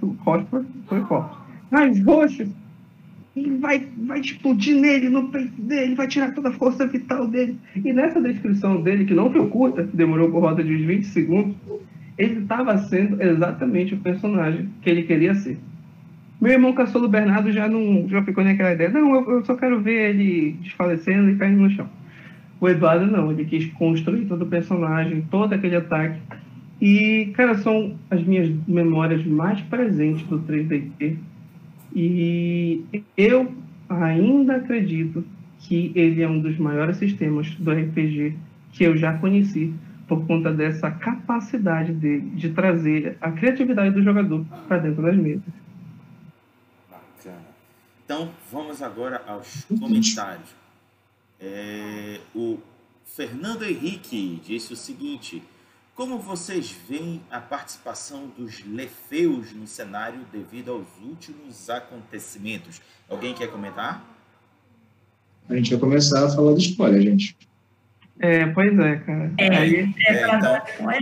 foi, 0.50 0.66
foi 0.88 1.02
forte. 1.06 1.38
raios 1.72 2.04
roxos, 2.04 2.50
e 3.38 3.52
vai, 3.52 3.88
vai 4.08 4.20
explodir 4.20 4.76
nele, 4.76 5.10
no 5.10 5.30
peito 5.30 5.62
dele, 5.62 5.94
vai 5.94 6.08
tirar 6.08 6.34
toda 6.34 6.50
a 6.50 6.54
força 6.54 6.88
vital 6.88 7.28
dele. 7.28 7.56
E 7.76 7.94
nessa 7.94 8.20
descrição 8.20 8.82
dele, 8.82 9.06
que 9.06 9.14
não 9.14 9.32
foi 9.32 9.48
curta, 9.48 9.84
demorou 9.94 10.32
por 10.32 10.42
volta 10.42 10.64
de 10.64 10.74
uns 10.74 10.82
20 10.82 11.04
segundos, 11.06 11.56
ele 12.18 12.42
estava 12.42 12.78
sendo 12.78 13.22
exatamente 13.22 13.94
o 13.94 14.00
personagem 14.00 14.70
que 14.82 14.90
ele 14.90 15.04
queria 15.04 15.36
ser. 15.36 15.58
Meu 16.40 16.52
irmão 16.52 16.74
caçolo 16.74 17.08
Bernardo 17.08 17.52
já 17.52 17.68
não 17.68 18.08
já 18.08 18.24
ficou 18.24 18.44
naquela 18.44 18.74
ideia, 18.74 18.90
não, 18.90 19.16
eu, 19.16 19.32
eu 19.32 19.46
só 19.46 19.56
quero 19.56 19.80
ver 19.82 20.12
ele 20.12 20.58
desfalecendo 20.62 21.30
e 21.30 21.36
caindo 21.36 21.62
no 21.62 21.70
chão. 21.70 21.90
O 22.60 22.68
Eduardo 22.68 23.06
não, 23.06 23.32
ele 23.32 23.46
quis 23.46 23.66
construir 23.74 24.26
todo 24.26 24.44
o 24.44 24.48
personagem, 24.48 25.26
todo 25.30 25.54
aquele 25.54 25.76
ataque. 25.76 26.20
E, 26.82 27.32
cara, 27.36 27.56
são 27.58 27.96
as 28.10 28.24
minhas 28.24 28.52
memórias 28.68 29.26
mais 29.26 29.62
presentes 29.62 30.24
do 30.28 30.40
3DT. 30.40 31.18
E 31.96 32.84
eu 33.16 33.52
ainda 33.90 34.58
acredito 34.58 35.24
que 35.60 35.92
ele 35.96 36.22
é 36.22 36.28
um 36.28 36.40
dos 36.40 36.58
maiores 36.58 36.98
sistemas 36.98 37.50
do 37.56 37.72
RPG 37.72 38.36
que 38.74 38.84
eu 38.84 38.96
já 38.96 39.14
conheci, 39.14 39.74
por 40.08 40.26
conta 40.26 40.54
dessa 40.54 40.90
capacidade 40.90 41.92
dele 41.92 42.30
de 42.36 42.50
trazer 42.50 43.18
a 43.20 43.32
criatividade 43.32 43.94
do 43.94 44.02
jogador 44.02 44.46
para 44.68 44.78
dentro 44.78 45.02
das 45.02 45.16
mesas. 45.18 45.44
Bacana. 46.90 47.46
Então, 48.06 48.32
vamos 48.52 48.82
agora 48.82 49.22
aos 49.28 49.66
comentários. 49.66 50.50
É, 51.40 52.20
o 52.34 52.58
Fernando 53.04 53.64
Henrique 53.64 54.42
disse 54.46 54.72
o 54.72 54.76
seguinte: 54.78 55.44
Como 55.94 56.18
vocês 56.18 56.76
veem 56.88 57.22
a 57.30 57.42
participação 57.42 58.28
dos 58.38 58.64
Lefeus 58.66 59.52
no 59.52 59.68
cenário 59.68 60.22
devido 60.32 60.72
aos 60.72 60.88
últimos 61.04 61.70
acontecimentos? 61.70 62.82
Alguém 63.10 63.34
quer 63.34 63.52
comentar? 63.52 64.06
A 65.50 65.56
gente 65.56 65.72
vai 65.72 65.80
começar 65.80 66.26
a 66.26 66.30
falar 66.30 66.54
do 66.54 66.60
spoiler, 66.60 67.02
gente. 67.02 67.38
É, 68.20 68.46
pois 68.48 68.78
é, 68.80 68.96
cara. 68.98 69.32
É, 69.38 69.58
Aí, 69.58 69.94
é, 70.08 70.12
É, 70.14 70.26
pra- 70.28 70.38
então- 70.38 71.02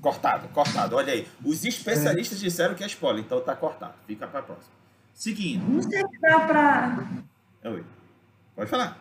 Cortado, 0.00 0.48
cortado. 0.48 0.96
Olha 0.96 1.12
aí. 1.14 1.26
Os 1.42 1.64
especialistas 1.64 2.38
disseram 2.38 2.74
que 2.74 2.84
é 2.84 2.86
spoiler, 2.86 3.24
então 3.24 3.40
tá 3.40 3.56
cortado. 3.56 3.94
Fica 4.06 4.26
para 4.26 4.42
próxima. 4.42 4.72
Seguindo. 5.14 5.62
Não 5.66 5.82
sei 5.82 6.00
se 6.00 6.20
dá 6.20 6.40
pra. 6.40 6.98
Oi. 7.64 7.82
Pode 8.54 8.68
falar. 8.70 8.98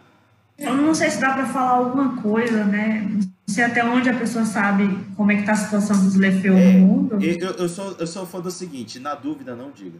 Eu 0.58 0.76
não 0.78 0.94
sei 0.96 1.10
se 1.10 1.20
dá 1.20 1.34
pra 1.34 1.46
falar 1.48 1.72
alguma 1.72 2.22
coisa, 2.22 2.64
né? 2.64 3.02
Não 3.12 3.20
sei 3.48 3.66
até 3.66 3.84
onde 3.84 4.10
a 4.10 4.18
pessoa 4.18 4.46
sabe 4.46 4.88
como 5.18 5.32
é 5.32 5.36
que 5.38 5.44
tá 5.44 5.52
a 5.52 5.56
situação 5.56 6.02
dos 6.06 6.16
Lefeu 6.16 6.56
É, 6.56 6.74
no 6.74 6.88
mundo. 6.88 7.22
Eu, 7.22 7.52
eu 7.52 7.68
sou, 7.68 7.92
eu 8.00 8.08
sou 8.08 8.26
fã 8.26 8.40
do 8.40 8.50
seguinte: 8.52 8.98
na 9.00 9.14
dúvida, 9.14 9.56
não 9.56 9.72
diga. 9.72 9.98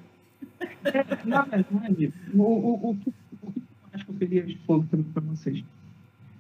na 1.26 1.42
verdade, 1.42 2.14
o, 2.34 2.42
o, 2.42 2.92
o, 2.92 2.96
que, 2.98 3.10
o 3.42 3.52
que 3.52 3.60
eu 3.60 3.64
acho 3.94 4.06
que 4.06 4.12
eu 4.12 4.16
queria 4.16 4.46
expor 4.46 4.84
para 4.86 5.22
vocês? 5.24 5.64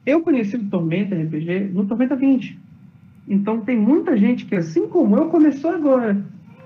Eu 0.06 0.22
conheci 0.22 0.56
o 0.56 0.70
Tormenta 0.70 1.16
RPG 1.16 1.72
no 1.74 1.86
Tormenta 1.86 2.16
20. 2.16 2.60
Então 3.28 3.62
tem 3.62 3.78
muita 3.78 4.18
gente 4.18 4.46
que, 4.46 4.56
assim 4.56 4.88
como 4.88 5.16
eu, 5.16 5.30
começou 5.30 5.72
agora. 5.72 6.18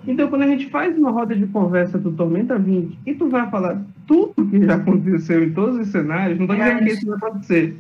Então, 0.07 0.30
quando 0.30 0.43
a 0.43 0.47
gente 0.47 0.69
faz 0.69 0.97
uma 0.97 1.11
roda 1.11 1.35
de 1.35 1.45
conversa 1.47 1.97
do 1.97 2.11
Tormenta 2.14 2.57
20 2.57 2.97
e 3.05 3.14
tu 3.14 3.30
vai 3.30 3.49
falar 3.49 3.81
tudo 4.07 4.47
que 4.49 4.65
já 4.65 4.76
aconteceu 4.76 5.43
em 5.43 5.51
todos 5.51 5.77
os 5.77 5.89
cenários, 5.89 6.39
não 6.39 6.45
estou 6.45 6.57
dizendo 6.57 6.80
que 6.80 6.91
isso 6.91 7.05
vai 7.05 7.18
acontecer. 7.18 7.77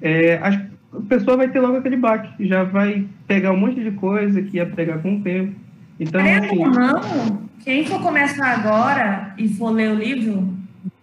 É, 0.00 0.38
as, 0.38 0.54
a 0.56 1.00
pessoa 1.08 1.36
vai 1.36 1.48
ter 1.48 1.60
logo 1.60 1.76
aquele 1.76 1.96
baque, 1.96 2.48
já 2.48 2.64
vai 2.64 3.06
pegar 3.26 3.52
um 3.52 3.58
monte 3.58 3.82
de 3.82 3.90
coisa 3.92 4.40
que 4.40 4.56
ia 4.56 4.66
pegar 4.66 4.98
com 4.98 5.16
o 5.16 5.20
tempo. 5.20 5.54
Então, 6.00 6.22
Querendo 6.22 6.44
assim, 6.46 6.64
não, 6.64 7.42
quem 7.62 7.86
for 7.86 8.00
começar 8.00 8.48
agora 8.48 9.34
e 9.36 9.48
for 9.48 9.70
ler 9.70 9.90
o 9.90 9.94
livro, 9.94 10.54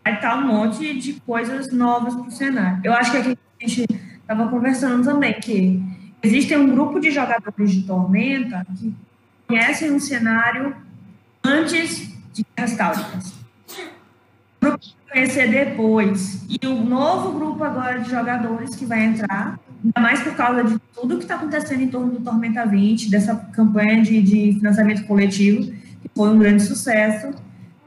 vai 0.04 0.16
estar 0.16 0.38
um 0.38 0.48
monte 0.48 0.98
de 1.00 1.14
coisas 1.22 1.72
novas 1.72 2.16
pro 2.16 2.32
cenário. 2.32 2.82
Eu 2.84 2.94
acho 2.94 3.12
que 3.12 3.18
aqui 3.18 3.38
a 3.64 3.68
gente 3.68 3.86
estava 4.20 4.48
conversando 4.48 5.04
também, 5.04 5.40
que 5.40 5.82
existe 6.24 6.56
um 6.56 6.70
grupo 6.70 7.00
de 7.00 7.12
jogadores 7.12 7.72
de 7.72 7.84
Tormenta 7.84 8.66
que 8.76 8.94
conhecem 9.48 9.92
o 9.96 10.00
cenário 10.00 10.76
antes 11.44 12.12
de 12.34 12.46
Guerras 12.56 12.74
Cáulicas. 12.74 13.34
O 14.62 14.66
grupo 14.66 14.80
vai 15.08 15.14
conhecer 15.14 15.52
depois. 15.52 16.46
E 16.50 16.66
o 16.66 16.76
novo 16.76 17.38
grupo 17.38 17.64
agora 17.64 18.00
de 18.00 18.10
jogadores 18.10 18.76
que 18.76 18.86
vai 18.86 19.04
entrar, 19.04 19.60
ainda 19.84 20.00
mais 20.00 20.22
por 20.22 20.36
causa 20.36 20.64
de 20.64 20.80
tudo 20.94 21.18
que 21.18 21.24
está 21.24 21.36
acontecendo 21.36 21.82
em 21.82 21.88
torno 21.88 22.14
do 22.14 22.22
Tormenta 22.22 22.66
20, 22.66 23.10
dessa 23.10 23.36
campanha 23.36 24.02
de, 24.02 24.22
de 24.22 24.54
financiamento 24.54 25.06
coletivo, 25.06 25.72
que 26.02 26.10
foi 26.16 26.30
um 26.30 26.40
grande 26.40 26.64
sucesso. 26.64 27.34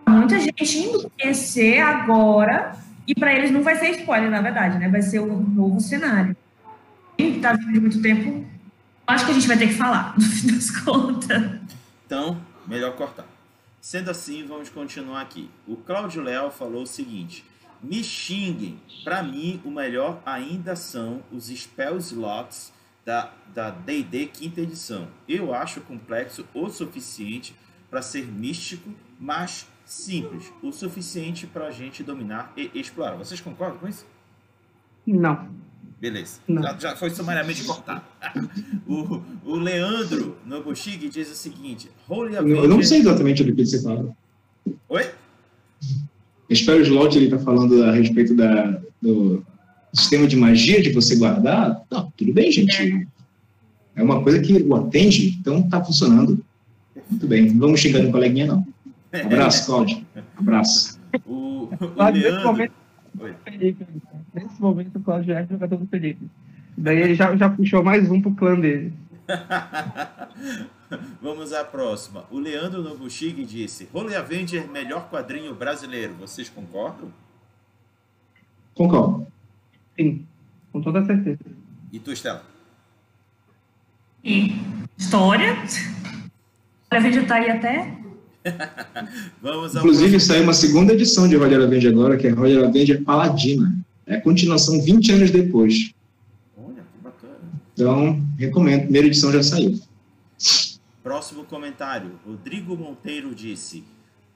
Muita 0.06 0.38
gente 0.38 0.78
indo 0.78 1.10
conhecer 1.10 1.80
agora, 1.80 2.76
e 3.06 3.14
para 3.14 3.35
eles 3.35 3.51
não 3.51 3.62
vai 3.62 3.76
ser 3.76 3.90
spoiler, 3.90 4.31
na 4.31 4.40
verdade, 4.40 4.78
né? 4.78 4.89
Vai 4.89 5.02
ser 5.02 5.20
o 5.20 5.26
novo 5.26 5.81
cenário. 5.81 6.36
Quem 7.16 7.36
está 7.36 7.52
vindo 7.52 7.72
de 7.72 7.81
muito 7.81 8.02
tempo, 8.02 8.44
acho 9.06 9.24
que 9.24 9.31
a 9.31 9.35
gente 9.35 9.47
vai 9.47 9.56
ter 9.56 9.68
que 9.68 9.74
falar, 9.74 10.14
no 10.18 10.24
fim 10.24 10.48
das 10.48 10.70
contas. 10.70 11.60
Então, 12.06 12.40
melhor 12.66 12.94
cortar. 12.97 13.26
Sendo 13.81 14.10
assim, 14.10 14.47
vamos 14.47 14.70
continuar 14.70 15.20
aqui. 15.20 15.51
O 15.66 15.76
Cláudio 15.76 16.22
Leal 16.22 16.51
falou 16.51 16.82
o 16.82 16.86
seguinte: 16.86 17.44
Me 17.82 18.02
xinguem. 18.02 18.81
Para 19.05 19.22
mim, 19.22 19.60
o 19.64 19.70
melhor 19.70 20.22
ainda 20.24 20.74
são 20.74 21.22
os 21.31 21.48
spell 21.48 21.98
slots 21.98 22.72
da 23.05 23.31
da 23.55 23.70
D&D 23.70 24.26
quinta 24.26 24.60
edição. 24.60 25.06
Eu 25.28 25.55
acho 25.55 25.81
complexo 25.82 26.47
o 26.52 26.68
suficiente 26.68 27.55
para 27.89 28.02
ser 28.02 28.26
místico, 28.26 28.90
mas 29.20 29.68
simples, 29.85 30.52
o 30.62 30.73
suficiente 30.73 31.47
para 31.47 31.66
a 31.66 31.70
gente 31.70 32.02
dominar 32.02 32.52
e 32.56 32.70
explorar. 32.74 33.16
Vocês 33.16 33.40
concordam 33.40 33.78
com 33.78 33.89
isso? 33.89 34.05
não. 35.06 35.48
Beleza. 36.01 36.40
Não. 36.47 36.61
Já, 36.62 36.77
já 36.78 36.97
foi 36.97 37.09
sumariamente 37.09 37.65
cortado. 37.65 38.02
o, 38.86 39.23
o 39.43 39.55
Leandro 39.56 40.36
Nobushige 40.44 41.09
diz 41.09 41.31
o 41.31 41.35
seguinte: 41.35 41.89
Holy 42.06 42.32
não- 42.35 42.40
eu 42.47 42.56
não 42.56 42.62
Avenger- 42.77 42.86
sei 42.89 42.98
exatamente 42.98 43.43
do 43.43 43.55
que 43.55 43.65
você 43.65 43.82
fala. 43.82 44.15
Oi? 44.89 45.11
Espero 46.51 46.81
o 46.81 46.82
Slot 46.82 47.16
ele 47.16 47.31
tá 47.31 47.39
falando 47.39 47.82
a 47.85 47.93
respeito 47.93 48.35
da, 48.35 48.78
do 49.01 49.43
sistema 49.94 50.27
de 50.27 50.36
magia 50.36 50.82
de 50.82 50.93
você 50.93 51.16
guardar. 51.16 51.82
Não, 51.90 52.11
tudo 52.15 52.35
bem, 52.35 52.52
gente. 52.52 53.09
É 53.97 54.02
uma 54.02 54.23
coisa 54.23 54.40
que 54.40 54.52
o 54.62 54.74
atende, 54.74 55.39
então 55.40 55.62
tá 55.69 55.82
funcionando. 55.82 56.44
Muito 57.11 57.27
bem. 57.27 57.51
Não 57.51 57.61
vamos 57.61 57.81
chegar 57.81 58.02
no 58.02 58.12
coleguinha, 58.12 58.47
não. 58.47 58.66
Abraço, 59.23 59.66
Cláudio. 59.66 60.07
Abraço. 60.36 61.01
O, 61.27 61.69
o 61.70 62.11
Leandro. 62.12 62.47
momento. 62.47 62.73
Felipe, 63.45 63.86
nesse 64.35 64.61
momento 64.61 64.97
o 64.97 65.01
Cláudio 65.01 65.35
é 65.35 65.47
jogador 65.47 65.77
do 65.77 65.86
Felipe. 65.86 66.28
Daí 66.77 67.01
ele 67.01 67.15
já, 67.15 67.36
já 67.36 67.49
puxou 67.49 67.85
mais 67.85 68.11
um 68.11 68.20
pro 68.20 68.35
clã 68.35 68.59
dele. 68.59 68.93
Vamos 71.23 71.53
à 71.53 71.65
próxima. 71.65 72.24
O 72.31 72.39
Leandro 72.39 72.82
Nobushige 72.82 73.45
disse: 73.45 73.89
Holy 73.93 74.15
Avenger, 74.15 74.69
melhor 74.69 75.09
quadrinho 75.09 75.55
brasileiro. 75.55 76.15
Vocês 76.15 76.49
concordam? 76.49 77.12
Concordo. 78.74 79.27
Sim, 79.97 80.27
com 80.73 80.82
toda 80.82 81.05
certeza. 81.05 81.39
E 81.93 82.01
tu, 82.01 82.12
Estela? 82.12 82.43
E 84.24 84.61
história. 84.99 85.57
A 86.91 87.01
gente 87.01 87.27
tá 87.27 87.36
aí 87.36 87.51
até. 87.51 88.03
Inclusive, 89.77 90.21
saiu 90.21 90.43
uma 90.43 90.53
segunda 90.53 90.93
edição 90.93 91.27
de 91.27 91.37
Roger 91.37 91.62
Avenger 91.62 91.93
agora, 91.93 92.16
que 92.16 92.27
é 92.27 92.31
Roger 92.31 92.65
Avenger 92.65 93.03
Paladina. 93.03 93.75
É 94.07 94.16
a 94.16 94.21
continuação 94.21 94.81
20 94.83 95.12
anos 95.12 95.31
depois. 95.31 95.93
Olha, 96.57 96.83
que 96.93 97.03
bacana. 97.03 97.39
Então, 97.73 98.23
recomendo. 98.39 98.83
Primeira 98.83 99.07
edição 99.07 99.33
já 99.33 99.43
saiu. 99.43 99.81
Próximo 101.03 101.45
comentário. 101.45 102.12
Rodrigo 102.27 102.77
Monteiro 102.77 103.35
disse: 103.35 103.83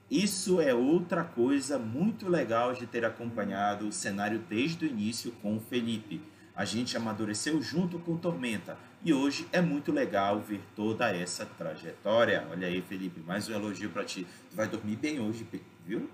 Isso 0.09 0.59
é 0.59 0.73
outra 0.73 1.23
coisa 1.23 1.77
muito 1.77 2.27
legal 2.27 2.73
de 2.73 2.87
ter 2.87 3.05
acompanhado 3.05 3.87
o 3.87 3.91
cenário 3.91 4.41
desde 4.49 4.85
o 4.85 4.89
início 4.89 5.31
com 5.41 5.57
o 5.57 5.59
Felipe. 5.59 6.19
A 6.55 6.65
gente 6.65 6.97
amadureceu 6.97 7.61
junto 7.61 7.99
com 7.99 8.17
Tormenta 8.17 8.75
e 9.03 9.13
hoje 9.13 9.47
é 9.51 9.61
muito 9.61 9.91
legal 9.91 10.39
ver 10.41 10.61
toda 10.75 11.09
essa 11.09 11.45
trajetória. 11.45 12.45
Olha 12.51 12.67
aí, 12.67 12.81
Felipe, 12.81 13.21
mais 13.25 13.47
um 13.47 13.53
elogio 13.53 13.89
pra 13.89 14.03
ti. 14.03 14.27
Tu 14.49 14.55
vai 14.55 14.67
dormir 14.67 14.97
bem 14.97 15.19
hoje, 15.19 15.45
viu? 15.85 16.09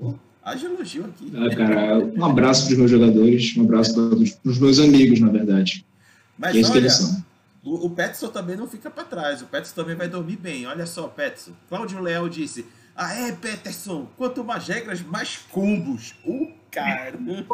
Oh, 0.00 0.14
haja 0.42 0.66
elogio 0.66 1.04
aqui. 1.04 1.32
Ah, 1.36 1.54
cara, 1.54 1.98
um 1.98 2.24
abraço 2.24 2.64
para 2.64 2.72
os 2.72 2.78
meus 2.78 2.90
jogadores, 2.90 3.56
um 3.56 3.62
abraço 3.62 3.94
para 3.94 4.50
os 4.50 4.58
meus 4.58 4.78
amigos, 4.78 5.20
na 5.20 5.30
verdade. 5.30 5.86
Mas 6.36 6.56
é 6.56 6.60
que 6.60 6.66
olha, 6.66 6.78
eles 6.78 6.92
são. 6.94 7.24
O, 7.62 7.86
o 7.86 7.90
Petson 7.90 8.28
também 8.28 8.56
não 8.56 8.66
fica 8.66 8.90
para 8.90 9.04
trás. 9.04 9.40
O 9.40 9.46
Petson 9.46 9.74
também 9.74 9.94
vai 9.94 10.08
dormir 10.08 10.36
bem. 10.36 10.66
Olha 10.66 10.86
só, 10.86 11.06
Petson. 11.06 11.52
Cláudio 11.68 12.00
Leal 12.00 12.28
disse: 12.28 12.66
Ah, 12.96 13.14
é, 13.14 13.30
Peterson, 13.32 14.08
quanto 14.16 14.42
mais 14.42 14.66
regras, 14.66 15.00
mais 15.02 15.36
combos. 15.36 16.14
O 16.24 16.50
caramba! 16.70 17.46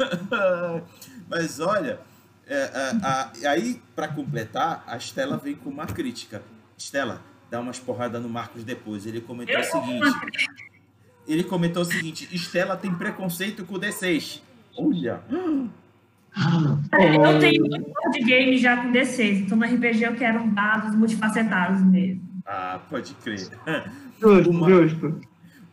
Mas 1.28 1.60
olha, 1.60 2.00
é, 2.46 2.64
a- 3.02 3.08
a- 3.46 3.50
aí 3.50 3.80
para 3.96 4.08
completar, 4.08 4.84
a 4.86 4.96
Estela 4.96 5.36
vem 5.36 5.54
com 5.54 5.70
uma 5.70 5.86
crítica. 5.86 6.42
Estela, 6.76 7.22
dar 7.50 7.60
umas 7.60 7.78
porradas 7.78 8.22
no 8.22 8.28
Marcos 8.28 8.64
depois. 8.64 9.06
Ele 9.06 9.20
comentou 9.20 9.54
o 9.58 9.64
seguinte. 9.64 10.46
Ele 11.26 11.44
comentou 11.44 11.82
o 11.82 11.86
seguinte: 11.86 12.28
Estela 12.32 12.76
tem 12.76 12.94
preconceito 12.94 13.64
com 13.64 13.74
o 13.76 13.80
D6. 13.80 14.42
Olha! 14.76 15.22
Eu 16.36 17.38
tenho 17.38 17.64
um 17.64 17.68
board 17.68 18.18
game 18.24 18.58
já 18.58 18.76
com 18.82 18.90
D6, 18.92 19.42
então 19.42 19.56
no 19.56 19.64
RPG 19.64 20.02
eu 20.04 20.14
quero 20.16 20.44
dados 20.50 20.94
multifacetados 20.96 21.80
mesmo. 21.82 22.22
Ah, 22.44 22.80
pode 22.90 23.14
crer. 23.14 23.48
Justo, 24.20 24.50
Uma- 24.50 24.68
justo. 24.68 25.20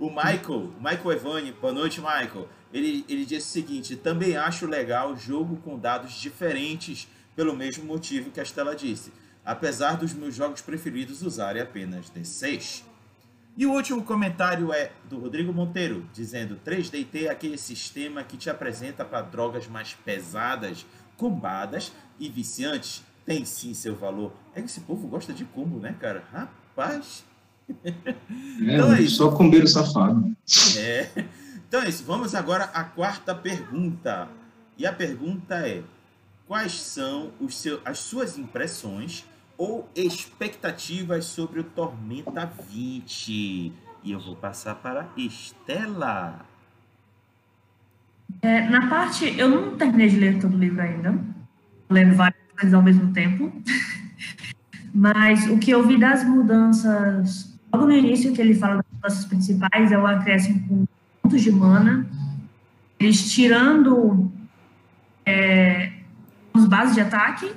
O 0.02 0.10
Michael, 0.10 0.74
Michael 0.80 1.12
Evani, 1.12 1.52
boa 1.52 1.72
noite, 1.72 2.02
Michael. 2.02 2.50
Ele, 2.74 3.06
ele 3.08 3.24
disse 3.24 3.48
o 3.50 3.52
seguinte: 3.52 3.96
também 3.96 4.36
acho 4.36 4.66
legal 4.66 5.16
jogo 5.16 5.58
com 5.58 5.78
dados 5.78 6.14
diferentes, 6.14 7.08
pelo 7.36 7.56
mesmo 7.56 7.86
motivo 7.86 8.32
que 8.32 8.40
a 8.40 8.44
Estela 8.44 8.76
disse. 8.76 9.14
Apesar 9.46 9.98
dos 9.98 10.12
meus 10.12 10.34
jogos 10.34 10.60
preferidos 10.60 11.22
usarem 11.22 11.62
apenas 11.62 12.10
D6. 12.10 12.82
E 13.56 13.68
o 13.68 13.74
último 13.74 14.04
comentário 14.04 14.74
é 14.74 14.92
do 15.08 15.20
Rodrigo 15.20 15.54
Monteiro, 15.54 16.10
dizendo: 16.12 16.60
3DT 16.66 17.26
é 17.26 17.30
aquele 17.30 17.60
sistema 17.60 18.24
que 18.24 18.38
te 18.38 18.50
apresenta 18.50 19.06
para 19.06 19.22
drogas 19.22 19.68
mais 19.68 19.94
pesadas, 19.94 20.84
combadas 21.16 21.92
e 22.20 22.28
viciantes. 22.28 23.04
Tem 23.24 23.46
sim 23.46 23.76
seu 23.76 23.96
valor. 23.96 24.34
É 24.56 24.62
que 24.62 24.66
esse 24.66 24.82
povo 24.82 25.08
gosta 25.08 25.32
de 25.32 25.46
combo, 25.46 25.80
né, 25.80 25.96
cara? 26.00 26.24
Rapaz. 26.34 27.24
É, 27.84 28.76
Então 28.76 28.94
é 28.94 29.02
isso. 29.02 29.16
só 29.18 29.32
combeiro 29.32 29.68
safado. 29.68 30.36
É. 30.78 31.08
Então 31.68 31.82
é 31.82 31.90
isso. 31.90 32.04
Vamos 32.06 32.36
agora 32.36 32.66
à 32.66 32.84
quarta 32.84 33.34
pergunta. 33.34 34.28
E 34.78 34.86
a 34.86 34.94
pergunta 34.94 35.56
é: 35.68 35.84
quais 36.48 36.74
são 36.74 37.32
os 37.40 37.56
seu, 37.58 37.80
as 37.86 38.00
suas 38.00 38.38
impressões 38.38 39.26
ou 39.58 39.90
expectativas 39.96 41.26
sobre 41.26 41.60
o 41.60 41.64
Tormenta 41.64 42.52
20? 42.70 43.72
E 44.04 44.12
eu 44.12 44.20
vou 44.20 44.36
passar 44.36 44.76
para 44.76 45.08
Estela. 45.16 46.46
É, 48.42 48.68
na 48.70 48.88
parte, 48.88 49.38
eu 49.38 49.48
não 49.50 49.78
terminei 49.78 50.10
de 50.10 50.18
ler 50.18 50.40
todo 50.40 50.56
o 50.56 50.60
livro 50.60 50.82
ainda, 50.82 51.20
lendo 51.90 52.16
várias 52.16 52.42
coisas 52.54 52.74
ao 52.74 52.82
mesmo 52.82 53.14
tempo, 53.14 53.52
mas 54.94 55.48
o 55.48 55.60
que 55.60 55.72
eu 55.72 55.86
vi 55.86 56.00
das 56.00 56.24
mudanças, 56.24 57.51
logo 57.74 57.86
no 57.86 57.92
início 57.94 58.34
que 58.34 58.42
ele 58.42 58.54
fala 58.54 58.76
das 58.78 58.86
mudanças 58.94 59.26
principais, 59.26 59.92
é 59.92 59.98
o 59.98 60.06
acréscimo 60.06 60.68
com 60.68 60.86
pontos 61.22 61.42
de 61.42 61.52
mana, 61.52 62.06
eles 63.00 63.32
tirando 63.32 64.32
é, 65.26 65.92
os 66.54 66.66
bases 66.66 66.96
de 66.96 67.02
ataque, 67.02 67.52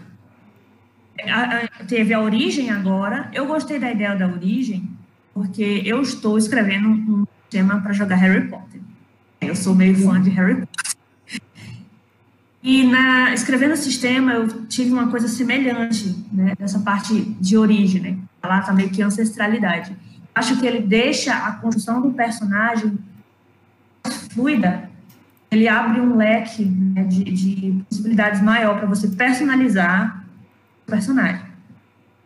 A- 1.27 1.59
a- 1.81 1.85
teve 1.87 2.13
a 2.13 2.21
origem 2.21 2.71
agora, 2.71 3.31
eu 3.33 3.47
gostei 3.47 3.79
da 3.79 3.91
ideia 3.91 4.17
da 4.17 4.27
origem, 4.27 4.91
porque 5.33 5.81
eu 5.85 6.03
estou 6.03 6.37
escrevendo 6.37 6.89
um 6.89 7.25
tema 7.49 7.81
para 7.81 7.93
jogar 7.93 8.17
Harry 8.17 8.49
Potter. 8.49 8.81
Eu 9.41 9.55
sou 9.55 9.75
meio 9.77 9.95
fã 9.97 10.21
de 10.21 10.31
Harry 10.31 10.57
Potter. 10.57 10.94
E 12.65 12.83
na, 12.83 13.35
escrevendo 13.35 13.73
o 13.73 13.77
sistema, 13.77 14.33
eu 14.33 14.65
tive 14.65 14.91
uma 14.91 15.11
coisa 15.11 15.29
semelhante, 15.29 16.17
né, 16.33 16.55
dessa 16.59 16.79
parte 16.79 17.21
de 17.39 17.59
origem, 17.59 18.01
né? 18.01 18.19
Lá 18.43 18.73
meio 18.73 18.89
que 18.89 19.03
ancestralidade. 19.03 19.95
Acho 20.35 20.59
que 20.59 20.67
ele 20.67 20.81
deixa 20.81 21.35
a 21.35 21.53
construção 21.53 22.01
do 22.01 22.11
personagem 22.13 22.99
fluida, 24.33 24.89
ele 25.51 25.69
abre 25.69 26.01
um 26.01 26.17
leque 26.17 26.65
né, 26.65 27.05
de, 27.05 27.25
de 27.25 27.85
possibilidades 27.87 28.41
maior 28.41 28.79
para 28.79 28.87
você 28.87 29.09
personalizar 29.09 30.25
o 30.87 30.91
personagem. 30.91 31.45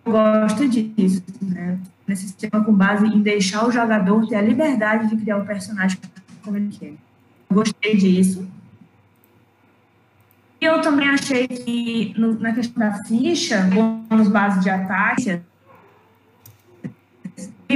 Eu 0.06 0.12
gosto 0.12 0.68
disso, 0.68 1.22
né? 1.42 1.80
Nesse 2.06 2.28
sistema 2.28 2.64
com 2.64 2.72
base 2.72 3.04
em 3.06 3.20
deixar 3.20 3.66
o 3.66 3.72
jogador 3.72 4.24
ter 4.28 4.36
a 4.36 4.40
liberdade 4.40 5.08
de 5.08 5.16
criar 5.16 5.38
o 5.38 5.44
personagem 5.44 5.98
como 6.44 6.56
ele 6.56 6.68
quer. 6.68 6.94
Eu 7.50 7.56
gostei 7.56 7.96
disso. 7.96 8.48
Eu 10.60 10.80
também 10.80 11.08
achei 11.08 11.46
que 11.46 12.14
no- 12.18 12.38
na 12.38 12.52
questão 12.52 12.80
da 12.80 13.04
ficha, 13.04 13.62
bônus 14.08 14.28
base 14.28 14.60
de 14.60 14.68
ataque, 14.68 15.40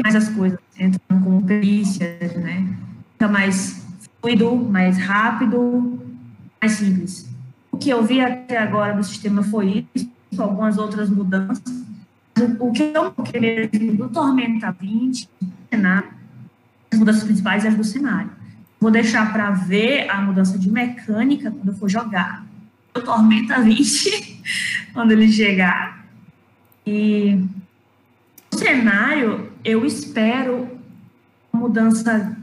mais 0.03 0.17
as 0.17 0.29
coisas 0.31 0.59
entrando 0.79 1.23
como 1.23 1.43
perícias, 1.43 2.35
né? 2.37 2.67
Fica 3.13 3.29
mais 3.29 3.87
fluido, 4.21 4.57
mais 4.57 4.99
rápido, 4.99 6.01
mais 6.61 6.73
simples. 6.73 7.29
O 7.71 7.77
que 7.77 7.91
eu 7.91 8.03
vi 8.05 8.21
até 8.21 8.59
agora 8.59 8.95
do 8.95 9.05
sistema 9.05 9.43
foi 9.43 9.87
isso, 9.95 10.11
algumas 10.39 10.77
outras 10.77 11.09
mudanças. 11.09 11.63
O 12.59 12.73
que 12.73 12.83
eu 12.83 13.13
queria 13.13 13.69
do 13.69 14.09
Tormenta 14.09 14.75
20, 14.81 15.29
cenário, 15.71 16.09
as 16.93 16.99
mudanças 16.99 17.23
principais 17.23 17.65
as 17.65 17.75
do 17.77 17.85
cenário. 17.85 18.31
Vou 18.81 18.91
deixar 18.91 19.33
para 19.33 19.51
ver 19.51 20.11
a 20.11 20.21
mudança 20.21 20.59
de 20.59 20.69
mecânica 20.69 21.51
quando 21.51 21.69
eu 21.69 21.75
for 21.75 21.89
jogar. 21.89 22.45
Tormenta 23.01 23.61
20, 23.61 24.43
quando 24.93 25.13
ele 25.13 25.31
chegar. 25.31 26.07
E 26.87 27.45
o 28.53 28.57
cenário, 28.57 29.53
eu 29.65 29.85
espero 29.87 30.69
mudança 31.53 32.37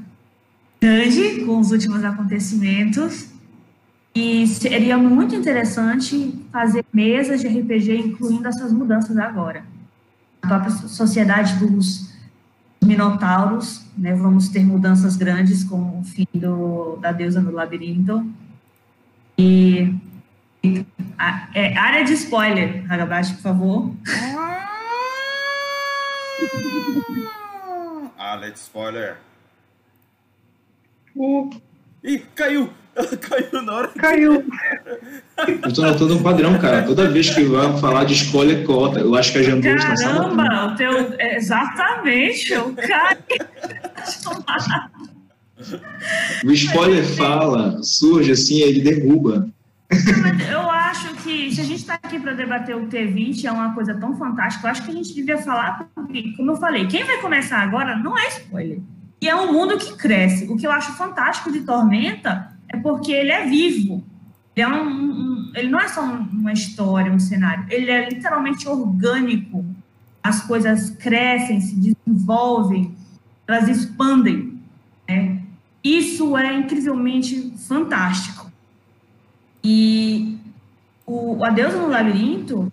grande 0.81 1.43
com 1.45 1.59
os 1.59 1.71
últimos 1.71 2.03
acontecimentos. 2.03 3.29
E 4.15 4.47
seria 4.47 4.97
muito 4.97 5.35
interessante 5.35 6.33
fazer 6.51 6.83
mesas 6.91 7.41
de 7.41 7.47
RPG 7.47 7.95
incluindo 7.97 8.47
essas 8.47 8.73
mudanças 8.73 9.17
agora. 9.17 9.63
A 10.41 10.47
própria 10.47 10.71
sociedade 10.71 11.55
dos 11.59 12.09
Minotauros, 12.81 13.85
né? 13.97 14.15
Vamos 14.15 14.49
ter 14.49 14.65
mudanças 14.65 15.17
grandes 15.17 15.63
com 15.63 15.99
o 15.99 16.03
fim 16.03 16.27
do, 16.33 16.95
da 16.97 17.11
deusa 17.11 17.41
no 17.41 17.51
labirinto. 17.51 18.25
E, 19.37 19.93
é, 21.53 21.77
área 21.77 22.03
de 22.03 22.13
spoiler, 22.13 22.85
Hagabashi, 22.91 23.33
por 23.35 23.41
favor. 23.41 23.93
Alex, 28.17 28.61
spoiler. 28.61 29.17
Uh, 31.15 31.49
Ih, 32.03 32.23
caiu! 32.35 32.69
Ela 32.95 33.17
caiu 33.17 33.61
na 33.61 33.73
hora 33.73 33.87
que 33.87 33.99
caiu. 33.99 34.45
Eu 35.47 35.73
tô 35.73 35.81
notando 35.81 36.17
um 36.17 36.23
padrão, 36.23 36.57
cara. 36.59 36.83
Toda 36.83 37.09
vez 37.09 37.29
que 37.33 37.43
vai 37.43 37.77
falar 37.79 38.03
de 38.03 38.13
escolha, 38.13 38.63
cota. 38.65 38.99
Eu 38.99 39.15
acho 39.15 39.31
que 39.31 39.37
a 39.37 39.43
Jambu 39.43 39.65
está 39.67 39.95
sabotando. 39.95 40.35
Caramba, 40.35 40.73
o 40.73 40.75
teu. 40.75 40.91
é, 41.17 41.37
Exatamente, 41.37 42.51
eu 42.51 42.73
caí. 42.75 43.17
O 46.45 46.51
spoiler 46.51 47.05
fala, 47.15 47.81
surge 47.83 48.31
assim, 48.31 48.59
ele 48.61 48.81
derruba. 48.81 49.49
Eu 50.51 50.69
acho 50.69 51.15
que 51.23 51.53
se 51.53 51.61
a 51.61 51.63
gente 51.63 51.79
está 51.79 51.95
aqui 51.95 52.19
para 52.19 52.33
debater 52.33 52.75
o 52.75 52.87
T20 52.87 53.45
é 53.45 53.51
uma 53.51 53.73
coisa 53.73 53.93
tão 53.95 54.15
fantástica, 54.15 54.67
eu 54.67 54.71
acho 54.71 54.83
que 54.85 54.91
a 54.91 54.93
gente 54.93 55.13
devia 55.13 55.37
falar, 55.39 55.89
porque, 55.95 56.33
como 56.37 56.51
eu 56.51 56.57
falei, 56.57 56.85
quem 56.87 57.03
vai 57.03 57.17
começar 57.21 57.59
agora 57.59 57.97
não 57.97 58.17
é 58.17 58.27
spoiler. 58.27 58.79
E 59.21 59.27
é 59.27 59.35
um 59.35 59.51
mundo 59.51 59.77
que 59.77 59.95
cresce. 59.97 60.45
O 60.47 60.55
que 60.55 60.65
eu 60.65 60.71
acho 60.71 60.93
fantástico 60.93 61.51
de 61.51 61.61
Tormenta 61.61 62.53
é 62.69 62.77
porque 62.77 63.11
ele 63.11 63.31
é 63.31 63.45
vivo. 63.47 64.03
Ele, 64.55 64.63
é 64.63 64.67
um, 64.67 64.83
um- 64.89 65.51
ele 65.55 65.69
não 65.69 65.79
é 65.79 65.87
só 65.87 66.03
um- 66.05 66.27
uma 66.31 66.53
história, 66.53 67.11
um 67.11 67.19
cenário. 67.19 67.65
Ele 67.69 67.89
é 67.89 68.07
literalmente 68.09 68.67
orgânico. 68.69 69.65
As 70.23 70.41
coisas 70.43 70.91
crescem, 70.91 71.59
se 71.61 71.75
desenvolvem, 71.75 72.93
elas 73.47 73.67
expandem. 73.67 74.59
né? 75.07 75.41
Isso 75.83 76.37
é 76.37 76.53
incrivelmente 76.55 77.53
fantástico. 77.67 78.38
E 79.63 80.37
o 81.05 81.43
A 81.43 81.49
Deusa 81.49 81.77
no 81.77 81.87
Labirinto, 81.87 82.71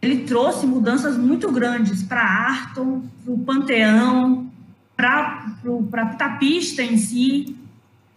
ele 0.00 0.24
trouxe 0.24 0.66
mudanças 0.66 1.16
muito 1.16 1.50
grandes 1.50 2.02
para 2.02 2.22
Arton, 2.22 3.02
para 3.24 3.32
o 3.32 3.38
Panteão, 3.38 4.50
para 4.96 5.46
a 5.94 6.06
tapista 6.06 6.82
em 6.82 6.96
si. 6.96 7.56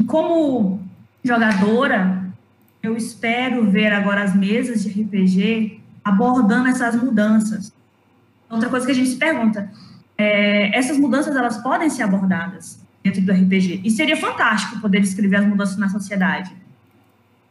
Como 0.07 0.81
jogadora, 1.23 2.23
eu 2.81 2.95
espero 2.97 3.69
ver 3.69 3.93
agora 3.93 4.23
as 4.23 4.35
mesas 4.35 4.83
de 4.83 4.89
RPG 4.89 5.81
abordando 6.03 6.67
essas 6.67 6.95
mudanças. 7.01 7.73
Outra 8.49 8.69
coisa 8.69 8.85
que 8.85 8.91
a 8.91 8.95
gente 8.95 9.09
se 9.09 9.15
pergunta, 9.15 9.71
é, 10.17 10.77
essas 10.77 10.97
mudanças 10.97 11.35
elas 11.35 11.57
podem 11.57 11.89
ser 11.89 12.03
abordadas 12.03 12.79
dentro 13.01 13.21
do 13.21 13.31
RPG. 13.31 13.81
E 13.83 13.89
seria 13.89 14.17
fantástico 14.17 14.79
poder 14.79 14.99
descrever 14.99 15.37
as 15.37 15.47
mudanças 15.47 15.77
na 15.77 15.89
sociedade 15.89 16.53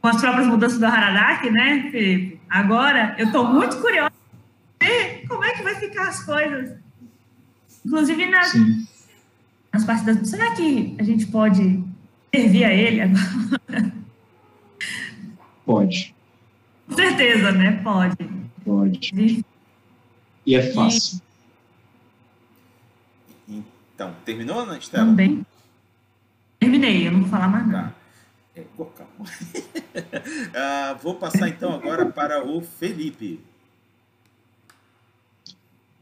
com 0.02 0.08
as 0.08 0.20
próprias 0.20 0.48
mudanças 0.48 0.80
do 0.80 0.84
Haradaki, 0.84 1.48
né, 1.48 1.88
Felipe? 1.92 2.40
Agora, 2.50 3.14
eu 3.16 3.26
estou 3.26 3.46
muito 3.46 3.80
curiosa 3.80 4.12
de 4.80 4.86
ver 4.86 5.26
como 5.28 5.44
é 5.44 5.54
que 5.54 5.62
vai 5.62 5.76
ficar 5.76 6.08
as 6.08 6.24
coisas. 6.24 6.76
Inclusive 7.86 8.26
nas, 8.26 8.48
Sim. 8.48 8.86
nas 9.72 9.84
partidas. 9.84 10.28
Será 10.28 10.54
que 10.54 10.96
a 10.98 11.04
gente 11.04 11.26
pode 11.26 11.82
servir 12.34 12.64
a 12.64 12.74
ele 12.74 13.00
agora? 13.00 13.92
Pode, 15.64 16.12
Com 16.88 16.96
certeza, 16.96 17.52
né? 17.52 17.80
Pode. 17.84 18.16
pode. 18.64 19.44
E 20.44 20.56
é 20.56 20.72
fácil. 20.72 21.20
Então, 23.48 24.12
terminou, 24.24 24.66
né, 24.66 24.78
Estela? 24.78 25.06
Também. 25.06 25.46
Terminei, 26.58 27.06
eu 27.06 27.12
não 27.12 27.20
vou 27.20 27.28
falar 27.28 27.46
mais 27.46 27.68
nada. 27.68 27.88
Tá. 27.88 28.01
É, 28.54 28.64
calma. 28.76 29.30
ah, 30.54 30.98
vou 31.02 31.14
passar 31.14 31.48
então 31.48 31.72
agora 31.72 32.06
para 32.06 32.46
o 32.46 32.60
Felipe. 32.60 33.40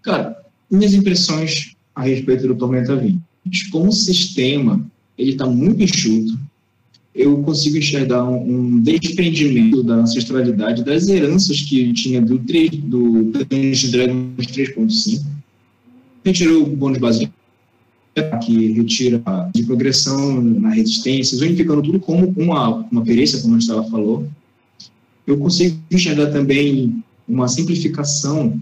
Cara, 0.03 0.37
minhas 0.71 0.95
impressões 0.95 1.77
a 1.95 2.03
respeito 2.03 2.49
do 2.49 2.57
Tormenta 2.57 2.97
20. 2.97 3.21
Como 3.71 3.93
sistema, 3.93 4.85
ele 5.17 5.33
está 5.33 5.47
muito 5.47 5.83
enxuto. 5.83 6.39
Eu 7.15 7.43
consigo 7.43 7.77
enxergar 7.77 8.25
um, 8.25 8.43
um, 8.43 8.83
desprendimento 8.83 9.83
da 9.83 9.95
ancestralidade, 9.95 10.85
das 10.85 11.09
heranças 11.09 11.61
que 11.61 11.93
tinha 11.93 12.21
do, 12.21 12.39
3, 12.39 12.71
do 12.71 13.33
Dungeons 13.33 13.91
Dragons 13.91 14.47
3.5. 14.47 15.25
Retirou 16.25 16.63
o 16.63 16.77
bônus 16.77 16.99
básico 16.99 17.40
que 18.43 18.73
retira 18.73 19.23
de 19.55 19.63
progressão 19.63 20.41
na 20.43 20.71
resistência, 20.71 21.39
unificando 21.39 21.83
tudo 21.83 22.01
como 22.01 22.35
uma, 22.37 22.87
uma 22.91 23.03
perícia, 23.03 23.41
como 23.41 23.55
a 23.55 23.59
Estela 23.59 23.85
falou. 23.85 24.27
Eu 25.27 25.39
consigo 25.39 25.79
enxergar 25.91 26.27
também 26.27 27.03
uma 27.29 27.47
simplificação 27.47 28.61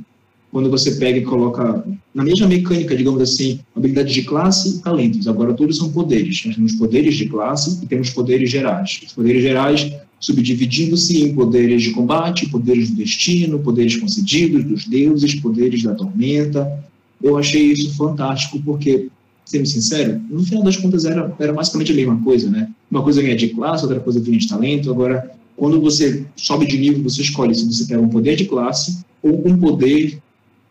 quando 0.50 0.70
você 0.70 0.92
pega 0.92 1.18
e 1.18 1.22
coloca 1.22 1.84
na 2.14 2.24
mesma 2.24 2.46
mecânica, 2.46 2.96
digamos 2.96 3.20
assim, 3.20 3.60
habilidades 3.76 4.14
de 4.14 4.22
classe 4.22 4.76
e 4.76 4.78
talentos. 4.80 5.28
Agora, 5.28 5.54
todos 5.54 5.76
são 5.76 5.90
poderes. 5.90 6.44
Nós 6.44 6.54
temos 6.54 6.72
poderes 6.72 7.16
de 7.16 7.28
classe 7.28 7.78
e 7.82 7.86
temos 7.86 8.10
poderes 8.10 8.50
gerais. 8.50 9.00
Os 9.06 9.12
poderes 9.12 9.42
gerais 9.42 9.92
subdividindo-se 10.20 11.22
em 11.22 11.34
poderes 11.34 11.82
de 11.82 11.90
combate, 11.90 12.48
poderes 12.48 12.90
do 12.90 12.96
destino, 12.96 13.58
poderes 13.60 13.96
concedidos 13.96 14.64
dos 14.64 14.84
deuses, 14.86 15.34
poderes 15.36 15.82
da 15.82 15.94
tormenta. 15.94 16.84
Eu 17.22 17.36
achei 17.36 17.72
isso 17.72 17.96
fantástico, 17.96 18.60
porque, 18.62 19.08
sendo 19.48 19.66
sincero, 19.66 20.20
no 20.28 20.44
final 20.44 20.62
das 20.62 20.76
contas 20.76 21.06
era, 21.06 21.34
era 21.38 21.54
basicamente 21.54 21.90
a 21.90 21.94
mesma 21.94 22.20
coisa, 22.22 22.50
né? 22.50 22.68
Uma 22.90 23.02
coisa 23.02 23.22
vinha 23.22 23.34
de 23.34 23.48
classe, 23.48 23.82
outra 23.82 23.98
coisa 23.98 24.20
vinha 24.20 24.38
de 24.38 24.46
talento. 24.46 24.90
Agora, 24.90 25.30
quando 25.56 25.80
você 25.80 26.26
sobe 26.36 26.66
de 26.66 26.76
nível, 26.76 27.02
você 27.02 27.22
escolhe 27.22 27.54
se 27.54 27.64
você 27.64 27.86
quer 27.86 27.98
um 27.98 28.10
poder 28.10 28.36
de 28.36 28.44
classe 28.44 28.98
ou 29.22 29.48
um 29.48 29.56
poder 29.56 30.18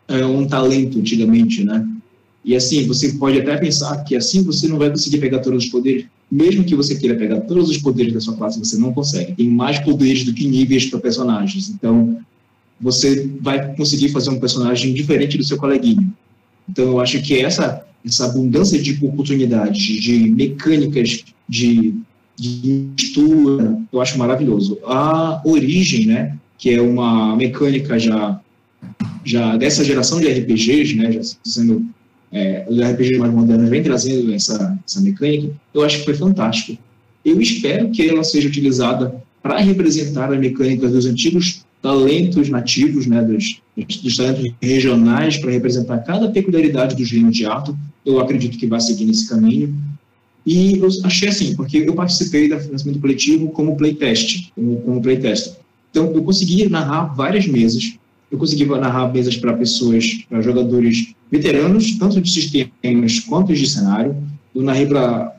é, 0.06 0.24
um 0.24 0.46
talento 0.46 1.00
antigamente, 1.00 1.64
né? 1.64 1.84
E 2.44 2.54
assim, 2.54 2.86
você 2.86 3.14
pode 3.14 3.40
até 3.40 3.56
pensar 3.56 4.04
que 4.04 4.14
assim 4.14 4.44
você 4.44 4.68
não 4.68 4.78
vai 4.78 4.90
conseguir 4.90 5.18
pegar 5.18 5.40
todos 5.40 5.64
os 5.64 5.70
poderes, 5.70 6.06
mesmo 6.30 6.62
que 6.62 6.76
você 6.76 6.94
queira 6.94 7.16
pegar 7.16 7.40
todos 7.40 7.68
os 7.68 7.78
poderes 7.78 8.12
da 8.12 8.20
sua 8.20 8.36
classe, 8.36 8.60
você 8.60 8.78
não 8.78 8.92
consegue. 8.92 9.34
Tem 9.34 9.48
mais 9.48 9.80
poderes 9.80 10.22
do 10.24 10.32
que 10.32 10.46
níveis 10.46 10.86
para 10.86 11.00
personagens. 11.00 11.68
Então, 11.68 12.16
você 12.80 13.28
vai 13.40 13.74
conseguir 13.74 14.10
fazer 14.10 14.30
um 14.30 14.38
personagem 14.38 14.94
diferente 14.94 15.36
do 15.36 15.42
seu 15.42 15.56
coleguinha. 15.56 16.06
Então, 16.68 16.84
eu 16.84 17.00
acho 17.00 17.20
que 17.20 17.40
essa 17.40 17.87
essa 18.04 18.26
abundância 18.26 18.80
de 18.80 18.98
oportunidades, 19.04 19.82
de 19.82 20.30
mecânicas, 20.30 21.24
de, 21.48 21.94
de 22.36 22.88
mistura, 22.96 23.78
eu 23.92 24.00
acho 24.00 24.18
maravilhoso. 24.18 24.78
A 24.84 25.42
origem, 25.44 26.06
né, 26.06 26.36
que 26.56 26.70
é 26.70 26.80
uma 26.80 27.36
mecânica 27.36 27.98
já 27.98 28.40
já 29.24 29.56
dessa 29.56 29.84
geração 29.84 30.20
de 30.20 30.28
RPGs, 30.28 30.94
né, 30.94 31.12
já 31.12 31.20
sendo 31.44 31.84
é, 32.32 32.64
os 32.68 32.78
RPGs 32.78 33.18
mais 33.18 33.32
modernos 33.32 33.68
vem 33.68 33.82
trazendo 33.82 34.32
essa, 34.32 34.78
essa 34.86 35.00
mecânica, 35.00 35.50
eu 35.74 35.82
acho 35.82 35.98
que 35.98 36.04
foi 36.04 36.14
fantástico. 36.14 36.78
Eu 37.24 37.40
espero 37.40 37.90
que 37.90 38.08
ela 38.08 38.24
seja 38.24 38.48
utilizada 38.48 39.22
para 39.42 39.58
representar 39.58 40.32
as 40.32 40.38
mecânicas 40.38 40.92
dos 40.92 41.06
antigos 41.06 41.57
talentos 41.82 42.48
nativos, 42.48 43.06
né, 43.06 43.22
dos, 43.22 43.60
dos 44.02 44.16
talentos 44.16 44.52
regionais, 44.60 45.36
para 45.36 45.50
representar 45.50 45.98
cada 45.98 46.28
peculiaridade 46.30 46.96
dos 46.96 47.10
reinos 47.10 47.36
de 47.36 47.46
Arthur. 47.46 47.76
Eu 48.04 48.20
acredito 48.20 48.58
que 48.58 48.66
vai 48.66 48.80
seguir 48.80 49.04
nesse 49.04 49.28
caminho. 49.28 49.74
E 50.46 50.78
eu 50.78 50.88
achei 51.04 51.28
assim, 51.28 51.54
porque 51.54 51.78
eu 51.78 51.94
participei 51.94 52.48
do 52.48 52.58
financiamento 52.58 53.00
coletivo 53.00 53.48
como 53.50 53.76
playtest, 53.76 54.50
como, 54.54 54.80
como. 54.80 55.02
Então, 55.90 56.12
eu 56.14 56.22
consegui 56.22 56.68
narrar 56.68 57.14
várias 57.14 57.46
mesas 57.46 57.98
eu 58.30 58.38
consegui 58.38 58.64
narrar 58.66 59.12
mesas 59.12 59.36
para 59.36 59.54
pessoas, 59.54 60.24
para 60.28 60.42
jogadores 60.42 61.14
veteranos, 61.30 61.96
tanto 61.98 62.20
de 62.20 62.30
sistemas 62.30 63.20
quanto 63.20 63.54
de 63.54 63.66
cenário. 63.66 64.16
Eu 64.54 64.62
narrei 64.62 64.86
para 64.86 65.34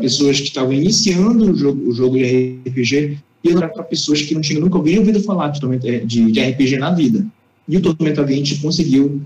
pessoas 0.00 0.40
que 0.40 0.48
estavam 0.48 0.72
iniciando 0.72 1.50
o 1.50 1.56
jogo, 1.56 1.88
o 1.88 1.92
jogo 1.92 2.16
de 2.16 2.58
RPG 2.66 3.18
e 3.42 3.54
para 3.54 3.68
pessoas 3.84 4.22
que 4.22 4.34
não 4.34 4.40
tinham 4.40 4.60
nunca 4.60 4.78
ouvido 4.78 5.20
falar 5.22 5.48
de, 5.48 5.60
de, 6.04 6.32
de, 6.32 6.40
RPG 6.40 6.78
na 6.78 6.90
vida. 6.90 7.26
E 7.68 7.76
o 7.76 7.80
Tormenta 7.80 8.24
20 8.24 8.56
conseguiu, 8.56 9.20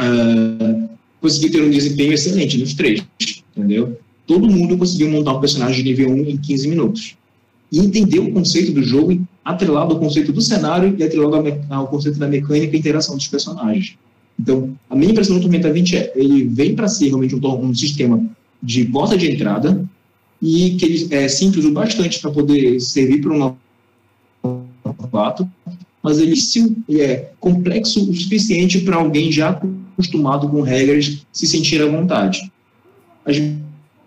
uh, 0.00 0.88
conseguiu 1.20 1.52
ter 1.52 1.62
um 1.62 1.70
desempenho 1.70 2.12
excelente 2.12 2.58
nos 2.58 2.74
três, 2.74 3.04
entendeu? 3.56 3.98
Todo 4.26 4.48
mundo 4.48 4.76
conseguiu 4.76 5.10
montar 5.10 5.34
um 5.34 5.40
personagem 5.40 5.82
de 5.82 5.90
nível 5.90 6.10
1 6.10 6.30
em 6.30 6.36
15 6.36 6.68
minutos. 6.68 7.16
E 7.70 7.80
entender 7.80 8.20
o 8.20 8.32
conceito 8.32 8.72
do 8.72 8.82
jogo 8.82 9.20
atrelado 9.44 9.94
ao 9.94 10.00
conceito 10.00 10.32
do 10.32 10.40
cenário 10.40 10.94
e 10.98 11.02
atrelado 11.02 11.36
ao 11.68 11.88
conceito 11.88 12.18
da 12.18 12.28
mecânica 12.28 12.76
e 12.76 12.78
interação 12.78 13.16
dos 13.16 13.28
personagens. 13.28 13.96
Então, 14.38 14.76
a 14.88 14.94
minha 14.94 15.10
impressão 15.10 15.36
do 15.36 15.42
Tormenta 15.42 15.72
20 15.72 15.96
é, 15.96 16.12
ele 16.14 16.44
vem 16.44 16.74
para 16.74 16.88
ser 16.88 17.08
realmente 17.08 17.34
um, 17.34 17.64
um, 17.64 17.74
sistema 17.74 18.22
de 18.62 18.84
porta 18.86 19.16
de 19.16 19.30
entrada 19.30 19.84
e 20.40 20.76
que 20.76 20.84
ele 20.84 21.14
é 21.14 21.28
simples 21.28 21.64
o 21.64 21.72
bastante 21.72 22.20
para 22.20 22.30
poder 22.30 22.80
servir 22.80 23.20
para 23.20 23.32
um 23.32 23.54
novato, 24.84 25.48
mas 26.02 26.18
ele, 26.18 26.34
ele 26.88 27.00
é 27.00 27.32
complexo 27.40 28.10
o 28.10 28.14
suficiente 28.14 28.80
para 28.80 28.96
alguém 28.96 29.32
já 29.32 29.60
acostumado 29.92 30.48
com 30.48 30.60
regras 30.60 31.26
se 31.32 31.46
sentir 31.46 31.80
à 31.82 31.86
vontade. 31.86 32.50
As 33.24 33.36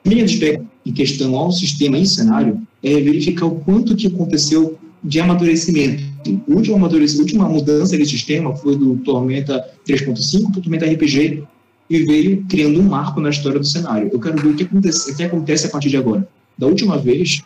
expectativas 0.05 0.69
em 0.85 0.93
questão 0.93 1.35
ao 1.35 1.51
sistema 1.51 1.97
e 1.97 2.05
cenário 2.05 2.61
é 2.81 2.99
verificar 2.99 3.45
o 3.45 3.55
quanto 3.55 3.95
que 3.95 4.07
aconteceu 4.07 4.77
de 5.03 5.19
amadurecimento. 5.19 6.03
Última, 6.47 6.77
amadurecimento, 6.77 7.21
a 7.21 7.25
última 7.25 7.49
mudança 7.49 7.97
de 7.97 8.05
sistema 8.05 8.55
foi 8.55 8.77
do 8.77 8.97
Tormenta 8.97 9.65
3.5 9.87 10.51
para 10.51 10.59
o 10.59 10.61
Tormenta 10.61 10.85
RPG 10.85 11.43
e 11.89 12.03
veio 12.03 12.45
criando 12.47 12.79
um 12.79 12.83
marco 12.83 13.19
na 13.19 13.29
história 13.29 13.59
do 13.59 13.65
cenário. 13.65 14.09
Eu 14.11 14.19
quero 14.19 14.37
ver 14.41 14.49
o 14.49 14.55
que 14.55 14.63
acontece, 14.63 15.11
o 15.11 15.15
que 15.15 15.23
acontece 15.23 15.67
a 15.67 15.69
partir 15.69 15.89
de 15.89 15.97
agora. 15.97 16.27
Da 16.57 16.67
última 16.67 16.97
vez 16.97 17.41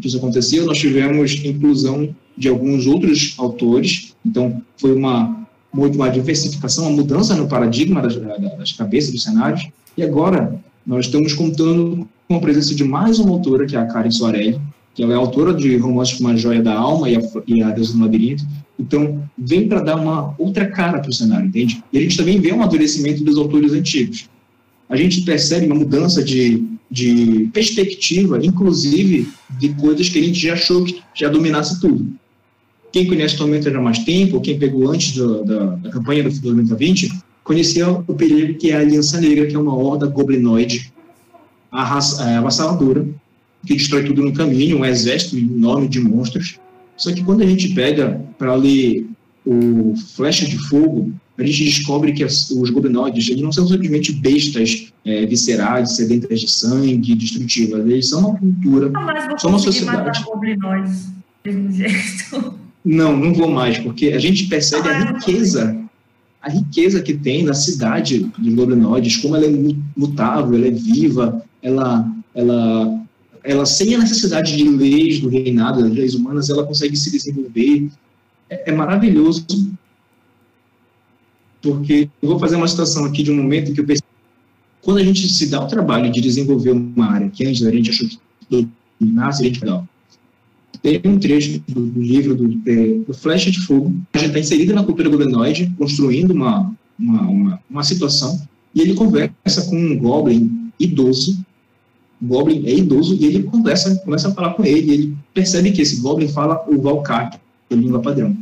que 0.00 0.06
isso 0.06 0.16
aconteceu, 0.16 0.64
nós 0.64 0.78
tivemos 0.78 1.44
inclusão 1.44 2.14
de 2.36 2.48
alguns 2.48 2.86
outros 2.86 3.34
autores, 3.38 4.14
então 4.24 4.62
foi 4.78 4.94
uma, 4.94 5.46
uma 5.72 6.08
diversificação, 6.08 6.84
uma 6.84 6.96
mudança 6.96 7.34
no 7.34 7.48
paradigma 7.48 8.00
das, 8.00 8.16
das 8.16 8.72
cabeças 8.72 9.12
dos 9.12 9.22
cenários, 9.22 9.68
e 9.96 10.02
agora 10.02 10.58
nós 10.86 11.06
estamos 11.06 11.34
contando 11.34 12.08
com 12.28 12.36
a 12.36 12.40
presença 12.40 12.74
de 12.74 12.84
mais 12.84 13.18
uma 13.18 13.32
autora, 13.32 13.66
que 13.66 13.76
é 13.76 13.78
a 13.78 13.86
Karen 13.86 14.10
Soarelli, 14.10 14.60
que 14.94 15.02
ela 15.02 15.12
é 15.12 15.16
autora 15.16 15.52
de 15.52 15.76
romances 15.76 16.16
como 16.16 16.30
A 16.30 16.36
Joia 16.36 16.62
da 16.62 16.74
Alma 16.74 17.08
e 17.10 17.16
A, 17.16 17.20
e 17.46 17.62
a 17.62 17.70
Deus 17.70 17.92
do 17.92 18.00
Labirinto. 18.00 18.44
Então, 18.80 19.22
vem 19.36 19.68
para 19.68 19.82
dar 19.82 19.96
uma 19.96 20.34
outra 20.38 20.66
cara 20.66 20.98
para 20.98 21.10
o 21.10 21.12
cenário, 21.12 21.46
entende? 21.46 21.84
E 21.92 21.98
a 21.98 22.00
gente 22.00 22.16
também 22.16 22.40
vê 22.40 22.50
um 22.50 22.56
amadurecimento 22.56 23.22
dos 23.22 23.36
autores 23.36 23.72
antigos. 23.72 24.28
A 24.88 24.96
gente 24.96 25.20
percebe 25.20 25.66
uma 25.66 25.74
mudança 25.74 26.24
de, 26.24 26.64
de 26.90 27.48
perspectiva, 27.52 28.44
inclusive 28.44 29.28
de 29.58 29.68
coisas 29.74 30.08
que 30.08 30.18
a 30.18 30.22
gente 30.22 30.40
já 30.40 30.54
achou 30.54 30.82
que 30.84 31.00
já 31.14 31.28
dominasse 31.28 31.80
tudo. 31.80 32.08
Quem 32.90 33.06
conhece 33.06 33.36
Tormenta 33.36 33.70
há 33.70 33.80
mais 33.80 34.00
tempo, 34.00 34.40
quem 34.40 34.58
pegou 34.58 34.90
antes 34.90 35.12
do, 35.12 35.44
da, 35.44 35.66
da 35.76 35.90
campanha 35.90 36.24
do 36.24 36.40
Tormenta 36.40 36.74
20, 36.74 37.12
conhecia 37.44 37.88
o 37.88 38.14
perigo 38.14 38.58
que 38.58 38.70
é 38.70 38.76
a 38.76 38.80
Aliança 38.80 39.20
Negra, 39.20 39.46
que 39.46 39.54
é 39.54 39.58
uma 39.58 39.76
horda 39.76 40.06
goblinoide 40.06 40.92
é, 41.72 42.36
avassaladora, 42.36 43.06
que 43.64 43.74
destrói 43.74 44.04
tudo 44.04 44.22
no 44.22 44.32
caminho, 44.32 44.78
um 44.78 44.84
exército 44.84 45.36
enorme 45.36 45.86
de 45.86 46.00
monstros. 46.00 46.58
Só 47.00 47.10
que 47.12 47.24
quando 47.24 47.42
a 47.42 47.46
gente 47.46 47.74
pega 47.74 48.20
para 48.38 48.54
ler 48.54 49.06
o 49.46 49.94
Flecha 50.14 50.46
de 50.46 50.58
Fogo, 50.68 51.10
a 51.38 51.42
gente 51.42 51.64
descobre 51.64 52.12
que 52.12 52.22
os 52.22 52.70
goblinoides 52.70 53.30
eles 53.30 53.40
não 53.40 53.50
são 53.50 53.66
simplesmente 53.66 54.12
bestas 54.12 54.92
é, 55.06 55.24
viscerais, 55.24 55.96
sedentas 55.96 56.42
de 56.42 56.50
sangue, 56.50 57.14
destrutivas. 57.14 57.86
Eles 57.86 58.10
são 58.10 58.20
uma 58.20 58.38
cultura, 58.38 58.90
não, 58.90 59.38
são 59.38 59.50
uma 59.50 59.58
sociedade. 59.58 60.22
Não, 62.84 63.16
não 63.16 63.32
vou 63.32 63.50
mais, 63.50 63.78
porque 63.78 64.08
a 64.08 64.18
gente 64.18 64.46
percebe 64.46 64.88
a 64.88 64.92
ah, 64.92 65.12
riqueza, 65.12 65.78
a 66.42 66.50
riqueza 66.50 67.02
que 67.02 67.14
tem 67.14 67.42
na 67.42 67.54
cidade 67.54 68.30
dos 68.38 68.54
goblinoides, 68.54 69.16
como 69.16 69.36
ela 69.36 69.46
é 69.46 69.74
mutável, 69.96 70.54
ela 70.54 70.66
é 70.66 70.70
viva, 70.70 71.42
ela, 71.62 72.10
ela 72.34 72.99
ela 73.44 73.66
sem 73.66 73.94
a 73.94 73.98
necessidade 73.98 74.56
de 74.56 74.64
leis 74.64 75.20
do 75.20 75.28
reinado, 75.28 75.82
das 75.82 75.92
leis 75.92 76.14
humanas, 76.14 76.50
ela 76.50 76.66
consegue 76.66 76.96
se 76.96 77.10
desenvolver. 77.10 77.88
É, 78.48 78.70
é 78.70 78.72
maravilhoso, 78.72 79.46
porque 81.62 82.08
eu 82.22 82.28
vou 82.28 82.38
fazer 82.38 82.56
uma 82.56 82.68
citação 82.68 83.04
aqui 83.04 83.22
de 83.22 83.30
um 83.30 83.36
momento 83.36 83.72
que 83.72 83.80
eu 83.80 83.86
percebi. 83.86 84.08
Quando 84.82 84.98
a 84.98 85.04
gente 85.04 85.28
se 85.28 85.48
dá 85.48 85.62
o 85.62 85.68
trabalho 85.68 86.10
de 86.10 86.20
desenvolver 86.20 86.70
uma 86.70 87.06
área 87.06 87.28
que 87.28 87.46
antes 87.46 87.62
a 87.64 87.70
gente 87.70 87.90
achou 87.90 88.08
que 88.08 88.18
dominar 88.98 89.32
seria 89.32 89.52
legal, 89.52 89.88
tem 90.82 91.00
um 91.04 91.18
trecho 91.18 91.62
do, 91.68 91.86
do 91.86 92.00
livro 92.00 92.34
do, 92.34 92.48
do, 92.48 93.14
Flecha 93.14 93.50
de 93.50 93.60
Fogo, 93.60 93.94
a 94.14 94.18
gente 94.18 94.28
está 94.28 94.40
inserida 94.40 94.74
na 94.74 94.82
cultura 94.82 95.10
governoide, 95.10 95.70
construindo 95.76 96.30
uma, 96.30 96.72
uma, 96.98 97.22
uma, 97.22 97.62
uma 97.68 97.82
situação 97.82 98.40
e 98.74 98.80
ele 98.80 98.94
conversa 98.94 99.68
com 99.68 99.76
um 99.76 99.98
Goblin 99.98 100.70
idoso. 100.78 101.44
Goblin 102.22 102.66
é 102.66 102.74
idoso 102.74 103.14
e 103.14 103.24
ele 103.24 103.44
conversa, 103.44 103.94
começa 103.96 104.28
a 104.28 104.34
falar 104.34 104.54
com 104.54 104.64
ele. 104.64 104.92
ele 104.92 105.16
percebe 105.32 105.72
que 105.72 105.80
esse 105.80 106.00
Goblin 106.00 106.28
fala 106.28 106.64
o 106.68 106.80
Valkyr, 106.80 107.38
a 107.70 107.74
língua 107.74 108.00
padrão. 108.00 108.36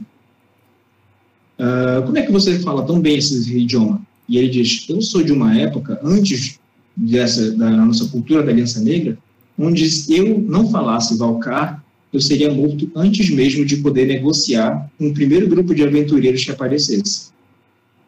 Uh, 1.58 2.02
como 2.04 2.18
é 2.18 2.22
que 2.22 2.32
você 2.32 2.58
fala 2.60 2.84
tão 2.84 3.00
bem 3.00 3.18
esse 3.18 3.56
idioma? 3.56 4.00
E 4.28 4.36
ele 4.36 4.48
diz: 4.48 4.86
Eu 4.88 5.00
sou 5.00 5.22
de 5.22 5.32
uma 5.32 5.56
época 5.56 5.98
antes 6.02 6.58
dessa 6.96 7.52
da 7.52 7.70
nossa 7.70 8.06
cultura 8.06 8.42
da 8.42 8.50
Aliança 8.50 8.80
Negra, 8.80 9.16
onde 9.58 9.88
se 9.88 10.16
eu 10.16 10.38
não 10.38 10.70
falasse 10.70 11.16
Valcar, 11.16 11.82
eu 12.12 12.20
seria 12.20 12.52
morto 12.52 12.90
antes 12.94 13.30
mesmo 13.30 13.64
de 13.64 13.76
poder 13.78 14.06
negociar 14.06 14.90
com 14.98 15.08
o 15.08 15.14
primeiro 15.14 15.46
grupo 15.46 15.74
de 15.74 15.82
aventureiros 15.82 16.44
que 16.44 16.50
aparecesse. 16.50 17.28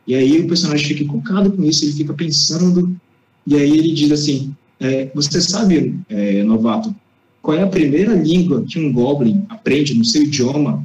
E 0.07 0.15
aí 0.15 0.41
o 0.41 0.49
personagem 0.49 0.87
fica 0.87 1.05
cocado 1.05 1.53
com 1.53 1.63
isso, 1.65 1.85
ele 1.85 1.93
fica 1.93 2.15
pensando, 2.15 2.97
e 3.47 3.55
aí 3.55 3.71
ele 3.71 3.93
diz 3.93 4.11
assim: 4.11 4.55
é, 4.81 5.11
Você 5.15 5.41
sabe, 5.41 6.01
é, 6.09 6.43
novato, 6.43 6.95
qual 7.43 7.57
é 7.57 7.63
a 7.63 7.69
primeira 7.69 8.15
língua 8.15 8.65
que 8.65 8.79
um 8.79 8.93
goblin 8.93 9.45
aprende 9.49 9.95
no 9.95 10.05
seu 10.05 10.23
idioma? 10.23 10.85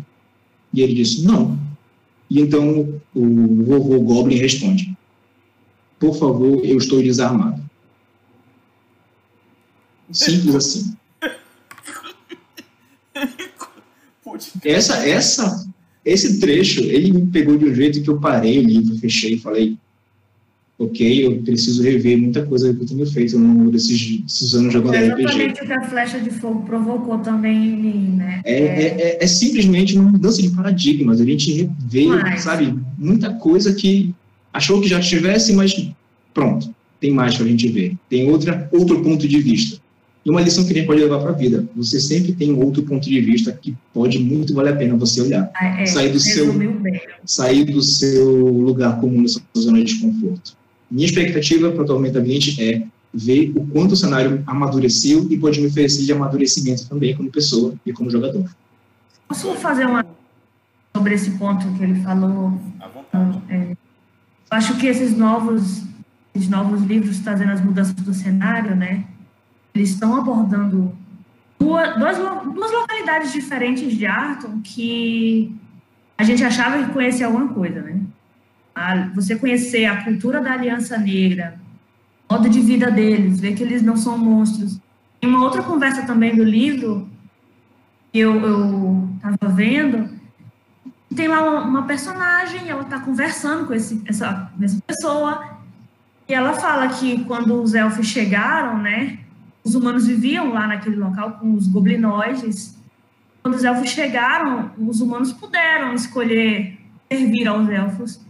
E 0.74 0.82
ele 0.82 0.94
diz: 0.94 1.24
Não. 1.24 1.58
E 2.30 2.42
então 2.42 3.02
o 3.14 3.64
vovô 3.64 4.00
goblin 4.02 4.36
responde: 4.36 4.96
Por 6.00 6.16
favor, 6.18 6.66
eu 6.66 6.78
estou 6.78 7.02
desarmado. 7.02 7.64
Simples 10.12 10.56
assim. 10.56 10.96
Essa, 14.64 15.08
essa, 15.08 15.68
esse 16.04 16.40
trecho, 16.40 16.82
ele 16.82 17.12
me 17.14 17.28
pegou 17.28 17.58
de 17.58 17.66
um 17.66 17.74
jeito 17.74 18.02
que 18.02 18.10
eu 18.10 18.20
parei 18.20 18.60
o 18.60 18.64
livro, 18.64 18.98
fechei 18.98 19.36
e 19.36 19.40
falei, 19.40 19.78
ok, 20.78 21.26
eu 21.26 21.42
preciso 21.42 21.82
rever 21.82 22.18
muita 22.18 22.46
coisa 22.46 22.74
que 22.74 22.82
eu 22.82 22.86
tenho 22.86 23.06
feito 23.06 23.36
ao 23.38 23.42
longo 23.42 23.72
desses, 23.72 24.22
desses 24.22 24.54
anos 24.54 24.74
jogando 24.74 24.96
é 24.96 25.08
RPG. 25.10 25.22
Exatamente 25.22 25.64
o 25.64 25.66
que 25.66 25.74
a 25.74 25.84
flecha 25.84 26.20
de 26.20 26.30
fogo 26.32 26.64
provocou 26.64 27.18
também 27.20 27.56
em 27.56 27.78
mim, 27.78 28.16
né? 28.18 28.42
É, 28.44 28.54
é, 28.54 28.86
é, 29.00 29.24
é 29.24 29.28
simplesmente 29.28 29.98
uma 29.98 30.12
mudança 30.12 30.42
de 30.42 30.50
paradigmas. 30.50 31.22
A 31.22 31.26
gente 31.26 31.70
vê, 31.88 32.08
mas... 32.08 32.42
sabe, 32.42 32.78
muita 32.98 33.34
coisa 33.36 33.74
que 33.74 34.14
achou 34.54 34.82
que 34.82 34.90
já 34.90 35.00
tivesse, 35.00 35.54
mas 35.54 35.90
pronto, 36.34 36.74
tem 37.00 37.12
mais 37.12 37.36
para 37.36 37.46
a 37.46 37.50
gente 37.50 37.68
ver. 37.70 37.96
Tem 38.10 38.30
outra, 38.30 38.70
outro 38.74 39.02
ponto 39.02 39.28
de 39.28 39.40
vista. 39.40 39.80
E 40.26 40.30
uma 40.30 40.42
lição 40.42 40.66
que 40.66 40.72
a 40.72 40.76
gente 40.76 40.88
pode 40.88 41.02
levar 41.02 41.20
para 41.20 41.30
a 41.30 41.34
vida. 41.34 41.70
Você 41.76 42.02
sempre 42.02 42.34
tem 42.34 42.52
outro 42.52 42.82
ponto 42.82 43.08
de 43.08 43.22
vista 43.22 43.52
que 43.52 43.76
pode 43.94 44.18
muito 44.18 44.56
valer 44.56 44.74
a 44.74 44.76
pena 44.76 44.98
você 44.98 45.22
olhar. 45.22 45.52
Ah, 45.56 45.82
é, 45.82 45.86
sair, 45.86 46.12
do 46.12 46.20
seu, 46.20 46.48
sair 47.24 47.64
do 47.64 47.82
seu 47.82 48.34
lugar 48.48 49.00
comum, 49.00 49.22
da 49.22 49.30
sua 49.30 49.44
zona 49.56 49.78
de 49.78 49.86
desconforto. 49.86 50.58
Minha 50.90 51.08
expectativa 51.08 51.72
para 51.72 51.84
o 51.84 51.86
Tormenta 51.86 52.22
20 52.22 52.64
é 52.64 52.84
ver 53.14 53.52
o 53.56 53.66
quanto 53.68 53.94
o 53.94 53.96
cenário 53.96 54.44
amadureceu 54.46 55.28
e 55.30 55.38
pode 55.38 55.60
me 55.60 55.68
oferecer 55.68 56.04
de 56.04 56.12
amadurecimento 56.12 56.88
também 56.88 57.16
como 57.16 57.32
pessoa 57.32 57.74
e 57.86 57.94
como 57.94 58.10
jogador. 58.10 58.50
Posso 59.28 59.54
fazer 59.56 59.86
uma 59.86 60.06
sobre 60.96 61.14
esse 61.14 61.32
ponto 61.32 61.68
que 61.74 61.84
ele 61.84 62.02
falou? 62.02 62.60
À 62.80 62.88
vontade. 62.88 63.42
É, 63.50 63.72
eu 63.72 63.78
acho 64.52 64.78
que 64.78 64.88
esses 64.88 65.18
novos, 65.18 65.84
esses 66.34 66.50
novos 66.50 66.82
livros 66.84 67.20
trazendo 67.20 67.52
as 67.52 67.62
mudanças 67.64 67.96
do 67.96 68.14
cenário, 68.14 68.76
né? 68.76 69.06
eles 69.76 69.90
estão 69.90 70.16
abordando 70.16 70.98
duas, 71.60 71.98
duas, 72.00 72.18
duas 72.18 72.72
localidades 72.72 73.34
diferentes 73.34 73.96
de 73.96 74.06
Arton 74.06 74.62
que 74.64 75.54
a 76.18 76.24
gente 76.24 76.44
achava 76.44 76.82
que 76.84 76.94
conhecia 76.94 77.26
alguma 77.26 77.50
coisa, 77.50 77.82
né? 77.82 78.00
A, 78.76 79.08
você 79.16 79.36
conhecer 79.36 79.86
a 79.86 80.04
cultura 80.04 80.42
da 80.42 80.52
Aliança 80.52 80.98
Negra, 80.98 81.58
o 82.30 82.34
modo 82.34 82.50
de 82.50 82.60
vida 82.60 82.92
deles, 82.92 83.40
ver 83.40 83.56
que 83.56 83.64
eles 83.64 83.82
não 83.82 83.96
são 83.96 84.18
monstros. 84.18 84.80
Em 85.22 85.28
uma 85.28 85.42
outra 85.42 85.64
conversa 85.64 86.06
também 86.06 86.36
do 86.36 86.44
livro, 86.44 87.10
que 88.12 88.20
eu 88.20 89.10
estava 89.16 89.54
vendo, 89.54 90.10
tem 91.16 91.28
lá 91.28 91.42
uma, 91.42 91.62
uma 91.62 91.84
personagem, 91.84 92.70
ela 92.70 92.82
está 92.82 93.00
conversando 93.00 93.66
com 93.66 93.74
esse, 93.74 94.02
essa, 94.06 94.52
essa 94.62 94.82
pessoa, 94.86 95.56
e 96.28 96.34
ela 96.34 96.54
fala 96.54 96.90
que 96.90 97.24
quando 97.26 97.62
os 97.62 97.74
elfos 97.74 98.08
chegaram, 98.08 98.80
né, 98.80 99.20
os 99.64 99.76
humanos 99.76 100.08
viviam 100.08 100.52
lá 100.54 100.68
naquele 100.68 100.96
local 100.96 101.34
com 101.34 101.54
os 101.54 101.68
goblinoides. 101.68 102.78
Quando 103.42 103.56
os 103.56 103.64
elfos 103.64 103.90
chegaram, 103.90 104.72
os 104.78 105.02
humanos 105.02 105.32
puderam 105.34 105.94
escolher 105.94 106.80
servir 107.12 107.48
aos 107.48 107.70
elfos. 107.70 108.25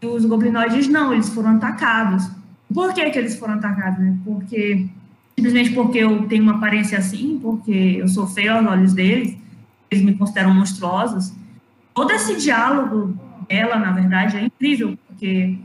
E 0.00 0.06
os 0.06 0.24
goblinoides 0.24 0.88
não, 0.88 1.12
eles 1.12 1.28
foram 1.28 1.56
atacados. 1.56 2.28
Por 2.72 2.92
que, 2.92 3.10
que 3.10 3.18
eles 3.18 3.38
foram 3.38 3.54
atacados? 3.54 3.98
Né? 3.98 4.16
Porque 4.24 4.86
simplesmente 5.36 5.70
porque 5.70 5.98
eu 5.98 6.26
tenho 6.26 6.42
uma 6.42 6.56
aparência 6.56 6.98
assim, 6.98 7.38
porque 7.40 7.98
eu 8.00 8.08
sou 8.08 8.26
feio 8.26 8.54
aos 8.54 8.66
olhos 8.66 8.92
deles, 8.92 9.36
eles 9.90 10.04
me 10.04 10.14
consideram 10.14 10.52
monstruosos. 10.52 11.32
Todo 11.94 12.12
esse 12.12 12.36
diálogo 12.36 13.16
dela, 13.48 13.78
na 13.78 13.92
verdade, 13.92 14.36
é 14.36 14.42
incrível, 14.42 14.98
porque 15.06 15.56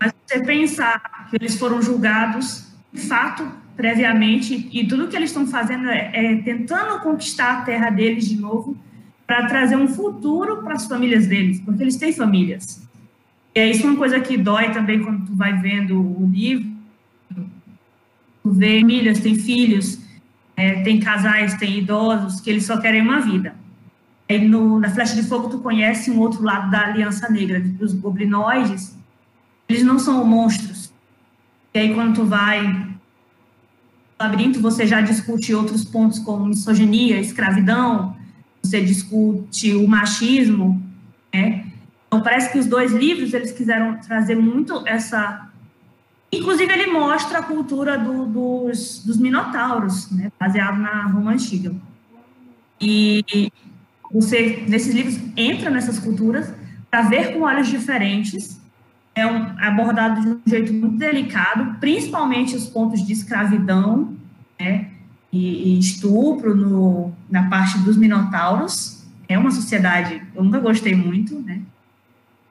mas 0.00 0.14
você 0.26 0.40
pensar 0.40 1.28
que 1.28 1.36
eles 1.36 1.58
foram 1.58 1.82
julgados 1.82 2.72
de 2.90 3.02
fato 3.02 3.46
previamente 3.76 4.68
e 4.72 4.86
tudo 4.86 5.08
que 5.08 5.16
eles 5.16 5.28
estão 5.28 5.46
fazendo 5.46 5.88
é, 5.90 6.10
é 6.14 6.36
tentando 6.42 7.00
conquistar 7.00 7.58
a 7.58 7.62
terra 7.62 7.90
deles 7.90 8.26
de 8.26 8.40
novo 8.40 8.76
para 9.30 9.46
trazer 9.46 9.76
um 9.76 9.86
futuro 9.86 10.60
para 10.60 10.74
as 10.74 10.86
famílias 10.86 11.28
deles, 11.28 11.60
porque 11.60 11.84
eles 11.84 11.94
têm 11.94 12.12
famílias. 12.12 12.82
E 13.54 13.60
é 13.60 13.70
isso 13.70 13.86
uma 13.86 13.96
coisa 13.96 14.18
que 14.18 14.36
dói 14.36 14.72
também 14.72 15.00
quando 15.04 15.26
tu 15.26 15.36
vai 15.36 15.56
vendo 15.56 16.00
o 16.00 16.26
livro, 16.26 16.68
tu 18.42 18.50
vê 18.50 18.80
famílias, 18.80 19.20
tem 19.20 19.36
filhos, 19.36 20.00
é, 20.56 20.82
tem 20.82 20.98
casais, 20.98 21.54
tem 21.54 21.78
idosos 21.78 22.40
que 22.40 22.50
eles 22.50 22.66
só 22.66 22.78
querem 22.78 23.02
uma 23.02 23.20
vida. 23.20 23.54
Aí 24.28 24.48
no, 24.48 24.80
na 24.80 24.90
Flecha 24.90 25.14
de 25.14 25.22
Fogo 25.22 25.48
tu 25.48 25.60
conhece 25.60 26.10
um 26.10 26.18
outro 26.18 26.42
lado 26.42 26.68
da 26.68 26.86
Aliança 26.86 27.30
Negra, 27.30 27.64
os 27.80 27.94
goblinoides, 27.94 28.98
eles 29.68 29.84
não 29.84 30.00
são 30.00 30.24
monstros. 30.24 30.92
E 31.72 31.78
aí 31.78 31.94
quando 31.94 32.16
tu 32.16 32.24
vai 32.24 32.98
labirinto 34.18 34.60
você 34.60 34.88
já 34.88 35.00
discute 35.00 35.54
outros 35.54 35.84
pontos 35.84 36.18
como 36.18 36.46
misoginia, 36.46 37.20
escravidão, 37.20 38.18
você 38.62 38.80
discute 38.82 39.74
o 39.74 39.86
machismo, 39.86 40.80
né? 41.32 41.66
Então 42.06 42.22
parece 42.22 42.50
que 42.52 42.58
os 42.58 42.66
dois 42.66 42.92
livros 42.92 43.32
eles 43.32 43.52
quiseram 43.52 43.98
trazer 44.00 44.34
muito 44.34 44.82
essa 44.86 45.50
Inclusive, 46.32 46.72
ele 46.72 46.86
mostra 46.86 47.40
a 47.40 47.42
cultura 47.42 47.98
do, 47.98 48.24
dos, 48.24 49.04
dos 49.04 49.16
minotauros, 49.16 50.10
né, 50.12 50.30
baseado 50.38 50.78
na 50.78 51.06
Roma 51.06 51.32
Antiga. 51.32 51.74
E 52.80 53.50
você, 54.10 54.64
nesses 54.68 54.94
livros, 54.94 55.20
entra 55.36 55.70
nessas 55.70 55.98
culturas 55.98 56.52
para 56.88 57.02
ver 57.02 57.32
com 57.32 57.40
olhos 57.40 57.68
diferentes. 57.68 58.60
É 59.12 59.26
um, 59.26 59.58
abordado 59.58 60.20
de 60.20 60.28
um 60.28 60.40
jeito 60.46 60.72
muito 60.72 60.96
delicado, 60.96 61.78
principalmente 61.80 62.54
os 62.54 62.66
pontos 62.66 63.04
de 63.04 63.12
escravidão 63.12 64.14
né, 64.58 64.89
e, 65.32 65.74
e 65.74 65.78
estupro 65.78 66.54
no, 66.54 67.12
na 67.28 67.48
parte 67.48 67.78
dos 67.78 67.96
minotauros. 67.96 69.04
É 69.28 69.38
uma 69.38 69.50
sociedade, 69.50 70.22
eu 70.34 70.42
nunca 70.42 70.58
gostei 70.58 70.94
muito, 70.94 71.38
né? 71.40 71.62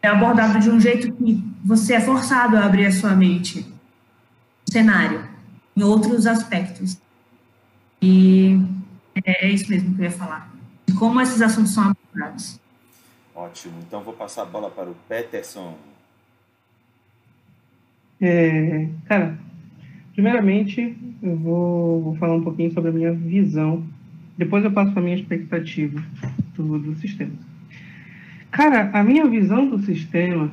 É 0.02 0.08
abordado 0.08 0.60
de 0.60 0.70
um 0.70 0.80
jeito 0.80 1.12
que 1.12 1.44
você 1.64 1.96
é 1.96 2.00
forçado 2.00 2.56
a 2.56 2.66
abrir 2.66 2.86
a 2.86 2.92
sua 2.92 3.14
mente 3.16 3.62
no 3.62 4.72
cenário, 4.72 5.28
em 5.76 5.84
outros 5.84 6.26
aspectos. 6.26 6.98
E 8.02 8.58
é, 9.26 9.46
é 9.46 9.50
isso 9.50 9.70
mesmo 9.70 9.94
que 9.94 10.02
eu 10.02 10.06
ia 10.06 10.12
falar. 10.12 10.50
De 10.86 10.94
como 10.94 11.20
esses 11.20 11.42
assuntos 11.42 11.74
são 11.74 11.92
abordados. 11.92 12.60
Ótimo. 13.36 13.76
Então 13.86 14.02
vou 14.02 14.14
passar 14.14 14.44
a 14.44 14.46
bola 14.46 14.70
para 14.70 14.90
o 14.90 14.96
Peterson. 15.08 15.76
É, 18.22 18.88
cara, 19.06 19.38
Primeiramente, 20.20 20.98
eu 21.24 21.38
vou, 21.38 22.02
vou, 22.02 22.16
falar 22.16 22.36
um 22.36 22.44
pouquinho 22.44 22.74
sobre 22.74 22.90
a 22.90 22.94
minha 22.94 23.14
visão. 23.14 23.82
Depois 24.38 24.66
eu 24.66 24.72
passo 24.72 24.92
para 24.92 25.02
a 25.02 25.04
minha 25.06 25.16
expectativa 25.16 26.04
do, 26.58 26.78
do 26.78 26.94
sistema. 26.96 27.32
Cara, 28.52 28.90
a 28.92 29.02
minha 29.02 29.26
visão 29.30 29.70
do 29.70 29.80
sistema, 29.80 30.52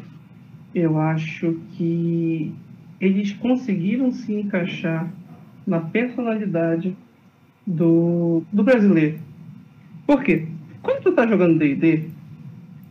eu 0.73 1.01
acho 1.01 1.59
que 1.73 2.55
eles 3.01 3.33
conseguiram 3.33 4.13
se 4.13 4.33
encaixar 4.33 5.11
na 5.67 5.81
personalidade 5.81 6.97
do, 7.67 8.45
do 8.53 8.63
brasileiro. 8.63 9.19
Por 10.07 10.23
quê? 10.23 10.47
Quando 10.81 11.03
tu 11.03 11.11
tá 11.11 11.27
jogando 11.27 11.59
D&D, 11.59 12.05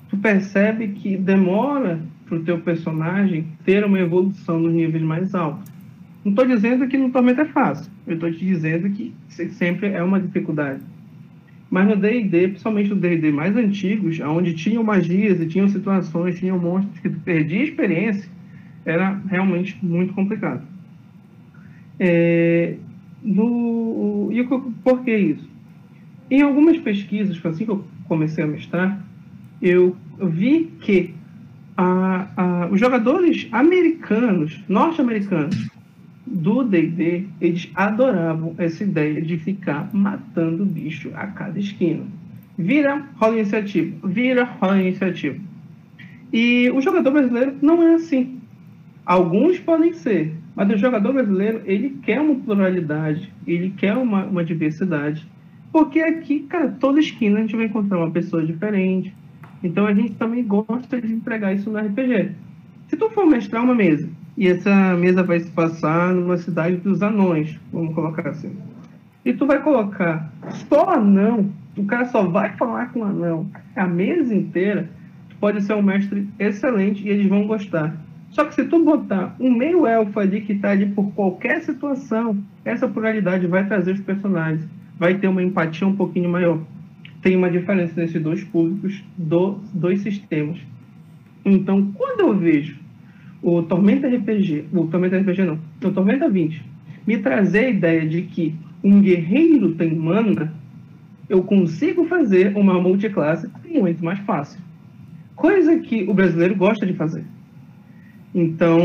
tu 0.09 0.17
percebe 0.17 0.89
que 0.89 1.15
demora 1.15 2.01
para 2.25 2.37
o 2.37 2.43
teu 2.43 2.59
personagem 2.59 3.47
ter 3.63 3.85
uma 3.85 3.97
evolução 3.97 4.59
nos 4.59 4.73
níveis 4.73 5.05
mais 5.05 5.33
altos. 5.33 5.74
Não 6.25 6.31
estou 6.31 6.47
dizendo 6.47 6.87
que 6.87 6.97
no 6.97 7.11
Tormenta 7.11 7.43
é 7.43 7.45
fácil. 7.45 7.91
Eu 8.07 8.15
estou 8.15 8.31
te 8.31 8.39
dizendo 8.39 8.89
que 8.89 9.13
sempre 9.51 9.89
é 9.89 10.01
uma 10.01 10.19
dificuldade. 10.19 10.81
Mas 11.69 11.87
no 11.87 11.95
D&D, 11.95 12.47
principalmente 12.47 12.89
no 12.89 12.95
D&D 12.95 13.31
mais 13.31 13.55
antigos, 13.55 14.19
onde 14.21 14.55
tinham 14.55 14.83
magias 14.83 15.39
e 15.39 15.45
tinham 15.45 15.67
situações, 15.67 16.39
tinham 16.39 16.57
monstros 16.57 16.97
que 16.99 17.09
tu 17.11 17.19
perdia 17.19 17.63
experiência, 17.63 18.27
Era 18.83 19.21
realmente 19.29 19.77
muito 19.83 20.15
complicado. 20.15 20.63
É, 21.99 22.75
no, 23.23 24.29
e 24.31 24.43
por 24.83 25.03
que 25.03 25.15
isso? 25.15 25.47
Em 26.29 26.41
algumas 26.41 26.77
pesquisas, 26.79 27.39
assim 27.45 27.65
que 27.65 27.71
eu 27.71 27.85
comecei 28.07 28.43
a 28.43 28.47
mestrar, 28.47 28.99
eu 29.61 29.95
vi 30.19 30.71
que 30.81 31.13
a, 31.77 32.27
a, 32.35 32.67
os 32.67 32.79
jogadores 32.79 33.47
americanos, 33.51 34.63
norte-americanos, 34.67 35.74
do 36.25 36.63
D&D, 36.63 37.27
eles 37.39 37.69
adoravam 37.75 38.55
essa 38.57 38.83
ideia 38.83 39.21
de 39.21 39.37
ficar 39.37 39.89
matando 39.93 40.65
bicho 40.65 41.11
a 41.13 41.27
cada 41.27 41.59
esquina. 41.59 42.03
Vira, 42.57 43.05
rola 43.15 43.35
iniciativa. 43.35 44.07
Vira, 44.07 44.43
rola 44.43 44.81
iniciativa. 44.81 45.37
E 46.33 46.69
o 46.71 46.81
jogador 46.81 47.11
brasileiro 47.11 47.55
não 47.61 47.83
é 47.83 47.95
assim. 47.95 48.39
Alguns 49.05 49.59
podem 49.59 49.93
ser, 49.93 50.33
mas 50.55 50.69
o 50.71 50.77
jogador 50.77 51.13
brasileiro, 51.13 51.61
ele 51.65 51.97
quer 52.01 52.19
uma 52.19 52.35
pluralidade, 52.35 53.31
ele 53.45 53.69
quer 53.77 53.95
uma, 53.95 54.25
uma 54.25 54.43
diversidade. 54.43 55.25
Porque 55.71 55.99
aqui, 55.99 56.39
cara, 56.41 56.69
toda 56.79 56.99
esquina 56.99 57.37
a 57.37 57.41
gente 57.41 57.55
vai 57.55 57.65
encontrar 57.65 57.97
uma 57.97 58.09
pessoa 58.09 58.43
diferente. 58.43 59.13
Então 59.61 59.85
a 59.85 59.93
gente 59.93 60.15
também 60.15 60.43
gosta 60.43 60.99
de 60.99 61.13
entregar 61.13 61.53
isso 61.53 61.69
no 61.69 61.77
RPG. 61.77 62.31
Se 62.87 62.95
tu 62.95 63.09
for 63.09 63.25
mestrar 63.25 63.63
uma 63.63 63.75
mesa, 63.75 64.09
e 64.37 64.47
essa 64.47 64.95
mesa 64.95 65.23
vai 65.23 65.39
se 65.39 65.49
passar 65.51 66.13
numa 66.13 66.37
cidade 66.37 66.77
dos 66.77 67.01
anões, 67.01 67.57
vamos 67.71 67.93
colocar 67.93 68.29
assim. 68.29 68.55
E 69.23 69.33
tu 69.33 69.45
vai 69.45 69.61
colocar 69.61 70.31
só 70.69 70.89
anão, 70.89 71.49
o 71.77 71.85
cara 71.85 72.05
só 72.05 72.23
vai 72.23 72.55
falar 72.57 72.91
com 72.91 73.03
anão 73.03 73.49
a 73.75 73.85
mesa 73.85 74.33
inteira, 74.33 74.89
tu 75.29 75.35
pode 75.37 75.61
ser 75.61 75.73
um 75.73 75.81
mestre 75.81 76.27
excelente 76.39 77.03
e 77.03 77.09
eles 77.09 77.27
vão 77.27 77.45
gostar. 77.45 77.95
Só 78.29 78.45
que 78.45 78.55
se 78.55 78.65
tu 78.65 78.83
botar 78.83 79.35
um 79.39 79.49
meio 79.55 79.85
elfo 79.87 80.19
ali 80.19 80.41
que 80.41 80.53
está 80.53 80.71
ali 80.71 80.87
por 80.87 81.11
qualquer 81.13 81.61
situação, 81.61 82.37
essa 82.63 82.87
pluralidade 82.87 83.47
vai 83.47 83.65
trazer 83.65 83.93
os 83.93 84.01
personagens, 84.01 84.67
vai 84.97 85.15
ter 85.15 85.27
uma 85.27 85.43
empatia 85.43 85.87
um 85.87 85.95
pouquinho 85.95 86.29
maior. 86.29 86.59
Tem 87.21 87.35
uma 87.35 87.49
diferença 87.49 87.93
nesses 87.99 88.21
dois 88.21 88.43
públicos, 88.43 89.03
do, 89.17 89.59
dois 89.73 90.01
sistemas. 90.01 90.59
Então, 91.43 91.91
quando 91.93 92.21
eu 92.21 92.37
vejo 92.37 92.84
o 93.45 93.61
Tormenta 93.61 94.07
RPG, 94.07 94.65
o 94.73 94.87
Tormenta 94.87 95.19
RPG 95.19 95.43
não, 95.43 95.59
o 95.83 95.91
Tormenta 95.91 96.27
20, 96.27 96.65
me 97.05 97.19
trazer 97.19 97.65
a 97.65 97.69
ideia 97.69 98.03
de 98.03 98.23
que 98.23 98.55
um 98.83 98.99
guerreiro 98.99 99.75
tem 99.75 99.93
mana, 99.93 100.51
eu 101.29 101.43
consigo 101.43 102.05
fazer 102.05 102.57
uma 102.57 102.81
multiclasse 102.81 103.47
muito 103.63 104.03
mais 104.03 104.17
fácil. 104.21 104.59
Coisa 105.35 105.77
que 105.77 106.05
o 106.09 106.13
brasileiro 106.13 106.55
gosta 106.55 106.87
de 106.87 106.93
fazer. 106.93 107.23
Então, 108.33 108.79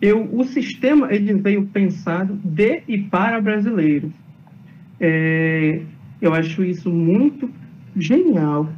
eu, 0.00 0.28
o 0.32 0.44
sistema 0.44 1.12
ele 1.12 1.34
veio 1.34 1.66
pensado 1.66 2.38
de 2.44 2.82
e 2.86 2.98
para 2.98 3.40
brasileiros. 3.40 4.12
É, 5.00 5.82
eu 6.20 6.32
acho 6.32 6.62
isso 6.62 6.88
muito 6.88 7.50
genial, 7.96 8.72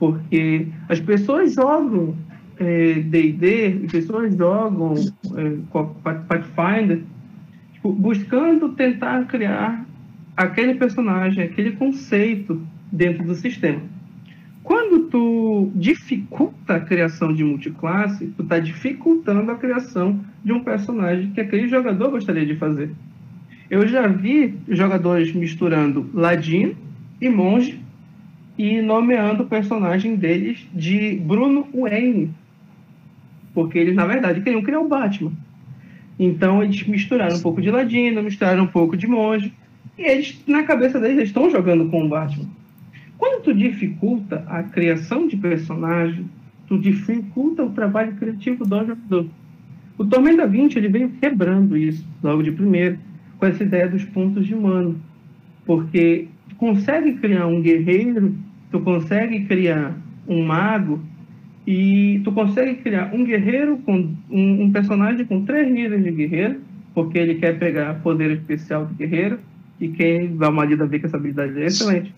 porque 0.00 0.66
as 0.88 0.98
pessoas 0.98 1.54
jogam 1.54 2.16
D&D, 2.64 3.64
é, 3.64 3.84
as 3.84 3.92
pessoas 3.92 4.34
jogam 4.36 4.94
é, 5.36 5.56
Pathfinder 6.28 7.02
tipo, 7.74 7.92
buscando 7.92 8.70
tentar 8.70 9.24
criar 9.26 9.86
aquele 10.36 10.74
personagem, 10.74 11.44
aquele 11.44 11.72
conceito 11.72 12.60
dentro 12.92 13.24
do 13.24 13.34
sistema. 13.34 13.80
Quando 14.62 15.06
tu 15.06 15.70
dificulta 15.74 16.74
a 16.74 16.80
criação 16.80 17.32
de 17.32 17.42
multiclasse, 17.42 18.26
tu 18.36 18.42
está 18.42 18.58
dificultando 18.58 19.50
a 19.50 19.54
criação 19.54 20.20
de 20.44 20.52
um 20.52 20.62
personagem 20.62 21.30
que 21.30 21.40
aquele 21.40 21.68
jogador 21.68 22.10
gostaria 22.10 22.44
de 22.44 22.54
fazer. 22.56 22.90
Eu 23.70 23.86
já 23.86 24.06
vi 24.06 24.54
jogadores 24.68 25.32
misturando 25.32 26.08
ladino 26.12 26.74
e 27.20 27.28
monge 27.28 27.80
e 28.58 28.82
nomeando 28.82 29.44
o 29.44 29.46
personagem 29.46 30.16
deles 30.16 30.66
de 30.74 31.16
Bruno 31.16 31.66
Wayne, 31.72 32.34
porque 33.58 33.76
eles 33.76 33.96
na 33.96 34.06
verdade 34.06 34.40
queriam 34.40 34.62
criar 34.62 34.78
o 34.78 34.86
Batman. 34.86 35.32
Então 36.16 36.62
eles 36.62 36.86
misturaram 36.86 37.34
um 37.34 37.40
pouco 37.40 37.60
de 37.60 37.72
ladino, 37.72 38.22
misturaram 38.22 38.62
um 38.62 38.68
pouco 38.68 38.96
de 38.96 39.08
monge, 39.08 39.52
e 39.98 40.02
eles 40.02 40.40
na 40.46 40.62
cabeça 40.62 41.00
deles 41.00 41.16
eles 41.16 41.30
estão 41.30 41.50
jogando 41.50 41.90
com 41.90 42.04
o 42.04 42.08
Batman. 42.08 42.48
Quando 43.16 43.42
tu 43.42 43.52
dificulta 43.52 44.44
a 44.46 44.62
criação 44.62 45.26
de 45.26 45.36
personagem, 45.36 46.24
tu 46.68 46.78
dificulta 46.78 47.64
o 47.64 47.70
trabalho 47.70 48.12
criativo 48.12 48.64
do 48.64 48.78
jogador. 48.78 49.26
O 49.98 50.04
Tormenta 50.04 50.46
20 50.46 50.76
ele 50.76 50.88
veio 50.88 51.10
quebrando 51.20 51.76
isso 51.76 52.06
logo 52.22 52.44
de 52.44 52.52
primeiro, 52.52 52.96
com 53.38 53.46
essa 53.46 53.64
ideia 53.64 53.88
dos 53.88 54.04
pontos 54.04 54.46
de 54.46 54.54
mano. 54.54 55.00
Porque 55.66 56.28
tu 56.48 56.54
consegue 56.54 57.14
criar 57.14 57.48
um 57.48 57.60
guerreiro, 57.60 58.36
tu 58.70 58.78
consegue 58.78 59.46
criar 59.46 59.96
um 60.28 60.46
mago, 60.46 61.02
e 61.68 62.20
tu 62.24 62.32
consegue 62.32 62.76
criar 62.76 63.14
um 63.14 63.24
guerreiro 63.24 63.76
com 63.78 64.14
um, 64.30 64.62
um 64.62 64.72
personagem 64.72 65.26
com 65.26 65.44
três 65.44 65.70
níveis 65.70 66.02
de 66.02 66.10
guerreiro, 66.10 66.60
porque 66.94 67.18
ele 67.18 67.34
quer 67.34 67.58
pegar 67.58 68.00
poder 68.02 68.30
especial 68.30 68.86
do 68.86 68.94
guerreiro, 68.94 69.38
e 69.78 69.88
quem 69.88 70.36
dá 70.36 70.48
uma 70.48 70.64
lida 70.64 70.86
vê 70.86 70.98
que 70.98 71.04
essa 71.04 71.18
habilidade 71.18 71.60
é 71.60 71.66
excelente 71.66 72.12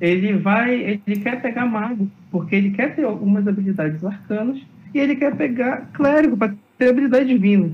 ele 0.00 0.32
vai, 0.38 1.00
ele 1.06 1.20
quer 1.20 1.42
pegar 1.42 1.66
mago, 1.66 2.10
porque 2.30 2.56
ele 2.56 2.70
quer 2.70 2.96
ter 2.96 3.04
algumas 3.04 3.46
habilidades 3.46 4.02
arcanas 4.02 4.58
e 4.94 4.98
ele 4.98 5.14
quer 5.14 5.36
pegar 5.36 5.88
clérigo 5.92 6.36
para 6.36 6.54
ter 6.78 6.88
habilidade 6.88 7.28
divina. 7.28 7.70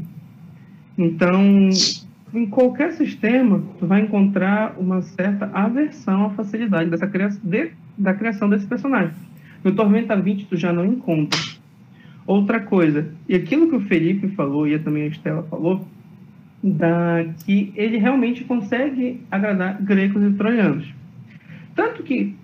Então, 0.98 1.68
em 2.34 2.46
qualquer 2.46 2.92
sistema, 2.92 3.62
tu 3.78 3.86
vai 3.86 4.00
encontrar 4.00 4.74
uma 4.76 5.02
certa 5.02 5.48
aversão 5.54 6.26
à 6.26 6.30
facilidade 6.30 6.90
dessa 6.90 7.06
criação, 7.06 7.40
de, 7.44 7.70
da 7.96 8.12
criação 8.12 8.48
desse 8.48 8.66
personagem. 8.66 9.14
No 9.62 9.72
Tormenta 9.74 10.16
20 10.16 10.46
tu 10.46 10.56
já 10.56 10.72
não 10.72 10.84
encontra. 10.84 11.40
Outra 12.26 12.60
coisa, 12.60 13.12
e 13.28 13.34
aquilo 13.34 13.68
que 13.68 13.76
o 13.76 13.80
Felipe 13.80 14.28
falou 14.28 14.66
e 14.66 14.78
também 14.78 15.04
a 15.04 15.06
Estela 15.06 15.42
falou, 15.44 15.86
da, 16.62 17.24
que 17.44 17.72
ele 17.76 17.98
realmente 17.98 18.42
consegue 18.44 19.20
agradar 19.30 19.80
gregos 19.82 20.22
e 20.22 20.34
troianos. 20.34 20.92
Tanto 21.74 22.02
que 22.02 22.34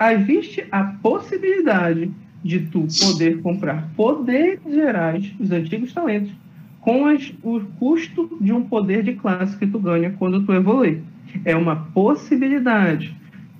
existe 0.00 0.64
a 0.72 0.84
possibilidade 0.84 2.10
de 2.42 2.60
tu 2.60 2.86
poder 3.00 3.40
comprar 3.40 3.88
poderes 3.96 4.60
gerais 4.68 5.30
dos 5.38 5.50
antigos 5.50 5.92
talentos 5.92 6.32
com 6.80 7.06
as, 7.06 7.32
o 7.42 7.60
custo 7.78 8.38
de 8.40 8.52
um 8.52 8.62
poder 8.62 9.02
de 9.02 9.14
classe 9.14 9.56
que 9.56 9.66
tu 9.66 9.78
ganha 9.78 10.14
quando 10.18 10.44
tu 10.44 10.52
evolui. 10.52 11.02
É 11.44 11.54
uma 11.54 11.76
possibilidade. 11.76 13.14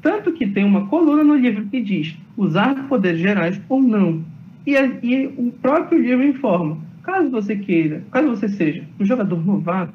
Tanto 0.08 0.32
que 0.32 0.46
tem 0.46 0.64
uma 0.64 0.86
coluna 0.86 1.22
no 1.22 1.34
livro 1.34 1.66
que 1.66 1.82
diz 1.82 2.16
usar 2.34 2.88
poderes 2.88 3.20
gerais 3.20 3.60
ou 3.68 3.82
não. 3.82 4.24
E, 4.66 4.72
e 5.02 5.26
o 5.36 5.52
próprio 5.60 6.00
livro 6.00 6.24
informa, 6.24 6.78
caso 7.02 7.30
você 7.30 7.54
queira, 7.54 8.02
caso 8.10 8.28
você 8.28 8.48
seja 8.48 8.84
um 8.98 9.04
jogador 9.04 9.44
novato, 9.44 9.92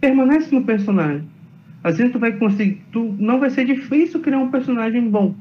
permanece 0.00 0.54
no 0.54 0.64
personagem 0.64 1.24
Assim 1.84 2.08
tu 2.08 2.18
vai 2.18 2.32
conseguir, 2.32 2.80
tu 2.90 3.14
não 3.18 3.38
vai 3.38 3.50
ser 3.50 3.66
difícil 3.66 4.18
criar 4.20 4.38
um 4.38 4.50
personagem 4.50 5.10
bom. 5.10 5.34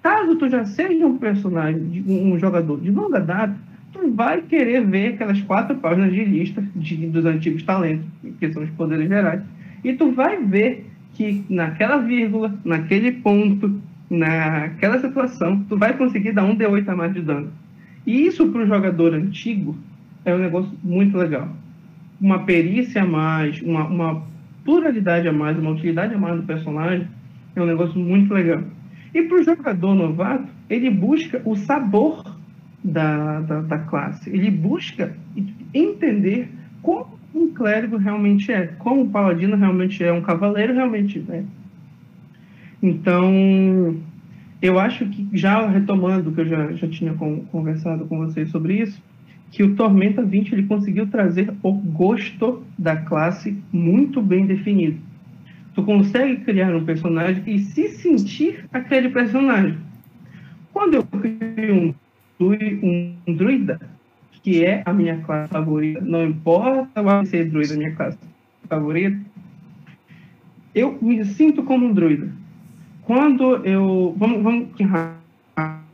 Caso 0.00 0.36
tu 0.36 0.48
já 0.48 0.64
seja 0.64 1.04
um 1.04 1.18
personagem, 1.18 2.04
um 2.06 2.38
jogador 2.38 2.80
de 2.80 2.92
longa 2.92 3.18
data, 3.18 3.56
tu 3.92 4.08
vai 4.12 4.40
querer 4.40 4.86
ver 4.86 5.14
aquelas 5.14 5.40
quatro 5.42 5.74
páginas 5.78 6.12
de 6.12 6.24
lista 6.24 6.62
de, 6.76 7.08
dos 7.08 7.24
antigos 7.24 7.64
talentos, 7.64 8.06
que 8.38 8.52
são 8.52 8.62
os 8.62 8.70
poderes 8.70 9.08
gerais, 9.08 9.42
e 9.82 9.94
tu 9.94 10.12
vai 10.12 10.40
ver 10.40 10.93
que 11.14 11.44
naquela 11.48 11.98
vírgula, 11.98 12.54
naquele 12.64 13.12
ponto, 13.12 13.80
naquela 14.10 15.00
situação, 15.00 15.64
tu 15.68 15.76
vai 15.76 15.96
conseguir 15.96 16.32
dar 16.32 16.44
um 16.44 16.56
D8 16.56 16.88
a 16.88 16.96
mais 16.96 17.14
de 17.14 17.22
dano. 17.22 17.50
E 18.06 18.26
isso 18.26 18.48
para 18.48 18.62
o 18.62 18.66
jogador 18.66 19.14
antigo 19.14 19.76
é 20.24 20.34
um 20.34 20.38
negócio 20.38 20.72
muito 20.82 21.16
legal. 21.16 21.48
Uma 22.20 22.40
perícia 22.40 23.02
a 23.02 23.06
mais, 23.06 23.60
uma, 23.62 23.84
uma 23.84 24.22
pluralidade 24.64 25.28
a 25.28 25.32
mais, 25.32 25.58
uma 25.58 25.70
utilidade 25.70 26.14
a 26.14 26.18
mais 26.18 26.36
do 26.36 26.46
personagem, 26.46 27.06
é 27.54 27.62
um 27.62 27.66
negócio 27.66 27.98
muito 27.98 28.32
legal. 28.34 28.62
E 29.14 29.22
para 29.22 29.40
o 29.40 29.42
jogador 29.44 29.94
novato, 29.94 30.48
ele 30.68 30.90
busca 30.90 31.40
o 31.44 31.54
sabor 31.54 32.24
da, 32.82 33.40
da, 33.40 33.60
da, 33.60 33.78
classe. 33.78 34.28
Ele 34.28 34.50
busca 34.50 35.16
entender 35.72 36.48
como 36.82 37.18
um 37.34 37.52
clérigo 37.52 37.96
realmente 37.96 38.52
é, 38.52 38.68
como 38.78 39.02
um 39.02 39.10
paladino 39.10 39.56
realmente 39.56 40.02
é, 40.02 40.12
um 40.12 40.22
cavaleiro 40.22 40.72
realmente 40.72 41.22
é. 41.28 41.42
Então, 42.82 43.96
eu 44.62 44.78
acho 44.78 45.06
que, 45.06 45.26
já 45.32 45.66
retomando, 45.66 46.30
que 46.32 46.40
eu 46.42 46.46
já, 46.46 46.72
já 46.72 46.88
tinha 46.88 47.14
conversado 47.14 48.04
com 48.06 48.18
vocês 48.18 48.50
sobre 48.50 48.80
isso, 48.82 49.02
que 49.50 49.62
o 49.62 49.74
Tormenta 49.74 50.22
20 50.22 50.52
ele 50.52 50.64
conseguiu 50.64 51.06
trazer 51.06 51.52
o 51.62 51.72
gosto 51.72 52.62
da 52.78 52.96
classe 52.96 53.56
muito 53.72 54.20
bem 54.20 54.46
definido. 54.46 54.98
Tu 55.74 55.82
consegue 55.82 56.36
criar 56.44 56.74
um 56.74 56.84
personagem 56.84 57.42
e 57.46 57.58
se 57.58 57.88
sentir 57.88 58.64
aquele 58.72 59.08
personagem. 59.08 59.78
Quando 60.72 60.94
eu 60.94 61.04
crio 61.04 61.94
um, 62.40 63.14
um 63.26 63.34
druida, 63.34 63.80
que 64.44 64.62
é 64.62 64.82
a 64.84 64.92
minha 64.92 65.16
classe 65.22 65.50
favorita, 65.50 66.02
não 66.02 66.26
importa 66.26 67.00
o 67.00 67.26
ser 67.26 67.50
druida, 67.50 67.76
minha 67.76 67.94
classe 67.96 68.18
favorita, 68.68 69.18
eu 70.74 70.98
me 71.00 71.24
sinto 71.24 71.62
como 71.62 71.86
um 71.86 71.94
druida. 71.94 72.30
Quando 73.02 73.56
eu. 73.64 74.14
Vamos, 74.18 74.42
vamos 74.42 74.68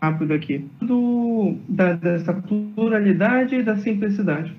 rápido 0.01 0.35
aqui. 0.35 0.67
Do, 0.83 1.55
da, 1.69 1.93
dessa 1.93 2.33
pluralidade 2.33 3.55
e 3.55 3.63
da 3.63 3.77
simplicidade. 3.77 4.53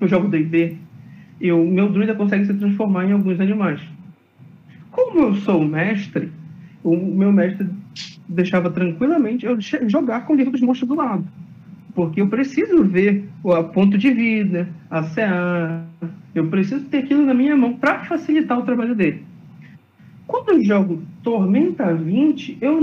Eu 0.00 0.08
jogo 0.08 0.28
DD, 0.28 0.76
eu, 1.40 1.64
meu 1.64 1.88
druida 1.88 2.16
consegue 2.16 2.46
se 2.46 2.54
transformar 2.54 3.04
em 3.04 3.12
alguns 3.12 3.38
animais. 3.38 3.80
Como 4.90 5.20
eu 5.20 5.34
sou 5.36 5.60
o 5.60 5.64
mestre, 5.64 6.32
o 6.82 6.96
meu 6.96 7.32
mestre 7.32 7.68
deixava 8.28 8.70
tranquilamente 8.70 9.46
eu 9.46 9.56
jogar 9.88 10.26
com 10.26 10.32
o 10.32 10.36
livro 10.36 10.50
dos 10.50 10.60
monstros 10.60 10.88
do 10.88 10.96
lado. 10.96 11.24
Porque 11.94 12.20
eu 12.20 12.28
preciso 12.28 12.84
ver 12.84 13.28
o 13.42 13.64
ponto 13.64 13.96
de 13.96 14.10
vida, 14.10 14.68
a 14.90 15.02
CA, 15.02 15.86
eu 16.34 16.48
preciso 16.48 16.84
ter 16.86 16.98
aquilo 16.98 17.24
na 17.24 17.34
minha 17.34 17.56
mão 17.56 17.74
para 17.74 18.04
facilitar 18.04 18.58
o 18.58 18.64
trabalho 18.64 18.94
dele. 18.94 19.22
Quando 20.26 20.50
eu 20.50 20.64
jogo 20.64 21.02
Tormenta 21.22 21.94
20, 21.94 22.58
eu 22.60 22.80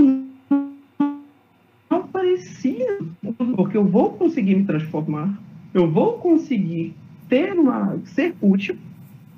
não 1.90 2.08
preciso, 2.10 3.08
porque 3.54 3.76
eu 3.76 3.84
vou 3.84 4.12
conseguir 4.12 4.54
me 4.54 4.64
transformar, 4.64 5.38
eu 5.74 5.90
vou 5.90 6.14
conseguir 6.14 6.94
ter 7.28 7.52
uma 7.52 7.98
ser 8.04 8.34
útil 8.40 8.76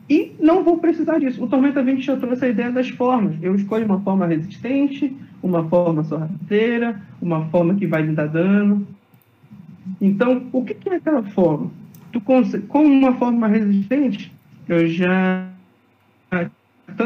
e 0.09 0.32
não 0.38 0.62
vou 0.62 0.78
precisar 0.78 1.18
disso. 1.18 1.42
O 1.42 1.48
Tormenta 1.48 1.82
20 1.82 2.02
já 2.02 2.16
trouxe 2.16 2.44
a 2.44 2.48
ideia 2.48 2.70
das 2.70 2.88
formas. 2.90 3.36
Eu 3.42 3.55
escolho 3.55 3.86
uma 3.86 4.01
forma 4.01 4.26
resistente, 4.26 5.16
uma 5.42 5.64
forma 5.68 6.05
sorrateira, 6.05 7.01
uma 7.20 7.46
forma 7.46 7.74
que 7.74 7.86
vai 7.86 8.02
me 8.02 8.14
dar 8.14 8.28
dano. 8.28 8.86
Então, 10.01 10.47
o 10.52 10.65
que, 10.65 10.77
é 10.89 10.97
aquela 10.97 11.23
forma? 11.23 11.70
Tu 12.12 12.20
com 12.20 12.85
uma 12.85 13.15
forma 13.15 13.48
resistente, 13.48 14.32
eu 14.69 14.86
já 14.89 15.48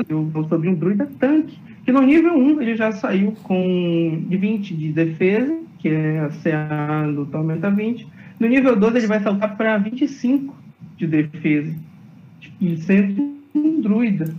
eu 0.09 0.31
sobre 0.49 0.69
um 0.69 0.75
druida 0.75 1.09
tanque, 1.19 1.59
que 1.85 1.93
no 1.93 2.03
nível 2.03 2.37
1 2.37 2.61
ele 2.61 2.77
já 2.77 2.93
saiu 2.93 3.33
com 3.43 4.25
20 4.29 4.75
de 4.75 4.93
defesa, 4.93 5.59
que 5.79 5.89
é 5.89 6.21
a 6.21 6.29
CA 6.29 7.11
do 7.11 7.27
Tormenta 7.27 7.71
20. 7.71 8.07
No 8.39 8.47
nível 8.47 8.77
12 8.77 8.99
ele 8.99 9.07
vai 9.07 9.21
saltar 9.21 9.57
para 9.57 9.79
25 9.79 10.55
de 10.97 11.07
defesa 11.07 11.75
e 12.61 12.77
sendo 12.77 13.39
um 13.55 13.81
druida. 13.81 14.35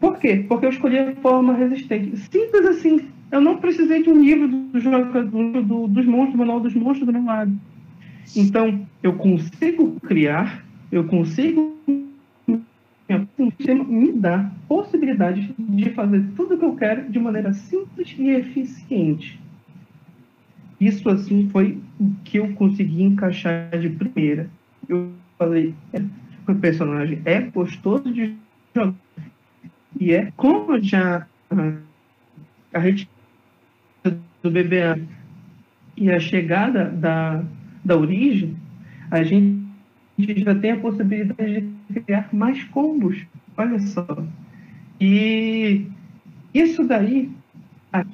Por 0.00 0.18
quê? 0.18 0.44
Porque 0.48 0.66
eu 0.66 0.70
escolhi 0.70 0.98
a 0.98 1.14
forma 1.16 1.54
resistente. 1.54 2.16
Simples 2.16 2.66
assim. 2.66 3.08
Eu 3.30 3.40
não 3.40 3.58
precisei 3.58 4.02
de 4.02 4.10
um 4.10 4.22
livro 4.22 4.48
do 4.48 4.80
jogador 4.80 5.24
do, 5.62 5.86
dos 5.86 6.06
monstros, 6.06 6.32
do 6.32 6.38
manual 6.38 6.60
dos 6.60 6.74
monstros 6.74 7.06
do 7.06 7.12
meu 7.12 7.24
lado. 7.24 7.52
Então, 8.34 8.86
eu 9.02 9.14
consigo 9.14 9.98
criar, 10.00 10.64
eu 10.90 11.04
consigo 11.04 11.76
me 13.88 14.12
dá 14.12 14.50
possibilidade 14.68 15.54
de 15.58 15.90
fazer 15.90 16.24
tudo 16.36 16.54
o 16.54 16.58
que 16.58 16.64
eu 16.64 16.76
quero 16.76 17.10
de 17.10 17.18
maneira 17.18 17.52
simples 17.54 18.14
e 18.18 18.28
eficiente. 18.28 19.40
Isso, 20.80 21.08
assim, 21.08 21.48
foi 21.50 21.78
o 21.98 22.12
que 22.24 22.38
eu 22.38 22.52
consegui 22.54 23.02
encaixar 23.02 23.70
de 23.78 23.88
primeira. 23.88 24.48
Eu 24.88 25.12
falei, 25.38 25.74
é, 25.92 26.02
o 26.46 26.54
personagem 26.54 27.20
é 27.24 27.40
gostoso 27.40 28.12
de 28.12 28.36
jogar. 28.74 28.94
E 29.98 30.12
é 30.12 30.30
como 30.36 30.80
já 30.80 31.26
a 32.72 32.80
gente 32.80 33.08
do 34.04 34.50
BBA 34.50 35.00
e 35.96 36.10
a 36.10 36.20
chegada 36.20 36.84
da, 36.84 37.42
da 37.84 37.96
origem, 37.96 38.56
a 39.10 39.22
gente 39.22 39.58
já 40.18 40.54
tem 40.54 40.72
a 40.72 40.76
possibilidade 40.76 41.68
de 41.90 42.00
criar 42.00 42.28
mais 42.32 42.62
combos. 42.64 43.24
Olha 43.56 43.78
só. 43.80 44.06
E 45.00 45.86
isso 46.54 46.84
daí, 46.84 47.30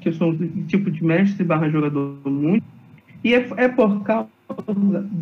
que 0.01 0.09
eu 0.09 0.13
sou 0.15 0.33
um 0.33 0.67
tipo 0.67 0.91
de 0.91 1.05
mestre 1.05 1.45
barra 1.45 1.69
jogador 1.69 2.19
muito, 2.25 2.65
e 3.23 3.35
é, 3.35 3.49
é 3.57 3.69
por 3.69 4.03
causa 4.03 4.29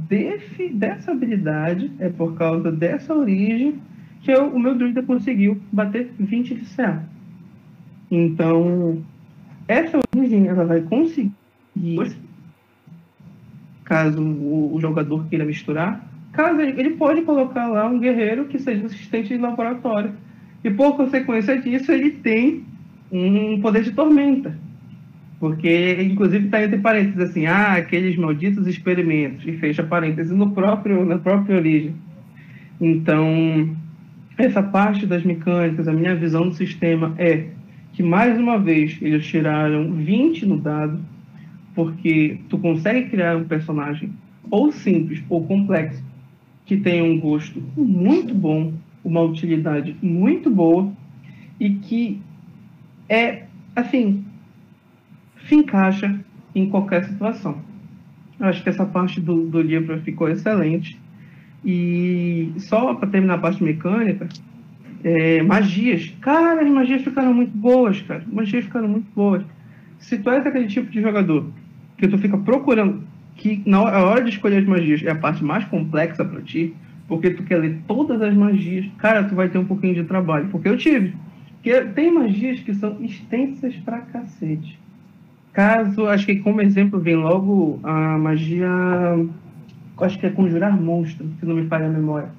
desse, 0.09 0.69
dessa 0.71 1.13
habilidade, 1.13 1.91
é 1.99 2.09
por 2.09 2.35
causa 2.35 2.71
dessa 2.71 3.15
origem 3.15 3.81
que 4.23 4.31
eu, 4.31 4.49
o 4.49 4.59
meu 4.59 4.75
druida 4.77 5.03
conseguiu 5.03 5.61
bater 5.73 6.13
20 6.19 6.55
de 6.55 6.65
CA. 6.77 7.05
Então, 8.11 9.03
essa 9.69 9.99
origem 10.15 10.47
ela 10.47 10.65
vai 10.65 10.81
conseguir, 10.81 11.33
caso 13.85 14.23
o, 14.23 14.79
jogador 14.81 15.27
queira 15.29 15.45
misturar, 15.45 16.07
caso 16.33 16.61
ele, 16.61 16.91
pode 16.91 17.23
colocar 17.23 17.69
lá 17.69 17.87
um 17.87 17.99
guerreiro 17.99 18.47
que 18.47 18.59
seja 18.59 18.87
assistente 18.87 19.29
de 19.29 19.39
laboratório. 19.39 20.13
E 20.65 20.71
por 20.71 20.97
consequência 20.97 21.61
disso, 21.61 21.91
ele 21.91 22.11
tem 22.11 22.65
um 23.11 23.61
poder 23.61 23.83
de 23.83 23.93
tormenta. 23.93 24.57
Porque, 25.41 26.01
inclusive, 26.01 26.45
está 26.45 26.63
entre 26.63 26.79
parênteses 26.79 27.31
assim, 27.31 27.47
ah, 27.47 27.73
aqueles 27.73 28.17
malditos 28.17 28.67
experimentos, 28.69 29.45
e 29.45 29.53
fecha 29.55 29.83
parênteses 29.83 30.31
no 30.31 30.53
próprio, 30.53 31.05
na 31.05 31.19
própria 31.19 31.57
origem. 31.57 31.95
Então, 32.81 33.77
essa 34.39 34.63
parte 34.63 35.05
das 35.05 35.25
mecânicas, 35.25 35.89
a 35.89 35.93
minha 35.93 36.15
visão 36.15 36.49
do 36.49 36.55
sistema 36.55 37.15
é 37.19 37.47
que, 37.93 38.03
mais 38.03 38.39
uma 38.39 38.59
vez, 38.59 38.99
eles 39.01 39.27
tiraram 39.27 39.93
20 39.93 40.47
no 40.47 40.59
dado, 40.59 41.01
porque 41.75 42.39
tu 42.49 42.59
consegue 42.59 43.09
criar 43.11 43.37
um 43.37 43.45
personagem 43.45 44.13
ou 44.51 44.73
simples 44.73 45.23
ou 45.29 45.45
complexo, 45.47 46.03
que 46.67 46.77
tenha 46.77 47.05
um 47.05 47.19
gosto 47.19 47.63
muito 47.77 48.35
bom, 48.35 48.73
uma 49.05 49.21
utilidade 49.21 49.97
muito 50.03 50.51
boa, 50.51 50.93
e 51.59 51.71
que 51.71 52.21
é, 53.09 53.45
assim, 53.75 54.25
se 55.47 55.55
encaixa 55.55 56.19
em 56.55 56.69
qualquer 56.69 57.05
situação. 57.05 57.61
Eu 58.39 58.47
acho 58.47 58.63
que 58.63 58.69
essa 58.69 58.85
parte 58.85 59.21
do, 59.21 59.47
do 59.47 59.61
livro 59.61 60.01
ficou 60.01 60.29
excelente. 60.29 60.99
E 61.65 62.53
só 62.59 62.95
para 62.95 63.09
terminar 63.09 63.35
a 63.35 63.39
parte 63.39 63.63
mecânica, 63.63 64.29
é, 65.05 65.43
magias. 65.43 66.13
Cara, 66.21 66.63
as 66.63 66.71
magias 66.71 67.03
ficaram 67.03 67.35
muito 67.35 67.57
boas, 67.57 68.01
cara. 68.03 68.23
Magias 68.31 68.65
ficaram 68.65 68.89
muito 68.89 69.07
boas. 69.15 69.43
Se 69.99 70.19
tu 70.19 70.31
és 70.31 70.45
aquele 70.45 70.67
tipo 70.67 70.91
de 70.91 71.01
jogador 71.01 71.47
que 71.97 72.09
tu 72.09 72.19
fica 72.19 72.37
procurando, 72.37 73.03
que 73.37 73.63
na 73.67 73.81
hora 73.83 74.23
de 74.23 74.31
escolher 74.31 74.59
as 74.59 74.67
magias 74.67 75.03
é 75.03 75.11
a 75.11 75.15
parte 75.15 75.45
mais 75.45 75.65
complexa 75.65 76.25
para 76.25 76.41
ti, 76.43 76.75
porque 77.09 77.31
tu 77.31 77.43
quer 77.43 77.59
ler 77.59 77.79
todas 77.87 78.21
as 78.23 78.35
magias, 78.35 78.87
cara, 78.99 79.25
tu 79.25 79.35
vai 79.35 79.49
ter 79.49 79.59
um 79.59 79.65
pouquinho 79.65 79.95
de 79.95 80.05
trabalho. 80.05 80.49
Porque 80.51 80.69
eu 80.69 80.77
tive. 80.77 81.15
Porque 81.55 81.81
tem 81.95 82.13
magias 82.13 82.61
que 82.61 82.75
são 82.75 82.97
extensas 83.01 83.75
pra 83.77 83.99
cacete. 83.99 84.79
Caso, 85.53 86.07
acho 86.07 86.27
que 86.27 86.37
como 86.37 86.61
exemplo 86.61 86.99
vem 86.99 87.17
logo 87.17 87.79
a 87.83 88.19
magia. 88.19 88.69
Acho 90.01 90.19
que 90.19 90.27
é 90.27 90.31
conjurar 90.31 90.81
monstro, 90.81 91.29
se 91.39 91.47
não 91.47 91.55
me 91.55 91.67
falha 91.69 91.87
a 91.87 91.91
memória. 91.91 92.31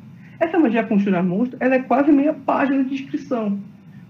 Essa 0.43 0.59
magia 0.59 0.83
conjurar 0.83 1.23
monstro, 1.23 1.57
ela 1.61 1.75
é 1.75 1.79
quase 1.79 2.11
meia 2.11 2.33
página 2.33 2.83
de 2.83 2.89
descrição. 2.89 3.57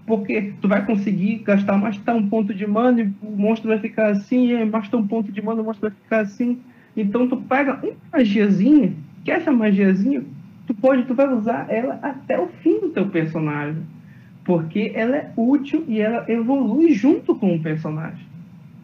Porque 0.04 0.52
tu 0.60 0.66
vai 0.66 0.84
conseguir 0.84 1.36
gastar 1.38 1.78
mais 1.78 1.96
um 2.08 2.28
ponto 2.28 2.52
de 2.52 2.66
mana 2.66 3.02
e 3.02 3.12
o 3.22 3.36
monstro 3.36 3.68
vai 3.68 3.78
ficar 3.78 4.08
assim, 4.08 4.50
e 4.50 4.64
mais 4.64 4.92
um 4.92 5.06
ponto 5.06 5.30
de 5.30 5.40
mana 5.40 5.62
o 5.62 5.64
monstro 5.64 5.88
vai 5.88 5.96
ficar 6.02 6.20
assim. 6.22 6.58
Então 6.96 7.28
tu 7.28 7.36
pega 7.36 7.78
uma 7.80 7.92
magiazinha, 8.12 8.92
que 9.24 9.30
essa 9.30 9.52
magiazinha, 9.52 10.24
tu 10.66 10.74
pode, 10.74 11.04
tu 11.04 11.14
vai 11.14 11.32
usar 11.32 11.66
ela 11.68 12.00
até 12.02 12.36
o 12.36 12.48
fim 12.48 12.80
do 12.80 12.88
teu 12.88 13.06
personagem. 13.06 13.82
Porque 14.44 14.90
ela 14.92 15.16
é 15.16 15.30
útil 15.36 15.84
e 15.86 16.00
ela 16.00 16.24
evolui 16.28 16.94
junto 16.94 17.36
com 17.36 17.54
o 17.54 17.60
personagem. 17.60 18.26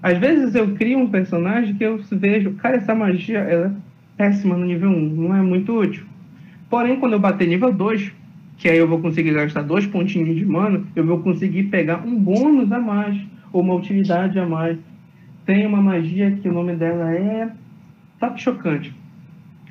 Às 0.01 0.17
vezes 0.19 0.55
eu 0.55 0.73
crio 0.77 1.01
um 1.01 1.11
personagem 1.11 1.75
que 1.75 1.83
eu 1.83 1.99
vejo, 2.13 2.53
cara, 2.53 2.77
essa 2.77 2.95
magia 2.95 3.41
ela 3.41 3.67
é 3.67 3.73
péssima 4.17 4.57
no 4.57 4.67
nível 4.67 4.89
1, 4.89 5.09
não 5.17 5.37
é 5.37 5.43
muito 5.43 5.77
útil. 5.77 6.10
Porém, 6.71 7.01
quando 7.01 7.15
eu 7.15 7.19
bater 7.19 7.49
nível 7.49 7.73
2, 7.73 8.13
que 8.57 8.69
aí 8.69 8.79
eu 8.79 8.87
vou 8.87 9.01
conseguir 9.01 9.33
gastar 9.33 9.63
dois 9.63 9.87
pontinhos 9.87 10.37
de 10.37 10.47
mana, 10.47 10.85
eu 10.95 11.05
vou 11.05 11.19
conseguir 11.19 11.65
pegar 11.65 12.07
um 12.07 12.17
bônus 12.17 12.71
a 12.71 12.79
mais, 12.79 13.21
ou 13.53 13.61
uma 13.61 13.75
utilidade 13.75 14.39
a 14.39 14.47
mais. 14.47 14.79
Tem 15.45 15.67
uma 15.67 15.83
magia 15.83 16.31
que 16.31 16.49
o 16.49 16.53
nome 16.53 16.77
dela 16.77 17.13
é 17.13 17.51
Toque 18.21 18.41
Chocante. 18.41 18.95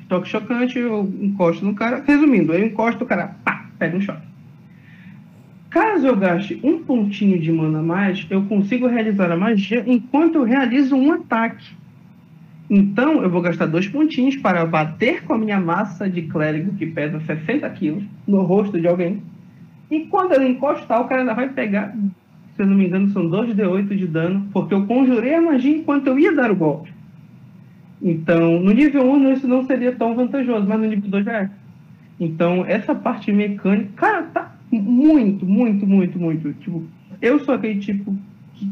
Toque 0.09 0.27
Chocante, 0.27 0.77
eu 0.77 1.09
encosto 1.21 1.63
no 1.63 1.73
cara. 1.73 2.03
Resumindo, 2.05 2.51
eu 2.51 2.65
encosto 2.65 3.05
o 3.05 3.07
cara, 3.07 3.35
pá, 3.45 3.69
pega 3.80 3.95
um 3.95 4.01
choque. 4.01 4.27
Caso 5.69 6.05
eu 6.05 6.17
gaste 6.17 6.59
um 6.63 6.80
pontinho 6.80 7.39
de 7.39 7.51
mana 7.51 7.80
a 7.80 7.84
mais, 7.84 8.26
eu 8.30 8.43
consigo 8.45 8.88
realizar 8.88 9.31
a 9.31 9.38
magia 9.38 9.84
enquanto 9.88 10.35
eu 10.35 10.43
realizo 10.43 10.95
um 10.95 11.13
ataque. 11.13 11.78
Então, 12.69 13.23
eu 13.23 13.29
vou 13.29 13.41
gastar 13.41 13.65
dois 13.65 13.87
pontinhos 13.87 14.35
para 14.35 14.65
bater 14.65 15.23
com 15.23 15.33
a 15.33 15.37
minha 15.37 15.59
massa 15.59 16.07
de 16.07 16.23
clérigo, 16.23 16.75
que 16.75 16.85
pesa 16.85 17.19
60 17.21 17.67
quilos, 17.71 18.03
no 18.27 18.41
rosto 18.43 18.79
de 18.79 18.87
alguém. 18.87 19.23
E 19.89 20.01
quando 20.01 20.33
eu 20.33 20.47
encostar, 20.47 21.01
o 21.01 21.07
cara 21.07 21.21
ainda 21.21 21.33
vai 21.33 21.49
pegar, 21.49 21.95
se 22.55 22.61
eu 22.61 22.67
não 22.67 22.75
me 22.75 22.85
engano, 22.85 23.09
são 23.09 23.27
2 23.27 23.55
de 23.55 23.63
8 23.63 23.95
de 23.95 24.05
dano, 24.05 24.47
porque 24.53 24.73
eu 24.73 24.85
conjurei 24.85 25.33
a 25.33 25.41
magia 25.41 25.77
enquanto 25.77 26.07
eu 26.07 26.19
ia 26.19 26.31
dar 26.35 26.51
o 26.51 26.55
golpe. 26.55 26.93
Então, 28.01 28.59
no 28.59 28.71
nível 28.71 29.09
1 29.11 29.33
isso 29.33 29.47
não 29.47 29.65
seria 29.65 29.91
tão 29.91 30.15
vantajoso, 30.15 30.67
mas 30.67 30.79
no 30.79 30.85
nível 30.85 31.09
2 31.09 31.25
já 31.25 31.33
é. 31.33 31.49
Então, 32.19 32.65
essa 32.67 32.93
parte 32.93 33.31
mecânica, 33.31 33.89
cara, 33.95 34.23
tá 34.23 34.55
muito, 34.71 35.45
muito, 35.45 35.87
muito, 35.87 36.19
muito. 36.19 36.53
Tipo, 36.53 36.83
eu 37.21 37.39
sou 37.39 37.55
aquele 37.55 37.79
tipo 37.79 38.15
que 38.53 38.69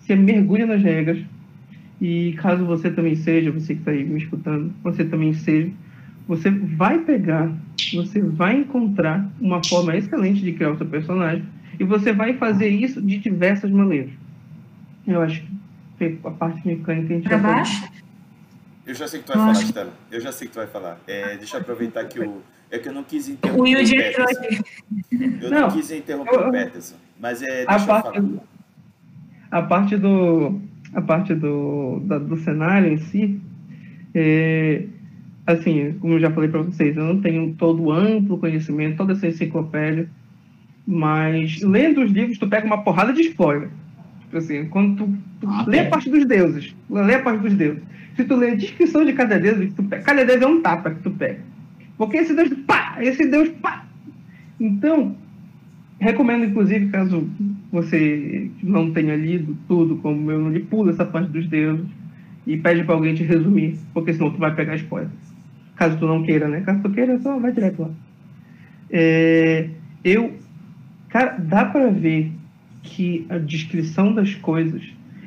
se 0.00 0.16
mergulha 0.16 0.66
nas 0.66 0.82
regras. 0.82 1.18
E 2.00 2.32
caso 2.34 2.64
você 2.64 2.90
também 2.90 3.16
seja, 3.16 3.50
você 3.50 3.74
que 3.74 3.80
está 3.80 3.90
aí 3.90 4.04
me 4.04 4.18
escutando, 4.18 4.72
você 4.82 5.04
também 5.04 5.34
seja, 5.34 5.70
você 6.26 6.50
vai 6.50 6.98
pegar, 6.98 7.50
você 7.92 8.20
vai 8.20 8.58
encontrar 8.58 9.28
uma 9.40 9.64
forma 9.64 9.96
excelente 9.96 10.40
de 10.40 10.52
criar 10.52 10.72
o 10.72 10.76
seu 10.76 10.86
personagem 10.86 11.44
e 11.78 11.84
você 11.84 12.12
vai 12.12 12.34
fazer 12.34 12.68
isso 12.68 13.00
de 13.00 13.18
diversas 13.18 13.70
maneiras. 13.70 14.12
Eu 15.06 15.22
acho 15.22 15.42
que 15.96 16.18
a 16.24 16.30
parte 16.30 16.66
mecânica 16.66 17.14
a 17.14 17.16
gente 17.16 17.28
já 17.28 17.38
baixo? 17.38 17.88
Eu 18.86 18.94
já 18.94 19.06
sei 19.06 19.20
que 19.20 19.26
tu 19.26 19.36
vai 19.36 19.46
falar, 19.46 19.64
Stella. 19.64 19.92
Eu 20.10 20.20
já 20.20 20.32
sei 20.32 20.46
que 20.48 20.52
tu 20.54 20.56
vai 20.56 20.66
falar. 20.66 21.00
É, 21.06 21.36
deixa 21.36 21.56
eu 21.56 21.60
aproveitar 21.60 22.04
que 22.06 22.20
o. 22.20 22.42
É 22.70 22.78
que 22.78 22.88
eu 22.88 22.92
não 22.92 23.02
quis 23.02 23.28
interromper. 23.28 23.60
O 23.60 23.64
Wilde 23.64 23.96
entrou 23.96 24.26
aqui. 24.26 24.60
Eu 25.42 25.50
não, 25.50 25.60
não, 25.60 25.70
quis 25.70 25.90
interromper 25.90 26.34
eu, 26.34 26.48
o 26.48 26.50
Peterson. 26.50 26.96
Mas 27.18 27.42
é. 27.42 27.66
Deixa 27.66 27.70
a 27.70 27.86
parte, 27.86 28.20
falar. 28.20 28.42
A 29.50 29.62
parte 29.62 29.96
do. 29.96 30.60
A 30.94 31.02
parte 31.02 31.34
do, 31.34 32.00
da, 32.04 32.18
do 32.18 32.36
cenário 32.38 32.92
em 32.92 32.98
si. 32.98 33.40
É, 34.14 34.84
assim, 35.46 35.94
como 36.00 36.14
eu 36.14 36.20
já 36.20 36.30
falei 36.30 36.48
para 36.48 36.62
vocês, 36.62 36.96
eu 36.96 37.04
não 37.04 37.20
tenho 37.20 37.54
todo 37.54 37.82
o 37.82 37.92
amplo 37.92 38.38
conhecimento, 38.38 38.96
toda 38.96 39.12
essa 39.12 39.26
enciclopédia. 39.26 40.08
Mas 40.86 41.60
lendo 41.62 42.02
os 42.02 42.10
livros, 42.10 42.38
tu 42.38 42.48
pega 42.48 42.66
uma 42.66 42.82
porrada 42.82 43.12
de 43.12 43.22
spoiler. 43.22 43.68
Tipo 44.22 44.38
assim, 44.38 44.66
quando 44.66 44.96
tu, 44.96 45.18
tu 45.40 45.48
ah, 45.48 45.64
lê 45.66 45.78
é. 45.78 45.86
a 45.86 45.90
parte 45.90 46.10
dos 46.10 46.24
deuses, 46.26 46.74
lê 46.90 47.14
a 47.14 47.22
parte 47.22 47.42
dos 47.42 47.54
deuses. 47.54 47.82
Se 48.16 48.24
tu 48.24 48.36
lê 48.36 48.50
a 48.50 48.54
descrição 48.54 49.04
de 49.04 49.12
cada 49.12 49.38
deus, 49.38 49.72
tu 49.74 49.82
pega, 49.82 50.02
cada 50.02 50.24
deus 50.24 50.42
é 50.42 50.46
um 50.46 50.60
tapa 50.60 50.90
que 50.90 51.02
tu 51.02 51.10
pega. 51.10 51.40
Porque 51.96 52.18
esse 52.18 52.34
deus, 52.34 52.50
pá, 52.66 52.96
esse 53.00 53.26
deus, 53.26 53.48
pá. 53.60 53.86
Então, 54.60 55.16
recomendo, 55.98 56.44
inclusive, 56.44 56.88
caso 56.88 57.28
você 57.70 58.50
não 58.62 58.90
tenha 58.92 59.14
lido 59.16 59.56
tudo, 59.66 59.96
como 59.96 60.30
eu 60.30 60.40
não 60.40 60.50
li, 60.50 60.60
pula 60.60 60.90
essa 60.90 61.04
parte 61.04 61.30
dos 61.30 61.46
deuses 61.46 61.86
e 62.46 62.56
pede 62.56 62.84
para 62.84 62.94
alguém 62.94 63.14
te 63.14 63.22
resumir, 63.22 63.78
porque 63.92 64.12
senão 64.12 64.30
tu 64.30 64.38
vai 64.38 64.54
pegar 64.54 64.76
spoiler. 64.76 65.10
Caso 65.76 65.98
tu 65.98 66.06
não 66.06 66.22
queira, 66.22 66.48
né? 66.48 66.62
Caso 66.62 66.82
tu 66.82 66.90
queira, 66.90 67.18
só 67.20 67.38
vai 67.38 67.52
direto 67.52 67.82
lá. 67.82 67.90
É, 68.90 69.68
eu 70.02 70.34
Cara, 71.08 71.38
dá 71.38 71.64
para 71.64 71.90
ver 71.90 72.30
que 72.82 73.26
a 73.28 73.38
descrição 73.38 74.12
das 74.12 74.34
coisas 74.34 74.82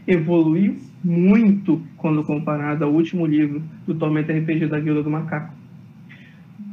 evoluiu 0.08 0.78
muito 1.04 1.82
quando 1.98 2.24
comparado 2.24 2.86
ao 2.86 2.94
último 2.94 3.26
livro 3.26 3.64
do 3.88 3.96
Tormenta 3.96 4.32
RPG 4.32 4.68
da 4.68 4.80
Guilda 4.80 5.02
do 5.02 5.10
Macaco. 5.10 5.54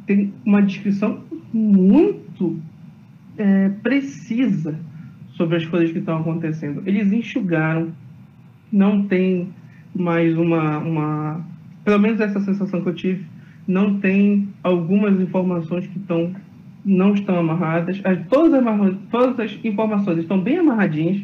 Tem 0.06 0.32
uma 0.44 0.62
descrição 0.62 1.24
muito 1.52 2.60
é, 3.38 3.70
precisa 3.82 4.78
sobre 5.38 5.56
as 5.56 5.64
coisas 5.64 5.92
que 5.92 6.00
estão 6.00 6.18
acontecendo. 6.18 6.82
Eles 6.84 7.10
enxugaram, 7.12 7.92
não 8.70 9.04
tem 9.04 9.48
mais 9.94 10.36
uma, 10.36 10.78
uma. 10.78 11.46
Pelo 11.84 12.00
menos 12.00 12.20
essa 12.20 12.40
sensação 12.40 12.82
que 12.82 12.88
eu 12.88 12.94
tive, 12.94 13.24
não 13.66 13.98
tem 13.98 14.48
algumas 14.62 15.18
informações 15.20 15.86
que 15.86 15.98
estão 15.98 16.34
não 16.84 17.14
estão 17.14 17.38
amarradas. 17.38 18.00
As, 18.04 18.26
todas, 18.28 18.66
as, 18.66 18.96
todas 19.10 19.40
as 19.40 19.64
informações 19.64 20.18
estão 20.18 20.40
bem 20.40 20.58
amarradinhas. 20.58 21.22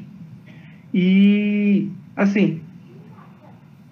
E, 0.92 1.88
assim, 2.14 2.60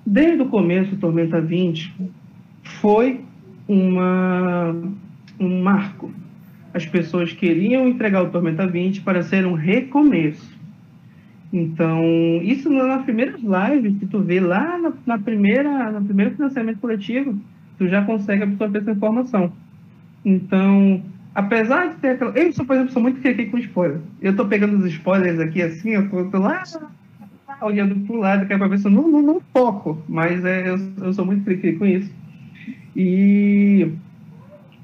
desde 0.06 0.42
o 0.42 0.46
começo, 0.46 0.96
Tormenta 0.96 1.40
20 1.40 1.94
foi 2.62 3.20
uma, 3.66 4.74
um 5.40 5.62
marco. 5.62 6.12
As 6.74 6.86
pessoas 6.86 7.32
queriam 7.32 7.86
entregar 7.86 8.22
o 8.22 8.30
Tormenta 8.30 8.66
20 8.66 9.02
para 9.02 9.22
ser 9.22 9.46
um 9.46 9.54
recomeço. 9.54 10.52
Então, 11.52 12.02
isso 12.42 12.70
nas 12.70 13.04
primeiras 13.04 13.40
lives 13.42 13.98
que 13.98 14.06
tu 14.06 14.20
vê 14.20 14.40
lá 14.40 14.78
na, 14.78 14.92
na 15.04 15.18
primeira, 15.18 15.90
no 15.90 16.04
primeiro 16.04 16.34
financiamento 16.34 16.78
coletivo, 16.78 17.38
tu 17.76 17.86
já 17.88 18.02
consegue 18.02 18.44
absorver 18.44 18.78
essa 18.78 18.92
informação. 18.92 19.52
Então, 20.24 21.02
apesar 21.34 21.90
de 21.90 21.96
ter 21.96 22.10
aquela. 22.10 22.32
Eu, 22.32 22.52
por 22.64 22.74
exemplo, 22.74 22.92
sou 22.92 23.02
muito 23.02 23.26
aqui 23.28 23.46
com 23.46 23.58
spoiler. 23.58 24.00
Eu 24.22 24.34
tô 24.34 24.46
pegando 24.46 24.78
os 24.78 24.86
spoilers 24.86 25.38
aqui 25.40 25.60
assim, 25.60 25.90
eu 25.90 26.08
tô 26.08 26.38
lá 26.38 26.62
olhando 27.60 27.94
pro 28.06 28.16
lado, 28.16 28.46
que 28.46 28.52
é 28.52 28.58
pra 28.58 28.68
ver 28.68 28.78
se 28.78 28.86
eu 28.86 28.90
não, 28.90 29.08
não, 29.08 29.22
não 29.22 29.40
foco. 29.52 30.02
Mas 30.08 30.44
é, 30.44 30.68
eu, 30.68 30.78
eu 31.02 31.12
sou 31.12 31.26
muito 31.26 31.44
crítico 31.44 31.80
com 31.80 31.86
isso. 31.86 32.10
E, 32.96 33.88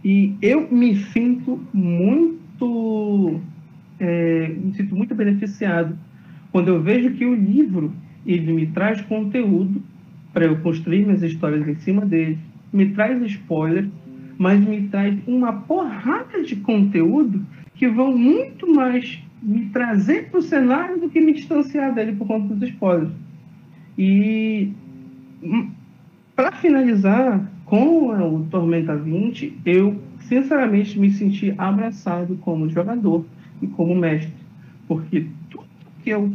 e 0.09 0.35
eu 0.41 0.67
me 0.71 0.97
sinto 0.97 1.61
muito. 1.71 3.39
É, 4.01 4.49
me 4.49 4.73
sinto 4.73 4.97
muito 4.97 5.15
beneficiado 5.15 5.99
quando 6.51 6.69
eu 6.69 6.81
vejo 6.81 7.11
que 7.11 7.27
o 7.27 7.35
livro 7.35 7.93
ele 8.25 8.55
me 8.55 8.67
traz 8.69 9.03
conteúdo 9.03 9.83
para 10.33 10.47
eu 10.47 10.57
construir 10.61 11.05
minhas 11.05 11.23
histórias 11.23 11.69
em 11.69 11.75
cima 11.75 12.07
dele, 12.07 12.39
me 12.73 12.87
traz 12.91 13.21
spoilers 13.23 13.91
mas 14.39 14.65
me 14.65 14.89
traz 14.89 15.19
uma 15.27 15.53
porrada 15.53 16.43
de 16.43 16.57
conteúdo 16.57 17.45
que 17.75 17.87
vão 17.87 18.17
muito 18.17 18.73
mais 18.73 19.23
me 19.43 19.67
trazer 19.67 20.31
para 20.31 20.39
o 20.39 20.43
cenário 20.43 21.01
do 21.01 21.11
que 21.11 21.21
me 21.21 21.35
distanciar 21.35 21.93
dele 21.93 22.15
por 22.17 22.27
conta 22.27 22.55
dos 22.55 22.69
spoilers. 22.71 23.13
E 23.99 24.73
hum, 25.43 25.71
para 26.35 26.53
finalizar 26.53 27.58
com 27.69 28.09
o 28.09 28.47
Tormenta 28.51 28.97
20, 28.97 29.61
eu 29.67 30.01
sinceramente 30.21 30.99
me 30.99 31.11
senti 31.11 31.55
abraçado 31.59 32.35
como 32.37 32.69
jogador 32.69 33.27
e 33.61 33.67
como 33.67 33.95
mestre, 33.95 34.33
porque 34.87 35.27
tudo 35.51 35.67
que 36.03 36.11
eu 36.11 36.33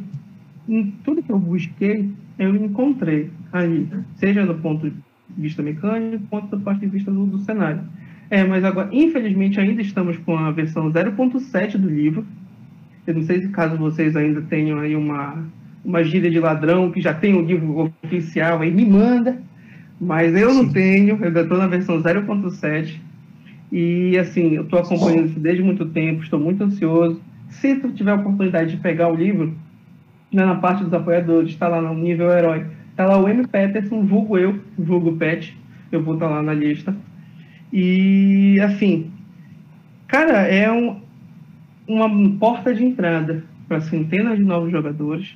tudo 1.04 1.24
que 1.24 1.32
eu 1.32 1.40
busquei 1.40 2.10
eu 2.38 2.56
encontrei 2.56 3.30
ali, 3.52 3.90
seja 4.16 4.46
no 4.46 4.56
ponto 4.56 4.90
de 4.90 4.96
vista 5.36 5.64
mecânico 5.64 6.24
quanto 6.30 6.56
do 6.56 6.64
ponto 6.64 6.80
de 6.80 6.88
vista 6.88 7.12
do, 7.12 7.26
do 7.26 7.40
cenário. 7.40 7.82
É, 8.30 8.44
mas 8.44 8.64
agora, 8.64 8.90
infelizmente, 8.92 9.60
ainda 9.60 9.82
estamos 9.82 10.18
com 10.18 10.38
a 10.38 10.52
versão 10.52 10.92
0.7 10.92 11.78
do 11.78 11.90
livro. 11.90 12.26
Eu 13.06 13.16
não 13.16 13.24
sei 13.24 13.42
se 13.42 13.50
caso 13.50 13.76
vocês 13.76 14.16
ainda 14.16 14.42
tenham 14.42 14.80
aí 14.80 14.96
uma, 14.96 15.44
uma 15.84 16.04
gíria 16.04 16.32
de 16.32 16.40
ladrão 16.40 16.92
que 16.92 17.02
já 17.02 17.14
tem 17.14 17.36
o 17.36 17.42
livro 17.42 17.92
oficial 18.04 18.62
aí, 18.62 18.72
me 18.72 18.86
manda. 18.86 19.42
Mas 20.00 20.36
eu 20.36 20.54
não 20.54 20.70
tenho, 20.70 21.18
eu 21.18 21.26
ainda 21.26 21.42
estou 21.42 21.58
na 21.58 21.68
versão 21.68 22.02
0.7. 22.02 23.00
E 23.72 24.18
assim, 24.18 24.54
eu 24.54 24.64
estou 24.64 24.80
acompanhando 24.80 25.28
isso 25.28 25.40
desde 25.40 25.64
muito 25.64 25.86
tempo, 25.86 26.24
estou 26.24 26.40
muito 26.40 26.64
ansioso. 26.64 27.22
Se 27.50 27.76
tu 27.76 27.92
tiver 27.92 28.12
a 28.12 28.16
oportunidade 28.16 28.72
de 28.72 28.78
pegar 28.78 29.10
o 29.10 29.16
livro, 29.16 29.56
na 30.32 30.56
parte 30.56 30.84
dos 30.84 30.94
apoiadores, 30.94 31.50
está 31.50 31.68
lá 31.68 31.82
no 31.82 31.94
nível 31.94 32.32
herói. 32.32 32.66
Está 32.90 33.06
lá 33.06 33.18
o 33.18 33.28
M. 33.28 33.48
Peterson, 33.48 34.04
vulgo 34.04 34.38
eu, 34.38 34.60
vulgo 34.78 35.16
Pet. 35.16 35.58
Eu 35.92 36.04
vou 36.04 36.16
estar 36.16 36.28
tá 36.28 36.36
lá 36.36 36.44
na 36.44 36.54
lista. 36.54 36.96
E, 37.72 38.60
assim, 38.60 39.12
cara, 40.08 40.48
é 40.48 40.72
um, 40.72 41.02
uma 41.88 42.38
porta 42.38 42.74
de 42.74 42.84
entrada 42.84 43.44
para 43.68 43.82
centenas 43.82 44.38
de 44.38 44.44
novos 44.44 44.72
jogadores. 44.72 45.36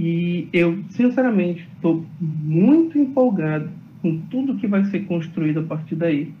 E 0.00 0.46
eu, 0.52 0.78
sinceramente, 0.90 1.66
estou 1.74 2.06
muito 2.20 2.96
empolgado 2.96 3.68
com 4.00 4.16
tudo 4.30 4.54
que 4.54 4.68
vai 4.68 4.84
ser 4.84 5.00
construído 5.06 5.58
a 5.58 5.62
partir 5.64 5.96
daí. 5.96 6.32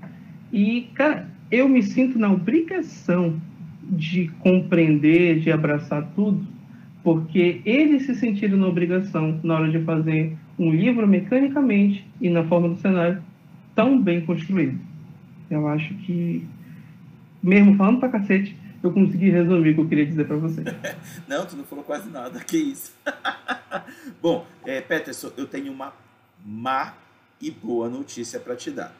E, 0.52 0.82
cara, 0.94 1.28
eu 1.50 1.68
me 1.68 1.82
sinto 1.82 2.20
na 2.20 2.30
obrigação 2.30 3.34
de 3.82 4.28
compreender, 4.38 5.40
de 5.40 5.50
abraçar 5.50 6.08
tudo, 6.14 6.46
porque 7.02 7.60
eles 7.64 8.06
se 8.06 8.14
sentiram 8.14 8.56
na 8.56 8.68
obrigação, 8.68 9.40
na 9.42 9.56
hora 9.56 9.68
de 9.72 9.80
fazer 9.80 10.36
um 10.56 10.70
livro 10.70 11.04
mecanicamente 11.08 12.06
e 12.20 12.30
na 12.30 12.44
forma 12.44 12.68
do 12.68 12.76
cenário, 12.76 13.20
tão 13.74 14.00
bem 14.00 14.20
construído. 14.20 14.78
Eu 15.50 15.66
acho 15.66 15.92
que, 15.94 16.44
mesmo 17.42 17.74
falando 17.74 17.98
pra 17.98 18.08
cacete, 18.08 18.54
eu 18.82 18.92
consegui 18.92 19.30
resumir 19.30 19.70
o 19.70 19.74
que 19.74 19.80
eu 19.80 19.88
queria 19.88 20.06
dizer 20.06 20.26
para 20.26 20.36
você. 20.36 20.62
não, 21.26 21.46
tu 21.46 21.56
não 21.56 21.64
falou 21.64 21.84
quase 21.84 22.08
nada, 22.08 22.38
que 22.40 22.56
isso. 22.56 22.92
Bom, 24.22 24.46
é, 24.64 24.80
Peterson, 24.80 25.32
eu 25.36 25.46
tenho 25.46 25.72
uma 25.72 25.92
má 26.44 26.94
e 27.40 27.50
boa 27.50 27.88
notícia 27.88 28.38
para 28.38 28.56
te 28.56 28.70
dar. 28.70 28.94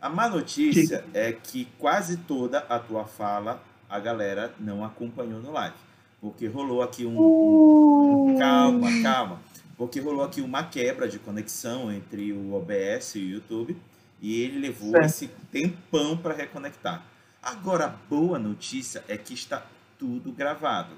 A 0.00 0.08
má 0.08 0.28
notícia 0.28 1.04
é 1.14 1.32
que 1.32 1.68
quase 1.78 2.16
toda 2.16 2.58
a 2.58 2.78
tua 2.78 3.04
fala 3.04 3.62
a 3.88 4.00
galera 4.00 4.52
não 4.58 4.84
acompanhou 4.84 5.40
no 5.40 5.52
live. 5.52 5.76
Porque 6.20 6.46
rolou 6.46 6.82
aqui 6.82 7.04
um, 7.04 7.16
um. 7.18 8.38
Calma, 8.38 8.88
calma. 9.02 9.40
Porque 9.76 10.00
rolou 10.00 10.24
aqui 10.24 10.40
uma 10.40 10.64
quebra 10.64 11.08
de 11.08 11.18
conexão 11.18 11.92
entre 11.92 12.32
o 12.32 12.54
OBS 12.54 13.16
e 13.16 13.18
o 13.18 13.28
YouTube. 13.28 13.76
E 14.20 14.40
ele 14.40 14.60
levou 14.60 14.92
certo. 14.92 15.06
esse 15.06 15.30
tempão 15.50 16.16
para 16.16 16.32
reconectar. 16.32 17.04
Agora, 17.42 17.86
a 17.86 17.94
boa 18.08 18.38
notícia 18.38 19.02
é 19.08 19.16
que 19.16 19.34
está 19.34 19.66
tudo 19.98 20.30
gravado. 20.30 20.94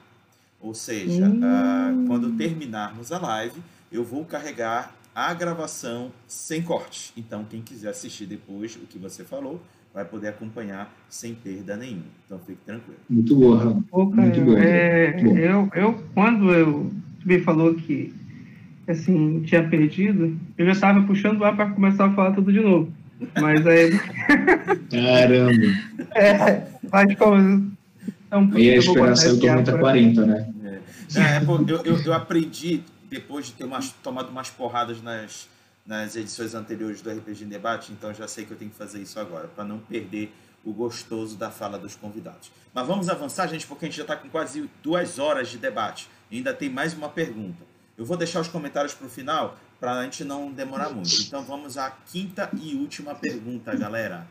Ou 0.60 0.74
seja, 0.74 1.26
hum. 1.26 1.40
uh, 1.40 2.06
quando 2.06 2.36
terminarmos 2.36 3.12
a 3.12 3.18
live, 3.18 3.60
eu 3.90 4.04
vou 4.04 4.24
carregar 4.24 4.94
a 5.14 5.32
gravação 5.32 6.10
sem 6.26 6.60
corte. 6.60 7.12
Então, 7.16 7.44
quem 7.48 7.62
quiser 7.62 7.90
assistir 7.90 8.26
depois 8.26 8.76
o 8.76 8.80
que 8.80 8.98
você 8.98 9.24
falou, 9.24 9.62
vai 9.92 10.04
poder 10.04 10.28
acompanhar 10.28 10.92
sem 11.08 11.34
perda 11.34 11.76
nenhuma. 11.76 12.04
Então, 12.26 12.38
fique 12.40 12.60
tranquilo. 12.66 12.98
Muito 13.08 13.36
boa, 13.36 13.82
Pô, 13.90 14.10
cara, 14.10 14.22
Muito 14.22 14.40
bom. 14.40 14.58
é, 14.58 15.12
Bom. 15.12 15.38
eu, 15.38 15.70
eu, 15.74 16.04
quando 16.12 16.52
eu 16.52 16.92
me 17.24 17.40
falou 17.40 17.74
que 17.74 18.12
assim, 18.86 19.40
tinha 19.42 19.66
perdido, 19.66 20.38
eu 20.58 20.66
já 20.66 20.72
estava 20.72 21.02
puxando 21.04 21.40
lá 21.40 21.54
para 21.54 21.70
começar 21.70 22.06
a 22.06 22.12
falar 22.12 22.32
tudo 22.32 22.52
de 22.52 22.60
novo. 22.60 22.92
Mas 23.40 23.66
aí. 23.66 23.90
Caramba. 24.90 25.66
É, 26.14 26.66
mas 26.90 27.14
como. 27.16 27.72
Então, 28.26 28.50
Aí 28.54 28.70
a 28.70 28.76
eu 28.76 28.82
vou 28.82 28.94
esperar 28.94 29.08
botar 29.10 29.16
sair 29.16 29.30
o 29.32 29.36
esse 29.36 29.48
ar 29.48 29.54
Tormenta 29.64 29.72
pra- 29.72 29.80
40, 29.80 30.26
né? 30.26 30.54
É, 31.16 31.40
pô, 31.40 31.56
eu, 31.68 31.84
eu, 31.84 31.98
eu 32.04 32.12
aprendi, 32.12 32.82
depois 33.08 33.46
de 33.46 33.52
ter 33.52 33.64
umas, 33.64 33.90
tomado 34.02 34.30
umas 34.30 34.50
porradas 34.50 35.00
nas, 35.00 35.48
nas 35.86 36.16
edições 36.16 36.54
anteriores 36.54 37.00
do 37.00 37.10
RPG 37.10 37.44
em 37.44 37.48
Debate, 37.48 37.92
então 37.92 38.12
já 38.12 38.26
sei 38.26 38.44
que 38.44 38.50
eu 38.50 38.56
tenho 38.56 38.70
que 38.70 38.76
fazer 38.76 39.00
isso 39.00 39.20
agora, 39.20 39.46
para 39.46 39.64
não 39.64 39.78
perder 39.78 40.34
o 40.64 40.72
gostoso 40.72 41.36
da 41.36 41.50
fala 41.50 41.78
dos 41.78 41.94
convidados. 41.94 42.50
Mas 42.72 42.86
vamos 42.86 43.08
avançar, 43.08 43.46
gente, 43.46 43.66
porque 43.66 43.84
a 43.84 43.88
gente 43.88 43.98
já 43.98 44.02
está 44.02 44.16
com 44.16 44.28
quase 44.28 44.68
duas 44.82 45.18
horas 45.18 45.48
de 45.48 45.58
debate. 45.58 46.08
E 46.30 46.38
ainda 46.38 46.52
tem 46.54 46.68
mais 46.70 46.94
uma 46.94 47.08
pergunta. 47.08 47.62
Eu 47.96 48.04
vou 48.04 48.16
deixar 48.16 48.40
os 48.40 48.48
comentários 48.48 48.94
para 48.94 49.06
o 49.06 49.10
final, 49.10 49.56
para 49.84 49.98
a 49.98 50.02
gente 50.04 50.24
não 50.24 50.50
demorar 50.50 50.88
muito. 50.88 51.14
Então 51.20 51.44
vamos 51.44 51.76
à 51.76 51.90
quinta 51.90 52.48
e 52.58 52.74
última 52.74 53.14
pergunta, 53.14 53.76
galera. 53.76 54.26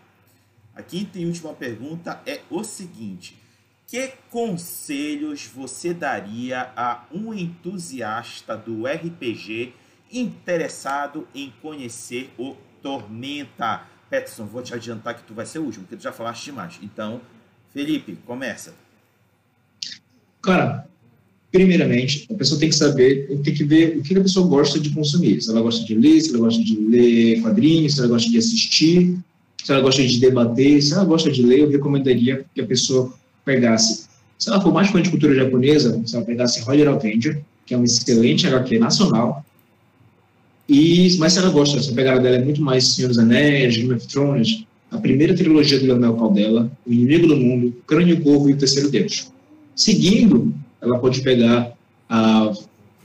A 0.75 0.81
quinta 0.81 1.19
e 1.19 1.27
última 1.27 1.53
pergunta 1.53 2.19
é 2.25 2.41
o 2.49 2.63
seguinte: 2.63 3.37
que 3.85 4.13
conselhos 4.31 5.45
você 5.45 5.93
daria 5.93 6.71
a 6.75 7.03
um 7.11 7.31
entusiasta 7.31 8.57
do 8.57 8.87
RPG 8.87 9.75
interessado 10.11 11.27
em 11.35 11.53
conhecer 11.61 12.33
o 12.35 12.55
Tormenta? 12.81 13.83
Peterson, 14.09 14.47
vou 14.47 14.63
te 14.63 14.73
adiantar 14.73 15.13
que 15.13 15.21
tu 15.21 15.35
vai 15.35 15.45
ser 15.45 15.59
o 15.59 15.65
último, 15.65 15.83
porque 15.83 15.97
tu 15.97 16.03
já 16.03 16.11
falaste 16.11 16.45
demais. 16.45 16.79
Então, 16.81 17.21
Felipe, 17.69 18.15
começa. 18.25 18.73
Cara, 20.41 20.89
primeiramente, 21.53 22.25
a 22.31 22.33
pessoa 22.33 22.59
tem 22.59 22.67
que 22.67 22.75
saber, 22.75 23.27
tem 23.43 23.53
que 23.53 23.63
ver 23.63 23.95
o 23.99 24.01
que 24.01 24.17
a 24.17 24.21
pessoa 24.21 24.47
gosta 24.47 24.79
de 24.79 24.89
consumir. 24.89 25.39
Se 25.39 25.51
ela 25.51 25.61
gosta 25.61 25.85
de 25.85 25.93
ler, 25.93 26.19
se 26.19 26.31
ela 26.31 26.39
gosta 26.39 26.63
de 26.63 26.75
ler 26.75 27.41
quadrinhos, 27.41 27.93
se 27.93 27.99
ela 27.99 28.09
gosta 28.09 28.27
de 28.27 28.39
assistir, 28.39 29.19
se 29.63 29.71
ela 29.71 29.79
gosta 29.79 30.03
de 30.03 30.19
debater. 30.19 30.81
Se 30.81 30.93
ela 30.93 31.05
gosta 31.05 31.31
de 31.31 31.43
ler, 31.43 31.59
eu 31.59 31.69
recomendaria 31.69 32.43
que 32.55 32.61
a 32.61 32.65
pessoa 32.65 33.13
pegasse. 33.45 34.07
Se 34.39 34.49
ela 34.49 34.59
for 34.59 34.73
mais 34.73 34.89
fã 34.89 34.99
de 34.99 35.11
cultura 35.11 35.35
japonesa, 35.35 36.01
se 36.03 36.15
ela 36.15 36.25
pegasse 36.25 36.59
Roger 36.61 36.87
Avenger, 36.87 37.39
que 37.67 37.75
é 37.75 37.77
um 37.77 37.83
excelente 37.83 38.47
HQ 38.47 38.79
nacional. 38.79 39.45
E, 40.67 41.15
mas 41.19 41.33
se 41.33 41.39
ela 41.39 41.49
gosta, 41.49 41.79
se 41.79 41.91
a 41.91 41.93
pegada 41.93 42.19
dela 42.19 42.37
é 42.37 42.43
muito 42.43 42.63
mais 42.63 42.95
Senhor 42.95 43.09
dos 43.09 43.19
Anéis, 43.19 43.77
Game 43.77 43.93
of 43.93 44.07
Thrones, 44.07 44.65
a 44.89 44.97
primeira 44.97 45.35
trilogia 45.35 45.79
do 45.79 45.85
Leonel 45.85 46.15
Caldela, 46.15 46.71
O 46.83 46.91
Inimigo 46.91 47.27
do 47.27 47.37
Mundo, 47.37 47.75
Crânio 47.85 48.19
Corvo 48.21 48.49
e 48.49 48.53
O 48.53 48.57
Terceiro 48.57 48.89
Deus. 48.89 49.31
Seguindo, 49.75 50.51
ela 50.83 50.99
pode 50.99 51.21
pegar 51.21 51.71
a 52.09 52.51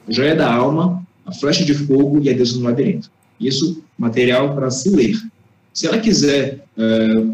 Joia 0.09 0.35
da 0.35 0.53
Alma, 0.53 1.03
a 1.25 1.33
Flecha 1.33 1.65
de 1.65 1.75
Fogo 1.75 2.21
e 2.21 2.29
a 2.29 2.33
Deus 2.33 2.57
no 2.57 2.65
Labirinto. 2.65 3.11
Isso, 3.41 3.83
material 3.97 4.55
para 4.55 4.71
se 4.71 4.91
ler. 4.91 5.17
Se 5.73 5.87
ela 5.87 5.99
quiser 5.99 6.65
eh, 6.77 7.27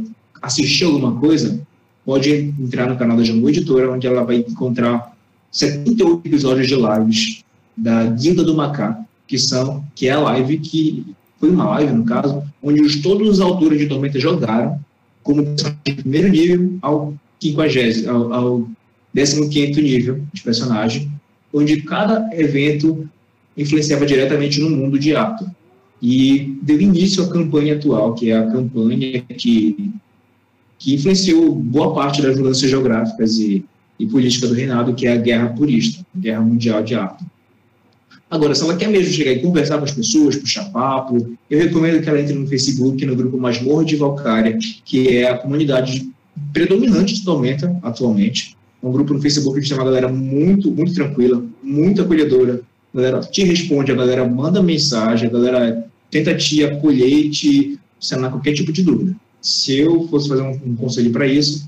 assistir 0.42 0.84
alguma 0.84 1.18
coisa, 1.18 1.60
pode 2.04 2.30
entrar 2.60 2.88
no 2.88 2.96
canal 2.96 3.16
da 3.16 3.24
Jambu 3.24 3.48
Editora, 3.48 3.90
onde 3.90 4.06
ela 4.06 4.22
vai 4.22 4.36
encontrar 4.36 5.16
78 5.50 6.22
episódios 6.26 6.68
de 6.68 6.74
lives 6.74 7.42
da 7.76 8.04
Guilda 8.04 8.44
do 8.44 8.54
Macaco, 8.54 9.04
que 9.26 9.38
são 9.38 9.84
que 9.94 10.08
é 10.08 10.12
a 10.12 10.20
live 10.20 10.58
que 10.58 11.06
foi 11.40 11.50
uma 11.50 11.64
live 11.70 11.92
no 11.92 12.04
caso, 12.04 12.42
onde 12.62 12.82
os, 12.82 13.00
todos 13.00 13.28
os 13.28 13.40
autores 13.40 13.78
de 13.78 13.86
Tormenta 13.86 14.20
jogaram 14.20 14.78
como 15.22 15.42
de 15.42 15.94
primeiro 15.94 16.28
nível 16.28 16.76
ao 16.82 17.14
50 17.40 18.10
ao, 18.10 18.32
ao 18.32 18.68
15 19.14 19.80
nível 19.80 20.20
de 20.32 20.42
personagem, 20.42 21.10
onde 21.52 21.82
cada 21.82 22.28
evento 22.32 23.08
influenciava 23.56 24.04
diretamente 24.04 24.60
no 24.60 24.68
mundo 24.68 24.98
de 24.98 25.14
Apto. 25.14 25.48
E 26.02 26.58
deu 26.60 26.80
início 26.80 27.22
à 27.22 27.28
campanha 27.28 27.76
atual, 27.76 28.14
que 28.14 28.30
é 28.30 28.36
a 28.36 28.50
campanha 28.50 29.22
que, 29.38 29.90
que 30.78 30.94
influenciou 30.94 31.54
boa 31.54 31.94
parte 31.94 32.20
das 32.20 32.36
mudanças 32.36 32.68
geográficas 32.68 33.36
e, 33.38 33.64
e 33.98 34.06
política 34.06 34.48
do 34.48 34.54
reinado, 34.54 34.94
que 34.94 35.06
é 35.06 35.12
a 35.12 35.16
Guerra 35.16 35.48
Purista, 35.50 36.04
a 36.14 36.18
Guerra 36.18 36.40
Mundial 36.40 36.82
de 36.82 36.94
Apto. 36.94 37.24
Agora, 38.30 38.54
se 38.54 38.64
ela 38.64 38.76
quer 38.76 38.88
mesmo 38.88 39.12
chegar 39.12 39.30
e 39.30 39.40
conversar 39.40 39.78
com 39.78 39.84
as 39.84 39.92
pessoas, 39.92 40.34
puxar 40.34 40.64
papo, 40.72 41.36
eu 41.48 41.58
recomendo 41.58 42.02
que 42.02 42.08
ela 42.08 42.20
entre 42.20 42.34
no 42.34 42.48
Facebook, 42.48 43.06
no 43.06 43.14
grupo 43.14 43.38
Masmorra 43.38 43.84
de 43.84 43.94
Valcária, 43.94 44.58
que 44.84 45.18
é 45.18 45.30
a 45.30 45.38
comunidade 45.38 46.10
predominante 46.52 47.14
de 47.14 47.24
Tormenta 47.24 47.78
atualmente. 47.82 48.56
Um 48.84 48.92
grupo 48.92 49.14
no 49.14 49.20
Facebook 49.22 49.58
que 49.58 49.66
tem 49.66 49.78
uma 49.78 49.84
galera 49.84 50.08
muito, 50.08 50.70
muito 50.70 50.92
tranquila, 50.92 51.42
muito 51.62 52.02
acolhedora. 52.02 52.60
A 52.92 52.96
galera 52.96 53.20
te 53.20 53.42
responde, 53.42 53.90
a 53.90 53.94
galera 53.94 54.28
manda 54.28 54.62
mensagem, 54.62 55.26
a 55.26 55.32
galera 55.32 55.86
tenta 56.10 56.34
te 56.34 56.62
acolher 56.62 57.08
e 57.08 57.30
te 57.30 57.78
sanar 57.98 58.30
qualquer 58.30 58.52
tipo 58.52 58.70
de 58.70 58.82
dúvida. 58.82 59.16
Se 59.40 59.78
eu 59.78 60.06
fosse 60.08 60.28
fazer 60.28 60.42
um, 60.42 60.60
um 60.66 60.76
conselho 60.76 61.10
para 61.10 61.26
isso. 61.26 61.66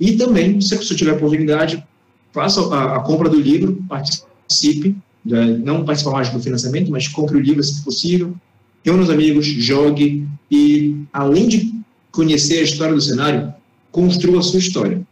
E 0.00 0.12
também, 0.12 0.58
se 0.58 0.74
a 0.74 0.78
pessoa 0.78 0.96
tiver 0.96 1.12
oportunidade, 1.12 1.84
faça 2.32 2.62
a, 2.74 2.96
a 2.96 3.00
compra 3.00 3.28
do 3.28 3.38
livro, 3.38 3.84
participe, 3.86 4.96
né, 5.22 5.60
não 5.62 5.84
participar 5.84 6.12
mais 6.12 6.30
do 6.30 6.40
financiamento, 6.40 6.90
mas 6.90 7.08
compre 7.08 7.36
o 7.36 7.40
livro 7.40 7.62
se 7.62 7.84
possível, 7.84 8.34
reúna 8.82 9.02
os 9.02 9.10
amigos, 9.10 9.44
jogue 9.44 10.26
e, 10.50 10.96
além 11.12 11.46
de 11.46 11.74
conhecer 12.10 12.60
a 12.60 12.62
história 12.62 12.94
do 12.94 13.00
cenário, 13.02 13.52
construa 13.92 14.38
a 14.38 14.42
sua 14.42 14.60
história. 14.60 15.06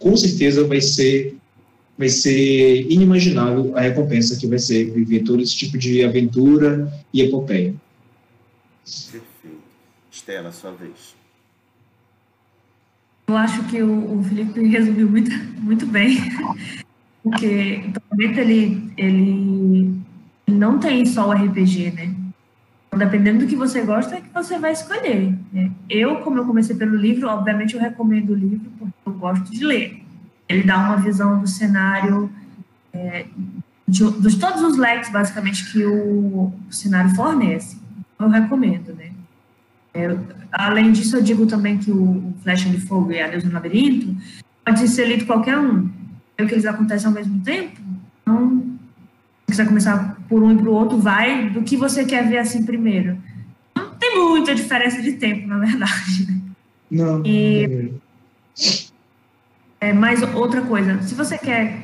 Com 0.00 0.16
certeza 0.16 0.66
vai 0.66 0.80
ser 0.80 1.36
vai 1.96 2.08
ser 2.08 2.90
inimaginável 2.90 3.76
a 3.76 3.82
recompensa 3.82 4.34
que 4.40 4.46
vai 4.46 4.58
ser 4.58 4.90
viver 4.90 5.20
todo 5.20 5.42
esse 5.42 5.54
tipo 5.54 5.76
de 5.76 6.02
aventura 6.02 6.90
e 7.12 7.20
epopeia. 7.20 7.74
Perfeito. 8.86 9.60
Estela, 10.10 10.50
sua 10.50 10.72
vez. 10.72 11.14
Eu 13.28 13.36
acho 13.36 13.62
que 13.64 13.82
o, 13.82 14.18
o 14.18 14.24
Felipe 14.24 14.66
resumiu 14.66 15.10
muito, 15.10 15.30
muito 15.60 15.84
bem, 15.86 16.16
porque 17.22 17.82
o 18.10 18.22
ele, 18.22 18.90
ele 18.96 19.94
não 20.48 20.80
tem 20.80 21.04
só 21.04 21.28
o 21.28 21.32
RPG, 21.32 21.90
né? 21.92 22.14
Então, 22.90 22.98
dependendo 22.98 23.38
do 23.38 23.46
que 23.46 23.54
você 23.54 23.82
gosta, 23.82 24.16
é 24.16 24.20
que 24.20 24.34
você 24.34 24.58
vai 24.58 24.72
escolher. 24.72 25.38
Né? 25.52 25.70
Eu, 25.88 26.16
como 26.16 26.38
eu 26.38 26.44
comecei 26.44 26.74
pelo 26.74 26.96
livro, 26.96 27.28
obviamente 27.28 27.74
eu 27.74 27.80
recomendo 27.80 28.30
o 28.30 28.34
livro 28.34 28.68
porque 28.76 28.94
eu 29.06 29.12
gosto 29.12 29.48
de 29.48 29.64
ler. 29.64 30.02
Ele 30.48 30.64
dá 30.64 30.76
uma 30.76 30.96
visão 30.96 31.40
do 31.40 31.46
cenário, 31.46 32.28
é, 32.92 33.26
de, 33.86 34.02
dos 34.02 34.34
todos 34.34 34.60
os 34.62 34.76
leques, 34.76 35.08
basicamente, 35.08 35.70
que 35.70 35.84
o, 35.84 36.52
o 36.68 36.72
cenário 36.72 37.14
fornece. 37.14 37.78
Eu 38.18 38.28
recomendo, 38.28 38.92
né? 38.94 39.12
É, 39.94 40.16
além 40.50 40.90
disso, 40.90 41.16
eu 41.16 41.22
digo 41.22 41.46
também 41.46 41.78
que 41.78 41.92
o 41.92 42.34
Flecha 42.42 42.68
de 42.68 42.80
Fogo 42.80 43.12
e 43.12 43.20
a 43.20 43.28
Deus 43.28 43.44
no 43.44 43.52
Labirinto 43.52 44.16
pode 44.64 44.88
ser 44.88 45.06
lido 45.06 45.26
qualquer 45.26 45.56
um. 45.56 45.88
É 46.36 46.44
que 46.44 46.54
eles 46.54 46.66
acontecem 46.66 47.06
ao 47.06 47.14
mesmo 47.14 47.40
tempo. 47.44 47.80
Então, 48.22 48.78
quiser 49.50 49.66
começar 49.66 50.16
por 50.28 50.42
um 50.42 50.52
e 50.52 50.56
para 50.56 50.68
o 50.70 50.72
outro, 50.72 50.98
vai 50.98 51.50
do 51.50 51.62
que 51.62 51.76
você 51.76 52.04
quer 52.04 52.26
ver 52.28 52.38
assim 52.38 52.64
primeiro. 52.64 53.18
Não 53.76 53.90
tem 53.94 54.16
muita 54.18 54.54
diferença 54.54 55.02
de 55.02 55.12
tempo, 55.12 55.46
na 55.48 55.58
verdade. 55.58 56.26
né? 56.30 56.40
Não. 56.90 57.22
E- 57.24 57.92
É, 59.80 59.92
mas 59.92 60.22
outra 60.34 60.60
coisa, 60.62 61.00
se 61.02 61.14
você 61.14 61.38
quer 61.38 61.80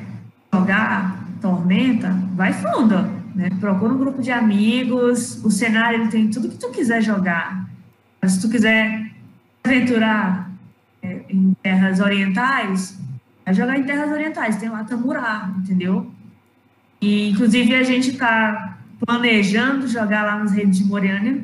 jogar 0.53 1.25
Tormenta, 1.41 2.11
vai 2.35 2.53
fundo, 2.53 2.95
né? 3.35 3.49
Procura 3.59 3.93
um 3.93 3.97
grupo 3.97 4.21
de 4.21 4.31
amigos, 4.31 5.43
o 5.43 5.49
cenário 5.49 6.01
ele 6.01 6.09
tem 6.09 6.29
tudo 6.29 6.49
que 6.49 6.57
tu 6.57 6.69
quiser 6.69 7.01
jogar. 7.01 7.67
Mas 8.21 8.33
se 8.33 8.41
tu 8.41 8.49
quiser 8.49 9.11
aventurar 9.63 10.51
é, 11.01 11.21
em 11.29 11.53
terras 11.61 11.99
orientais, 11.99 12.99
vai 13.45 13.53
jogar 13.53 13.77
em 13.79 13.83
terras 13.83 14.11
orientais, 14.11 14.57
tem 14.57 14.69
lá 14.69 14.83
Tamurá, 14.83 15.51
entendeu? 15.57 16.11
E 17.01 17.29
inclusive 17.29 17.75
a 17.75 17.83
gente 17.83 18.11
está 18.11 18.77
planejando 19.05 19.87
jogar 19.87 20.23
lá 20.23 20.39
nos 20.39 20.51
Reinos 20.51 20.77
de 20.77 20.83
Moriânia, 20.83 21.43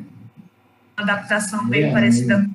uma 0.96 1.04
adaptação 1.04 1.66
bem 1.66 1.92
parecida 1.92 2.48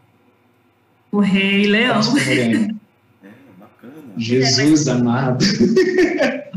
com 1.10 1.18
o 1.18 1.22
Rei 1.22 1.68
Leão. 1.68 2.02
É, 3.22 3.28
bacana. 3.60 4.14
Jesus 4.18 4.88
amado. 4.88 5.44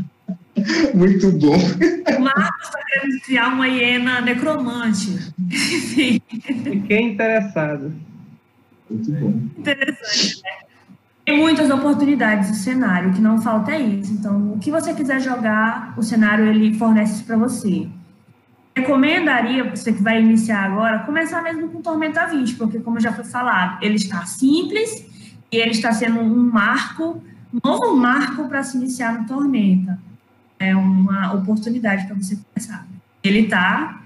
Muito 0.93 1.31
bom. 1.31 1.57
O 1.57 2.21
Marcos 2.21 2.67
está 2.67 2.79
querendo 2.85 3.19
criar 3.21 3.47
uma 3.49 3.67
hiena 3.67 4.21
necromante. 4.21 5.17
Enfim, 5.51 6.21
Fiquei 6.29 7.01
interessado. 7.01 7.91
Muito 8.89 9.11
bom. 9.11 9.29
interessante, 9.57 10.41
né? 10.43 10.51
Tem 11.25 11.37
muitas 11.39 11.69
oportunidades 11.69 12.49
no 12.49 12.55
cenário, 12.55 13.09
o 13.09 13.13
que 13.13 13.21
não 13.21 13.41
falta 13.41 13.71
é 13.71 13.81
isso. 13.81 14.11
Então, 14.11 14.53
o 14.53 14.59
que 14.59 14.69
você 14.69 14.93
quiser 14.93 15.21
jogar, 15.21 15.93
o 15.97 16.03
cenário 16.03 16.45
ele 16.45 16.77
fornece 16.77 17.13
isso 17.15 17.23
para 17.25 17.37
você. 17.37 17.87
recomendaria 18.75 19.69
você 19.69 19.93
que 19.93 20.01
vai 20.01 20.19
iniciar 20.19 20.63
agora 20.63 20.99
começar 20.99 21.41
mesmo 21.43 21.69
com 21.69 21.81
Tormenta 21.81 22.25
20, 22.25 22.55
porque 22.55 22.79
como 22.79 22.99
já 22.99 23.13
foi 23.13 23.23
falado, 23.23 23.77
ele 23.83 23.95
está 23.95 24.25
simples 24.25 25.05
e 25.51 25.57
ele 25.57 25.71
está 25.71 25.93
sendo 25.93 26.19
um 26.19 26.51
marco, 26.51 27.23
um 27.53 27.59
novo 27.63 27.95
marco 27.95 28.47
para 28.49 28.63
se 28.63 28.75
iniciar 28.77 29.19
no 29.19 29.27
Tormenta. 29.27 29.99
É 30.59 30.75
uma 30.75 31.33
oportunidade 31.33 32.05
para 32.07 32.15
você 32.15 32.35
começar. 32.35 32.85
Ele 33.23 33.39
está 33.41 34.01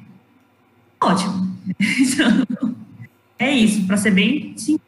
ótimo. 1.02 1.48
Então, 1.80 2.76
é 3.38 3.52
isso, 3.52 3.86
para 3.86 3.98
ser 3.98 4.12
bem 4.12 4.58
simples. 4.58 4.87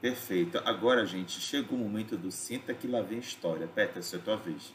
Perfeito. 0.00 0.58
Agora, 0.64 1.04
gente, 1.04 1.38
chega 1.40 1.74
o 1.74 1.78
momento 1.78 2.16
do 2.16 2.30
senta 2.30 2.72
que 2.72 2.88
lá 2.88 3.02
vem 3.02 3.18
história. 3.18 3.66
Peterson, 3.66 4.16
é 4.16 4.18
tua 4.20 4.36
vez. 4.36 4.72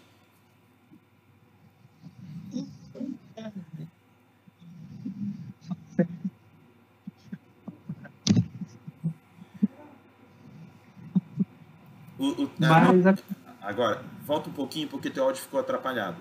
O, 12.20 12.44
o, 12.44 12.52
Mas, 12.60 13.08
a... 13.08 13.16
Agora, 13.62 14.04
volta 14.26 14.50
um 14.50 14.54
pouquinho 14.54 14.88
porque 14.88 15.10
teu 15.10 15.24
áudio 15.24 15.42
ficou 15.42 15.60
atrapalhado. 15.60 16.18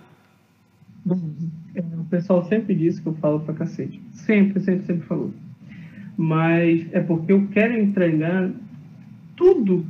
É, 1.74 1.80
o 1.80 2.04
pessoal 2.04 2.42
sempre 2.48 2.74
diz 2.74 2.98
que 2.98 3.06
eu 3.06 3.14
falo 3.16 3.40
pra 3.40 3.52
cacete. 3.52 4.00
Sempre, 4.14 4.62
sempre, 4.62 4.86
sempre 4.86 5.06
falou. 5.06 5.32
Mas 6.16 6.90
é 6.92 7.00
porque 7.00 7.32
eu 7.32 7.46
quero 7.48 7.74
entregar 7.74 8.50
tudo 9.36 9.84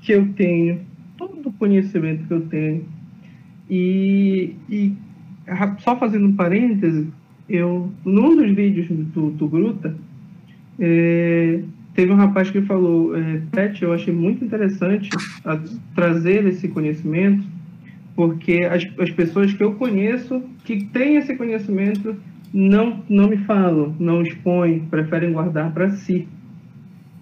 que 0.00 0.12
eu 0.12 0.32
tenho, 0.34 0.80
todo 1.16 1.48
o 1.48 1.52
conhecimento 1.52 2.26
que 2.26 2.32
eu 2.32 2.40
tenho. 2.42 2.84
E, 3.68 4.54
e 4.68 4.92
só 5.78 5.96
fazendo 5.96 6.26
um 6.26 6.34
parêntese, 6.34 7.08
eu, 7.48 7.90
num 8.04 8.36
dos 8.36 8.50
vídeos 8.52 8.88
do, 8.88 9.30
do 9.30 9.48
Gruta, 9.48 9.96
é, 10.78 11.62
teve 11.94 12.12
um 12.12 12.16
rapaz 12.16 12.50
que 12.50 12.60
falou, 12.62 13.16
é, 13.16 13.40
Pet, 13.52 13.82
eu 13.82 13.92
achei 13.92 14.12
muito 14.12 14.44
interessante 14.44 15.08
a, 15.44 15.58
trazer 15.94 16.44
esse 16.46 16.68
conhecimento, 16.68 17.46
porque 18.14 18.68
as, 18.70 18.84
as 18.98 19.10
pessoas 19.10 19.52
que 19.52 19.62
eu 19.62 19.74
conheço, 19.74 20.42
que 20.64 20.84
têm 20.84 21.16
esse 21.16 21.34
conhecimento, 21.36 22.16
não, 22.52 23.02
não 23.08 23.28
me 23.28 23.38
falam, 23.38 23.94
não 23.98 24.22
expõem, 24.22 24.80
preferem 24.80 25.32
guardar 25.32 25.72
para 25.72 25.90
si. 25.90 26.26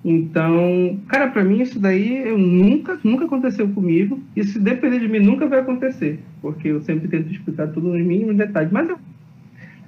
Então, 0.05 1.01
cara, 1.09 1.29
para 1.29 1.43
mim 1.43 1.63
isso 1.63 1.79
daí 1.79 2.29
eu 2.29 2.37
nunca, 2.37 2.99
nunca 3.03 3.25
aconteceu 3.25 3.69
comigo. 3.71 4.23
E 4.37 4.45
se 4.45 4.59
depender 4.59 5.01
de 5.01 5.09
mim, 5.09 5.21
nunca 5.21 5.47
vai 5.47 5.61
acontecer, 5.61 6.21
porque 6.43 6.69
eu 6.69 6.83
sempre 6.83 7.09
tento 7.09 7.33
explicar 7.33 7.69
tudo 7.69 7.89
nos 7.89 8.05
mínimos 8.05 8.37
detalhes. 8.37 8.71
Mas 8.71 8.89
eu 8.89 8.99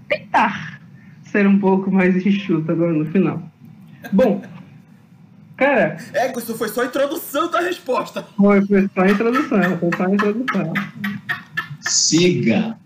tentar 0.08 0.80
ser 1.24 1.46
um 1.46 1.58
pouco 1.58 1.90
mais 1.90 2.24
enxuto 2.24 2.72
agora 2.72 2.92
no 2.92 3.04
final. 3.06 3.42
Bom, 4.12 4.40
Cara. 5.56 5.96
É, 6.12 6.38
isso 6.38 6.54
foi 6.54 6.68
só 6.68 6.82
a 6.82 6.86
introdução 6.86 7.50
da 7.50 7.60
resposta. 7.60 8.22
Foi, 8.36 8.64
foi 8.66 8.90
só 8.94 9.00
a 9.00 9.10
introdução, 9.10 9.78
foi 9.78 9.90
só 9.96 10.04
a 10.04 10.14
introdução. 10.14 10.72
Siga. 11.80 12.78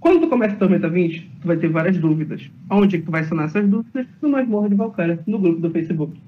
Quando 0.00 0.22
tu 0.22 0.28
começa 0.28 0.54
a 0.56 0.58
Tormenta 0.58 0.88
20, 0.88 1.30
tu 1.40 1.46
vai 1.46 1.56
ter 1.56 1.68
várias 1.68 1.96
dúvidas. 1.96 2.50
Onde 2.72 2.96
é 2.96 2.98
que 2.98 3.04
tu 3.04 3.12
vai 3.12 3.22
sanar 3.24 3.46
essas 3.46 3.68
dúvidas? 3.68 4.06
No 4.22 4.30
Masmorra 4.30 4.68
de 4.68 4.74
Valkyria, 4.74 5.20
no 5.26 5.38
grupo 5.38 5.60
do 5.60 5.70
Facebook. 5.70 6.18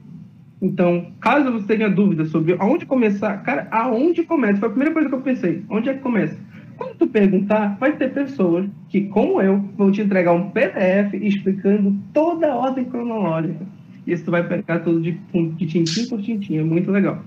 Então, 0.61 1.12
caso 1.21 1.51
você 1.51 1.66
tenha 1.77 1.89
dúvida 1.89 2.25
sobre 2.27 2.55
aonde 2.59 2.87
começar, 2.87 3.39
cara, 3.43 3.66
aonde 3.71 4.23
começa? 4.25 4.59
Foi 4.59 4.69
a 4.69 4.73
primeira 4.73 4.93
coisa 4.95 5.09
que 5.09 5.15
eu 5.15 5.21
pensei. 5.21 5.65
Onde 5.69 5.89
é 5.89 5.95
que 5.95 6.01
começa? 6.01 6.39
Quando 6.77 6.97
tu 6.97 7.07
perguntar, 7.07 7.77
vai 7.79 7.93
ter 7.97 8.12
pessoas 8.12 8.69
que, 8.89 9.03
como 9.03 9.41
eu, 9.41 9.59
vão 9.77 9.91
te 9.91 10.03
entregar 10.03 10.33
um 10.33 10.51
PDF 10.51 11.15
explicando 11.15 11.97
toda 12.12 12.53
a 12.53 12.57
ordem 12.57 12.85
cronológica. 12.85 13.65
E 14.07 14.12
isso 14.12 14.25
tu 14.25 14.31
vai 14.31 14.47
pegar 14.47 14.81
tudo 14.81 15.01
de, 15.01 15.12
de 15.12 15.66
tintim 15.66 16.07
por 16.09 16.21
tintim. 16.21 16.59
É 16.59 16.62
muito 16.62 16.91
legal. 16.91 17.23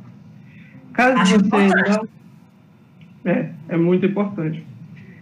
Caso 0.94 1.18
Acho 1.18 1.40
você 1.40 1.68
não... 1.68 2.08
É, 3.26 3.50
é 3.70 3.78
muito 3.78 4.06
importante. 4.06 4.64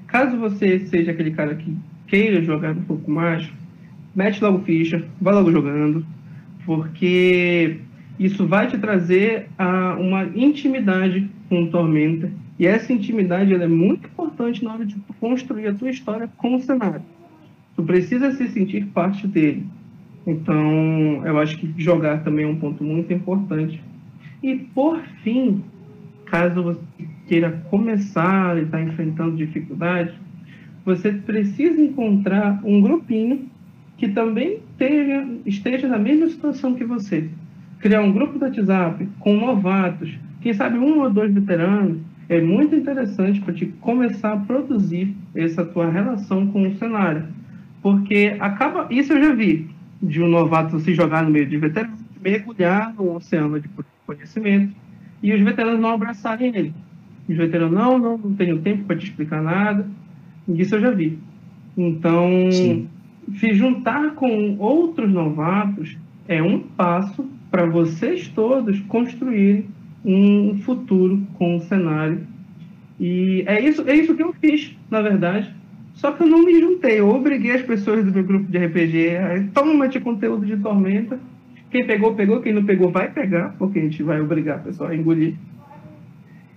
Caso 0.08 0.38
você 0.38 0.80
seja 0.80 1.12
aquele 1.12 1.32
cara 1.32 1.56
que 1.56 1.76
queira 2.08 2.42
jogar 2.42 2.72
um 2.72 2.84
pouco 2.84 3.10
mais, 3.10 3.50
mete 4.16 4.42
logo 4.42 4.60
ficha, 4.60 5.04
vai 5.20 5.34
logo 5.34 5.52
jogando, 5.52 6.06
porque 6.66 7.78
isso 8.18 8.48
vai 8.48 8.68
te 8.68 8.78
trazer 8.78 9.50
a, 9.58 9.96
uma 10.00 10.24
intimidade 10.24 11.30
com 11.50 11.68
Tormenta 11.68 12.32
e 12.58 12.66
essa 12.66 12.94
intimidade 12.94 13.54
é 13.54 13.68
muito 13.68 14.08
importante 14.08 14.64
na 14.64 14.74
hora 14.74 14.86
de 14.86 14.96
construir 15.20 15.68
a 15.68 15.74
tua 15.74 15.90
história 15.90 16.30
com 16.38 16.56
o 16.56 16.62
cenário. 16.62 17.02
Tu 17.76 17.84
precisa 17.84 18.32
se 18.32 18.48
sentir 18.48 18.86
parte 18.88 19.28
dele. 19.28 19.66
Então, 20.26 21.22
eu 21.26 21.38
acho 21.38 21.58
que 21.58 21.74
jogar 21.78 22.24
também 22.24 22.46
é 22.46 22.48
um 22.48 22.56
ponto 22.56 22.84
muito 22.84 23.12
importante. 23.12 23.82
E, 24.42 24.56
por 24.56 25.02
fim, 25.22 25.64
caso 26.26 26.64
você 26.64 26.80
queira 27.28 27.52
começar 27.70 28.58
e 28.58 28.62
está 28.62 28.82
enfrentando 28.82 29.36
dificuldades, 29.36 30.14
você 30.86 31.12
precisa 31.12 31.82
encontrar 31.82 32.62
um 32.64 32.82
grupinho 32.82 33.50
que 33.98 34.10
também 34.10 34.60
esteja, 34.72 35.28
esteja 35.46 35.88
na 35.88 35.98
mesma 35.98 36.28
situação 36.28 36.76
que 36.76 36.84
você. 36.84 37.30
Criar 37.80 38.02
um 38.02 38.12
grupo 38.12 38.38
do 38.38 38.46
WhatsApp 38.46 39.08
com 39.20 39.38
novatos, 39.38 40.12
quem 40.42 40.54
sabe 40.54 40.78
um 40.78 41.02
ou 41.02 41.10
dois 41.10 41.34
veteranos, 41.34 42.00
é 42.28 42.42
muito 42.42 42.76
interessante 42.76 43.40
para 43.42 43.54
te 43.54 43.68
começar 43.82 44.34
a 44.34 44.38
produzir 44.38 45.16
essa 45.36 45.64
tua 45.64 45.90
relação 45.90 46.48
com 46.48 46.68
o 46.68 46.76
cenário. 46.78 47.26
Porque 47.82 48.36
acaba. 48.40 48.88
Isso 48.90 49.14
eu 49.14 49.22
já 49.22 49.34
vi, 49.34 49.70
de 50.02 50.22
um 50.22 50.28
novato 50.28 50.80
se 50.80 50.94
jogar 50.94 51.24
no 51.24 51.30
meio 51.30 51.46
de 51.46 51.58
veteranos, 51.58 52.00
mergulhar 52.22 52.94
no 52.96 53.16
oceano 53.16 53.60
de 53.60 53.70
conhecimento 54.06 54.74
e 55.22 55.34
os 55.34 55.42
veteranos 55.42 55.80
não 55.80 55.90
abraçarem 55.90 56.56
ele. 56.56 56.74
Os 57.30 57.36
veteranos, 57.36 57.74
não, 57.74 57.98
não, 57.98 58.18
não 58.18 58.34
tenho 58.34 58.60
tempo 58.60 58.84
para 58.86 58.96
te 58.96 59.06
explicar 59.06 59.42
nada. 59.42 59.88
Isso 60.48 60.76
eu 60.76 60.82
já 60.82 60.92
vi. 60.92 61.20
Então, 61.78 62.52
Sim. 62.52 62.88
Se 63.39 63.53
juntar 63.53 64.15
com 64.15 64.57
outros 64.57 65.11
novatos 65.11 65.97
é 66.27 66.41
um 66.41 66.60
passo 66.60 67.30
para 67.49 67.65
vocês 67.65 68.27
todos 68.30 68.80
construírem 68.81 69.65
um 70.03 70.57
futuro 70.60 71.22
com 71.35 71.57
o 71.57 71.61
cenário. 71.61 72.22
E 72.99 73.43
é 73.47 73.60
isso, 73.60 73.84
é 73.88 73.95
isso 73.95 74.15
que 74.15 74.23
eu 74.23 74.34
fiz, 74.34 74.76
na 74.89 75.02
verdade. 75.02 75.53
Só 75.95 76.11
que 76.11 76.23
eu 76.23 76.27
não 76.27 76.43
me 76.43 76.60
juntei, 76.60 76.99
eu 76.99 77.10
obriguei 77.10 77.52
as 77.52 77.61
pessoas 77.61 78.03
do 78.06 78.11
meu 78.11 78.23
grupo 78.23 78.52
de 78.52 78.57
RPG 78.57 79.18
a 79.18 79.43
toma 79.53 79.88
de 79.88 79.99
conteúdo 79.99 80.45
de 80.45 80.57
Tormenta. 80.57 81.19
Quem 81.72 81.85
pegou, 81.85 82.14
pegou, 82.14 82.41
quem 82.41 82.53
não 82.53 82.65
pegou, 82.65 82.91
vai 82.91 83.11
pegar, 83.11 83.56
porque 83.57 83.80
a 83.80 83.81
gente 83.81 84.03
vai 84.03 84.22
obrigar 84.22 84.57
a 84.57 84.61
pessoa 84.61 84.89
a 84.89 84.95
engolir. 84.95 85.35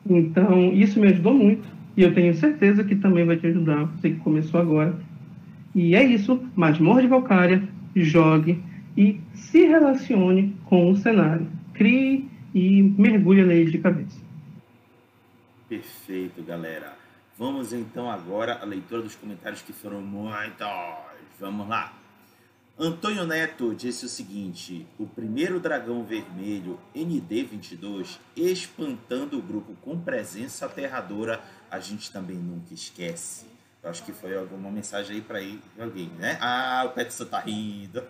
Então, 0.08 0.72
isso 0.72 1.00
me 1.00 1.08
ajudou 1.08 1.34
muito. 1.34 1.66
E 1.96 2.02
eu 2.02 2.14
tenho 2.14 2.34
certeza 2.34 2.84
que 2.84 2.94
também 2.96 3.24
vai 3.24 3.36
te 3.36 3.46
ajudar, 3.46 3.84
você 3.86 4.10
que 4.10 4.20
começou 4.20 4.60
agora. 4.60 4.94
E 5.78 5.94
é 5.94 6.02
isso, 6.02 6.44
Masmorra 6.56 7.02
de 7.02 7.06
Valkyria, 7.06 7.62
jogue 7.94 8.60
e 8.96 9.20
se 9.32 9.64
relacione 9.64 10.56
com 10.64 10.90
o 10.90 10.96
cenário. 10.96 11.48
Crie 11.72 12.28
e 12.52 12.82
mergulha 12.82 13.46
nele 13.46 13.70
de 13.70 13.78
cabeça. 13.78 14.20
Perfeito, 15.68 16.42
galera. 16.42 16.96
Vamos 17.38 17.72
então 17.72 18.10
agora 18.10 18.58
à 18.60 18.64
leitura 18.64 19.02
dos 19.02 19.14
comentários 19.14 19.62
que 19.62 19.72
foram 19.72 20.00
muitos. 20.00 20.66
Vamos 21.38 21.68
lá. 21.68 21.96
Antônio 22.76 23.24
Neto 23.24 23.72
disse 23.72 24.04
o 24.04 24.08
seguinte: 24.08 24.84
o 24.98 25.06
primeiro 25.06 25.60
dragão 25.60 26.02
vermelho 26.02 26.76
ND22 26.92 28.18
espantando 28.34 29.38
o 29.38 29.42
grupo 29.42 29.76
com 29.80 29.96
presença 29.96 30.66
aterradora, 30.66 31.40
a 31.70 31.78
gente 31.78 32.10
também 32.10 32.36
nunca 32.36 32.74
esquece. 32.74 33.57
Acho 33.88 34.04
que 34.04 34.12
foi 34.12 34.36
alguma 34.36 34.70
mensagem 34.70 35.16
aí 35.16 35.22
para 35.22 35.38
alguém, 35.82 36.10
né? 36.18 36.36
Ah, 36.40 36.84
o 36.86 36.90
Petson 36.90 37.24
tá 37.24 37.40
rindo. 37.40 38.02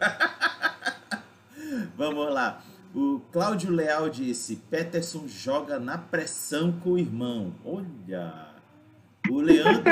Vamos 1.96 2.32
lá. 2.32 2.62
O 2.94 3.20
Cláudio 3.32 3.70
Leal 3.70 4.08
disse: 4.08 4.56
Peterson 4.56 5.28
joga 5.28 5.78
na 5.78 5.98
pressão 5.98 6.72
com 6.72 6.92
o 6.92 6.98
irmão. 6.98 7.54
Olha! 7.64 8.48
O 9.30 9.40
Leandro, 9.40 9.84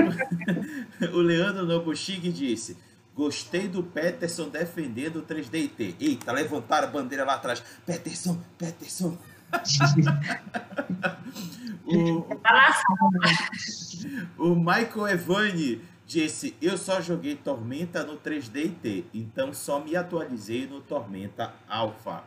o 1.12 1.18
Leandro 1.18 1.66
Nobuchig 1.66 2.32
disse: 2.32 2.76
Gostei 3.14 3.68
do 3.68 3.82
Peterson 3.82 4.48
defendendo 4.48 5.16
o 5.16 5.22
3DT. 5.22 5.94
Eita, 6.00 6.32
levantaram 6.32 6.88
a 6.88 6.90
bandeira 6.90 7.24
lá 7.24 7.34
atrás. 7.34 7.62
Peterson, 7.84 8.38
Peterson. 8.58 9.16
O, 11.86 12.26
o 14.38 14.54
Michael 14.56 15.08
Evani 15.08 15.80
disse: 16.06 16.54
Eu 16.60 16.78
só 16.78 17.00
joguei 17.00 17.36
Tormenta 17.36 18.04
no 18.04 18.16
3DT, 18.18 19.04
então 19.12 19.52
só 19.52 19.80
me 19.80 19.96
atualizei 19.96 20.66
no 20.66 20.80
Tormenta 20.80 21.54
Alpha. 21.68 22.24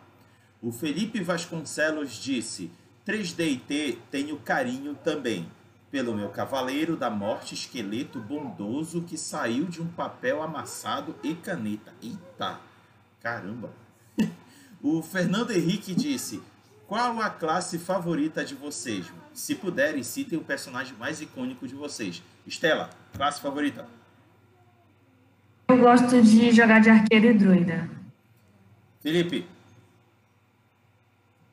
O 0.61 0.71
Felipe 0.71 1.21
Vasconcelos 1.21 2.13
disse: 2.13 2.71
3DT 3.07 3.97
tenho 4.11 4.37
carinho 4.37 4.95
também. 4.95 5.47
pelo 5.91 6.13
meu 6.15 6.29
cavaleiro 6.29 6.95
da 6.95 7.09
morte, 7.09 7.55
esqueleto 7.55 8.19
bondoso 8.19 9.01
que 9.01 9.17
saiu 9.17 9.65
de 9.65 9.81
um 9.81 9.87
papel 9.87 10.43
amassado 10.43 11.15
e 11.23 11.33
caneta. 11.33 11.91
Eita, 12.01 12.59
caramba. 13.19 13.71
O 14.81 15.01
Fernando 15.01 15.51
Henrique 15.51 15.93
disse: 15.93 16.41
Qual 16.89 17.21
a 17.21 17.29
classe 17.29 17.77
favorita 17.77 18.43
de 18.43 18.55
vocês? 18.55 19.05
Se 19.31 19.53
puderem, 19.53 20.01
citem 20.01 20.39
o 20.39 20.41
personagem 20.41 20.95
mais 20.97 21.21
icônico 21.21 21.67
de 21.67 21.75
vocês. 21.75 22.23
Estela, 22.47 22.89
classe 23.13 23.39
favorita? 23.39 23.85
Eu 25.67 25.77
gosto 25.77 26.19
de 26.19 26.51
jogar 26.51 26.79
de 26.79 26.89
arqueiro 26.89 27.27
e 27.27 27.33
druida. 27.35 27.87
Felipe? 29.03 29.45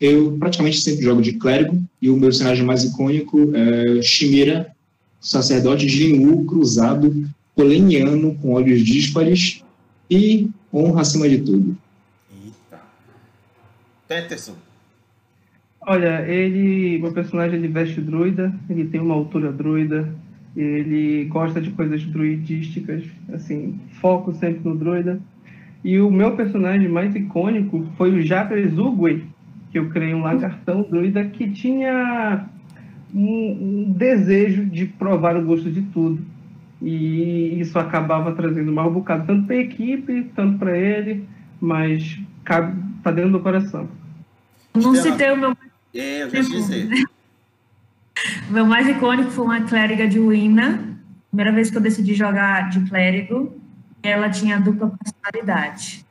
Eu 0.00 0.38
praticamente 0.38 0.80
sempre 0.80 1.04
jogo 1.04 1.20
de 1.20 1.34
clérigo 1.34 1.84
e 2.00 2.08
o 2.08 2.14
meu 2.14 2.30
personagem 2.30 2.64
mais 2.64 2.84
icônico 2.84 3.54
é 3.54 4.00
Shimira, 4.00 4.74
sacerdote 5.20 5.84
de 5.84 5.98
Linwu, 5.98 6.46
cruzado, 6.46 7.30
poleniano, 7.54 8.34
com 8.38 8.54
olhos 8.54 8.82
díspares 8.82 9.62
e 10.10 10.48
honra 10.72 11.02
acima 11.02 11.28
de 11.28 11.42
tudo. 11.42 11.76
Eita. 12.42 12.80
Peterson? 14.08 14.65
Olha, 15.88 16.26
ele, 16.28 16.98
meu 16.98 17.12
personagem, 17.12 17.60
ele 17.60 17.68
veste 17.68 18.00
druida, 18.00 18.52
ele 18.68 18.86
tem 18.86 19.00
uma 19.00 19.14
altura 19.14 19.52
druida, 19.52 20.12
ele 20.56 21.26
gosta 21.26 21.60
de 21.60 21.70
coisas 21.70 22.02
druidísticas, 22.02 23.04
assim, 23.32 23.78
foco 24.00 24.34
sempre 24.34 24.68
no 24.68 24.74
druida. 24.74 25.20
E 25.84 26.00
o 26.00 26.10
meu 26.10 26.34
personagem 26.34 26.88
mais 26.88 27.14
icônico 27.14 27.86
foi 27.96 28.10
o 28.10 28.20
Jabez 28.20 28.76
Ugwe, 28.76 29.26
que 29.70 29.78
eu 29.78 29.88
criei 29.88 30.12
um 30.12 30.22
lagartão 30.22 30.82
druida 30.82 31.24
que 31.26 31.48
tinha 31.52 32.46
um, 33.14 33.84
um, 33.86 33.92
desejo 33.96 34.64
de 34.64 34.86
provar 34.86 35.36
o 35.36 35.44
gosto 35.44 35.70
de 35.70 35.82
tudo. 35.82 36.20
E 36.82 37.60
isso 37.60 37.78
acabava 37.78 38.32
trazendo 38.32 38.72
mal 38.72 38.90
bocado, 38.90 39.24
tanto 39.24 39.46
para 39.46 39.54
a 39.54 39.60
equipe, 39.60 40.32
tanto 40.34 40.58
para 40.58 40.76
ele, 40.76 41.24
mas 41.60 42.18
cabe, 42.42 42.76
tá 43.04 43.12
dentro 43.12 43.30
do 43.30 43.40
coração. 43.40 43.88
Não 44.74 44.92
citei 44.96 45.30
o 45.30 45.36
meu. 45.36 45.56
É, 45.94 46.22
eu 46.22 46.30
já 46.30 46.40
dizer. 46.40 46.88
o 48.48 48.52
meu 48.52 48.66
mais 48.66 48.86
icônico 48.88 49.30
foi 49.30 49.44
uma 49.44 49.62
clériga 49.62 50.06
de 50.06 50.18
Wina. 50.18 50.96
Primeira 51.28 51.52
vez 51.52 51.70
que 51.70 51.76
eu 51.76 51.80
decidi 51.80 52.14
jogar 52.14 52.70
de 52.70 52.80
clérigo, 52.88 53.60
ela 54.02 54.30
tinha 54.30 54.58
dupla 54.58 54.96
personalidade. 54.96 56.06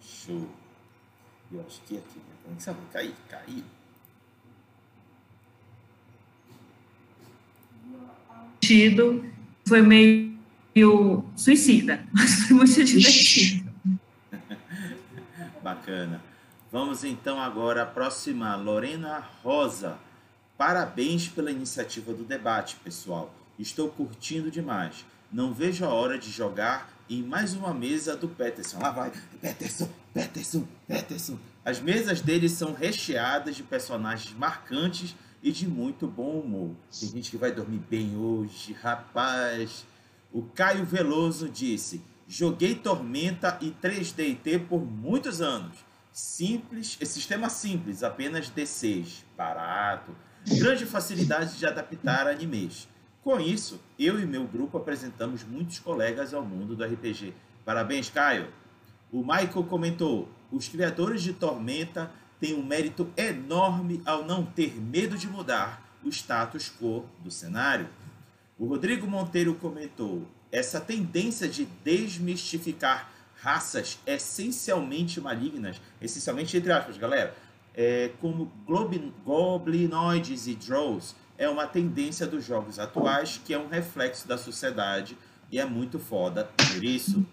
Show. 0.00 0.48
Eu 1.52 1.64
acho 1.66 1.80
que 1.82 1.96
aqui, 1.96 2.18
né? 2.18 2.54
Sabe, 2.58 2.78
cair, 2.92 3.14
cair. 3.28 3.64
Tido 8.60 9.24
foi 9.66 9.82
meio 9.82 11.24
suicida, 11.36 12.04
mas 12.12 12.34
foi 12.46 12.56
muito 12.56 12.84
divertido. 12.84 13.72
Bacana. 15.62 16.20
Vamos 16.74 17.04
então 17.04 17.40
agora 17.40 17.84
à 17.84 17.86
próxima, 17.86 18.56
Lorena 18.56 19.24
Rosa. 19.44 19.96
Parabéns 20.58 21.28
pela 21.28 21.52
iniciativa 21.52 22.12
do 22.12 22.24
debate, 22.24 22.74
pessoal. 22.82 23.32
Estou 23.56 23.88
curtindo 23.88 24.50
demais. 24.50 25.06
Não 25.30 25.54
vejo 25.54 25.84
a 25.84 25.90
hora 25.90 26.18
de 26.18 26.32
jogar 26.32 26.92
em 27.08 27.22
mais 27.22 27.54
uma 27.54 27.72
mesa 27.72 28.16
do 28.16 28.26
Peterson. 28.26 28.80
Lá 28.80 28.90
vai, 28.90 29.12
Peterson, 29.40 29.88
Peterson, 30.12 30.66
Peterson. 30.88 31.38
As 31.64 31.78
mesas 31.78 32.20
dele 32.20 32.48
são 32.48 32.74
recheadas 32.74 33.54
de 33.54 33.62
personagens 33.62 34.36
marcantes 34.36 35.14
e 35.44 35.52
de 35.52 35.68
muito 35.68 36.08
bom 36.08 36.40
humor. 36.40 36.74
Tem 36.98 37.08
gente 37.08 37.30
que 37.30 37.36
vai 37.36 37.52
dormir 37.52 37.82
bem 37.88 38.16
hoje, 38.16 38.72
rapaz. 38.72 39.86
O 40.32 40.42
Caio 40.42 40.84
Veloso 40.84 41.48
disse: 41.48 42.02
Joguei 42.26 42.74
Tormenta 42.74 43.58
e 43.60 43.70
3DT 43.80 44.66
por 44.66 44.84
muitos 44.84 45.40
anos. 45.40 45.93
Simples, 46.14 46.96
sistema 47.02 47.48
simples, 47.50 48.04
apenas 48.04 48.48
D6, 48.48 49.24
barato, 49.36 50.14
grande 50.46 50.86
facilidade 50.86 51.58
de 51.58 51.66
adaptar 51.66 52.28
animes. 52.28 52.86
Com 53.20 53.40
isso, 53.40 53.80
eu 53.98 54.20
e 54.20 54.24
meu 54.24 54.46
grupo 54.46 54.78
apresentamos 54.78 55.42
muitos 55.42 55.80
colegas 55.80 56.32
ao 56.32 56.44
mundo 56.44 56.76
do 56.76 56.84
RPG. 56.84 57.34
Parabéns, 57.64 58.10
Caio! 58.10 58.46
O 59.10 59.22
Michael 59.22 59.64
comentou: 59.64 60.28
os 60.52 60.68
criadores 60.68 61.20
de 61.20 61.32
Tormenta 61.32 62.08
têm 62.38 62.54
um 62.54 62.64
mérito 62.64 63.12
enorme 63.16 64.00
ao 64.06 64.24
não 64.24 64.46
ter 64.46 64.80
medo 64.80 65.18
de 65.18 65.26
mudar 65.26 65.82
o 66.04 66.08
status 66.10 66.70
quo 66.80 67.06
do 67.24 67.30
cenário. 67.30 67.88
O 68.56 68.66
Rodrigo 68.66 69.08
Monteiro 69.08 69.56
comentou: 69.56 70.28
essa 70.52 70.80
tendência 70.80 71.48
de 71.48 71.64
desmistificar 71.82 73.13
raças 73.44 73.98
essencialmente 74.06 75.20
malignas, 75.20 75.78
essencialmente 76.00 76.56
entre 76.56 76.72
aspas, 76.72 76.96
galera, 76.96 77.36
é, 77.74 78.10
como 78.18 78.50
goblinoides 79.22 80.46
e 80.46 80.54
drows, 80.54 81.14
é 81.36 81.46
uma 81.46 81.66
tendência 81.66 82.26
dos 82.26 82.42
jogos 82.42 82.78
atuais 82.78 83.38
que 83.44 83.52
é 83.52 83.58
um 83.58 83.68
reflexo 83.68 84.26
da 84.26 84.38
sociedade 84.38 85.18
e 85.52 85.60
é 85.60 85.64
muito 85.66 85.98
foda 85.98 86.48
por 86.56 86.82
isso. 86.82 87.26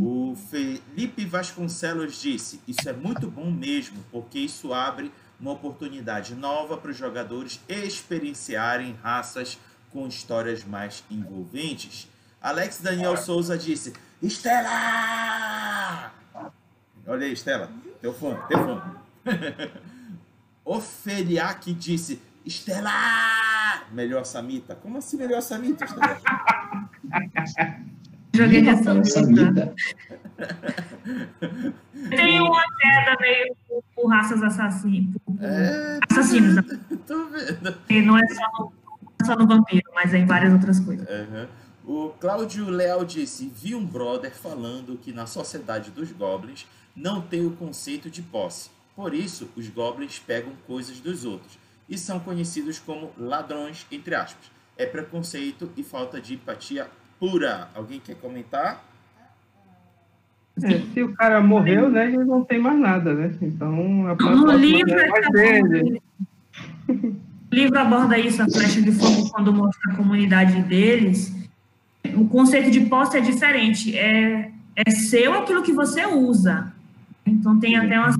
O 0.00 0.34
Felipe 0.50 1.26
Vasconcelos 1.26 2.20
disse: 2.20 2.60
Isso 2.66 2.88
é 2.88 2.92
muito 2.92 3.30
bom 3.30 3.50
mesmo, 3.50 4.02
porque 4.10 4.38
isso 4.38 4.72
abre 4.72 5.12
uma 5.38 5.52
oportunidade 5.52 6.34
nova 6.34 6.78
para 6.78 6.90
os 6.90 6.96
jogadores 6.96 7.60
experienciarem 7.68 8.96
raças 9.02 9.58
com 9.92 10.06
histórias 10.08 10.64
mais 10.64 11.04
envolventes. 11.10 12.08
Alex 12.40 12.80
Daniel 12.80 13.16
Souza 13.16 13.56
disse: 13.58 13.92
Estela! 14.24 16.10
Olha 17.06 17.26
aí, 17.26 17.32
Estela, 17.34 17.70
teu 18.00 18.14
fone, 18.14 18.38
teu 18.48 18.58
fone. 18.58 18.82
Ofeliac 20.64 21.74
disse: 21.74 22.22
Estela! 22.44 22.90
Melhor 23.92 24.24
Samita. 24.24 24.74
Como 24.76 24.96
assim 24.96 25.18
melhor 25.18 25.42
Samita, 25.42 25.84
Estela? 25.84 26.18
Joguei 28.34 28.62
de 28.62 29.04
Samita. 29.04 29.74
Tem 32.08 32.40
uma 32.40 32.64
queda 32.80 33.16
meio 33.20 33.54
por 33.94 34.08
raças 34.08 34.42
assassinas. 34.42 35.14
É, 35.38 36.00
assassinos. 36.10 36.64
Tô 37.06 37.26
vendo. 37.26 37.76
E 37.90 38.00
não 38.00 38.16
é 38.16 38.26
só, 38.28 38.72
é 39.20 39.24
só 39.26 39.36
no 39.36 39.46
vampiro, 39.46 39.84
mas 39.94 40.14
é 40.14 40.18
em 40.18 40.26
várias 40.26 40.52
outras 40.52 40.80
coisas. 40.80 41.06
Uhum. 41.08 41.46
O 41.86 42.10
Cláudio 42.18 42.70
Leal 42.70 43.04
disse: 43.04 43.52
Vi 43.54 43.74
um 43.74 43.84
brother 43.84 44.34
falando 44.34 44.96
que 44.96 45.12
na 45.12 45.26
sociedade 45.26 45.90
dos 45.90 46.10
goblins 46.12 46.66
não 46.96 47.20
tem 47.20 47.46
o 47.46 47.50
conceito 47.50 48.10
de 48.10 48.22
posse. 48.22 48.70
Por 48.96 49.12
isso, 49.12 49.50
os 49.54 49.68
goblins 49.68 50.18
pegam 50.18 50.52
coisas 50.66 50.98
dos 51.00 51.24
outros 51.24 51.58
e 51.88 51.98
são 51.98 52.18
conhecidos 52.18 52.78
como 52.78 53.10
ladrões, 53.18 53.86
entre 53.92 54.14
aspas. 54.14 54.50
É 54.78 54.86
preconceito 54.86 55.70
e 55.76 55.82
falta 55.82 56.20
de 56.20 56.34
empatia 56.34 56.88
pura. 57.20 57.68
Alguém 57.74 58.00
quer 58.00 58.16
comentar? 58.16 58.84
É, 60.62 60.80
se 60.92 61.02
o 61.02 61.12
cara 61.14 61.40
morreu, 61.40 61.90
né, 61.90 62.06
ele 62.06 62.24
não 62.24 62.44
tem 62.44 62.58
mais 62.58 62.78
nada, 62.78 63.12
né? 63.12 63.36
Então, 63.42 64.06
a 64.06 64.14
no 64.14 64.52
livro, 64.52 64.92
é 64.92 65.08
mais 65.08 65.28
dele. 65.30 66.02
o 66.88 67.54
livro 67.54 67.78
aborda 67.78 68.16
isso, 68.16 68.40
a 68.40 68.48
flecha 68.48 68.80
de 68.80 68.92
fogo, 68.92 69.30
quando 69.30 69.52
mostra 69.52 69.92
a 69.92 69.96
comunidade 69.96 70.62
deles. 70.62 71.43
O 72.16 72.28
conceito 72.28 72.70
de 72.70 72.80
posse 72.82 73.16
é 73.16 73.20
diferente. 73.20 73.96
É, 73.96 74.50
é 74.76 74.90
seu 74.90 75.34
aquilo 75.34 75.62
que 75.62 75.72
você 75.72 76.06
usa. 76.06 76.72
Então, 77.26 77.58
tem 77.58 77.76
até 77.76 77.98
umas 77.98 78.16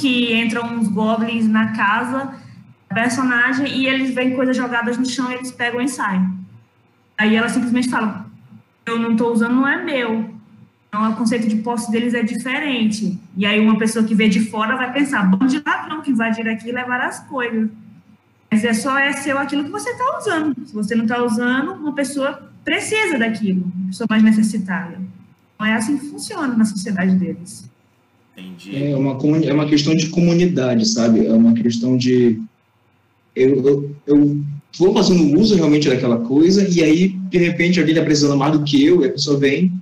que 0.00 0.34
entram 0.34 0.78
uns 0.78 0.88
goblins 0.88 1.46
na 1.46 1.72
casa 1.72 2.42
personagem 2.94 3.66
e 3.66 3.86
eles 3.86 4.14
veem 4.14 4.36
coisas 4.36 4.56
jogadas 4.56 4.96
no 4.96 5.04
chão, 5.04 5.30
eles 5.30 5.50
pegam 5.50 5.80
e 5.80 5.88
saem. 5.88 6.32
Aí 7.18 7.34
ela 7.34 7.48
simplesmente 7.48 7.90
fala: 7.90 8.26
Eu 8.86 8.98
não 8.98 9.12
estou 9.12 9.32
usando, 9.32 9.54
não 9.56 9.68
é 9.68 9.82
meu. 9.82 10.32
Então, 10.88 11.10
o 11.10 11.16
conceito 11.16 11.48
de 11.48 11.56
posse 11.56 11.90
deles 11.90 12.14
é 12.14 12.22
diferente. 12.22 13.18
E 13.36 13.44
aí, 13.44 13.58
uma 13.60 13.76
pessoa 13.76 14.04
que 14.04 14.14
vê 14.14 14.28
de 14.28 14.48
fora 14.48 14.76
vai 14.76 14.92
pensar: 14.92 15.24
bom 15.24 15.44
de 15.44 15.60
ladrão 15.64 16.00
que 16.00 16.12
invadir 16.12 16.48
aqui 16.48 16.68
e 16.68 16.72
levar 16.72 17.00
as 17.00 17.20
coisas. 17.26 17.68
Mas 18.50 18.64
é 18.64 18.72
só 18.72 18.96
é 18.96 19.12
seu 19.12 19.36
aquilo 19.36 19.64
que 19.64 19.70
você 19.70 19.90
está 19.90 20.18
usando. 20.18 20.54
Se 20.64 20.72
você 20.72 20.94
não 20.94 21.04
está 21.04 21.22
usando, 21.22 21.72
uma 21.72 21.92
pessoa 21.92 22.53
precisa 22.64 23.18
daquilo, 23.18 23.70
pessoa 23.88 24.06
mais 24.08 24.22
necessitada. 24.22 24.98
Não 25.58 25.66
é 25.66 25.74
assim 25.74 25.98
que 25.98 26.06
funciona 26.06 26.56
na 26.56 26.64
sociedade 26.64 27.14
deles. 27.16 27.68
Entendi. 28.36 28.84
É 28.84 28.96
uma, 28.96 29.16
é 29.44 29.52
uma 29.52 29.66
questão 29.66 29.94
de 29.94 30.08
comunidade, 30.08 30.86
sabe? 30.86 31.26
É 31.26 31.32
uma 31.32 31.54
questão 31.54 31.96
de 31.96 32.40
eu, 33.34 33.66
eu, 33.66 33.96
eu 34.06 34.40
vou 34.78 34.94
fazendo 34.94 35.38
uso 35.38 35.54
realmente 35.54 35.88
daquela 35.88 36.18
coisa 36.18 36.66
e 36.68 36.82
aí, 36.82 37.08
de 37.08 37.38
repente, 37.38 37.78
alguém 37.78 37.94
está 37.94 38.04
precisando 38.04 38.36
mais 38.36 38.52
do 38.52 38.64
que 38.64 38.84
eu 38.84 39.02
e 39.02 39.06
a 39.06 39.12
pessoa 39.12 39.38
vem, 39.38 39.72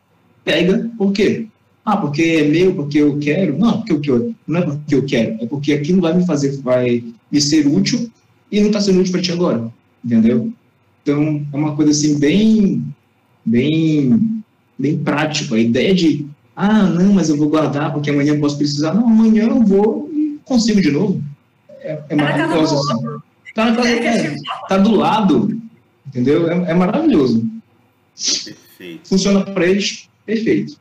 pega, 0.44 0.90
por 0.96 1.12
quê? 1.12 1.46
Ah, 1.84 1.96
porque 1.96 2.22
é 2.22 2.44
meu, 2.44 2.74
porque 2.74 2.98
eu 2.98 3.18
quero? 3.18 3.58
Não, 3.58 3.82
porque 3.82 4.10
eu, 4.10 4.34
não 4.46 4.60
é 4.60 4.62
porque 4.62 4.94
eu 4.94 5.04
quero, 5.04 5.36
é 5.42 5.46
porque 5.46 5.72
aquilo 5.72 6.00
vai 6.00 6.14
me 6.14 6.24
fazer, 6.24 6.56
vai 6.60 7.02
me 7.30 7.40
ser 7.40 7.66
útil 7.66 8.10
e 8.50 8.60
não 8.60 8.68
está 8.68 8.80
sendo 8.80 9.00
útil 9.00 9.12
para 9.12 9.22
ti 9.22 9.32
agora, 9.32 9.72
entendeu? 10.04 10.52
Então, 11.02 11.44
é 11.52 11.56
uma 11.56 11.74
coisa 11.74 11.90
assim 11.90 12.18
bem, 12.18 12.84
bem, 13.44 14.42
bem 14.78 14.98
prática. 14.98 15.56
A 15.56 15.58
ideia 15.58 15.94
de, 15.94 16.26
ah, 16.54 16.84
não, 16.84 17.12
mas 17.12 17.28
eu 17.28 17.36
vou 17.36 17.48
guardar 17.48 17.92
porque 17.92 18.10
amanhã 18.10 18.34
eu 18.34 18.40
posso 18.40 18.56
precisar. 18.56 18.94
Não, 18.94 19.06
amanhã 19.06 19.48
eu 19.48 19.64
vou 19.64 20.08
e 20.12 20.38
consigo 20.44 20.80
de 20.80 20.90
novo. 20.90 21.22
É, 21.80 22.02
é 22.08 22.14
maravilhoso 22.14 22.76
assim. 22.76 23.22
Tá, 23.54 23.68
é, 23.86 24.36
tá 24.68 24.78
do 24.78 24.94
lado, 24.94 25.60
entendeu? 26.06 26.50
É, 26.50 26.70
é 26.70 26.74
maravilhoso. 26.74 27.46
Perfeito. 28.14 29.08
Funciona 29.08 29.44
para 29.44 29.66
eles, 29.66 30.08
perfeito. 30.24 30.80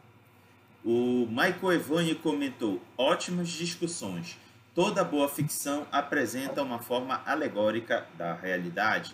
O 0.84 1.28
Michael 1.30 1.74
Evani 1.74 2.16
comentou: 2.16 2.80
ótimas 2.98 3.50
discussões. 3.50 4.38
Toda 4.74 5.04
boa 5.04 5.28
ficção 5.28 5.86
apresenta 5.92 6.62
uma 6.62 6.80
forma 6.80 7.22
alegórica 7.26 8.06
da 8.18 8.34
realidade. 8.34 9.14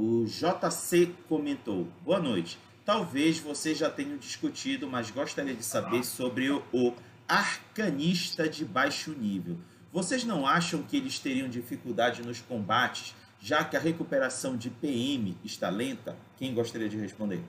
O 0.00 0.26
JC 0.26 1.12
comentou: 1.28 1.88
Boa 2.04 2.20
noite. 2.20 2.56
Talvez 2.84 3.40
vocês 3.40 3.76
já 3.76 3.90
tenham 3.90 4.16
discutido, 4.16 4.86
mas 4.88 5.10
gostaria 5.10 5.52
de 5.52 5.64
saber 5.64 6.04
sobre 6.04 6.48
o, 6.50 6.62
o 6.72 6.92
arcanista 7.26 8.48
de 8.48 8.64
baixo 8.64 9.10
nível. 9.10 9.56
Vocês 9.92 10.22
não 10.22 10.46
acham 10.46 10.84
que 10.84 10.96
eles 10.96 11.18
teriam 11.18 11.48
dificuldade 11.48 12.22
nos 12.22 12.40
combates, 12.40 13.12
já 13.40 13.64
que 13.64 13.76
a 13.76 13.80
recuperação 13.80 14.56
de 14.56 14.70
PM 14.70 15.36
está 15.44 15.68
lenta? 15.68 16.14
Quem 16.36 16.54
gostaria 16.54 16.88
de 16.88 16.96
responder? 16.96 17.40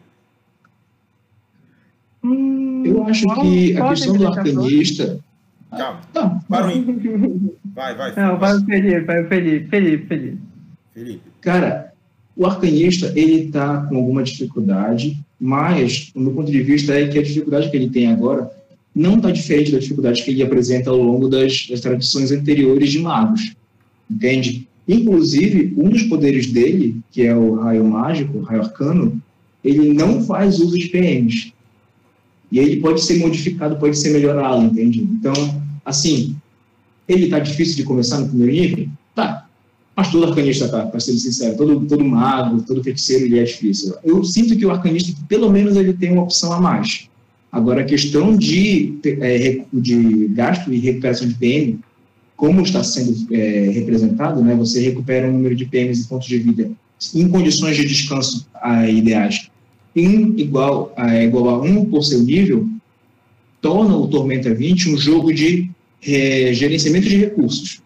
Hum, 2.24 2.84
Eu 2.84 3.04
acho 3.04 3.28
que 3.42 3.78
a 3.78 3.90
questão 3.90 4.18
do 4.18 4.28
arcanista. 4.28 5.24
Calma. 5.70 6.02
Tá. 6.12 6.42
Para 6.50 6.68
o 6.68 7.60
Vai, 7.76 7.96
vai. 7.96 8.16
Não, 8.16 8.40
vai 8.40 8.56
o 8.56 8.66
Felipe, 8.66 9.02
vai 9.02 9.24
o 9.24 9.28
Felipe, 9.28 9.70
Felipe, 9.70 10.08
Felipe. 10.08 10.42
Felipe. 10.92 11.32
Cara, 11.42 11.89
o 12.40 12.46
arcanista, 12.46 13.12
ele 13.18 13.48
está 13.48 13.82
com 13.82 13.98
alguma 13.98 14.24
dificuldade, 14.24 15.20
mas, 15.38 16.10
do 16.16 16.22
meu 16.22 16.32
ponto 16.32 16.50
de 16.50 16.62
vista, 16.62 16.94
é 16.98 17.06
que 17.06 17.20
a 17.20 17.22
dificuldade 17.22 17.70
que 17.70 17.76
ele 17.76 17.90
tem 17.90 18.08
agora 18.08 18.50
não 18.96 19.18
está 19.18 19.30
diferente 19.30 19.74
da 19.74 19.80
dificuldade 19.80 20.24
que 20.24 20.32
ele 20.32 20.42
apresenta 20.42 20.90
ao 20.90 20.96
longo 20.96 21.28
das, 21.28 21.68
das 21.70 21.82
tradições 21.82 22.32
anteriores 22.32 22.94
de 22.94 23.00
magos, 23.00 23.54
entende? 24.10 24.66
Inclusive, 24.88 25.74
um 25.76 25.90
dos 25.90 26.04
poderes 26.04 26.48
dele, 26.48 26.96
que 27.12 27.24
é 27.24 27.36
o 27.36 27.56
raio 27.56 27.84
mágico, 27.84 28.38
o 28.38 28.42
raio 28.42 28.62
arcano, 28.62 29.22
ele 29.62 29.94
não 29.94 30.24
faz 30.24 30.62
uso 30.62 30.78
de 30.78 30.88
PMs. 30.88 31.52
E 32.50 32.58
ele 32.58 32.78
pode 32.78 33.02
ser 33.02 33.20
modificado, 33.20 33.76
pode 33.76 33.98
ser 33.98 34.12
melhorado, 34.12 34.64
entende? 34.64 35.02
Então, 35.02 35.34
assim, 35.84 36.38
ele 37.06 37.26
está 37.26 37.38
difícil 37.38 37.76
de 37.76 37.84
começar 37.84 38.18
no 38.18 38.30
primeiro 38.30 38.54
nível? 38.54 38.90
Mas 40.00 40.12
todo 40.12 40.28
arcanista 40.28 40.70
tá, 40.70 40.86
para 40.86 40.98
ser 41.02 41.12
sincero. 41.18 41.58
Todo, 41.58 41.86
todo 41.86 42.06
mago, 42.06 42.62
todo 42.62 42.82
feiticeiro, 42.82 43.26
ele 43.26 43.38
é 43.38 43.44
difícil. 43.44 43.96
Eu 44.02 44.24
sinto 44.24 44.56
que 44.56 44.66
o 44.66 44.72
arcanista, 44.72 45.12
pelo 45.28 45.52
menos, 45.52 45.76
ele 45.76 45.92
tem 45.92 46.14
uma 46.14 46.24
opção 46.24 46.54
a 46.54 46.62
mais. 46.62 47.10
Agora, 47.52 47.82
a 47.82 47.84
questão 47.84 48.34
de, 48.38 48.98
é, 49.04 49.62
de 49.74 50.28
gasto 50.30 50.72
e 50.72 50.80
recuperação 50.80 51.28
de 51.28 51.36
PM, 51.36 51.80
como 52.38 52.62
está 52.62 52.82
sendo 52.82 53.28
é, 53.34 53.72
representado, 53.72 54.42
né, 54.42 54.56
você 54.56 54.80
recupera 54.80 55.28
um 55.28 55.34
número 55.34 55.54
de 55.54 55.66
PMs 55.66 56.06
e 56.06 56.08
pontos 56.08 56.30
de 56.30 56.38
vida 56.38 56.72
em 57.14 57.28
condições 57.28 57.76
de 57.76 57.86
descanso 57.86 58.48
a, 58.54 58.90
ideais 58.90 59.50
em 59.94 60.40
igual 60.40 60.94
a, 60.96 61.22
igual 61.22 61.50
a 61.50 61.62
1 61.62 61.86
por 61.90 62.04
seu 62.04 62.22
nível, 62.22 62.70
torna 63.60 63.98
o 63.98 64.08
Tormenta 64.08 64.54
20 64.54 64.94
um 64.94 64.98
jogo 64.98 65.34
de 65.34 65.70
é, 66.08 66.54
gerenciamento 66.54 67.10
de 67.10 67.18
recursos. 67.18 67.82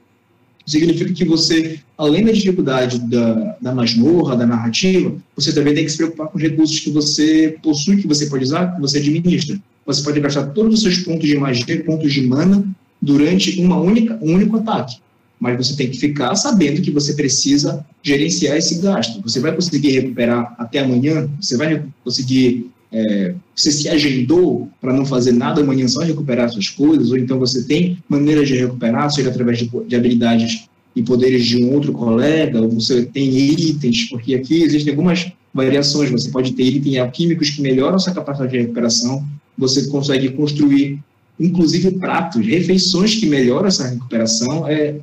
Significa 0.66 1.14
que 1.14 1.26
você, 1.26 1.80
além 1.98 2.24
da 2.24 2.32
dificuldade 2.32 3.00
da, 3.00 3.58
da 3.62 3.76
masmorra, 3.76 4.38
da 4.38 4.46
narrativa, 4.46 5.14
você 5.36 5.52
também 5.52 5.74
tem 5.74 5.84
que 5.84 5.92
se 5.92 5.98
preocupar 5.98 6.28
com 6.28 6.38
os 6.38 6.44
recursos 6.44 6.80
que 6.80 6.90
você 6.90 7.58
possui, 7.62 7.98
que 7.98 8.08
você 8.08 8.28
pode 8.28 8.46
usar, 8.46 8.74
que 8.76 8.82
você 8.82 9.00
administra. 9.00 9.60
Você 9.86 10.02
pode 10.04 10.20
gastar 10.22 10.48
todos 10.48 10.76
os 10.76 10.82
seus 10.82 11.00
pontos 11.00 11.28
de 11.28 11.38
magia, 11.38 11.84
pontos 11.84 12.14
de 12.14 12.22
mana, 12.26 12.66
durante 13.02 13.60
uma 13.62 13.78
única, 13.78 14.18
um 14.22 14.34
único 14.34 14.58
ataque. 14.58 14.98
Mas 15.38 15.58
você 15.58 15.76
tem 15.76 15.90
que 15.90 15.98
ficar 15.98 16.34
sabendo 16.36 16.82
que 16.82 16.90
você 16.90 17.14
precisa 17.14 17.86
gerenciar 18.02 18.56
esse 18.56 18.80
gasto. 18.80 19.22
Você 19.22 19.42
vai 19.42 19.54
conseguir 19.54 19.92
recuperar 19.92 20.56
até 20.58 20.80
amanhã? 20.80 21.30
Você 21.42 21.58
vai 21.58 21.84
conseguir 22.02 22.72
é, 22.94 23.34
você 23.56 23.72
se 23.72 23.90
agendou 23.90 24.70
para 24.80 24.94
não 24.94 25.04
fazer 25.04 25.32
nada 25.32 25.62
amanhã, 25.62 25.88
só 25.88 26.02
recuperar 26.02 26.50
suas 26.50 26.70
coisas, 26.70 27.10
ou 27.10 27.18
então 27.18 27.40
você 27.40 27.64
tem 27.64 27.98
maneiras 28.08 28.48
de 28.48 28.56
recuperar, 28.56 29.10
seja 29.10 29.30
através 29.30 29.58
de, 29.58 29.70
de 29.88 29.96
habilidades 29.96 30.66
e 30.96 31.02
poderes 31.02 31.44
de 31.44 31.64
um 31.64 31.74
outro 31.74 31.92
colega, 31.92 32.62
ou 32.62 32.70
você 32.70 33.04
tem 33.04 33.36
itens, 33.36 34.08
porque 34.10 34.36
aqui 34.36 34.62
existem 34.62 34.92
algumas 34.92 35.32
variações, 35.52 36.12
você 36.12 36.30
pode 36.30 36.54
ter 36.54 36.64
itens 36.64 36.98
alquímicos 36.98 37.50
que 37.50 37.62
melhoram 37.64 37.98
sua 37.98 38.14
capacidade 38.14 38.52
de 38.52 38.60
recuperação, 38.60 39.26
você 39.58 39.88
consegue 39.88 40.30
construir, 40.30 41.00
inclusive, 41.40 41.92
pratos, 41.94 42.46
refeições 42.46 43.16
que 43.16 43.26
melhoram 43.26 43.68
essa 43.68 43.88
recuperação, 43.88 44.68
é, 44.68 44.98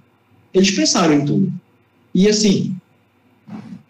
eles 0.55 0.71
pensaram 0.71 1.15
em 1.15 1.25
tudo. 1.25 1.53
E 2.15 2.29
assim, 2.29 2.77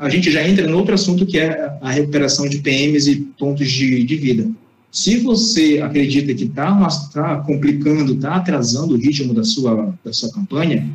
a 0.00 0.08
gente 0.08 0.30
já 0.30 0.48
entra 0.48 0.66
no 0.66 0.78
outro 0.78 0.94
assunto 0.94 1.26
que 1.26 1.38
é 1.38 1.76
a 1.82 1.90
recuperação 1.90 2.48
de 2.48 2.58
PMs 2.58 3.06
e 3.06 3.16
pontos 3.38 3.70
de, 3.70 4.02
de 4.02 4.16
vida. 4.16 4.50
Se 4.90 5.18
você 5.18 5.78
acredita 5.84 6.32
que 6.32 6.44
está 6.44 6.74
tá 7.12 7.36
complicando, 7.36 8.14
está 8.14 8.36
atrasando 8.36 8.94
o 8.94 8.96
ritmo 8.96 9.34
da 9.34 9.44
sua, 9.44 9.94
da 10.02 10.10
sua 10.10 10.32
campanha, 10.32 10.88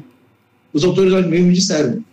os 0.73 0.83
autores 0.83 1.13
mesmo 1.27 1.53
disseram, 1.53 2.03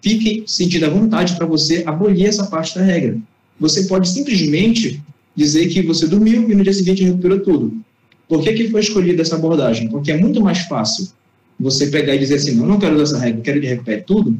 fiquem 0.00 0.42
sentindo 0.46 0.86
a 0.86 0.90
vontade 0.90 1.36
para 1.36 1.44
você 1.44 1.84
abolir 1.86 2.24
essa 2.24 2.46
parte 2.46 2.74
da 2.74 2.82
regra. 2.82 3.18
Você 3.60 3.84
pode 3.84 4.08
simplesmente 4.08 5.02
dizer 5.36 5.68
que 5.68 5.82
você 5.82 6.06
dormiu 6.06 6.50
e 6.50 6.54
no 6.54 6.64
dia 6.64 6.72
seguinte 6.72 7.04
recuperou 7.04 7.40
tudo. 7.40 7.78
Por 8.26 8.42
que, 8.42 8.54
que 8.54 8.70
foi 8.70 8.80
escolhida 8.80 9.20
essa 9.20 9.36
abordagem? 9.36 9.88
Porque 9.88 10.12
é 10.12 10.16
muito 10.16 10.40
mais 10.40 10.60
fácil 10.60 11.08
você 11.60 11.88
pegar 11.88 12.14
e 12.14 12.18
dizer 12.18 12.36
assim, 12.36 12.54
não, 12.54 12.66
não 12.66 12.78
quero 12.78 13.00
essa 13.02 13.18
regra, 13.18 13.42
quero 13.42 13.60
que 13.60 13.66
recupere 13.66 14.00
tudo, 14.00 14.34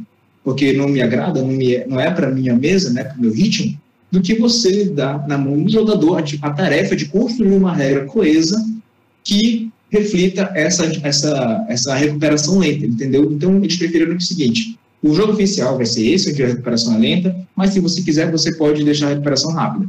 porque 0.49 0.73
não 0.73 0.89
me 0.89 1.03
agrada, 1.03 1.43
não, 1.43 1.49
me, 1.49 1.85
não 1.85 2.01
é 2.01 2.11
para 2.11 2.31
minha 2.31 2.55
mesa, 2.55 2.91
né, 2.91 3.05
para 3.05 3.19
o 3.19 3.21
meu 3.21 3.31
ritmo, 3.31 3.79
do 4.11 4.23
que 4.23 4.35
você 4.35 4.87
dá 4.87 5.23
na 5.29 5.37
mão 5.37 5.63
do 5.63 5.71
jogador 5.71 6.25
a, 6.41 6.51
tarefa 6.51 6.97
de 6.97 7.05
construir 7.05 7.53
uma 7.53 7.75
regra 7.75 8.07
coesa 8.07 8.57
que 9.23 9.69
reflita 9.91 10.51
essa, 10.55 10.91
essa, 11.03 11.67
essa 11.69 11.95
recuperação 11.95 12.61
lenta, 12.61 12.87
entendeu? 12.87 13.31
Então, 13.31 13.59
eles 13.59 13.77
preferiram 13.77 14.17
o 14.17 14.21
seguinte, 14.23 14.79
o 15.03 15.13
jogo 15.13 15.35
oficial 15.35 15.77
vai 15.77 15.85
ser 15.85 16.09
esse, 16.09 16.31
onde 16.31 16.43
a 16.43 16.47
recuperação 16.47 16.95
é 16.95 16.99
lenta, 16.99 17.37
mas 17.55 17.75
se 17.75 17.81
você 17.81 18.01
quiser, 18.01 18.31
você 18.31 18.55
pode 18.55 18.83
deixar 18.83 19.09
a 19.09 19.11
recuperação 19.11 19.53
rápida. 19.53 19.87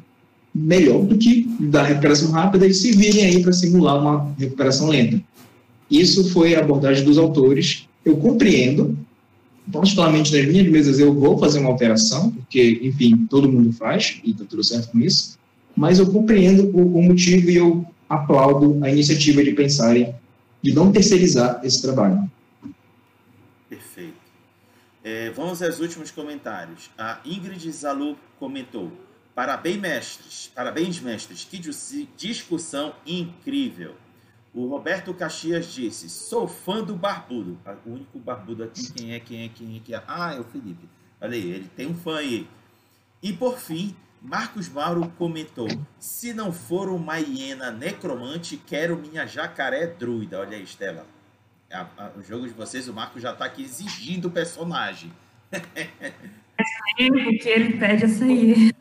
Melhor 0.53 1.05
do 1.05 1.17
que 1.17 1.47
dar 1.57 1.83
recuperação 1.83 2.31
rápida 2.31 2.67
e 2.67 2.73
se 2.73 2.91
virem 2.91 3.23
aí 3.23 3.41
para 3.41 3.53
simular 3.53 3.97
uma 3.97 4.35
recuperação 4.37 4.89
lenta. 4.89 5.21
Isso 5.89 6.29
foi 6.31 6.55
a 6.55 6.59
abordagem 6.59 7.05
dos 7.05 7.17
autores. 7.17 7.87
Eu 8.03 8.17
compreendo, 8.17 8.97
particularmente 9.71 10.35
nas 10.35 10.45
minhas 10.45 10.67
mesas 10.67 10.99
eu 10.99 11.13
vou 11.13 11.37
fazer 11.37 11.59
uma 11.59 11.69
alteração, 11.69 12.31
porque, 12.31 12.79
enfim, 12.83 13.25
todo 13.29 13.51
mundo 13.51 13.71
faz, 13.71 14.19
e 14.23 14.31
está 14.31 14.45
tudo 14.45 14.63
certo 14.63 14.91
com 14.91 14.99
isso, 14.99 15.37
mas 15.75 15.99
eu 15.99 16.11
compreendo 16.11 16.69
o, 16.75 16.97
o, 16.97 17.03
motivo 17.03 17.49
e 17.49 17.55
eu 17.55 17.85
aplaudo 18.09 18.83
a 18.83 18.89
iniciativa 18.89 19.43
de 19.43 19.53
pensarem, 19.53 20.15
de 20.61 20.73
não 20.73 20.91
terceirizar 20.91 21.61
esse 21.63 21.81
trabalho. 21.81 22.29
Perfeito. 23.69 24.13
É, 25.03 25.29
vamos 25.31 25.61
aos 25.61 25.79
últimos 25.79 26.11
comentários. 26.11 26.89
A 26.97 27.19
Ingrid 27.23 27.71
Zalu 27.71 28.17
comentou, 28.39 28.91
parabéns, 29.33 29.79
mestres, 29.79 30.51
parabéns, 30.53 30.99
mestres, 30.99 31.47
que 31.49 31.61
discussão 32.17 32.93
incrível. 33.05 33.93
O 34.53 34.67
Roberto 34.67 35.13
Caxias 35.13 35.67
disse: 35.67 36.09
Sou 36.09 36.47
fã 36.47 36.83
do 36.83 36.95
Barbudo. 36.95 37.57
Ah, 37.65 37.75
o 37.85 37.91
único 37.91 38.17
barbudo 38.17 38.63
aqui, 38.63 38.91
quem 38.91 39.13
é, 39.13 39.19
quem 39.19 39.43
é, 39.43 39.49
quem 39.49 39.77
é, 39.77 39.79
quem 39.79 39.95
é? 39.95 40.03
Ah, 40.07 40.33
é 40.33 40.39
o 40.39 40.43
Felipe. 40.43 40.89
Olha 41.21 41.33
aí, 41.33 41.51
ele 41.51 41.69
tem 41.75 41.87
um 41.87 41.93
fã 41.93 42.17
aí. 42.17 42.47
E 43.21 43.31
por 43.33 43.59
fim, 43.59 43.95
Marcos 44.21 44.67
Mauro 44.67 45.11
comentou: 45.17 45.67
Se 45.99 46.33
não 46.33 46.51
for 46.51 46.89
uma 46.89 47.17
hiena 47.17 47.71
necromante, 47.71 48.57
quero 48.57 48.97
minha 48.97 49.27
jacaré 49.27 49.85
druida. 49.85 50.39
Olha 50.39 50.57
aí, 50.57 50.63
Estela. 50.63 51.05
A, 51.71 51.81
a, 51.97 52.11
o 52.17 52.23
jogo 52.23 52.47
de 52.47 52.53
vocês, 52.53 52.87
o 52.87 52.93
Marcos 52.93 53.21
já 53.21 53.31
está 53.33 53.45
aqui 53.45 53.63
exigindo 53.63 54.29
o 54.29 54.31
personagem. 54.31 55.11
porque 56.97 57.49
ele 57.49 57.77
pede 57.77 58.05
essa 58.05 58.25
aí. 58.25 58.71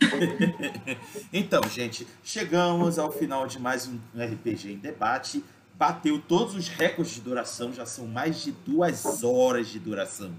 então, 1.33 1.63
gente, 1.69 2.07
chegamos 2.25 2.99
ao 2.99 3.13
final 3.13 3.47
de 3.47 3.59
mais 3.59 3.87
um 3.87 3.99
RPG 4.15 4.73
em 4.73 4.79
debate 4.79 5.45
bateu 5.79 6.21
todos 6.21 6.57
os 6.57 6.69
recordes 6.69 7.15
de 7.15 7.21
duração, 7.21 7.73
já 7.73 7.87
são 7.87 8.07
mais 8.07 8.43
de 8.43 8.51
duas 8.51 9.23
horas 9.23 9.69
de 9.69 9.79
duração. 9.79 10.33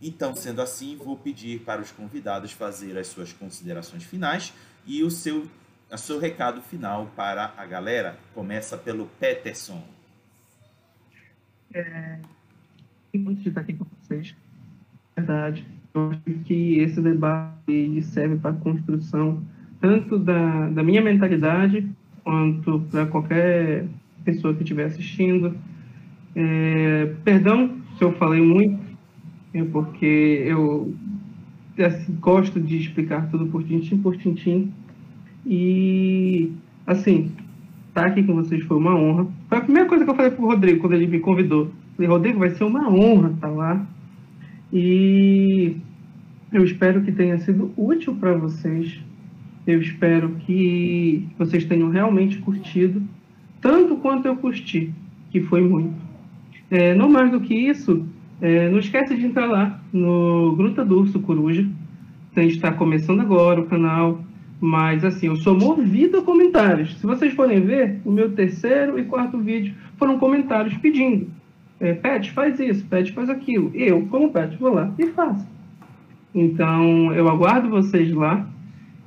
Então, 0.00 0.34
sendo 0.34 0.60
assim, 0.60 0.96
vou 0.96 1.16
pedir 1.16 1.60
para 1.60 1.80
os 1.80 1.92
convidados 1.92 2.50
fazer 2.50 2.98
as 2.98 3.06
suas 3.06 3.32
considerações 3.32 4.02
finais 4.02 4.52
e 4.84 5.04
o 5.04 5.10
seu, 5.10 5.46
o 5.90 5.96
seu 5.96 6.18
recado 6.18 6.60
final 6.60 7.06
para 7.14 7.54
a 7.56 7.64
galera. 7.64 8.18
Começa 8.34 8.76
pelo 8.76 9.06
Peterson. 9.20 9.80
É, 11.72 12.18
muito 13.14 13.42
de 13.42 13.48
estar 13.48 13.60
aqui 13.60 13.74
com 13.74 13.86
vocês. 14.02 14.34
Verdade. 15.16 15.64
Eu 15.94 16.10
acho 16.10 16.38
que 16.44 16.80
esse 16.80 17.00
debate 17.00 18.02
serve 18.02 18.36
para 18.38 18.50
a 18.50 18.54
construção 18.54 19.44
tanto 19.80 20.18
da, 20.18 20.68
da 20.70 20.82
minha 20.82 21.00
mentalidade 21.00 21.88
quanto 22.24 22.80
para 22.90 23.06
qualquer 23.06 23.86
pessoa 24.24 24.54
que 24.54 24.62
estiver 24.62 24.84
assistindo. 24.84 25.54
É, 26.34 27.12
perdão 27.24 27.82
se 27.96 28.04
eu 28.04 28.12
falei 28.12 28.40
muito, 28.40 28.80
é 29.54 29.62
porque 29.64 30.42
eu 30.46 30.94
assim, 31.78 32.16
gosto 32.20 32.60
de 32.60 32.78
explicar 32.78 33.30
tudo 33.30 33.46
por 33.46 33.62
tintim 33.64 33.98
por 33.98 34.16
tintim. 34.16 34.72
E, 35.46 36.52
assim, 36.86 37.32
estar 37.88 38.02
tá 38.02 38.06
aqui 38.06 38.22
com 38.22 38.34
vocês 38.34 38.62
foi 38.64 38.76
uma 38.76 38.94
honra. 38.94 39.26
Foi 39.48 39.58
a 39.58 39.62
primeira 39.62 39.88
coisa 39.88 40.04
que 40.04 40.10
eu 40.10 40.14
falei 40.14 40.30
para 40.30 40.44
o 40.44 40.48
Rodrigo 40.48 40.80
quando 40.80 40.94
ele 40.94 41.06
me 41.06 41.20
convidou. 41.20 41.70
Falei, 41.96 42.10
Rodrigo, 42.10 42.38
vai 42.38 42.50
ser 42.50 42.64
uma 42.64 42.88
honra 42.88 43.30
estar 43.30 43.48
tá 43.48 43.52
lá. 43.52 43.86
E 44.72 45.76
eu 46.52 46.64
espero 46.64 47.02
que 47.02 47.12
tenha 47.12 47.38
sido 47.38 47.72
útil 47.76 48.14
para 48.14 48.34
vocês. 48.34 48.98
Eu 49.66 49.80
espero 49.80 50.30
que 50.40 51.28
vocês 51.38 51.64
tenham 51.64 51.90
realmente 51.90 52.38
curtido, 52.38 53.02
tanto 53.62 53.96
quanto 53.96 54.26
eu 54.26 54.36
curti, 54.36 54.92
que 55.30 55.40
foi 55.40 55.62
muito. 55.62 55.94
É, 56.70 56.94
não 56.94 57.08
mais 57.08 57.30
do 57.30 57.40
que 57.40 57.54
isso, 57.54 58.04
é, 58.40 58.68
não 58.68 58.80
esquece 58.80 59.16
de 59.16 59.24
entrar 59.24 59.46
lá 59.46 59.80
no 59.92 60.54
Gruta 60.56 60.84
do 60.84 60.98
Urso 60.98 61.20
Coruja. 61.20 61.66
A 62.34 62.40
gente 62.40 62.56
está 62.56 62.72
começando 62.72 63.20
agora 63.20 63.60
o 63.60 63.66
canal, 63.66 64.20
mas 64.60 65.04
assim, 65.04 65.26
eu 65.26 65.36
sou 65.36 65.56
movido 65.56 66.18
a 66.18 66.22
comentários. 66.22 66.98
Se 66.98 67.06
vocês 67.06 67.32
forem 67.34 67.60
ver, 67.60 68.00
o 68.04 68.10
meu 68.10 68.32
terceiro 68.32 68.98
e 68.98 69.04
quarto 69.04 69.38
vídeo 69.38 69.74
foram 69.96 70.18
comentários 70.18 70.76
pedindo. 70.78 71.28
É, 71.78 71.94
Pet, 71.94 72.32
faz 72.32 72.58
isso, 72.58 72.84
Pet, 72.86 73.12
faz 73.12 73.30
aquilo. 73.30 73.70
Eu, 73.74 74.06
como 74.06 74.32
Pet, 74.32 74.56
vou 74.56 74.74
lá 74.74 74.92
e 74.98 75.06
faço. 75.08 75.46
Então, 76.34 77.12
eu 77.12 77.28
aguardo 77.28 77.68
vocês 77.68 78.12
lá. 78.12 78.48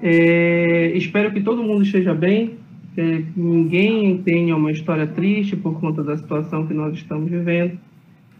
É, 0.02 0.91
espero 0.95 1.32
que 1.32 1.41
todo 1.41 1.64
mundo 1.64 1.84
esteja 1.84 2.14
bem, 2.14 2.57
que 2.96 3.26
ninguém 3.36 4.18
tenha 4.24 4.56
uma 4.56 4.72
história 4.72 5.06
triste 5.06 5.56
por 5.56 5.80
conta 5.80 6.02
da 6.02 6.18
situação 6.18 6.66
que 6.66 6.74
nós 6.74 6.96
estamos 6.96 7.30
vivendo 7.30 7.78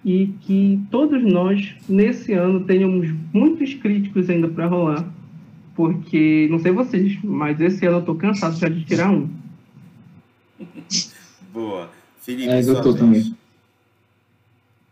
e 0.03 0.27
que 0.41 0.80
todos 0.90 1.22
nós, 1.23 1.76
nesse 1.90 2.32
ano, 2.34 2.64
tenhamos 2.64 3.14
muitos 3.34 3.73
críticos 3.73 4.30
ainda 4.30 4.48
para 4.48 4.68
rolar, 4.68 5.14
porque, 5.76 6.48
não 6.49 6.60
sei 6.60 6.72
vocês, 6.72 7.18
mas 7.23 7.60
esse 7.60 7.86
ano 7.86 7.98
eu 7.98 7.99
estou 7.99 8.15
cansado 8.15 8.57
já 8.57 8.69
de 8.69 8.86
tirar 8.86 9.11
um. 9.11 9.27
Boa. 11.52 11.90
Felipe, 12.19 12.49
é, 12.49 12.61
eu 12.61 12.82
tô 12.82 12.94
também. 12.94 13.36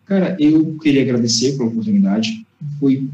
Cara, 0.05 0.35
eu 0.39 0.77
queria 0.81 1.03
agradecer 1.03 1.57
pela 1.57 1.69
oportunidade. 1.69 2.45
Foi 2.79 3.07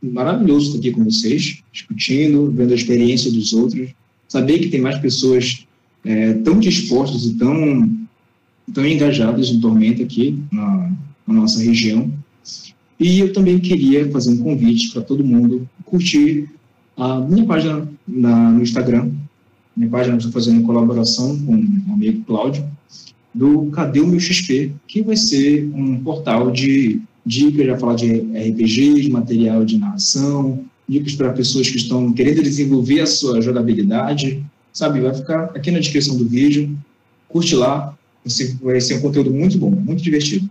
maravilhoso 0.00 0.66
estar 0.66 0.78
aqui 0.78 0.92
com 0.92 1.04
vocês, 1.04 1.62
discutindo, 1.72 2.50
vendo 2.50 2.72
a 2.72 2.76
experiência 2.76 3.30
dos 3.30 3.52
outros. 3.52 3.90
Saber 4.28 4.58
que 4.58 4.68
tem 4.68 4.80
mais 4.80 4.98
pessoas 4.98 5.65
é, 6.06 6.34
tão 6.34 6.60
dispostas 6.60 7.24
e 7.24 7.34
tão, 7.34 7.90
tão 8.72 8.86
engajadas 8.86 9.50
no 9.52 9.60
Tormenta 9.60 10.02
aqui 10.04 10.40
na, 10.52 10.92
na 11.26 11.34
nossa 11.34 11.60
região. 11.60 12.10
E 12.98 13.18
eu 13.18 13.32
também 13.32 13.58
queria 13.58 14.10
fazer 14.10 14.30
um 14.30 14.38
convite 14.38 14.92
para 14.92 15.02
todo 15.02 15.24
mundo 15.24 15.68
curtir 15.84 16.48
a 16.96 17.20
minha 17.20 17.44
página 17.44 17.86
na, 18.06 18.52
no 18.52 18.62
Instagram. 18.62 19.10
Minha 19.76 19.90
página 19.90 20.16
estou 20.16 20.32
fazendo 20.32 20.64
colaboração 20.64 21.38
com 21.44 21.54
o 21.54 21.92
amigo 21.92 22.24
Cláudio, 22.24 22.64
do 23.34 23.66
Cadê 23.66 24.00
o 24.00 24.06
Meu 24.06 24.20
XP, 24.20 24.72
que 24.86 25.02
vai 25.02 25.16
ser 25.16 25.68
um 25.74 26.00
portal 26.02 26.50
de 26.50 27.02
dicas, 27.26 27.66
já 27.66 27.76
falar 27.76 27.96
de 27.96 28.20
RPGs, 28.20 29.10
material 29.10 29.64
de 29.64 29.76
narração, 29.76 30.64
dicas 30.88 31.14
para 31.16 31.32
pessoas 31.32 31.68
que 31.68 31.76
estão 31.76 32.12
querendo 32.12 32.42
desenvolver 32.42 33.00
a 33.00 33.06
sua 33.06 33.42
jogabilidade, 33.42 34.42
sabe? 34.76 35.00
Vai 35.00 35.14
ficar 35.14 35.44
aqui 35.56 35.70
na 35.70 35.78
descrição 35.78 36.16
do 36.18 36.28
vídeo. 36.28 36.78
Curte 37.28 37.56
lá, 37.56 37.96
vai 38.62 38.80
ser 38.80 38.98
um 38.98 39.00
conteúdo 39.00 39.32
muito 39.32 39.58
bom, 39.58 39.70
muito 39.70 40.02
divertido. 40.02 40.50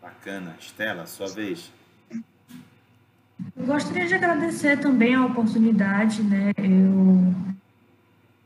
Bacana. 0.00 0.54
Estela, 0.60 1.04
sua 1.04 1.26
vez. 1.26 1.70
Eu 3.56 3.66
gostaria 3.66 4.06
de 4.06 4.14
agradecer 4.14 4.78
também 4.78 5.14
a 5.14 5.26
oportunidade, 5.26 6.22
né? 6.22 6.52
Eu 6.56 7.34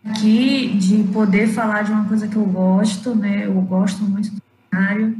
aqui 0.04 0.68
de 0.78 1.04
poder 1.12 1.48
falar 1.48 1.82
de 1.82 1.92
uma 1.92 2.08
coisa 2.08 2.26
que 2.26 2.36
eu 2.36 2.46
gosto, 2.46 3.14
né? 3.14 3.44
Eu 3.44 3.60
gosto 3.60 4.02
muito 4.02 4.30
do 4.30 4.42
cenário 4.70 5.18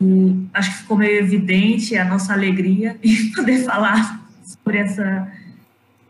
e 0.00 0.46
acho 0.54 0.70
que 0.70 0.78
ficou 0.78 0.96
meio 0.96 1.18
evidente 1.18 1.94
a 1.94 2.06
nossa 2.06 2.32
alegria 2.32 2.98
em 3.04 3.32
poder 3.32 3.64
falar 3.64 4.24
sobre 4.42 4.78
essa 4.78 5.30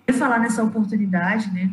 poder 0.07 0.19
falar 0.19 0.39
nessa 0.39 0.63
oportunidade, 0.63 1.51
né? 1.53 1.71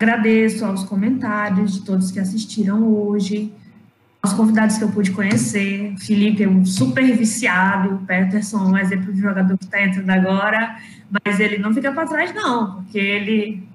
Agradeço 0.00 0.64
aos 0.64 0.84
comentários 0.84 1.74
de 1.74 1.80
todos 1.80 2.12
que 2.12 2.20
assistiram 2.20 2.84
hoje 2.86 3.52
os 4.24 4.32
convidados 4.32 4.78
que 4.78 4.84
eu 4.84 4.92
pude 4.92 5.10
conhecer. 5.10 5.96
Felipe 5.98 6.44
é 6.44 6.48
um 6.48 6.64
super 6.64 7.04
viciado, 7.16 7.96
o 7.96 7.98
Peterson 8.06 8.58
é 8.58 8.68
um 8.68 8.78
exemplo 8.78 9.12
de 9.12 9.20
jogador 9.20 9.58
que 9.58 9.64
está 9.64 9.82
entrando 9.82 10.10
agora, 10.10 10.76
mas 11.10 11.40
ele 11.40 11.58
não 11.58 11.74
fica 11.74 11.90
para 11.90 12.06
trás, 12.06 12.32
não, 12.32 12.76
porque 12.76 12.98
ele 12.98 13.66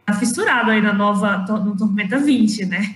está 0.00 0.14
fissurado 0.14 0.70
aí 0.70 0.80
na 0.80 0.94
nova, 0.94 1.38
no 1.38 1.76
Tormenta 1.76 2.18
20, 2.18 2.64
né? 2.64 2.94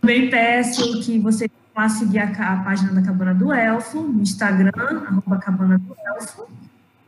Também 0.00 0.30
peço 0.30 1.00
que 1.00 1.18
você 1.18 1.50
vá 1.74 1.88
seguir 1.88 2.20
a, 2.20 2.24
a, 2.26 2.56
página 2.58 2.92
da 2.92 3.02
Cabana 3.02 3.34
do 3.34 3.52
Elfo, 3.52 4.02
no 4.02 4.22
Instagram, 4.22 4.70
arroba 4.76 5.38
Cabana 5.38 5.76
do 5.78 5.96
Elfo. 6.06 6.46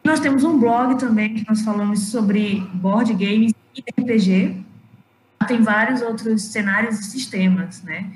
Nós 0.03 0.19
temos 0.19 0.43
um 0.43 0.59
blog 0.59 0.99
também 0.99 1.35
que 1.35 1.49
nós 1.49 1.63
falamos 1.63 2.09
sobre 2.09 2.67
board 2.75 3.13
games 3.15 3.53
e 3.75 3.81
RPG. 3.81 4.65
Tem 5.47 5.63
vários 5.63 6.03
outros 6.03 6.43
cenários 6.43 6.99
e 7.01 7.05
sistemas, 7.05 7.83
né? 7.83 8.13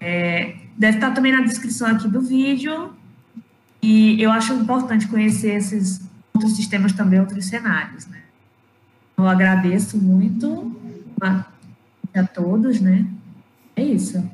É, 0.00 0.56
deve 0.76 0.98
estar 0.98 1.12
também 1.12 1.32
na 1.32 1.42
descrição 1.42 1.88
aqui 1.88 2.08
do 2.08 2.20
vídeo. 2.20 2.94
E 3.80 4.20
eu 4.20 4.30
acho 4.30 4.52
importante 4.54 5.06
conhecer 5.06 5.54
esses 5.54 6.00
outros 6.32 6.56
sistemas 6.56 6.92
também, 6.92 7.20
outros 7.20 7.46
cenários, 7.46 8.06
né? 8.06 8.22
Eu 9.16 9.28
agradeço 9.28 9.96
muito 9.96 10.74
a, 11.20 11.44
a 12.14 12.26
todos, 12.26 12.80
né? 12.80 13.06
É 13.76 13.82
isso. 13.82 14.28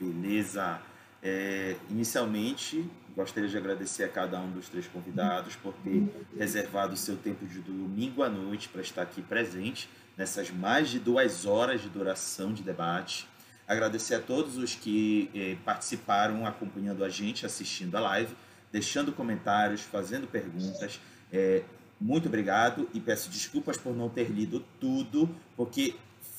Beleza. 0.00 0.80
É, 1.22 1.76
inicialmente, 1.90 2.84
gostaria 3.20 3.48
de 3.48 3.56
agradecer 3.56 4.04
a 4.04 4.08
cada 4.08 4.40
um 4.40 4.50
dos 4.50 4.68
três 4.68 4.86
convidados 4.86 5.54
por 5.54 5.74
ter 5.84 6.02
reservado 6.38 6.94
o 6.94 6.96
seu 6.96 7.16
tempo 7.18 7.44
de 7.46 7.60
domingo 7.60 8.22
à 8.22 8.30
noite 8.30 8.68
para 8.68 8.80
estar 8.80 9.02
aqui 9.02 9.20
presente 9.20 9.90
nessas 10.16 10.50
mais 10.50 10.88
de 10.88 10.98
duas 10.98 11.44
horas 11.44 11.82
de 11.82 11.88
duração 11.90 12.52
de 12.52 12.62
debate. 12.62 13.28
Agradecer 13.68 14.14
a 14.14 14.20
todos 14.20 14.56
os 14.56 14.74
que 14.74 15.30
eh, 15.34 15.56
participaram, 15.64 16.46
acompanhando 16.46 17.04
a 17.04 17.10
gente, 17.10 17.44
assistindo 17.44 17.94
a 17.96 18.00
live, 18.00 18.34
deixando 18.72 19.12
comentários, 19.12 19.82
fazendo 19.82 20.26
perguntas. 20.26 20.98
É, 21.30 21.62
muito 22.00 22.26
obrigado 22.26 22.88
e 22.94 23.00
peço 23.00 23.28
desculpas 23.28 23.76
por 23.76 23.94
não 23.94 24.08
ter 24.08 24.30
lido 24.30 24.64
tudo, 24.80 25.28
porque 25.56 25.94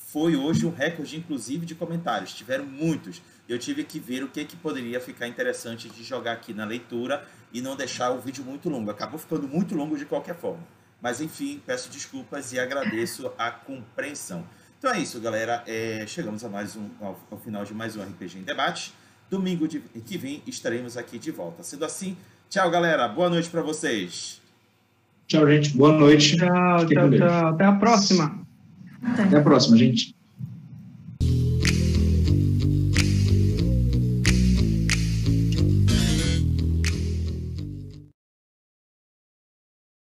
foi 0.08 0.36
hoje 0.36 0.66
um 0.66 0.70
recorde, 0.70 1.16
inclusive, 1.16 1.64
de 1.64 1.74
comentários. 1.74 2.34
Tiveram 2.34 2.66
muitos. 2.66 3.22
Eu 3.52 3.58
tive 3.58 3.84
que 3.84 4.00
ver 4.00 4.24
o 4.24 4.28
que, 4.28 4.44
que 4.46 4.56
poderia 4.56 4.98
ficar 4.98 5.28
interessante 5.28 5.88
de 5.90 6.02
jogar 6.02 6.32
aqui 6.32 6.54
na 6.54 6.64
leitura 6.64 7.22
e 7.52 7.60
não 7.60 7.76
deixar 7.76 8.10
o 8.10 8.18
vídeo 8.18 8.42
muito 8.42 8.70
longo. 8.70 8.90
Acabou 8.90 9.18
ficando 9.18 9.46
muito 9.46 9.74
longo 9.74 9.94
de 9.96 10.06
qualquer 10.06 10.34
forma. 10.34 10.62
Mas, 11.02 11.20
enfim, 11.20 11.60
peço 11.66 11.90
desculpas 11.90 12.52
e 12.54 12.58
agradeço 12.58 13.30
a 13.36 13.50
compreensão. 13.50 14.42
Então 14.78 14.90
é 14.90 15.00
isso, 15.00 15.20
galera. 15.20 15.62
É, 15.66 16.04
chegamos 16.06 16.42
a 16.44 16.48
mais 16.48 16.76
um, 16.76 16.88
ao, 16.98 17.20
ao, 17.30 17.38
final 17.38 17.62
de 17.62 17.74
mais 17.74 17.94
um 17.94 18.02
RPG 18.02 18.38
em 18.38 18.42
Debate. 18.42 18.94
Domingo 19.30 19.68
de, 19.68 19.80
que 19.80 20.16
vem 20.16 20.42
estaremos 20.46 20.96
aqui 20.96 21.18
de 21.18 21.30
volta. 21.30 21.62
Sendo 21.62 21.84
assim, 21.84 22.16
tchau, 22.48 22.70
galera. 22.70 23.06
Boa 23.06 23.28
noite 23.28 23.50
para 23.50 23.60
vocês. 23.60 24.40
Tchau, 25.26 25.46
gente. 25.46 25.76
Boa 25.76 25.92
noite. 25.92 26.38
Tchau, 26.38 26.86
tchau, 26.86 27.10
tchau. 27.10 27.46
Até 27.48 27.64
a 27.66 27.72
próxima. 27.72 28.46
Até 29.02 29.36
a 29.36 29.42
próxima, 29.42 29.76
gente. 29.76 30.14